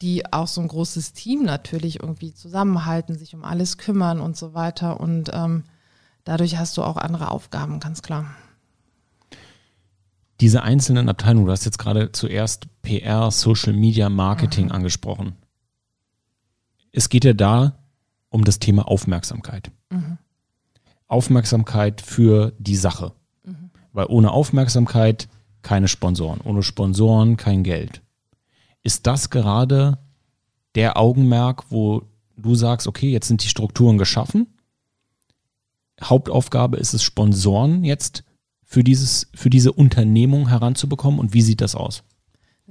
die 0.03 0.33
auch 0.33 0.49
so 0.49 0.61
ein 0.61 0.69
großes 0.69 1.13
Team 1.13 1.45
natürlich 1.45 2.01
irgendwie 2.01 2.35
zusammenhalten, 2.35 3.17
sich 3.17 3.35
um 3.35 3.45
alles 3.45 3.79
kümmern 3.79 4.21
und 4.21 4.37
so 4.37 4.53
weiter. 4.53 5.01
Und 5.01 5.31
ähm, 5.33 5.65
dadurch 6.25 6.59
hast 6.59 6.77
du 6.77 6.83
auch 6.83 6.97
andere 6.97 7.31
Aufgaben, 7.31 7.81
ganz 7.81 8.03
klar 8.03 8.27
diese 10.43 10.65
einzelnen 10.65 11.09
Abteilungen, 11.09 11.47
du 11.47 11.53
hast 11.53 11.65
jetzt 11.65 11.79
gerade 11.79 12.11
zuerst 12.11 12.67
PR, 12.83 13.31
Social 13.31 13.73
Media, 13.73 14.09
Marketing 14.09 14.67
mhm. 14.67 14.73
angesprochen. 14.73 15.37
Es 16.91 17.09
geht 17.09 17.25
ja 17.25 17.33
da 17.33 17.79
um 18.29 18.43
das 18.43 18.59
Thema 18.59 18.89
Aufmerksamkeit. 18.89 19.71
Mhm. 19.91 20.19
Aufmerksamkeit 21.07 22.01
für 22.01 22.55
die 22.59 22.75
Sache. 22.75 23.13
Mhm. 23.45 23.71
Weil 23.93 24.07
ohne 24.09 24.33
Aufmerksamkeit 24.33 25.29
keine 25.63 25.87
Sponsoren, 25.87 26.41
ohne 26.41 26.65
Sponsoren 26.65 27.37
kein 27.37 27.63
Geld. 27.63 28.03
Ist 28.83 29.07
das 29.07 29.30
gerade 29.30 29.99
der 30.74 30.97
Augenmerk, 30.97 31.70
wo 31.70 32.03
du 32.37 32.55
sagst, 32.55 32.87
okay, 32.87 33.11
jetzt 33.11 33.28
sind 33.28 33.43
die 33.43 33.49
Strukturen 33.49 33.99
geschaffen? 33.99 34.47
Hauptaufgabe 36.03 36.76
ist 36.78 36.95
es, 36.95 37.03
Sponsoren 37.03 37.85
jetzt 37.85 38.24
für, 38.64 38.83
dieses, 38.83 39.28
für 39.35 39.51
diese 39.51 39.72
Unternehmung 39.72 40.49
heranzubekommen 40.49 41.20
und 41.20 41.35
wie 41.35 41.43
sieht 41.43 41.61
das 41.61 41.74
aus? 41.74 42.03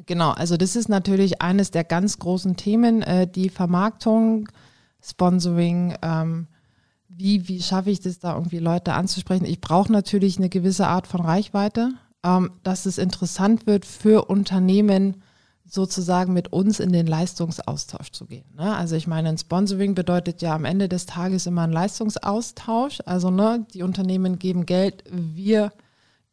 Genau, 0.06 0.32
also 0.32 0.58
das 0.58 0.76
ist 0.76 0.90
natürlich 0.90 1.42
eines 1.42 1.72
der 1.72 1.84
ganz 1.84 2.18
großen 2.18 2.56
Themen, 2.56 3.04
äh, 3.04 3.28
die 3.28 3.50
Vermarktung, 3.50 4.50
Sponsoring, 5.02 5.96
ähm, 6.02 6.48
wie, 7.08 7.48
wie 7.48 7.62
schaffe 7.62 7.92
ich 7.92 8.00
das 8.00 8.20
da 8.20 8.36
irgendwie 8.36 8.60
Leute 8.60 8.94
anzusprechen? 8.94 9.46
Ich 9.46 9.62
brauche 9.62 9.92
natürlich 9.92 10.38
eine 10.38 10.50
gewisse 10.50 10.88
Art 10.88 11.08
von 11.08 11.22
Reichweite, 11.22 11.94
ähm, 12.24 12.52
dass 12.64 12.86
es 12.86 12.98
interessant 12.98 13.68
wird 13.68 13.86
für 13.86 14.26
Unternehmen, 14.26 15.22
sozusagen 15.72 16.34
mit 16.34 16.52
uns 16.52 16.82
in 16.82 16.92
den 16.92 17.08
Leistungsaustausch 17.08 18.12
zu 18.12 18.26
gehen. 18.26 18.44
Ne? 18.58 18.76
Also 18.76 18.98
ich 18.98 19.08
meine, 19.08 19.30
ein 19.30 19.38
Sponsoring 19.38 19.96
bedeutet 19.96 20.42
ja 20.42 20.54
am 20.54 20.66
Ende 20.66 20.90
des 20.90 21.06
Tages 21.06 21.46
immer 21.46 21.62
ein 21.62 21.72
Leistungsaustausch. 21.72 23.00
Also 23.06 23.32
ne, 23.32 23.66
die 23.74 23.82
Unternehmen 23.82 24.38
geben 24.38 24.66
Geld, 24.66 25.06
wir 25.10 25.72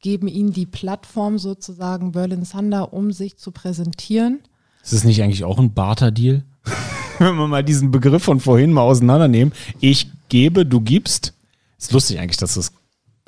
geben 0.01 0.27
ihnen 0.27 0.53
die 0.53 0.67
Plattform 0.67 1.39
sozusagen 1.39 2.11
Berlin 2.13 2.43
Thunder, 2.51 2.93
um 2.93 3.13
sich 3.13 3.37
zu 3.37 3.53
präsentieren. 3.53 4.41
Ist 4.83 4.93
das 4.93 5.05
nicht 5.05 5.23
eigentlich 5.23 5.45
auch 5.45 5.59
ein 5.61 5.73
Barter-Deal? 5.73 6.43
Wenn 7.21 7.37
wir 7.37 7.47
mal 7.47 7.63
diesen 7.63 7.93
Begriff 7.93 8.25
von 8.25 8.41
vorhin 8.41 8.73
mal 8.73 8.83
auseinandernehmen. 8.83 9.55
Ich 9.79 10.11
gebe, 10.29 10.67
du 10.67 10.81
gibst. 10.81 11.33
Ist 11.79 11.93
lustig 11.93 12.19
eigentlich, 12.19 12.39
dass 12.39 12.55
das 12.55 12.73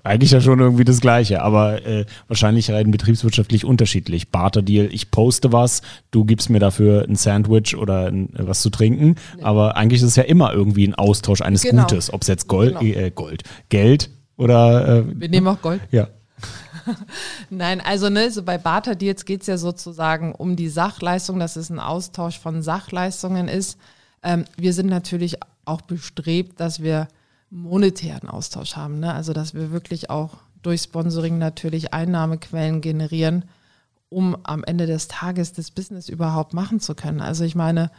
eigentlich 0.03 0.31
ja 0.31 0.41
schon 0.41 0.61
irgendwie 0.61 0.85
das 0.85 1.01
Gleiche, 1.01 1.43
aber 1.43 1.85
äh, 1.85 2.07
wahrscheinlich 2.29 2.71
rein 2.71 2.91
betriebswirtschaftlich 2.91 3.65
unterschiedlich. 3.65 4.31
Barter-Deal, 4.31 4.89
ich 4.93 5.11
poste 5.11 5.53
was, 5.53 5.83
du 6.11 6.25
gibst 6.25 6.51
mir 6.51 6.59
dafür 6.59 7.05
ein 7.09 7.17
Sandwich 7.17 7.77
oder 7.77 8.07
ein, 8.07 8.35
äh, 8.35 8.47
was 8.47 8.63
zu 8.63 8.71
trinken, 8.71 9.17
nee. 9.37 9.43
aber 9.43 9.77
eigentlich 9.77 10.01
ist 10.03 10.09
es 10.09 10.17
ja 10.17 10.25
immer 10.25 10.53
irgendwie 10.53 10.87
ein 10.87 10.95
Austausch 10.95 11.41
eines 11.41 11.63
genau. 11.63 11.83
Gutes, 11.83 12.13
ob 12.13 12.23
es 12.23 12.29
jetzt 12.29 12.49
Gold, 12.49 12.79
genau. 12.79 12.99
äh, 12.99 13.11
Gold, 13.11 13.43
Geld 13.69 14.11
oder 14.37 15.01
äh, 15.01 15.21
Wir 15.21 15.29
nehmen 15.29 15.49
auch 15.49 15.61
Gold. 15.61 15.81
Ja. 15.91 16.09
Nein, 17.51 17.81
also 17.81 18.09
ne, 18.09 18.31
so 18.31 18.43
bei 18.43 18.59
Barter 18.59 18.95
Deals 18.95 19.25
geht 19.25 19.43
es 19.43 19.47
ja 19.47 19.59
sozusagen 19.59 20.35
um 20.35 20.57
die 20.57 20.69
Sachleistung, 20.69 21.39
dass 21.39 21.57
es 21.57 21.71
ein 21.71 21.79
Austausch 21.79 22.39
von 22.39 22.63
Sachleistungen 22.63 23.49
ist. 23.49 23.79
Ähm, 24.23 24.45
wir 24.57 24.73
sind 24.73 24.89
natürlich 24.89 25.37
auch 25.65 25.83
bestrebt, 25.83 26.61
dass 26.61 26.83
wir 26.83 27.09
monetären 27.51 28.29
Austausch 28.29 28.77
haben. 28.77 29.01
Ne? 29.01 29.13
Also 29.13 29.33
dass 29.33 29.55
wir 29.55 29.71
wirklich 29.73 30.09
auch 30.09 30.39
durch 30.63 30.83
Sponsoring 30.83 31.39
natürlich 31.39 31.93
Einnahmequellen 31.93 32.81
generieren, 32.81 33.45
um 34.09 34.37
am 34.45 34.65
Ende 34.65 34.87
des 34.87 35.09
Tages 35.09 35.53
das 35.53 35.71
Business 35.71 36.09
überhaupt 36.09 36.55
machen 36.55 36.81
zu 36.81 36.95
können. 36.95 37.21
Also 37.21 37.45
ich 37.45 37.55
meine, 37.55 37.91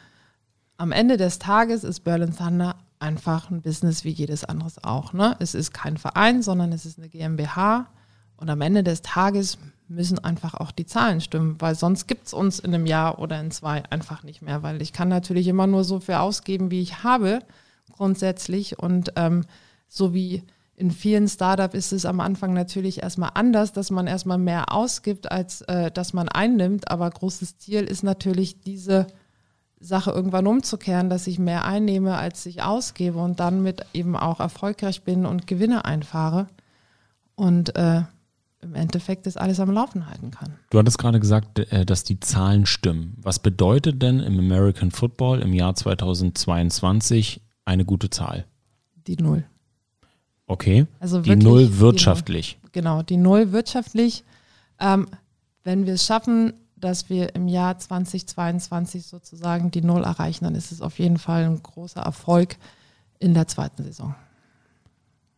am 0.77 0.91
Ende 0.91 1.17
des 1.17 1.39
Tages 1.39 1.83
ist 1.83 2.01
Berlin 2.01 2.35
Thunder 2.35 2.75
einfach 2.99 3.49
ein 3.49 3.61
Business 3.61 4.03
wie 4.03 4.09
jedes 4.09 4.43
anderes 4.43 4.83
auch. 4.83 5.13
Ne? 5.13 5.35
Es 5.39 5.55
ist 5.55 5.73
kein 5.73 5.97
Verein, 5.97 6.41
sondern 6.41 6.71
es 6.71 6.85
ist 6.85 6.97
eine 6.97 7.09
GmbH 7.09 7.87
und 8.37 8.49
am 8.49 8.61
Ende 8.61 8.83
des 8.83 9.01
Tages 9.01 9.57
müssen 9.87 10.19
einfach 10.19 10.53
auch 10.53 10.71
die 10.71 10.85
Zahlen 10.85 11.19
stimmen, 11.19 11.59
weil 11.59 11.75
sonst 11.75 12.07
gibt 12.07 12.27
es 12.27 12.33
uns 12.33 12.59
in 12.59 12.73
einem 12.73 12.85
Jahr 12.85 13.19
oder 13.19 13.39
in 13.39 13.51
zwei 13.51 13.83
einfach 13.89 14.23
nicht 14.23 14.41
mehr, 14.41 14.63
weil 14.63 14.81
ich 14.81 14.93
kann 14.93 15.09
natürlich 15.09 15.47
immer 15.47 15.67
nur 15.67 15.83
so 15.83 15.99
viel 15.99 16.15
ausgeben, 16.15 16.71
wie 16.71 16.81
ich 16.81 17.03
habe 17.03 17.39
grundsätzlich. 17.91 18.79
Und 18.79 19.13
ähm, 19.15 19.45
so 19.87 20.13
wie 20.13 20.43
in 20.75 20.91
vielen 20.91 21.27
Startups 21.27 21.75
ist 21.75 21.91
es 21.91 22.05
am 22.05 22.19
Anfang 22.19 22.53
natürlich 22.53 23.03
erstmal 23.03 23.31
anders, 23.35 23.71
dass 23.71 23.91
man 23.91 24.07
erstmal 24.07 24.37
mehr 24.37 24.73
ausgibt, 24.73 25.31
als 25.31 25.61
äh, 25.63 25.91
dass 25.91 26.13
man 26.13 26.27
einnimmt. 26.27 26.89
Aber 26.89 27.09
großes 27.09 27.57
Ziel 27.59 27.83
ist 27.83 28.03
natürlich 28.03 28.61
diese 28.61 29.07
Sache 29.79 30.11
irgendwann 30.11 30.47
umzukehren, 30.47 31.09
dass 31.09 31.27
ich 31.27 31.39
mehr 31.39 31.65
einnehme, 31.65 32.17
als 32.17 32.45
ich 32.45 32.61
ausgebe 32.61 33.19
und 33.19 33.39
dann 33.39 33.63
mit 33.63 33.85
eben 33.93 34.15
auch 34.15 34.39
erfolgreich 34.39 35.03
bin 35.03 35.25
und 35.25 35.47
Gewinne 35.47 35.85
einfahre. 35.85 36.47
und 37.35 37.75
äh, 37.75 38.03
im 38.61 38.75
Endeffekt 38.75 39.25
das 39.25 39.37
alles 39.37 39.59
am 39.59 39.71
Laufen 39.71 40.07
halten 40.07 40.31
kann. 40.31 40.53
Du 40.69 40.77
hattest 40.77 40.99
gerade 40.99 41.19
gesagt, 41.19 41.59
äh, 41.59 41.85
dass 41.85 42.03
die 42.03 42.19
Zahlen 42.19 42.65
stimmen. 42.65 43.15
Was 43.21 43.39
bedeutet 43.39 44.01
denn 44.01 44.19
im 44.19 44.37
American 44.39 44.91
Football 44.91 45.41
im 45.41 45.53
Jahr 45.53 45.75
2022 45.75 47.41
eine 47.65 47.85
gute 47.85 48.09
Zahl? 48.09 48.45
Die 49.07 49.17
Null. 49.17 49.45
Okay. 50.47 50.85
Also 50.99 51.21
die 51.21 51.35
Null 51.35 51.79
wirtschaftlich. 51.79 52.59
Die. 52.63 52.71
Genau, 52.73 53.03
die 53.03 53.17
Null 53.17 53.51
wirtschaftlich. 53.51 54.23
Ähm, 54.79 55.07
wenn 55.63 55.85
wir 55.85 55.93
es 55.93 56.05
schaffen, 56.05 56.53
dass 56.75 57.09
wir 57.09 57.35
im 57.35 57.47
Jahr 57.47 57.77
2022 57.77 59.05
sozusagen 59.05 59.71
die 59.71 59.81
Null 59.81 60.03
erreichen, 60.03 60.43
dann 60.43 60.55
ist 60.55 60.71
es 60.71 60.81
auf 60.81 60.99
jeden 60.99 61.19
Fall 61.19 61.45
ein 61.45 61.61
großer 61.61 62.01
Erfolg 62.01 62.57
in 63.19 63.33
der 63.33 63.47
zweiten 63.47 63.83
Saison. 63.83 64.15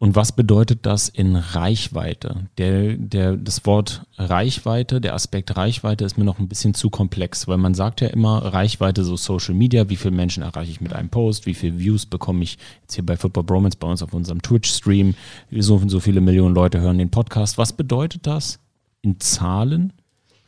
Und 0.03 0.17
was 0.17 0.33
bedeutet 0.33 0.85
das 0.85 1.07
in 1.07 1.37
Reichweite? 1.37 2.49
Der, 2.57 2.97
der, 2.97 3.37
das 3.37 3.65
Wort 3.65 4.05
Reichweite, 4.17 4.99
der 4.99 5.13
Aspekt 5.13 5.55
Reichweite 5.55 6.03
ist 6.03 6.17
mir 6.17 6.25
noch 6.25 6.39
ein 6.39 6.49
bisschen 6.49 6.73
zu 6.73 6.89
komplex, 6.89 7.47
weil 7.47 7.57
man 7.57 7.73
sagt 7.73 8.01
ja 8.01 8.09
immer 8.09 8.39
Reichweite 8.51 9.05
so 9.05 9.15
Social 9.15 9.53
Media, 9.53 9.87
wie 9.87 9.95
viele 9.95 10.13
Menschen 10.13 10.43
erreiche 10.43 10.71
ich 10.71 10.81
mit 10.81 10.91
einem 10.91 11.07
Post, 11.07 11.45
wie 11.45 11.53
viele 11.53 11.79
Views 11.79 12.05
bekomme 12.05 12.43
ich 12.43 12.57
jetzt 12.81 12.95
hier 12.95 13.05
bei 13.05 13.15
Football 13.15 13.45
Bromance 13.45 13.77
bei 13.77 13.87
uns 13.87 14.03
auf 14.03 14.13
unserem 14.13 14.41
Twitch-Stream, 14.41 15.15
so 15.51 15.81
so 15.87 16.01
viele 16.01 16.19
Millionen 16.19 16.53
Leute 16.53 16.81
hören 16.81 16.97
den 16.97 17.09
Podcast. 17.09 17.57
Was 17.57 17.71
bedeutet 17.71 18.27
das 18.27 18.59
in 19.03 19.21
Zahlen 19.21 19.93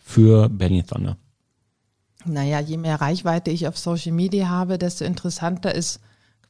für 0.04 0.50
Benny 0.50 0.84
Thunder? 0.84 1.16
Naja, 2.26 2.60
je 2.60 2.76
mehr 2.76 3.00
Reichweite 3.00 3.52
ich 3.52 3.70
auf 3.70 3.78
Social 3.78 4.12
Media 4.12 4.50
habe, 4.50 4.78
desto 4.78 5.06
interessanter 5.06 5.74
ist 5.74 6.02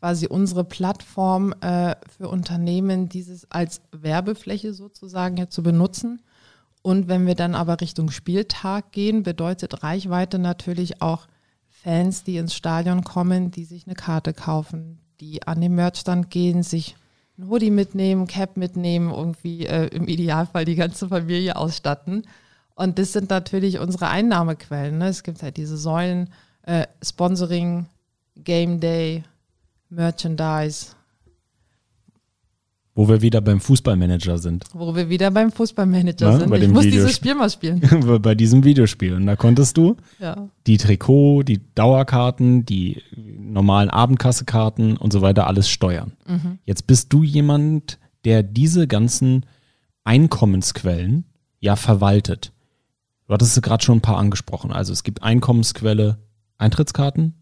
quasi 0.06 0.28
unsere 0.28 0.64
Plattform 0.64 1.52
äh, 1.62 1.96
für 2.16 2.30
Unternehmen, 2.30 3.10
dieses 3.10 3.50
als 3.50 3.82
Werbefläche 3.92 4.72
sozusagen 4.76 5.36
ja 5.36 5.50
zu 5.50 5.64
benutzen. 5.64 6.22
Und 6.84 7.08
wenn 7.08 7.26
wir 7.26 7.34
dann 7.34 7.56
aber 7.56 7.82
Richtung 7.82 8.12
Spieltag 8.12 8.92
gehen, 8.92 9.24
bedeutet 9.24 9.82
Reichweite 9.82 10.38
natürlich 10.38 11.02
auch 11.02 11.26
Fans, 11.70 12.24
die 12.24 12.38
ins 12.38 12.54
Stadion 12.54 13.04
kommen, 13.04 13.50
die 13.50 13.66
sich 13.66 13.88
eine 13.88 13.96
Karte 13.96 14.34
kaufen, 14.34 15.00
die 15.20 15.42
an 15.48 15.60
den 15.60 15.74
Merchstand 15.74 16.30
gehen, 16.30 16.62
sich 16.62 16.96
ein 17.40 17.50
Hoodie 17.50 17.72
mitnehmen, 17.72 18.28
Cap 18.28 18.58
mitnehmen, 18.58 19.10
irgendwie 19.10 19.66
äh, 19.66 19.88
im 19.88 20.08
Idealfall 20.08 20.66
die 20.66 20.76
ganze 20.76 21.08
Familie 21.08 21.56
ausstatten. 21.56 22.28
Und 22.76 23.00
das 23.00 23.12
sind 23.12 23.32
natürlich 23.32 23.80
unsere 23.80 24.10
Einnahmequellen. 24.10 25.00
Ne? 25.00 25.08
Es 25.08 25.24
gibt 25.24 25.42
halt 25.42 25.58
diese 25.58 25.78
Säulen, 25.78 26.30
äh, 26.62 26.86
Sponsoring, 27.02 27.88
Game 28.36 28.80
Day, 28.80 29.24
Merchandise. 29.90 30.88
Wo 32.98 33.10
wir 33.10 33.22
wieder 33.22 33.42
beim 33.42 33.60
Fußballmanager 33.60 34.38
sind. 34.38 34.64
Wo 34.74 34.96
wir 34.96 35.10
wieder 35.10 35.30
beim 35.30 35.52
Fußballmanager 35.52 36.32
Ja, 36.32 36.40
sind. 36.40 36.50
bei 36.50 36.60
Ich 36.60 36.70
muss 36.70 36.86
Videospiel. 36.86 36.92
dieses 36.92 37.16
Spiel 37.16 37.36
mal 37.36 37.50
spielen. 37.50 38.22
bei 38.22 38.36
diesem 38.36 38.64
Videospiel. 38.64 39.14
Und 39.16 39.26
da 39.26 39.36
konntest 39.36 39.76
du 39.76 39.98
Ja. 40.20 40.48
die 40.66 40.78
Trikot, 40.78 41.44
die 41.44 41.60
Dauerkarten, 41.76 42.66
die 42.66 43.02
normalen 43.18 43.90
Abendkassekarten 43.90 44.96
und 44.96 45.12
so 45.12 45.22
weiter 45.22 45.48
alles 45.48 45.68
steuern. 45.70 46.14
Jetzt 46.64 46.88
bist 46.88 47.12
du 47.12 47.22
jemand, 47.24 48.00
der 48.24 48.44
diese 48.44 48.88
ganzen 48.88 49.46
Einkommensquellen 50.06 51.26
ja 51.60 51.76
verwaltet. 51.76 52.54
Du 53.28 53.34
hattest 53.34 53.62
gerade 53.62 53.84
schon 53.84 53.98
ein 53.98 54.02
paar 54.02 54.18
angesprochen. 54.18 54.72
Also 54.72 54.94
es 54.94 55.04
gibt 55.04 55.22
Einkommensquelle 55.22 56.18
Eintrittskarten, 56.58 57.34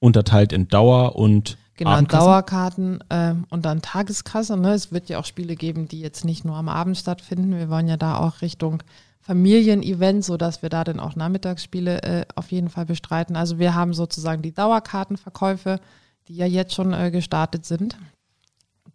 unterteilt 0.00 0.52
in 0.52 0.68
Dauer 0.68 1.16
und 1.16 1.56
Genau, 1.78 1.90
Abendkassen. 1.90 2.26
Dauerkarten 2.26 3.04
ähm, 3.08 3.44
und 3.50 3.64
dann 3.64 3.82
Tageskasse. 3.82 4.56
Ne? 4.56 4.72
Es 4.72 4.90
wird 4.90 5.08
ja 5.08 5.20
auch 5.20 5.24
Spiele 5.24 5.54
geben, 5.54 5.86
die 5.86 6.00
jetzt 6.00 6.24
nicht 6.24 6.44
nur 6.44 6.56
am 6.56 6.68
Abend 6.68 6.98
stattfinden. 6.98 7.56
Wir 7.56 7.70
wollen 7.70 7.86
ja 7.86 7.96
da 7.96 8.18
auch 8.18 8.42
Richtung 8.42 8.82
Familienevent, 9.20 10.24
sodass 10.24 10.60
wir 10.60 10.70
da 10.70 10.82
dann 10.82 10.98
auch 10.98 11.14
Nachmittagsspiele 11.14 12.02
äh, 12.02 12.24
auf 12.34 12.50
jeden 12.50 12.68
Fall 12.68 12.84
bestreiten. 12.84 13.36
Also 13.36 13.60
wir 13.60 13.76
haben 13.76 13.94
sozusagen 13.94 14.42
die 14.42 14.52
Dauerkartenverkäufe, 14.52 15.78
die 16.26 16.34
ja 16.34 16.46
jetzt 16.46 16.74
schon 16.74 16.92
äh, 16.92 17.12
gestartet 17.12 17.64
sind. 17.64 17.96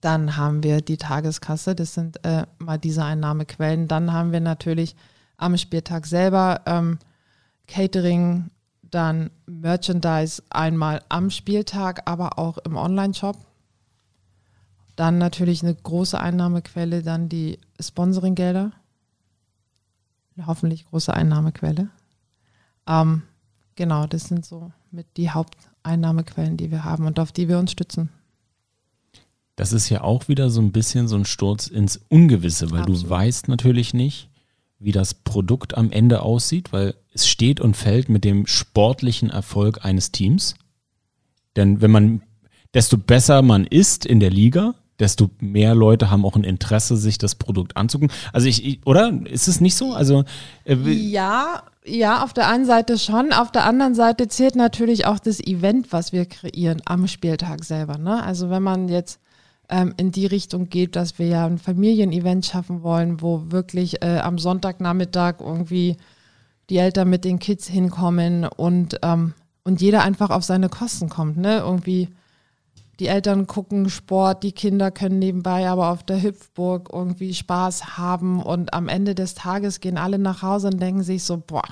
Dann 0.01 0.35
haben 0.35 0.61
wir 0.63 0.81
die 0.81 0.97
Tageskasse, 0.97 1.75
das 1.75 1.93
sind 1.93 2.25
äh, 2.25 2.45
mal 2.57 2.77
diese 2.77 3.05
Einnahmequellen. 3.05 3.87
Dann 3.87 4.11
haben 4.11 4.33
wir 4.33 4.41
natürlich 4.41 4.95
am 5.37 5.55
Spieltag 5.55 6.05
selber 6.05 6.61
ähm, 6.65 6.99
Catering, 7.67 8.49
dann 8.93 9.31
Merchandise 9.45 10.43
einmal 10.49 11.01
am 11.09 11.29
Spieltag, 11.29 12.03
aber 12.05 12.37
auch 12.37 12.59
im 12.59 12.75
Online-Shop. 12.75 13.37
Dann 14.95 15.17
natürlich 15.17 15.63
eine 15.63 15.73
große 15.73 16.19
Einnahmequelle, 16.19 17.01
dann 17.01 17.27
die 17.27 17.57
Sponsoringgelder. 17.79 18.71
Eine 20.35 20.47
hoffentlich 20.47 20.85
große 20.85 21.13
Einnahmequelle. 21.13 21.89
Ähm, 22.87 23.23
genau, 23.75 24.05
das 24.05 24.25
sind 24.25 24.45
so 24.45 24.71
mit 24.91 25.07
die 25.17 25.31
Haupteinnahmequellen, 25.31 26.57
die 26.57 26.69
wir 26.69 26.83
haben 26.83 27.07
und 27.07 27.19
auf 27.19 27.31
die 27.31 27.47
wir 27.47 27.57
uns 27.57 27.71
stützen. 27.71 28.09
Das 29.55 29.73
ist 29.73 29.89
ja 29.89 30.01
auch 30.01 30.27
wieder 30.27 30.49
so 30.49 30.61
ein 30.61 30.71
bisschen 30.71 31.07
so 31.07 31.15
ein 31.15 31.25
Sturz 31.25 31.67
ins 31.67 31.99
Ungewisse, 32.09 32.71
weil 32.71 32.85
du 32.85 32.93
Absolut. 32.93 33.09
weißt 33.09 33.47
natürlich 33.47 33.93
nicht, 33.93 34.29
wie 34.83 34.91
das 34.91 35.13
Produkt 35.13 35.77
am 35.77 35.91
Ende 35.91 36.21
aussieht, 36.21 36.73
weil 36.73 36.95
es 37.13 37.27
steht 37.27 37.59
und 37.59 37.75
fällt 37.75 38.09
mit 38.09 38.23
dem 38.23 38.47
sportlichen 38.47 39.29
Erfolg 39.29 39.85
eines 39.85 40.11
Teams. 40.11 40.55
Denn 41.55 41.81
wenn 41.81 41.91
man, 41.91 42.21
desto 42.73 42.97
besser 42.97 43.41
man 43.41 43.65
ist 43.65 44.05
in 44.05 44.19
der 44.19 44.31
Liga, 44.31 44.75
desto 44.99 45.29
mehr 45.39 45.75
Leute 45.75 46.09
haben 46.09 46.25
auch 46.25 46.35
ein 46.35 46.43
Interesse, 46.43 46.97
sich 46.97 47.17
das 47.17 47.35
Produkt 47.35 47.77
anzugucken. 47.77 48.15
Also 48.31 48.47
ich, 48.47 48.65
ich 48.65 48.85
oder? 48.85 49.11
Ist 49.25 49.47
es 49.47 49.59
nicht 49.59 49.75
so? 49.75 49.93
Also 49.93 50.23
äh, 50.65 50.75
Ja, 50.75 51.63
ja, 51.85 52.23
auf 52.23 52.33
der 52.33 52.47
einen 52.47 52.65
Seite 52.65 52.97
schon. 52.97 53.33
Auf 53.33 53.51
der 53.51 53.65
anderen 53.65 53.95
Seite 53.95 54.27
zählt 54.27 54.55
natürlich 54.55 55.05
auch 55.05 55.19
das 55.19 55.39
Event, 55.39 55.91
was 55.91 56.13
wir 56.13 56.25
kreieren 56.25 56.81
am 56.85 57.07
Spieltag 57.07 57.63
selber. 57.63 57.97
Ne? 57.97 58.23
Also 58.23 58.49
wenn 58.49 58.63
man 58.63 58.87
jetzt 58.87 59.19
ähm, 59.69 59.93
in 59.97 60.11
die 60.11 60.25
Richtung 60.25 60.69
geht, 60.69 60.95
dass 60.95 61.19
wir 61.19 61.27
ja 61.27 61.45
ein 61.45 61.57
Familienevent 61.57 62.45
schaffen 62.45 62.83
wollen, 62.83 63.21
wo 63.21 63.51
wirklich 63.51 64.03
äh, 64.03 64.19
am 64.19 64.37
Sonntagnachmittag 64.37 65.35
irgendwie 65.39 65.97
die 66.69 66.77
Eltern 66.77 67.09
mit 67.09 67.25
den 67.25 67.39
Kids 67.39 67.67
hinkommen 67.67 68.45
und, 68.45 68.99
ähm, 69.03 69.33
und 69.63 69.81
jeder 69.81 70.03
einfach 70.03 70.29
auf 70.29 70.43
seine 70.43 70.69
Kosten 70.69 71.09
kommt. 71.09 71.37
Ne? 71.37 71.59
Irgendwie 71.59 72.09
die 72.99 73.07
Eltern 73.07 73.47
gucken 73.47 73.89
Sport, 73.89 74.43
die 74.43 74.51
Kinder 74.51 74.91
können 74.91 75.19
nebenbei 75.19 75.67
aber 75.67 75.89
auf 75.89 76.03
der 76.03 76.21
Hüpfburg 76.21 76.89
irgendwie 76.93 77.33
Spaß 77.33 77.97
haben 77.97 78.41
und 78.41 78.73
am 78.73 78.87
Ende 78.87 79.15
des 79.15 79.33
Tages 79.33 79.79
gehen 79.79 79.97
alle 79.97 80.19
nach 80.19 80.41
Hause 80.41 80.67
und 80.67 80.79
denken 80.79 81.03
sich 81.03 81.23
so, 81.23 81.37
boah, 81.37 81.63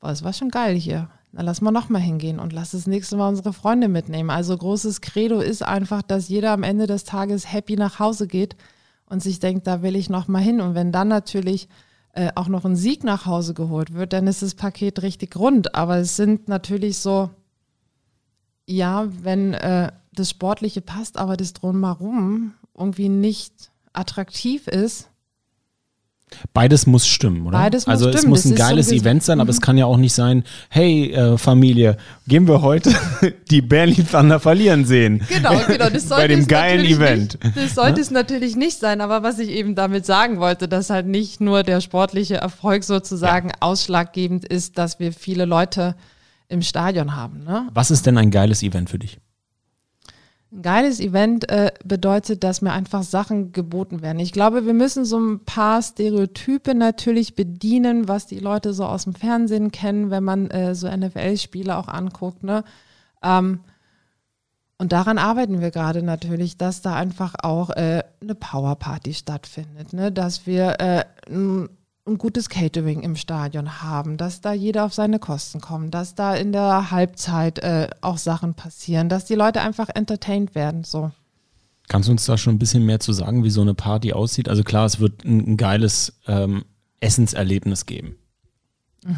boah 0.00 0.08
das 0.08 0.24
war 0.24 0.32
schon 0.32 0.50
geil 0.50 0.74
hier. 0.74 1.08
Na, 1.32 1.40
lass 1.42 1.62
mal 1.62 1.70
nochmal 1.70 2.02
hingehen 2.02 2.38
und 2.38 2.52
lass 2.52 2.72
das 2.72 2.86
nächste 2.86 3.16
Mal 3.16 3.28
unsere 3.28 3.54
Freunde 3.54 3.88
mitnehmen. 3.88 4.28
Also 4.28 4.56
großes 4.56 5.00
Credo 5.00 5.40
ist 5.40 5.62
einfach, 5.62 6.02
dass 6.02 6.28
jeder 6.28 6.52
am 6.52 6.62
Ende 6.62 6.86
des 6.86 7.04
Tages 7.04 7.50
happy 7.50 7.76
nach 7.76 7.98
Hause 7.98 8.26
geht 8.26 8.54
und 9.06 9.22
sich 9.22 9.40
denkt, 9.40 9.66
da 9.66 9.80
will 9.80 9.96
ich 9.96 10.10
nochmal 10.10 10.42
hin. 10.42 10.60
Und 10.60 10.74
wenn 10.74 10.92
dann 10.92 11.08
natürlich 11.08 11.68
äh, 12.12 12.30
auch 12.34 12.48
noch 12.48 12.66
ein 12.66 12.76
Sieg 12.76 13.02
nach 13.02 13.24
Hause 13.24 13.54
geholt 13.54 13.94
wird, 13.94 14.12
dann 14.12 14.26
ist 14.26 14.42
das 14.42 14.54
Paket 14.54 15.00
richtig 15.00 15.34
rund. 15.36 15.74
Aber 15.74 15.96
es 15.96 16.16
sind 16.16 16.48
natürlich 16.48 16.98
so, 16.98 17.30
ja, 18.66 19.08
wenn 19.22 19.54
äh, 19.54 19.90
das 20.12 20.28
Sportliche 20.28 20.82
passt, 20.82 21.16
aber 21.16 21.38
das 21.38 21.54
Drumherum 21.54 22.52
irgendwie 22.76 23.08
nicht 23.08 23.70
attraktiv 23.94 24.68
ist, 24.68 25.08
Beides 26.54 26.86
muss 26.86 27.06
stimmen, 27.06 27.46
oder? 27.46 27.58
Beides 27.58 27.86
muss 27.86 27.92
also 27.92 28.08
es 28.08 28.16
stimmen. 28.18 28.30
muss 28.30 28.42
Das 28.42 28.52
ein 28.52 28.56
so 28.56 28.62
geiles 28.62 28.88
ges- 28.90 29.00
Event 29.00 29.22
sein, 29.22 29.40
aber 29.40 29.46
Mhm. 29.52 29.56
es 29.56 29.60
kann 29.60 29.78
ja 29.78 29.86
auch 29.86 29.96
nicht 29.96 30.12
sein, 30.14 30.44
hey 30.70 31.12
äh, 31.12 31.38
Familie, 31.38 31.96
gehen 32.26 32.46
wir 32.48 32.62
heute 32.62 32.92
die 33.50 33.62
Berlin 33.62 34.06
Thunder 34.10 34.40
verlieren 34.40 34.84
sehen. 34.84 35.22
Genau, 35.28 35.58
genau. 35.66 35.88
Das 35.90 36.02
sollte 36.08 36.22
Bei 36.22 36.28
dem 36.28 36.40
es 36.40 36.48
geilen 36.48 36.84
Event. 36.84 37.38
Nicht, 37.44 37.56
das 37.56 37.74
sollte 37.74 38.00
es 38.00 38.10
natürlich 38.10 38.56
nicht 38.56 38.78
sein, 38.78 39.00
aber 39.00 39.22
was 39.22 39.38
ich 39.38 39.48
eben 39.50 39.74
damit 39.74 40.06
sagen 40.06 40.38
wollte, 40.40 40.68
dass 40.68 40.90
halt 40.90 41.06
nicht 41.06 41.40
nur 41.40 41.62
der 41.62 41.80
sportliche 41.80 42.36
Erfolg 42.36 42.84
sozusagen 42.84 43.50
ausschlaggebend 43.60 44.44
ist, 44.44 44.78
dass 44.78 44.98
wir 44.98 45.12
viele 45.12 45.44
Leute 45.44 45.94
im 46.48 46.62
Stadion 46.62 47.16
haben. 47.16 47.44
Ne? 47.44 47.68
Was 47.72 47.90
ist 47.90 48.04
denn 48.06 48.18
ein 48.18 48.30
geiles 48.30 48.62
Event 48.62 48.90
für 48.90 48.98
dich? 48.98 49.18
Ein 50.54 50.60
geiles 50.60 51.00
Event 51.00 51.48
äh, 51.50 51.72
bedeutet, 51.82 52.44
dass 52.44 52.60
mir 52.60 52.72
einfach 52.72 53.02
Sachen 53.04 53.52
geboten 53.52 54.02
werden. 54.02 54.18
Ich 54.18 54.32
glaube, 54.32 54.66
wir 54.66 54.74
müssen 54.74 55.06
so 55.06 55.18
ein 55.18 55.40
paar 55.46 55.80
Stereotype 55.80 56.74
natürlich 56.74 57.34
bedienen, 57.34 58.06
was 58.06 58.26
die 58.26 58.38
Leute 58.38 58.74
so 58.74 58.84
aus 58.84 59.04
dem 59.04 59.14
Fernsehen 59.14 59.72
kennen, 59.72 60.10
wenn 60.10 60.24
man 60.24 60.50
äh, 60.50 60.74
so 60.74 60.94
NFL-Spiele 60.94 61.74
auch 61.74 61.88
anguckt. 61.88 62.42
Ne? 62.42 62.64
Ähm, 63.22 63.60
und 64.76 64.92
daran 64.92 65.16
arbeiten 65.16 65.62
wir 65.62 65.70
gerade 65.70 66.02
natürlich, 66.02 66.58
dass 66.58 66.82
da 66.82 66.96
einfach 66.96 67.34
auch 67.42 67.70
äh, 67.70 68.02
eine 68.20 68.34
Powerparty 68.34 69.14
stattfindet, 69.14 69.94
ne? 69.94 70.12
dass 70.12 70.46
wir 70.46 70.80
äh, 70.80 71.04
ein, 71.30 71.70
ein 72.06 72.18
gutes 72.18 72.48
Catering 72.48 73.02
im 73.02 73.16
Stadion 73.16 73.82
haben, 73.82 74.16
dass 74.16 74.40
da 74.40 74.52
jeder 74.52 74.84
auf 74.84 74.94
seine 74.94 75.18
Kosten 75.18 75.60
kommt, 75.60 75.94
dass 75.94 76.14
da 76.14 76.34
in 76.34 76.52
der 76.52 76.90
Halbzeit 76.90 77.60
äh, 77.60 77.88
auch 78.00 78.18
Sachen 78.18 78.54
passieren, 78.54 79.08
dass 79.08 79.24
die 79.24 79.34
Leute 79.34 79.60
einfach 79.60 79.88
entertained 79.88 80.54
werden. 80.54 80.84
So. 80.84 81.12
Kannst 81.88 82.08
du 82.08 82.12
uns 82.12 82.24
da 82.24 82.36
schon 82.36 82.56
ein 82.56 82.58
bisschen 82.58 82.84
mehr 82.84 83.00
zu 83.00 83.12
sagen, 83.12 83.44
wie 83.44 83.50
so 83.50 83.60
eine 83.60 83.74
Party 83.74 84.12
aussieht? 84.12 84.48
Also 84.48 84.64
klar, 84.64 84.86
es 84.86 84.98
wird 84.98 85.24
ein, 85.24 85.52
ein 85.52 85.56
geiles 85.56 86.14
ähm, 86.26 86.64
Essenserlebnis 87.00 87.86
geben. 87.86 88.16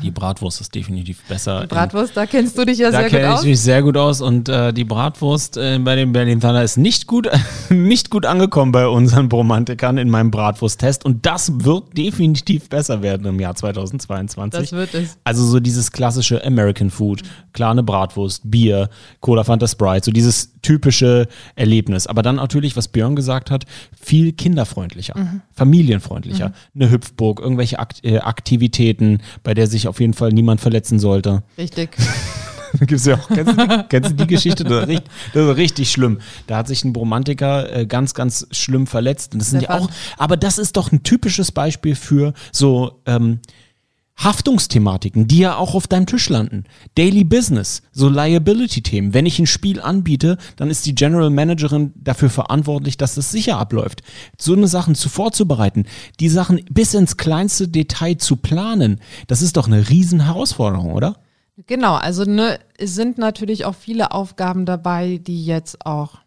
Die 0.03 0.11
Bratwurst 0.11 0.63
ist 0.63 0.75
definitiv 0.75 1.23
besser. 1.25 1.61
Die 1.61 1.67
Bratwurst, 1.67 2.17
da 2.17 2.25
kennst 2.25 2.57
du 2.57 2.65
dich 2.65 2.79
ja 2.79 2.91
da 2.91 3.01
sehr 3.01 3.03
gut 3.03 3.11
kenne 3.11 3.29
ich 3.29 3.35
aus. 3.35 3.45
mich 3.45 3.61
sehr 3.61 3.83
gut 3.83 3.97
aus 3.99 4.23
und 4.23 4.49
äh, 4.49 4.73
die 4.73 4.85
Bratwurst 4.85 5.59
äh, 5.59 5.79
bei 5.79 5.95
den 5.95 6.13
Berlin 6.13 6.41
Thunder 6.41 6.63
ist 6.63 6.79
nicht 6.79 7.07
gut, 7.07 7.29
nicht 7.69 8.09
gut 8.09 8.25
angekommen 8.25 8.73
bei 8.73 8.89
unseren 8.89 9.29
Bromantikern 9.29 9.99
in 9.99 10.09
meinem 10.09 10.31
Bratwursttest 10.31 11.05
und 11.05 11.27
das 11.27 11.65
wird 11.65 11.99
definitiv 11.99 12.71
besser 12.71 13.03
werden 13.03 13.27
im 13.27 13.39
Jahr 13.39 13.57
2022. 13.57 14.71
Das 14.71 14.73
wird 14.73 14.95
es. 14.95 15.19
Also 15.23 15.45
so 15.45 15.61
dieses 15.61 15.93
klassische 15.93 16.43
American 16.47 16.89
Food, 16.89 17.21
klar 17.53 17.73
eine 17.73 17.83
Bratwurst, 17.83 18.51
Bier, 18.51 18.89
Cola 19.21 19.45
Fanta 19.45 19.69
Sprite, 19.69 20.07
so 20.07 20.13
dieses 20.13 20.55
typische 20.63 21.29
Erlebnis. 21.57 22.07
Aber 22.07 22.23
dann 22.23 22.37
natürlich, 22.37 22.75
was 22.75 22.89
Björn 22.89 23.17
gesagt 23.17 23.51
hat, 23.51 23.67
viel 24.01 24.33
kinderfreundlicher, 24.33 25.15
familienfreundlicher. 25.53 26.53
Eine 26.75 26.91
Hüpfburg, 26.91 27.41
irgendwelche 27.41 27.79
Akt 27.79 28.03
äh, 28.03 28.21
Aktivitäten, 28.21 29.21
bei 29.43 29.53
der 29.53 29.67
sich 29.75 29.89
auf 29.89 30.01
jeden 30.01 30.15
Fall 30.15 30.31
niemand 30.31 30.61
verletzen 30.61 30.99
sollte. 30.99 31.43
Richtig. 31.59 31.97
Gibt's 32.81 33.07
ja 33.07 33.17
auch, 33.17 33.29
kennst, 33.29 33.53
du 33.53 33.67
die, 33.67 33.83
kennst 33.89 34.11
du 34.11 34.15
die 34.15 34.27
Geschichte? 34.27 34.65
Das 34.65 34.83
ist, 34.83 34.89
richtig, 34.89 35.11
das 35.33 35.49
ist 35.49 35.57
richtig 35.57 35.91
schlimm. 35.93 36.19
Da 36.47 36.57
hat 36.57 36.67
sich 36.67 36.85
ein 36.85 36.93
Bromantiker 36.93 37.73
äh, 37.73 37.87
ganz, 37.87 38.15
ganz 38.15 38.47
schlimm 38.51 38.87
verletzt. 38.87 39.33
Und 39.33 39.41
das 39.41 39.51
sind 39.51 39.63
ja 39.63 39.71
auch, 39.71 39.89
aber 40.19 40.37
das 40.37 40.59
ist 40.59 40.77
doch 40.77 40.91
ein 40.91 41.03
typisches 41.03 41.53
Beispiel 41.53 41.95
für 41.95 42.35
so 42.51 43.01
ähm, 43.07 43.39
Haftungsthematiken, 44.17 45.27
die 45.27 45.39
ja 45.39 45.57
auch 45.57 45.75
auf 45.75 45.87
deinem 45.87 46.07
Tisch 46.07 46.29
landen. 46.29 46.65
Daily 46.95 47.25
Business, 47.25 47.83
so 47.93 48.09
Liability-Themen. 48.09 49.13
Wenn 49.13 49.27
ich 49.27 49.39
ein 49.39 49.47
Spiel 49.47 49.81
anbiete, 49.81 50.39
dann 50.57 50.71
ist 50.71 50.87
die 50.87 50.95
General 50.95 51.31
Managerin 51.31 51.93
dafür 51.97 52.31
verantwortlich, 52.31 52.97
dass 52.97 53.17
es 53.17 53.31
sicher 53.31 53.59
abläuft. 53.59 54.03
So 54.39 54.55
eine 54.55 54.69
Sachen 54.69 54.95
zu 54.95 55.09
vorzubereiten, 55.09 55.85
die 56.21 56.29
Sachen 56.29 56.65
bis 56.71 56.95
ins 56.95 57.17
kleinste 57.17 57.69
Detail 57.69 58.17
zu 58.17 58.37
planen, 58.37 59.01
das 59.27 59.43
ist 59.43 59.57
doch 59.57 59.67
eine 59.67 59.89
riesen 59.89 60.21
Herausforderung, 60.21 60.93
oder? 60.93 61.17
Genau, 61.67 61.95
also 61.95 62.25
ne, 62.25 62.59
es 62.79 62.95
sind 62.95 63.19
natürlich 63.19 63.65
auch 63.65 63.77
viele 63.77 64.13
Aufgaben 64.13 64.67
dabei, 64.67 65.19
die 65.19 65.45
jetzt 65.45 65.87
auch 65.87 66.24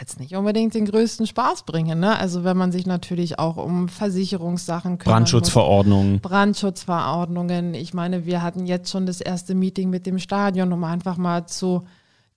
jetzt 0.00 0.20
nicht 0.20 0.34
unbedingt 0.34 0.74
den 0.74 0.86
größten 0.86 1.26
Spaß 1.26 1.64
bringen. 1.64 2.00
Ne? 2.00 2.18
Also 2.18 2.44
wenn 2.44 2.56
man 2.56 2.72
sich 2.72 2.86
natürlich 2.86 3.38
auch 3.38 3.56
um 3.56 3.88
Versicherungssachen 3.88 4.98
kümmern 4.98 5.22
muss. 5.22 5.30
Brandschutzverordnungen. 5.30 6.20
Brandschutzverordnungen. 6.20 7.74
Ich 7.74 7.94
meine, 7.94 8.26
wir 8.26 8.42
hatten 8.42 8.66
jetzt 8.66 8.90
schon 8.90 9.06
das 9.06 9.20
erste 9.20 9.54
Meeting 9.54 9.90
mit 9.90 10.06
dem 10.06 10.18
Stadion, 10.18 10.72
um 10.72 10.84
einfach 10.84 11.16
mal 11.16 11.46
zu 11.46 11.84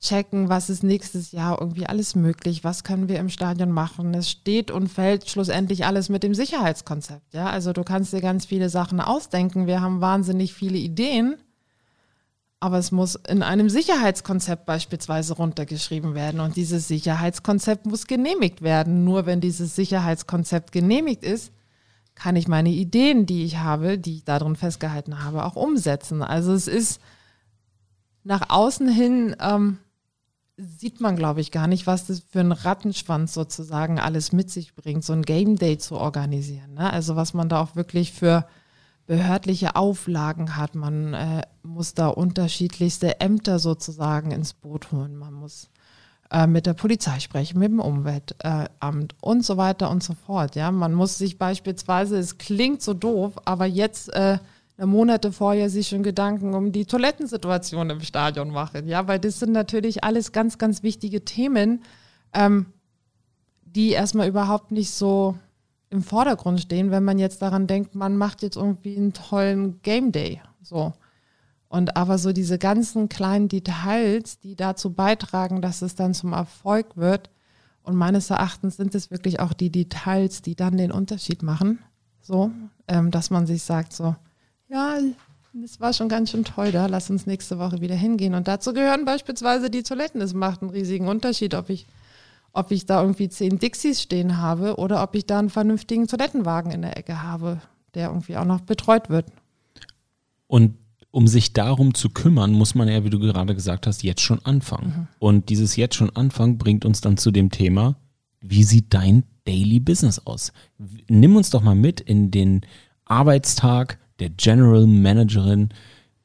checken, 0.02 0.50
was 0.50 0.70
ist 0.70 0.84
nächstes 0.84 1.32
Jahr 1.32 1.62
irgendwie 1.62 1.86
alles 1.86 2.16
möglich, 2.16 2.64
was 2.64 2.84
können 2.84 3.08
wir 3.08 3.20
im 3.20 3.30
Stadion 3.30 3.72
machen. 3.72 4.14
Es 4.16 4.30
steht 4.30 4.72
und 4.72 4.88
fällt 4.88 5.30
schlussendlich 5.30 5.86
alles 5.86 6.10
mit 6.10 6.24
dem 6.24 6.34
Sicherheitskonzept. 6.34 7.34
Ja, 7.34 7.50
also 7.50 7.72
du 7.72 7.84
kannst 7.84 8.12
dir 8.12 8.22
ganz 8.22 8.46
viele 8.46 8.70
Sachen 8.70 9.00
ausdenken. 9.00 9.68
Wir 9.68 9.82
haben 9.82 10.02
wahnsinnig 10.02 10.54
viele 10.54 10.78
Ideen. 10.78 11.38
Aber 12.62 12.78
es 12.78 12.92
muss 12.92 13.16
in 13.16 13.42
einem 13.42 13.70
Sicherheitskonzept 13.70 14.66
beispielsweise 14.66 15.34
runtergeschrieben 15.34 16.14
werden. 16.14 16.40
Und 16.40 16.56
dieses 16.56 16.88
Sicherheitskonzept 16.88 17.88
muss 17.88 18.08
genehmigt 18.08 18.62
werden. 18.62 19.04
Nur 19.04 19.26
wenn 19.26 19.42
dieses 19.42 19.76
Sicherheitskonzept 19.76 20.72
genehmigt 20.72 21.24
ist, 21.24 21.52
kann 22.14 22.36
ich 22.36 22.48
meine 22.48 22.70
Ideen, 22.70 23.26
die 23.26 23.44
ich 23.46 23.58
habe, 23.58 23.98
die 23.98 24.18
ich 24.18 24.26
darin 24.26 24.56
festgehalten 24.56 25.24
habe, 25.24 25.44
auch 25.44 25.56
umsetzen. 25.56 26.22
Also 26.22 26.54
es 26.54 26.68
ist 26.68 27.02
nach 28.24 28.50
außen 28.50 28.88
hin, 28.88 29.36
ähm, 29.40 29.80
sieht 30.56 31.02
man, 31.02 31.16
glaube 31.16 31.42
ich, 31.42 31.52
gar 31.52 31.66
nicht, 31.66 31.88
was 31.88 32.06
das 32.06 32.20
für 32.20 32.42
ein 32.42 32.52
Rattenschwanz 32.52 33.34
sozusagen 33.34 34.00
alles 34.00 34.32
mit 34.32 34.52
sich 34.52 34.76
bringt, 34.76 35.04
so 35.04 35.14
ein 35.14 35.24
Game 35.24 35.56
Day 35.56 35.80
zu 35.80 35.96
organisieren. 35.96 36.76
Ne? 36.76 36.94
Also 36.94 37.16
was 37.16 37.34
man 37.34 37.50
da 37.50 37.60
auch 37.60 37.76
wirklich 37.76 38.12
für 38.12 38.46
behördliche 39.12 39.76
Auflagen 39.76 40.56
hat. 40.56 40.74
Man 40.74 41.14
äh, 41.14 41.42
muss 41.64 41.94
da 41.94 42.08
unterschiedlichste 42.08 43.20
Ämter 43.20 43.60
sozusagen 43.60 44.32
ins 44.32 44.54
Boot 44.54 44.94
holen. 44.94 45.18
Man 45.18 45.34
muss 45.34 45.70
äh, 46.30 46.48
mit 46.48 46.66
der 46.66 46.76
Polizei 46.76 47.20
sprechen, 47.20 47.60
mit 47.60 47.72
dem 47.72 47.82
Umweltamt 47.82 48.72
Amt 48.80 49.16
und 49.20 49.44
so 49.44 49.58
weiter 49.58 49.92
und 49.92 50.02
so 50.02 50.14
fort. 50.14 50.56
Ja, 50.56 50.72
man 50.72 50.94
muss 50.94 51.18
sich 51.18 51.38
beispielsweise, 51.38 52.18
es 52.18 52.38
klingt 52.38 52.82
so 52.82 52.94
doof, 52.94 53.34
aber 53.44 53.66
jetzt 53.66 54.14
äh, 54.14 54.38
Monate 54.78 55.34
vorher 55.34 55.70
sich 55.70 55.90
schon 55.90 56.04
Gedanken 56.04 56.54
um 56.54 56.72
die 56.72 56.86
Toilettensituation 56.86 57.90
im 57.90 58.00
Stadion 58.00 58.50
machen. 58.52 58.88
Ja, 58.88 59.10
weil 59.10 59.20
das 59.20 59.40
sind 59.40 59.52
natürlich 59.52 60.06
alles 60.06 60.32
ganz, 60.32 60.58
ganz 60.58 60.84
wichtige 60.84 61.26
Themen, 61.26 61.84
ähm, 62.32 62.68
die 63.66 63.90
erstmal 63.90 64.30
überhaupt 64.30 64.72
nicht 64.72 64.92
so 64.92 65.36
im 65.92 66.04
Vordergrund 66.04 66.62
stehen, 66.62 66.90
wenn 66.90 67.04
man 67.04 67.20
jetzt 67.20 67.42
daran 67.42 67.68
denkt, 67.68 67.96
man 67.96 68.18
macht 68.18 68.42
jetzt 68.42 68.56
irgendwie 68.56 68.96
einen 68.96 69.14
tollen 69.14 69.82
Game 69.82 70.12
Day. 70.12 70.42
So. 70.62 70.94
Und 71.68 71.98
aber 71.98 72.18
so 72.18 72.32
diese 72.32 72.58
ganzen 72.58 73.10
kleinen 73.10 73.50
Details, 73.50 74.40
die 74.40 74.56
dazu 74.56 74.94
beitragen, 74.94 75.62
dass 75.62 75.82
es 75.82 75.96
dann 75.96 76.14
zum 76.14 76.34
Erfolg 76.34 76.98
wird. 76.98 77.30
Und 77.84 77.96
meines 77.96 78.30
Erachtens 78.30 78.78
sind 78.78 78.96
es 78.96 79.12
wirklich 79.12 79.40
auch 79.40 79.54
die 79.54 79.70
Details, 79.70 80.42
die 80.42 80.56
dann 80.56 80.78
den 80.78 80.92
Unterschied 80.92 81.44
machen. 81.44 81.80
So, 82.22 82.52
ähm, 82.88 83.12
dass 83.12 83.30
man 83.30 83.46
sich 83.46 83.64
sagt, 83.64 83.94
so, 83.94 84.16
ja, 84.70 84.98
das 85.54 85.82
war 85.82 85.92
schon 85.92 86.08
ganz 86.08 86.32
schön 86.32 86.46
toll 86.46 86.72
da, 86.72 86.86
lass 86.86 87.10
uns 87.10 87.26
nächste 87.26 87.60
Woche 87.60 87.82
wieder 87.82 87.96
hingehen. 87.96 88.36
Und 88.36 88.48
dazu 88.48 88.74
gehören 88.74 89.04
beispielsweise 89.04 89.70
die 89.70 89.84
Toiletten. 89.84 90.22
Es 90.22 90.34
macht 90.34 90.62
einen 90.62 90.72
riesigen 90.72 91.10
Unterschied, 91.10 91.54
ob 91.54 91.70
ich 91.70 91.86
ob 92.54 92.72
ich 92.72 92.86
da 92.86 93.02
irgendwie 93.02 93.30
zehn 93.30 93.60
Dixies 93.60 94.02
stehen 94.02 94.38
habe 94.38 94.76
oder 94.78 95.02
ob 95.04 95.16
ich 95.16 95.26
da 95.26 95.40
einen 95.40 95.50
vernünftigen 95.50 96.08
Toilettenwagen 96.08 96.72
in 96.72 96.82
der 96.82 96.98
Ecke 96.98 97.24
habe, 97.24 97.62
der 97.94 98.10
irgendwie 98.10 98.38
auch 98.38 98.46
noch 98.46 98.62
betreut 98.62 99.10
wird. 99.10 99.26
Und 100.48 100.76
um 101.12 101.28
sich 101.28 101.54
darum 101.54 101.94
zu 101.94 102.10
kümmern, 102.10 102.52
muss 102.54 102.74
man 102.76 102.88
ja, 102.88 103.04
wie 103.04 103.10
du 103.10 103.20
gerade 103.20 103.54
gesagt 103.54 103.86
hast, 103.86 104.04
jetzt 104.04 104.22
schon 104.22 104.44
anfangen. 104.46 104.88
Mhm. 104.88 105.08
Und 105.20 105.50
dieses 105.50 105.76
jetzt 105.76 105.96
schon 105.96 106.10
anfangen 106.16 106.58
bringt 106.58 106.86
uns 106.86 107.02
dann 107.02 107.18
zu 107.18 107.32
dem 107.32 107.52
Thema, 107.52 107.96
wie 108.40 108.64
sieht 108.64 108.94
dein 108.94 109.24
Daily 109.46 109.80
Business 109.80 110.20
aus? 110.26 110.52
Nimm 111.08 111.36
uns 111.36 111.50
doch 111.50 111.62
mal 111.62 111.76
mit 111.76 112.00
in 112.00 112.32
den 112.32 112.62
Arbeitstag 113.06 114.00
der 114.20 114.30
General 114.30 114.88
Managerin 114.88 115.70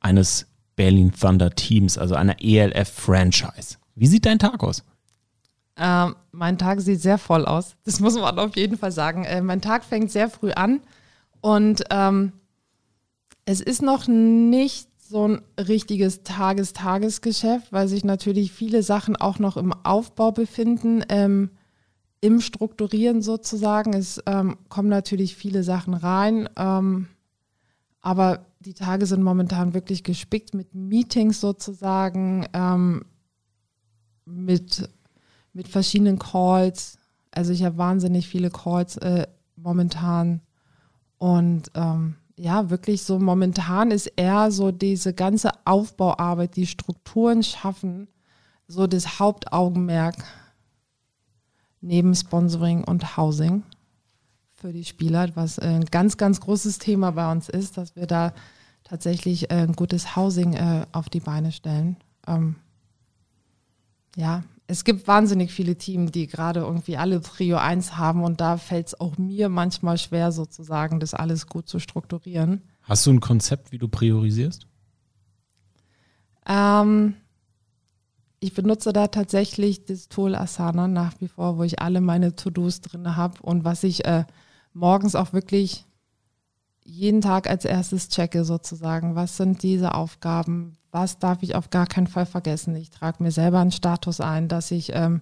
eines 0.00 0.46
Berlin 0.76 1.12
Thunder 1.12 1.50
Teams, 1.50 1.98
also 1.98 2.14
einer 2.14 2.36
ELF 2.40 2.88
Franchise. 2.88 3.78
Wie 3.94 4.06
sieht 4.06 4.26
dein 4.26 4.38
Tag 4.38 4.62
aus? 4.62 4.84
Ähm, 5.76 6.16
mein 6.32 6.58
Tag 6.58 6.80
sieht 6.80 7.00
sehr 7.00 7.18
voll 7.18 7.44
aus. 7.44 7.76
Das 7.84 8.00
muss 8.00 8.14
man 8.14 8.38
auf 8.38 8.56
jeden 8.56 8.78
Fall 8.78 8.92
sagen. 8.92 9.24
Äh, 9.24 9.42
mein 9.42 9.60
Tag 9.60 9.84
fängt 9.84 10.10
sehr 10.10 10.30
früh 10.30 10.52
an 10.52 10.80
und 11.40 11.84
ähm, 11.90 12.32
es 13.44 13.60
ist 13.60 13.82
noch 13.82 14.08
nicht 14.08 14.88
so 14.98 15.28
ein 15.28 15.42
richtiges 15.58 16.22
Tages-Tagesgeschäft, 16.24 17.72
weil 17.72 17.88
sich 17.88 18.04
natürlich 18.04 18.52
viele 18.52 18.82
Sachen 18.82 19.16
auch 19.16 19.38
noch 19.38 19.56
im 19.56 19.72
Aufbau 19.84 20.32
befinden, 20.32 21.04
ähm, 21.08 21.50
im 22.20 22.40
Strukturieren 22.40 23.22
sozusagen. 23.22 23.94
Es 23.94 24.20
ähm, 24.26 24.56
kommen 24.68 24.88
natürlich 24.88 25.36
viele 25.36 25.62
Sachen 25.62 25.94
rein, 25.94 26.48
ähm, 26.56 27.06
aber 28.00 28.46
die 28.60 28.74
Tage 28.74 29.06
sind 29.06 29.22
momentan 29.22 29.74
wirklich 29.74 30.02
gespickt 30.02 30.54
mit 30.54 30.74
Meetings 30.74 31.40
sozusagen, 31.40 32.46
ähm, 32.52 33.04
mit 34.24 34.88
mit 35.56 35.68
verschiedenen 35.68 36.18
Calls. 36.18 36.98
Also 37.30 37.50
ich 37.52 37.64
habe 37.64 37.78
wahnsinnig 37.78 38.28
viele 38.28 38.50
Calls 38.50 38.98
äh, 38.98 39.26
momentan. 39.56 40.42
Und 41.16 41.70
ähm, 41.74 42.16
ja, 42.36 42.68
wirklich 42.68 43.02
so 43.02 43.18
momentan 43.18 43.90
ist 43.90 44.06
eher 44.16 44.50
so 44.50 44.70
diese 44.70 45.14
ganze 45.14 45.50
Aufbauarbeit, 45.64 46.56
die 46.56 46.66
Strukturen 46.66 47.42
schaffen, 47.42 48.06
so 48.68 48.86
das 48.86 49.18
Hauptaugenmerk 49.18 50.16
neben 51.80 52.14
Sponsoring 52.14 52.84
und 52.84 53.16
Housing 53.16 53.62
für 54.52 54.74
die 54.74 54.84
Spieler, 54.84 55.34
was 55.36 55.56
äh, 55.56 55.66
ein 55.66 55.86
ganz, 55.86 56.18
ganz 56.18 56.40
großes 56.40 56.78
Thema 56.78 57.12
bei 57.12 57.32
uns 57.32 57.48
ist, 57.48 57.78
dass 57.78 57.96
wir 57.96 58.06
da 58.06 58.34
tatsächlich 58.84 59.50
äh, 59.50 59.62
ein 59.62 59.72
gutes 59.72 60.16
Housing 60.16 60.52
äh, 60.52 60.84
auf 60.92 61.08
die 61.08 61.20
Beine 61.20 61.50
stellen. 61.50 61.96
Ähm, 62.26 62.56
ja, 64.16 64.42
es 64.68 64.84
gibt 64.84 65.06
wahnsinnig 65.06 65.52
viele 65.52 65.76
Teams, 65.76 66.10
die 66.12 66.26
gerade 66.26 66.60
irgendwie 66.60 66.96
alle 66.96 67.20
Trio 67.20 67.56
1 67.56 67.96
haben 67.96 68.24
und 68.24 68.40
da 68.40 68.56
fällt 68.56 68.88
es 68.88 69.00
auch 69.00 69.16
mir 69.16 69.48
manchmal 69.48 69.98
schwer, 69.98 70.32
sozusagen, 70.32 70.98
das 70.98 71.14
alles 71.14 71.46
gut 71.46 71.68
zu 71.68 71.78
strukturieren. 71.78 72.62
Hast 72.82 73.06
du 73.06 73.12
ein 73.12 73.20
Konzept, 73.20 73.72
wie 73.72 73.78
du 73.78 73.88
priorisierst? 73.88 74.66
Ähm, 76.46 77.14
ich 78.40 78.54
benutze 78.54 78.92
da 78.92 79.08
tatsächlich 79.08 79.84
das 79.84 80.08
Tool 80.08 80.34
Asana 80.34 80.88
nach 80.88 81.20
wie 81.20 81.28
vor, 81.28 81.58
wo 81.58 81.62
ich 81.62 81.80
alle 81.80 82.00
meine 82.00 82.34
To-Dos 82.34 82.80
drin 82.80 83.16
habe 83.16 83.40
und 83.42 83.64
was 83.64 83.84
ich 83.84 84.04
äh, 84.04 84.24
morgens 84.72 85.14
auch 85.14 85.32
wirklich 85.32 85.84
jeden 86.86 87.20
Tag 87.20 87.50
als 87.50 87.64
erstes 87.64 88.08
checke 88.08 88.44
sozusagen. 88.44 89.14
Was 89.14 89.36
sind 89.36 89.62
diese 89.62 89.94
Aufgaben? 89.94 90.78
Was 90.90 91.18
darf 91.18 91.42
ich 91.42 91.54
auf 91.54 91.70
gar 91.70 91.86
keinen 91.86 92.06
Fall 92.06 92.26
vergessen? 92.26 92.74
Ich 92.76 92.90
trage 92.90 93.22
mir 93.22 93.32
selber 93.32 93.58
einen 93.58 93.72
Status 93.72 94.20
ein, 94.20 94.48
dass 94.48 94.70
ich 94.70 94.92
ähm, 94.94 95.20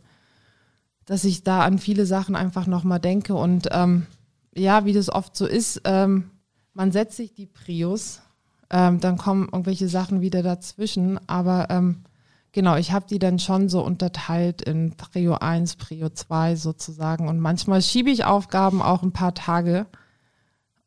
dass 1.04 1.24
ich 1.24 1.42
da 1.42 1.60
an 1.60 1.78
viele 1.78 2.06
Sachen 2.06 2.36
einfach 2.36 2.66
nochmal 2.66 3.00
denke. 3.00 3.34
Und 3.34 3.68
ähm, 3.72 4.06
ja, 4.54 4.84
wie 4.84 4.92
das 4.92 5.10
oft 5.10 5.36
so 5.36 5.46
ist, 5.46 5.82
ähm, 5.84 6.30
man 6.72 6.92
setzt 6.92 7.16
sich 7.16 7.34
die 7.34 7.46
Prios, 7.46 8.22
ähm, 8.70 9.00
dann 9.00 9.18
kommen 9.18 9.44
irgendwelche 9.44 9.88
Sachen 9.88 10.20
wieder 10.20 10.42
dazwischen. 10.42 11.20
Aber 11.28 11.68
ähm, 11.70 12.04
genau, 12.52 12.76
ich 12.76 12.92
habe 12.92 13.06
die 13.08 13.18
dann 13.18 13.38
schon 13.38 13.68
so 13.68 13.84
unterteilt 13.84 14.62
in 14.62 14.96
Prio 14.96 15.34
1, 15.34 15.76
Prio 15.76 16.08
2 16.08 16.56
sozusagen. 16.56 17.28
Und 17.28 17.38
manchmal 17.38 17.82
schiebe 17.82 18.10
ich 18.10 18.24
Aufgaben 18.24 18.82
auch 18.82 19.02
ein 19.02 19.12
paar 19.12 19.34
Tage. 19.34 19.86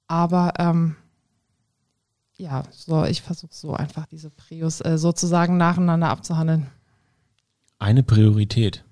Aber 0.08 0.54
ähm, 0.60 0.96
ja, 2.38 2.64
so, 2.72 3.04
ich 3.06 3.22
versuche 3.22 3.54
so 3.54 3.74
einfach 3.74 4.06
diese 4.06 4.30
Prios 4.30 4.82
äh, 4.82 4.98
sozusagen 4.98 5.58
nacheinander 5.58 6.10
abzuhandeln. 6.10 6.68
Eine 7.80 8.04
Priorität 8.04 8.84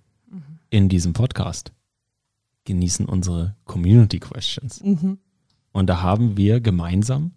in 0.70 0.90
diesem 0.90 1.14
Podcast 1.14 1.72
genießen 2.66 3.06
unsere 3.06 3.56
Community 3.66 4.20
Questions. 4.20 4.82
Und 5.72 5.88
da 5.88 6.02
haben 6.02 6.38
wir 6.38 6.60
gemeinsam 6.60 7.32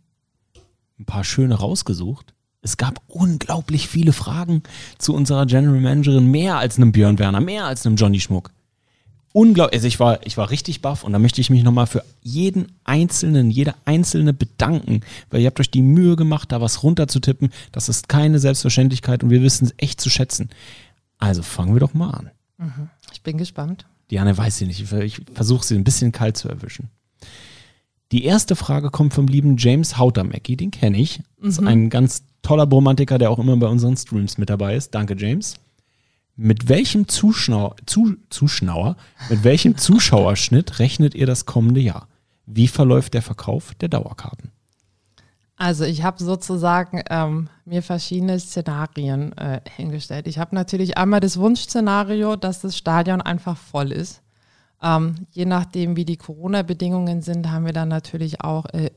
ein 0.99 1.05
paar 1.05 1.25
schöne 1.25 1.55
rausgesucht. 1.55 2.35
Es 2.61 2.77
gab 2.77 3.01
unglaublich 3.07 3.89
viele 3.89 4.13
Fragen 4.13 4.63
zu 4.99 5.15
unserer 5.15 5.47
General 5.47 5.81
Managerin, 5.81 6.31
mehr 6.31 6.59
als 6.59 6.77
einem 6.77 6.93
Björn 6.93 7.19
Werner, 7.19 7.41
mehr 7.41 7.67
als 7.67 7.87
einem 7.87 7.97
Johnny 7.97 8.19
Schmuck. 8.21 8.51
Unglaublich, 9.33 9.75
also 9.75 9.87
ich 9.87 10.01
war, 10.01 10.27
ich 10.27 10.37
war 10.37 10.51
richtig 10.51 10.81
baff 10.81 11.05
und 11.05 11.13
da 11.13 11.19
möchte 11.19 11.41
ich 11.41 11.51
mich 11.51 11.63
nochmal 11.63 11.87
für 11.87 12.03
jeden 12.23 12.73
Einzelnen, 12.85 13.51
jeder 13.51 13.75
Einzelne 13.85 14.33
bedanken, 14.33 15.03
weil 15.31 15.43
ihr 15.43 15.47
habt 15.47 15.61
euch 15.61 15.71
die 15.71 15.83
Mühe 15.83 16.17
gemacht, 16.17 16.51
da 16.51 16.61
was 16.61 16.83
runterzutippen. 16.83 17.51
Das 17.71 17.89
ist 17.89 18.09
keine 18.09 18.39
Selbstverständlichkeit 18.39 19.23
und 19.23 19.31
wir 19.31 19.43
wissen 19.43 19.67
es 19.67 19.75
echt 19.77 20.01
zu 20.01 20.09
schätzen. 20.09 20.49
Also 21.19 21.43
fangen 21.43 21.75
wir 21.75 21.81
doch 21.81 21.95
mal 21.95 22.11
an. 22.11 22.31
Ich 23.13 23.23
bin 23.23 23.37
gespannt. 23.37 23.87
Diane 24.11 24.37
weiß 24.37 24.57
sie 24.57 24.67
nicht. 24.67 24.91
Ich, 24.93 25.21
versuche 25.35 25.65
sie 25.65 25.75
ein 25.75 25.85
bisschen 25.85 26.13
kalt 26.13 26.37
zu 26.37 26.49
erwischen. 26.49 26.89
Die 28.11 28.25
erste 28.25 28.57
Frage 28.57 28.91
kommt 28.91 29.13
vom 29.13 29.27
lieben 29.27 29.57
James 29.59 29.99
Hautermecki, 29.99 30.57
den 30.57 30.71
kenne 30.71 30.99
ich. 30.99 31.21
Ist 31.43 31.61
ein 31.61 31.91
ganz 31.91 32.23
toller 32.41 32.67
Bromantiker, 32.67 33.19
der 33.19 33.31
auch 33.31 33.39
immer 33.39 33.57
bei 33.59 33.67
unseren 33.67 33.97
Streams 33.97 34.39
mit 34.39 34.49
dabei 34.49 34.77
ist. 34.77 34.95
Danke, 34.95 35.15
James. 35.17 35.57
Mit 36.41 36.69
welchem 36.69 37.09
Zuschauer, 37.09 37.75
zu, 37.85 38.17
Zuschauer, 38.31 38.97
mit 39.29 39.43
welchem 39.43 39.77
Zuschauerschnitt 39.77 40.79
rechnet 40.79 41.17
ihr 41.17 41.27
das 41.27 41.47
kommende 41.47 41.81
Jahr? 41.81 42.07
Wie 42.47 42.69
verläuft 42.69 43.15
der 43.15 43.23
Verkauf 43.23 43.75
der 43.75 43.89
Dauerkarten? 43.89 44.53
Also 45.57 45.83
ich 45.83 46.05
habe 46.05 46.23
sozusagen 46.23 47.03
ähm, 47.11 47.49
mir 47.65 47.83
verschiedene 47.83 48.39
Szenarien 48.39 49.37
äh, 49.37 49.61
hingestellt. 49.75 50.29
Ich 50.29 50.39
habe 50.39 50.55
natürlich 50.55 50.97
einmal 50.97 51.19
das 51.19 51.41
Wunschszenario, 51.41 52.37
dass 52.37 52.61
das 52.61 52.77
Stadion 52.77 53.21
einfach 53.21 53.57
voll 53.57 53.91
ist. 53.91 54.23
Ähm, 54.81 55.27
je 55.33 55.45
nachdem, 55.45 55.97
wie 55.97 56.05
die 56.05 56.19
Corona-Bedingungen 56.19 57.21
sind, 57.21 57.51
haben 57.51 57.67
wir 57.67 57.73
dann 57.73 57.89
natürlich 57.89 58.43
auch, 58.43 58.67
äh, 58.67 58.93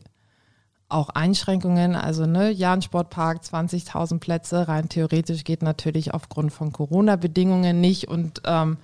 auch 0.92 1.10
Einschränkungen. 1.10 1.96
Also 1.96 2.26
ne, 2.26 2.52
Jahn-Sportpark, 2.52 3.42
20.000 3.42 4.20
Plätze, 4.20 4.68
rein 4.68 4.90
theoretisch 4.90 5.44
geht 5.44 5.64
natürlich 5.64 6.14
aufgrund 6.14 6.52
von 6.54 6.72
Corona-Bedingungen 6.72 7.82
nicht. 7.82 8.08
Und 8.08 8.42
ähm, 8.46 8.78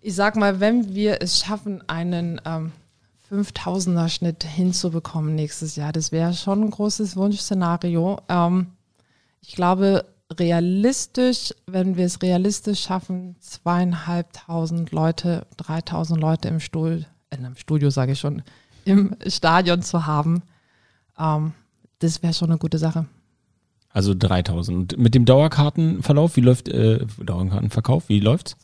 ich 0.00 0.14
sag 0.14 0.36
mal, 0.36 0.60
wenn 0.60 0.94
wir 0.94 1.22
es 1.22 1.38
schaffen, 1.38 1.88
einen 1.88 2.40
ähm, 2.44 2.72
5000er 3.30 4.08
Schnitt 4.08 4.44
hinzubekommen 4.44 5.34
nächstes 5.34 5.76
Jahr, 5.76 5.92
das 5.92 6.12
wäre 6.12 6.34
schon 6.34 6.62
ein 6.64 6.70
großes 6.70 7.16
Wunschszenario. 7.16 8.20
Ähm, 8.28 8.68
ich 9.40 9.54
glaube, 9.54 10.04
realistisch, 10.38 11.54
wenn 11.66 11.96
wir 11.96 12.06
es 12.06 12.22
realistisch 12.22 12.82
schaffen, 12.82 13.36
zweieinhalbtausend 13.40 14.92
Leute, 14.92 15.46
3000 15.58 16.20
Leute 16.20 16.48
im, 16.48 16.60
Stuhl, 16.60 17.06
äh, 17.30 17.36
im 17.36 17.56
Studio, 17.56 17.90
sage 17.90 18.12
ich 18.12 18.20
schon, 18.20 18.42
im 18.84 19.16
Stadion 19.26 19.82
zu 19.82 20.06
haben, 20.06 20.42
ähm, 21.18 21.52
das 21.98 22.22
wäre 22.22 22.34
schon 22.34 22.50
eine 22.50 22.58
gute 22.58 22.78
Sache. 22.78 23.06
Also 23.90 24.14
3000. 24.14 24.76
Und 24.76 24.98
mit 24.98 25.14
dem 25.14 25.24
Dauerkartenverlauf, 25.24 26.36
wie 26.36 26.40
läuft, 26.40 26.68
äh, 26.68 27.04
Dauerkartenverkauf, 27.18 28.08
wie 28.08 28.20
läuft's? 28.20 28.56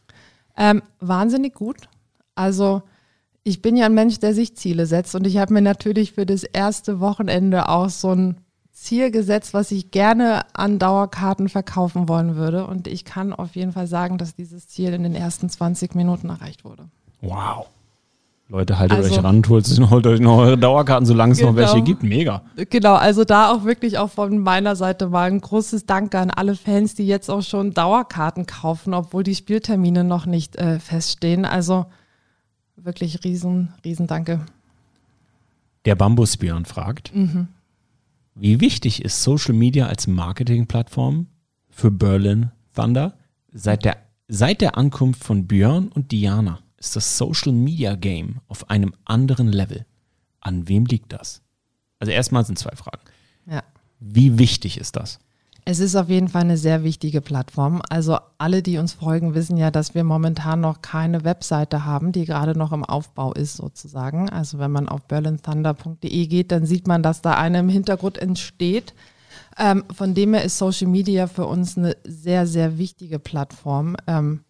Ähm, 0.56 0.82
wahnsinnig 1.00 1.54
gut. 1.54 1.88
Also 2.34 2.82
ich 3.44 3.62
bin 3.62 3.76
ja 3.76 3.86
ein 3.86 3.94
Mensch, 3.94 4.18
der 4.18 4.34
sich 4.34 4.56
Ziele 4.56 4.86
setzt 4.86 5.14
und 5.14 5.26
ich 5.26 5.38
habe 5.38 5.54
mir 5.54 5.62
natürlich 5.62 6.12
für 6.12 6.26
das 6.26 6.44
erste 6.44 7.00
Wochenende 7.00 7.68
auch 7.68 7.90
so 7.90 8.10
ein 8.12 8.40
Ziel 8.72 9.10
gesetzt, 9.10 9.54
was 9.54 9.72
ich 9.72 9.90
gerne 9.90 10.42
an 10.54 10.78
Dauerkarten 10.78 11.48
verkaufen 11.48 12.08
wollen 12.08 12.36
würde. 12.36 12.66
Und 12.66 12.86
ich 12.86 13.04
kann 13.04 13.32
auf 13.32 13.56
jeden 13.56 13.72
Fall 13.72 13.86
sagen, 13.86 14.18
dass 14.18 14.36
dieses 14.36 14.68
Ziel 14.68 14.92
in 14.92 15.02
den 15.02 15.14
ersten 15.14 15.48
20 15.48 15.94
Minuten 15.94 16.28
erreicht 16.28 16.64
wurde. 16.64 16.88
Wow. 17.20 17.66
Leute, 18.50 18.78
haltet 18.78 18.96
Also- 18.98 19.14
euch 19.14 19.22
ran, 19.22 19.42
holt, 19.46 19.66
holt 19.90 20.06
euch 20.06 20.20
noch 20.20 20.38
eure 20.38 20.56
Dauerkarten, 20.56 21.04
solange 21.04 21.32
es 21.32 21.40
noch 21.42 21.54
Genau. 21.54 21.58
welche 21.58 21.82
gibt. 21.82 22.02
Mega. 22.02 22.42
Genau, 22.70 22.94
also 22.94 23.24
da 23.24 23.50
auch 23.52 23.64
wirklich 23.64 23.98
auch 23.98 24.08
von 24.10 24.38
meiner 24.38 24.74
Seite 24.74 25.08
mal 25.08 25.30
ein 25.30 25.40
großes 25.42 25.84
Danke 25.84 26.18
an 26.18 26.30
alle 26.30 26.54
Fans, 26.54 26.94
die 26.94 27.06
jetzt 27.06 27.28
auch 27.30 27.42
schon 27.42 27.74
Dauerkarten 27.74 28.46
kaufen, 28.46 28.94
obwohl 28.94 29.22
die 29.22 29.34
Spieltermine 29.34 30.02
noch 30.02 30.24
nicht 30.24 30.56
äh, 30.56 30.78
feststehen. 30.78 31.44
Also 31.44 31.84
wirklich 32.76 33.22
riesen, 33.22 33.74
riesen 33.84 34.06
Danke. 34.06 34.40
Der 35.84 35.94
Bambusbjörn 35.94 36.64
fragt, 36.64 37.12
wie 38.34 38.60
wichtig 38.60 39.04
ist 39.04 39.22
Social 39.22 39.54
Media 39.54 39.86
als 39.88 40.06
Marketingplattform 40.06 41.26
für 41.68 41.90
Berlin 41.90 42.50
Thunder? 42.74 43.14
Seit 43.52 43.84
der, 43.84 43.96
seit 44.26 44.60
der 44.62 44.78
Ankunft 44.78 45.22
von 45.22 45.46
Björn 45.46 45.88
und 45.88 46.12
Diana 46.12 46.60
ist 46.78 46.96
das 46.96 47.18
Social 47.18 47.52
Media 47.52 47.94
Game 47.96 48.40
auf 48.48 48.70
einem 48.70 48.94
anderen 49.04 49.48
Level. 49.48 49.84
An 50.40 50.68
wem 50.68 50.86
liegt 50.86 51.12
das? 51.12 51.42
Also 51.98 52.12
erstmal 52.12 52.44
sind 52.44 52.58
zwei 52.58 52.74
Fragen. 52.76 53.02
Ja. 53.46 53.62
Wie 54.00 54.38
wichtig 54.38 54.78
ist 54.78 54.96
das? 54.96 55.18
Es 55.70 55.80
ist 55.80 55.96
auf 55.96 56.08
jeden 56.08 56.28
Fall 56.28 56.42
eine 56.42 56.56
sehr 56.56 56.82
wichtige 56.82 57.20
Plattform. 57.20 57.82
Also 57.90 58.16
alle, 58.38 58.62
die 58.62 58.78
uns 58.78 58.94
folgen, 58.94 59.34
wissen 59.34 59.58
ja, 59.58 59.70
dass 59.70 59.94
wir 59.94 60.02
momentan 60.02 60.62
noch 60.62 60.80
keine 60.80 61.24
Webseite 61.24 61.84
haben, 61.84 62.10
die 62.12 62.24
gerade 62.24 62.56
noch 62.56 62.72
im 62.72 62.84
Aufbau 62.84 63.34
ist 63.34 63.56
sozusagen. 63.58 64.30
Also 64.30 64.58
wenn 64.58 64.70
man 64.70 64.88
auf 64.88 65.02
berlinthunder.de 65.02 66.26
geht, 66.26 66.52
dann 66.52 66.64
sieht 66.64 66.86
man, 66.86 67.02
dass 67.02 67.20
da 67.20 67.34
eine 67.34 67.58
im 67.58 67.68
Hintergrund 67.68 68.16
entsteht. 68.16 68.94
Ähm, 69.58 69.84
von 69.92 70.14
dem 70.14 70.32
her 70.32 70.42
ist 70.44 70.56
Social 70.56 70.86
Media 70.86 71.26
für 71.26 71.44
uns 71.44 71.76
eine 71.76 71.96
sehr, 72.02 72.46
sehr 72.46 72.78
wichtige 72.78 73.18
Plattform, 73.18 73.94
ähm, 74.06 74.44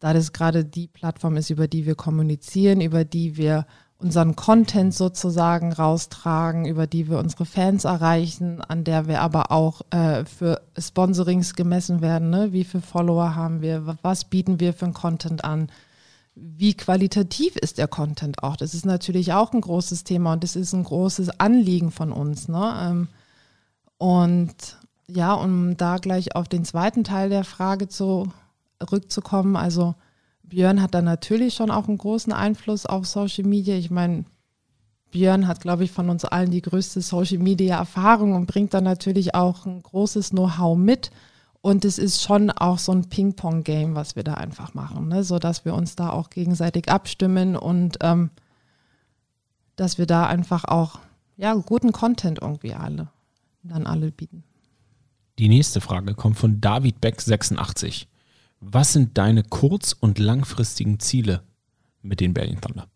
da 0.00 0.12
das 0.12 0.32
gerade 0.32 0.64
die 0.64 0.88
Plattform 0.88 1.36
ist, 1.36 1.50
über 1.50 1.68
die 1.68 1.86
wir 1.86 1.94
kommunizieren, 1.94 2.80
über 2.80 3.04
die 3.04 3.36
wir 3.36 3.66
unseren 3.98 4.34
Content 4.34 4.94
sozusagen 4.94 5.72
raustragen, 5.74 6.64
über 6.64 6.86
die 6.86 7.10
wir 7.10 7.18
unsere 7.18 7.44
Fans 7.44 7.84
erreichen, 7.84 8.62
an 8.62 8.82
der 8.82 9.06
wir 9.08 9.20
aber 9.20 9.52
auch 9.52 9.82
äh, 9.90 10.24
für 10.24 10.62
Sponsorings 10.78 11.54
gemessen 11.54 12.00
werden. 12.00 12.30
Ne? 12.30 12.52
Wie 12.54 12.64
viele 12.64 12.82
Follower 12.82 13.34
haben 13.34 13.60
wir? 13.60 13.86
wa- 13.86 13.98
Was 14.00 14.24
bieten 14.24 14.58
wir 14.58 14.72
für 14.72 14.86
einen 14.86 14.94
Content 14.94 15.44
an? 15.44 15.70
Wie 16.34 16.72
qualitativ 16.74 17.56
ist 17.56 17.76
der 17.76 17.88
Content 17.88 18.42
auch? 18.42 18.56
Das 18.56 18.72
ist 18.72 18.86
natürlich 18.86 19.34
auch 19.34 19.52
ein 19.52 19.60
großes 19.60 20.04
Thema 20.04 20.32
und 20.32 20.44
das 20.44 20.56
ist 20.56 20.72
ein 20.72 20.84
großes 20.84 21.38
Anliegen 21.38 21.90
von 21.90 22.10
uns. 22.10 22.48
Ne? 22.48 22.72
Ähm, 22.82 23.08
und 23.98 24.54
ja, 25.08 25.34
um 25.34 25.76
da 25.76 25.98
gleich 25.98 26.36
auf 26.36 26.48
den 26.48 26.64
zweiten 26.64 27.04
Teil 27.04 27.28
der 27.28 27.44
Frage 27.44 27.88
zurückzukommen, 28.80 29.56
also 29.56 29.94
Björn 30.42 30.82
hat 30.82 30.94
da 30.94 31.02
natürlich 31.02 31.54
schon 31.54 31.70
auch 31.70 31.88
einen 31.88 31.98
großen 31.98 32.32
Einfluss 32.32 32.84
auf 32.84 33.06
Social 33.06 33.44
Media. 33.44 33.76
Ich 33.76 33.90
meine, 33.90 34.24
Björn 35.10 35.46
hat, 35.46 35.60
glaube 35.60 35.84
ich, 35.84 35.92
von 35.92 36.10
uns 36.10 36.24
allen 36.24 36.50
die 36.50 36.62
größte 36.62 37.00
Social 37.00 37.38
Media 37.38 37.78
Erfahrung 37.78 38.34
und 38.34 38.46
bringt 38.46 38.74
da 38.74 38.80
natürlich 38.80 39.34
auch 39.34 39.64
ein 39.66 39.82
großes 39.82 40.30
Know-how 40.30 40.76
mit. 40.76 41.10
Und 41.62 41.84
es 41.84 41.98
ist 41.98 42.22
schon 42.22 42.50
auch 42.50 42.78
so 42.78 42.90
ein 42.90 43.08
Ping-Pong-Game, 43.08 43.94
was 43.94 44.16
wir 44.16 44.24
da 44.24 44.34
einfach 44.34 44.74
machen, 44.74 45.08
ne? 45.08 45.22
so 45.24 45.38
dass 45.38 45.64
wir 45.64 45.74
uns 45.74 45.94
da 45.94 46.10
auch 46.10 46.30
gegenseitig 46.30 46.88
abstimmen 46.88 47.54
und 47.54 47.98
ähm, 48.00 48.30
dass 49.76 49.98
wir 49.98 50.06
da 50.06 50.26
einfach 50.26 50.64
auch 50.64 50.98
ja, 51.36 51.54
guten 51.54 51.92
Content 51.92 52.38
irgendwie 52.40 52.74
alle 52.74 53.08
dann 53.62 53.86
alle 53.86 54.10
bieten. 54.10 54.44
Die 55.38 55.48
nächste 55.48 55.80
Frage 55.80 56.14
kommt 56.14 56.38
von 56.38 56.60
David 56.60 57.00
Beck 57.00 57.20
86. 57.20 58.08
Was 58.60 58.92
sind 58.92 59.16
deine 59.16 59.42
kurz- 59.42 59.96
und 59.98 60.18
langfristigen 60.18 61.00
Ziele 61.00 61.42
mit 62.02 62.20
den 62.20 62.34
Berlin 62.34 62.60
Thunder? 62.60 62.88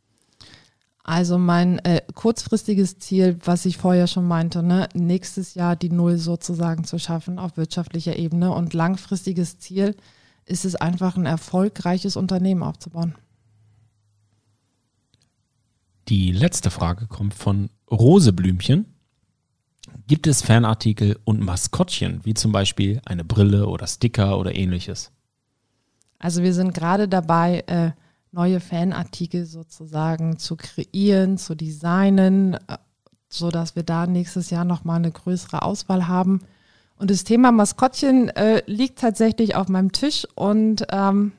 Also 1.02 1.36
mein 1.36 1.78
äh, 1.80 2.02
kurzfristiges 2.14 2.98
Ziel, 2.98 3.38
was 3.44 3.66
ich 3.66 3.76
vorher 3.76 4.06
schon 4.06 4.26
meinte, 4.26 4.62
ne, 4.62 4.88
nächstes 4.94 5.54
Jahr 5.54 5.76
die 5.76 5.90
Null 5.90 6.16
sozusagen 6.16 6.84
zu 6.84 6.98
schaffen 6.98 7.38
auf 7.38 7.56
wirtschaftlicher 7.56 8.16
Ebene 8.16 8.52
und 8.52 8.72
langfristiges 8.72 9.58
Ziel 9.58 9.96
ist 10.46 10.64
es 10.64 10.76
einfach 10.76 11.16
ein 11.16 11.26
erfolgreiches 11.26 12.16
Unternehmen 12.16 12.62
aufzubauen. 12.62 13.14
Die 16.08 16.32
letzte 16.32 16.70
Frage 16.70 17.06
kommt 17.06 17.34
von 17.34 17.70
Roseblümchen. 17.90 18.86
Gibt 20.06 20.26
es 20.26 20.42
Fanartikel 20.42 21.18
und 21.24 21.40
Maskottchen, 21.40 22.20
wie 22.24 22.34
zum 22.34 22.52
Beispiel 22.52 23.00
eine 23.06 23.24
Brille 23.24 23.66
oder 23.68 23.86
Sticker 23.86 24.38
oder 24.38 24.54
ähnliches? 24.54 25.12
Also 26.18 26.42
wir 26.42 26.54
sind 26.54 26.74
gerade 26.74 27.08
dabei, 27.08 27.64
äh, 27.66 27.90
neue 28.32 28.60
Fanartikel 28.60 29.46
sozusagen 29.46 30.38
zu 30.38 30.56
kreieren, 30.56 31.38
zu 31.38 31.54
designen, 31.54 32.54
äh, 32.54 32.78
so 33.28 33.50
dass 33.50 33.76
wir 33.76 33.82
da 33.82 34.06
nächstes 34.06 34.50
Jahr 34.50 34.64
nochmal 34.64 34.96
eine 34.96 35.10
größere 35.10 35.62
Auswahl 35.62 36.08
haben. 36.08 36.40
Und 36.96 37.10
das 37.10 37.24
Thema 37.24 37.52
Maskottchen 37.52 38.28
äh, 38.30 38.62
liegt 38.66 38.98
tatsächlich 38.98 39.56
auf 39.56 39.68
meinem 39.68 39.92
Tisch 39.92 40.26
und 40.34 40.86
ähm, 40.90 41.32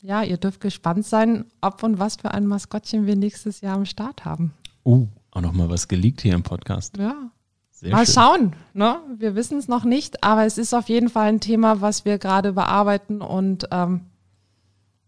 ja, 0.00 0.22
ihr 0.22 0.38
dürft 0.38 0.60
gespannt 0.60 1.04
sein, 1.04 1.44
ob 1.60 1.82
und 1.82 1.98
was 1.98 2.16
für 2.16 2.30
ein 2.30 2.46
Maskottchen 2.46 3.06
wir 3.06 3.16
nächstes 3.16 3.60
Jahr 3.60 3.76
am 3.76 3.84
Start 3.84 4.24
haben. 4.24 4.54
Uh, 4.84 5.06
auch 5.30 5.42
nochmal 5.42 5.68
was 5.68 5.88
geleakt 5.88 6.22
hier 6.22 6.34
im 6.34 6.42
Podcast. 6.42 6.96
Ja. 6.96 7.30
Sehr 7.70 7.92
mal 7.92 8.04
schön. 8.04 8.14
schauen, 8.14 8.56
ne? 8.72 9.00
Wir 9.16 9.34
wissen 9.34 9.58
es 9.58 9.68
noch 9.68 9.84
nicht, 9.84 10.22
aber 10.22 10.44
es 10.44 10.58
ist 10.58 10.74
auf 10.74 10.88
jeden 10.88 11.08
Fall 11.08 11.28
ein 11.28 11.40
Thema, 11.40 11.80
was 11.80 12.04
wir 12.04 12.18
gerade 12.18 12.52
bearbeiten 12.52 13.20
und 13.20 13.68
ähm, 13.70 14.02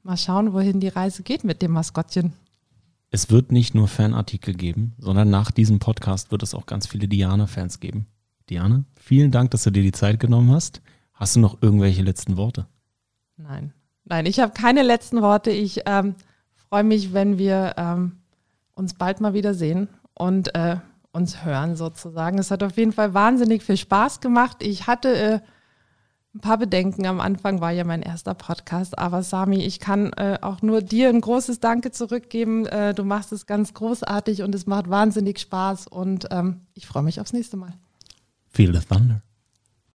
mal 0.02 0.16
schauen, 0.16 0.52
wohin 0.52 0.80
die 0.80 0.88
Reise 0.88 1.22
geht 1.22 1.44
mit 1.44 1.62
dem 1.62 1.72
Maskottchen. 1.72 2.32
Es 3.10 3.30
wird 3.30 3.52
nicht 3.52 3.74
nur 3.74 3.88
Fanartikel 3.88 4.54
geben, 4.54 4.94
sondern 4.98 5.30
nach 5.30 5.50
diesem 5.50 5.78
Podcast 5.78 6.32
wird 6.32 6.42
es 6.42 6.54
auch 6.54 6.66
ganz 6.66 6.86
viele 6.86 7.08
Diana-Fans 7.08 7.78
geben. 7.78 8.06
Diana, 8.48 8.84
vielen 8.96 9.30
Dank, 9.30 9.50
dass 9.50 9.64
du 9.64 9.70
dir 9.70 9.82
die 9.82 9.92
Zeit 9.92 10.18
genommen 10.18 10.50
hast. 10.50 10.80
Hast 11.12 11.36
du 11.36 11.40
noch 11.40 11.60
irgendwelche 11.62 12.02
letzten 12.02 12.36
Worte? 12.36 12.66
Nein, 13.36 13.72
nein, 14.04 14.26
ich 14.26 14.40
habe 14.40 14.52
keine 14.52 14.82
letzten 14.82 15.20
Worte. 15.20 15.50
Ich 15.50 15.82
ähm, 15.86 16.14
freue 16.56 16.84
mich, 16.84 17.12
wenn 17.12 17.38
wir 17.38 17.74
ähm, 17.76 18.12
uns 18.74 18.94
bald 18.94 19.20
mal 19.20 19.34
wieder 19.34 19.54
sehen 19.54 19.88
und 20.14 20.54
äh, 20.54 20.78
uns 21.12 21.44
hören 21.44 21.76
sozusagen. 21.76 22.38
Es 22.38 22.50
hat 22.50 22.62
auf 22.62 22.76
jeden 22.76 22.92
Fall 22.92 23.14
wahnsinnig 23.14 23.62
viel 23.62 23.76
Spaß 23.76 24.20
gemacht. 24.20 24.58
Ich 24.62 24.86
hatte 24.86 25.14
äh, 25.14 25.40
ein 26.34 26.40
paar 26.40 26.58
Bedenken. 26.58 27.06
Am 27.06 27.20
Anfang 27.20 27.60
war 27.60 27.72
ja 27.72 27.84
mein 27.84 28.02
erster 28.02 28.34
Podcast, 28.34 28.98
aber 28.98 29.22
Sami, 29.22 29.64
ich 29.64 29.80
kann 29.80 30.12
äh, 30.14 30.38
auch 30.40 30.62
nur 30.62 30.80
dir 30.80 31.08
ein 31.08 31.20
großes 31.20 31.60
Danke 31.60 31.90
zurückgeben. 31.90 32.66
Äh, 32.66 32.94
du 32.94 33.04
machst 33.04 33.32
es 33.32 33.46
ganz 33.46 33.74
großartig 33.74 34.42
und 34.42 34.54
es 34.54 34.66
macht 34.66 34.88
wahnsinnig 34.88 35.40
Spaß 35.40 35.88
und 35.88 36.28
ähm, 36.30 36.60
ich 36.74 36.86
freue 36.86 37.02
mich 37.02 37.20
aufs 37.20 37.32
nächste 37.32 37.56
Mal. 37.56 37.74
Feel 38.48 38.74
the 38.74 38.84
thunder. 38.84 39.22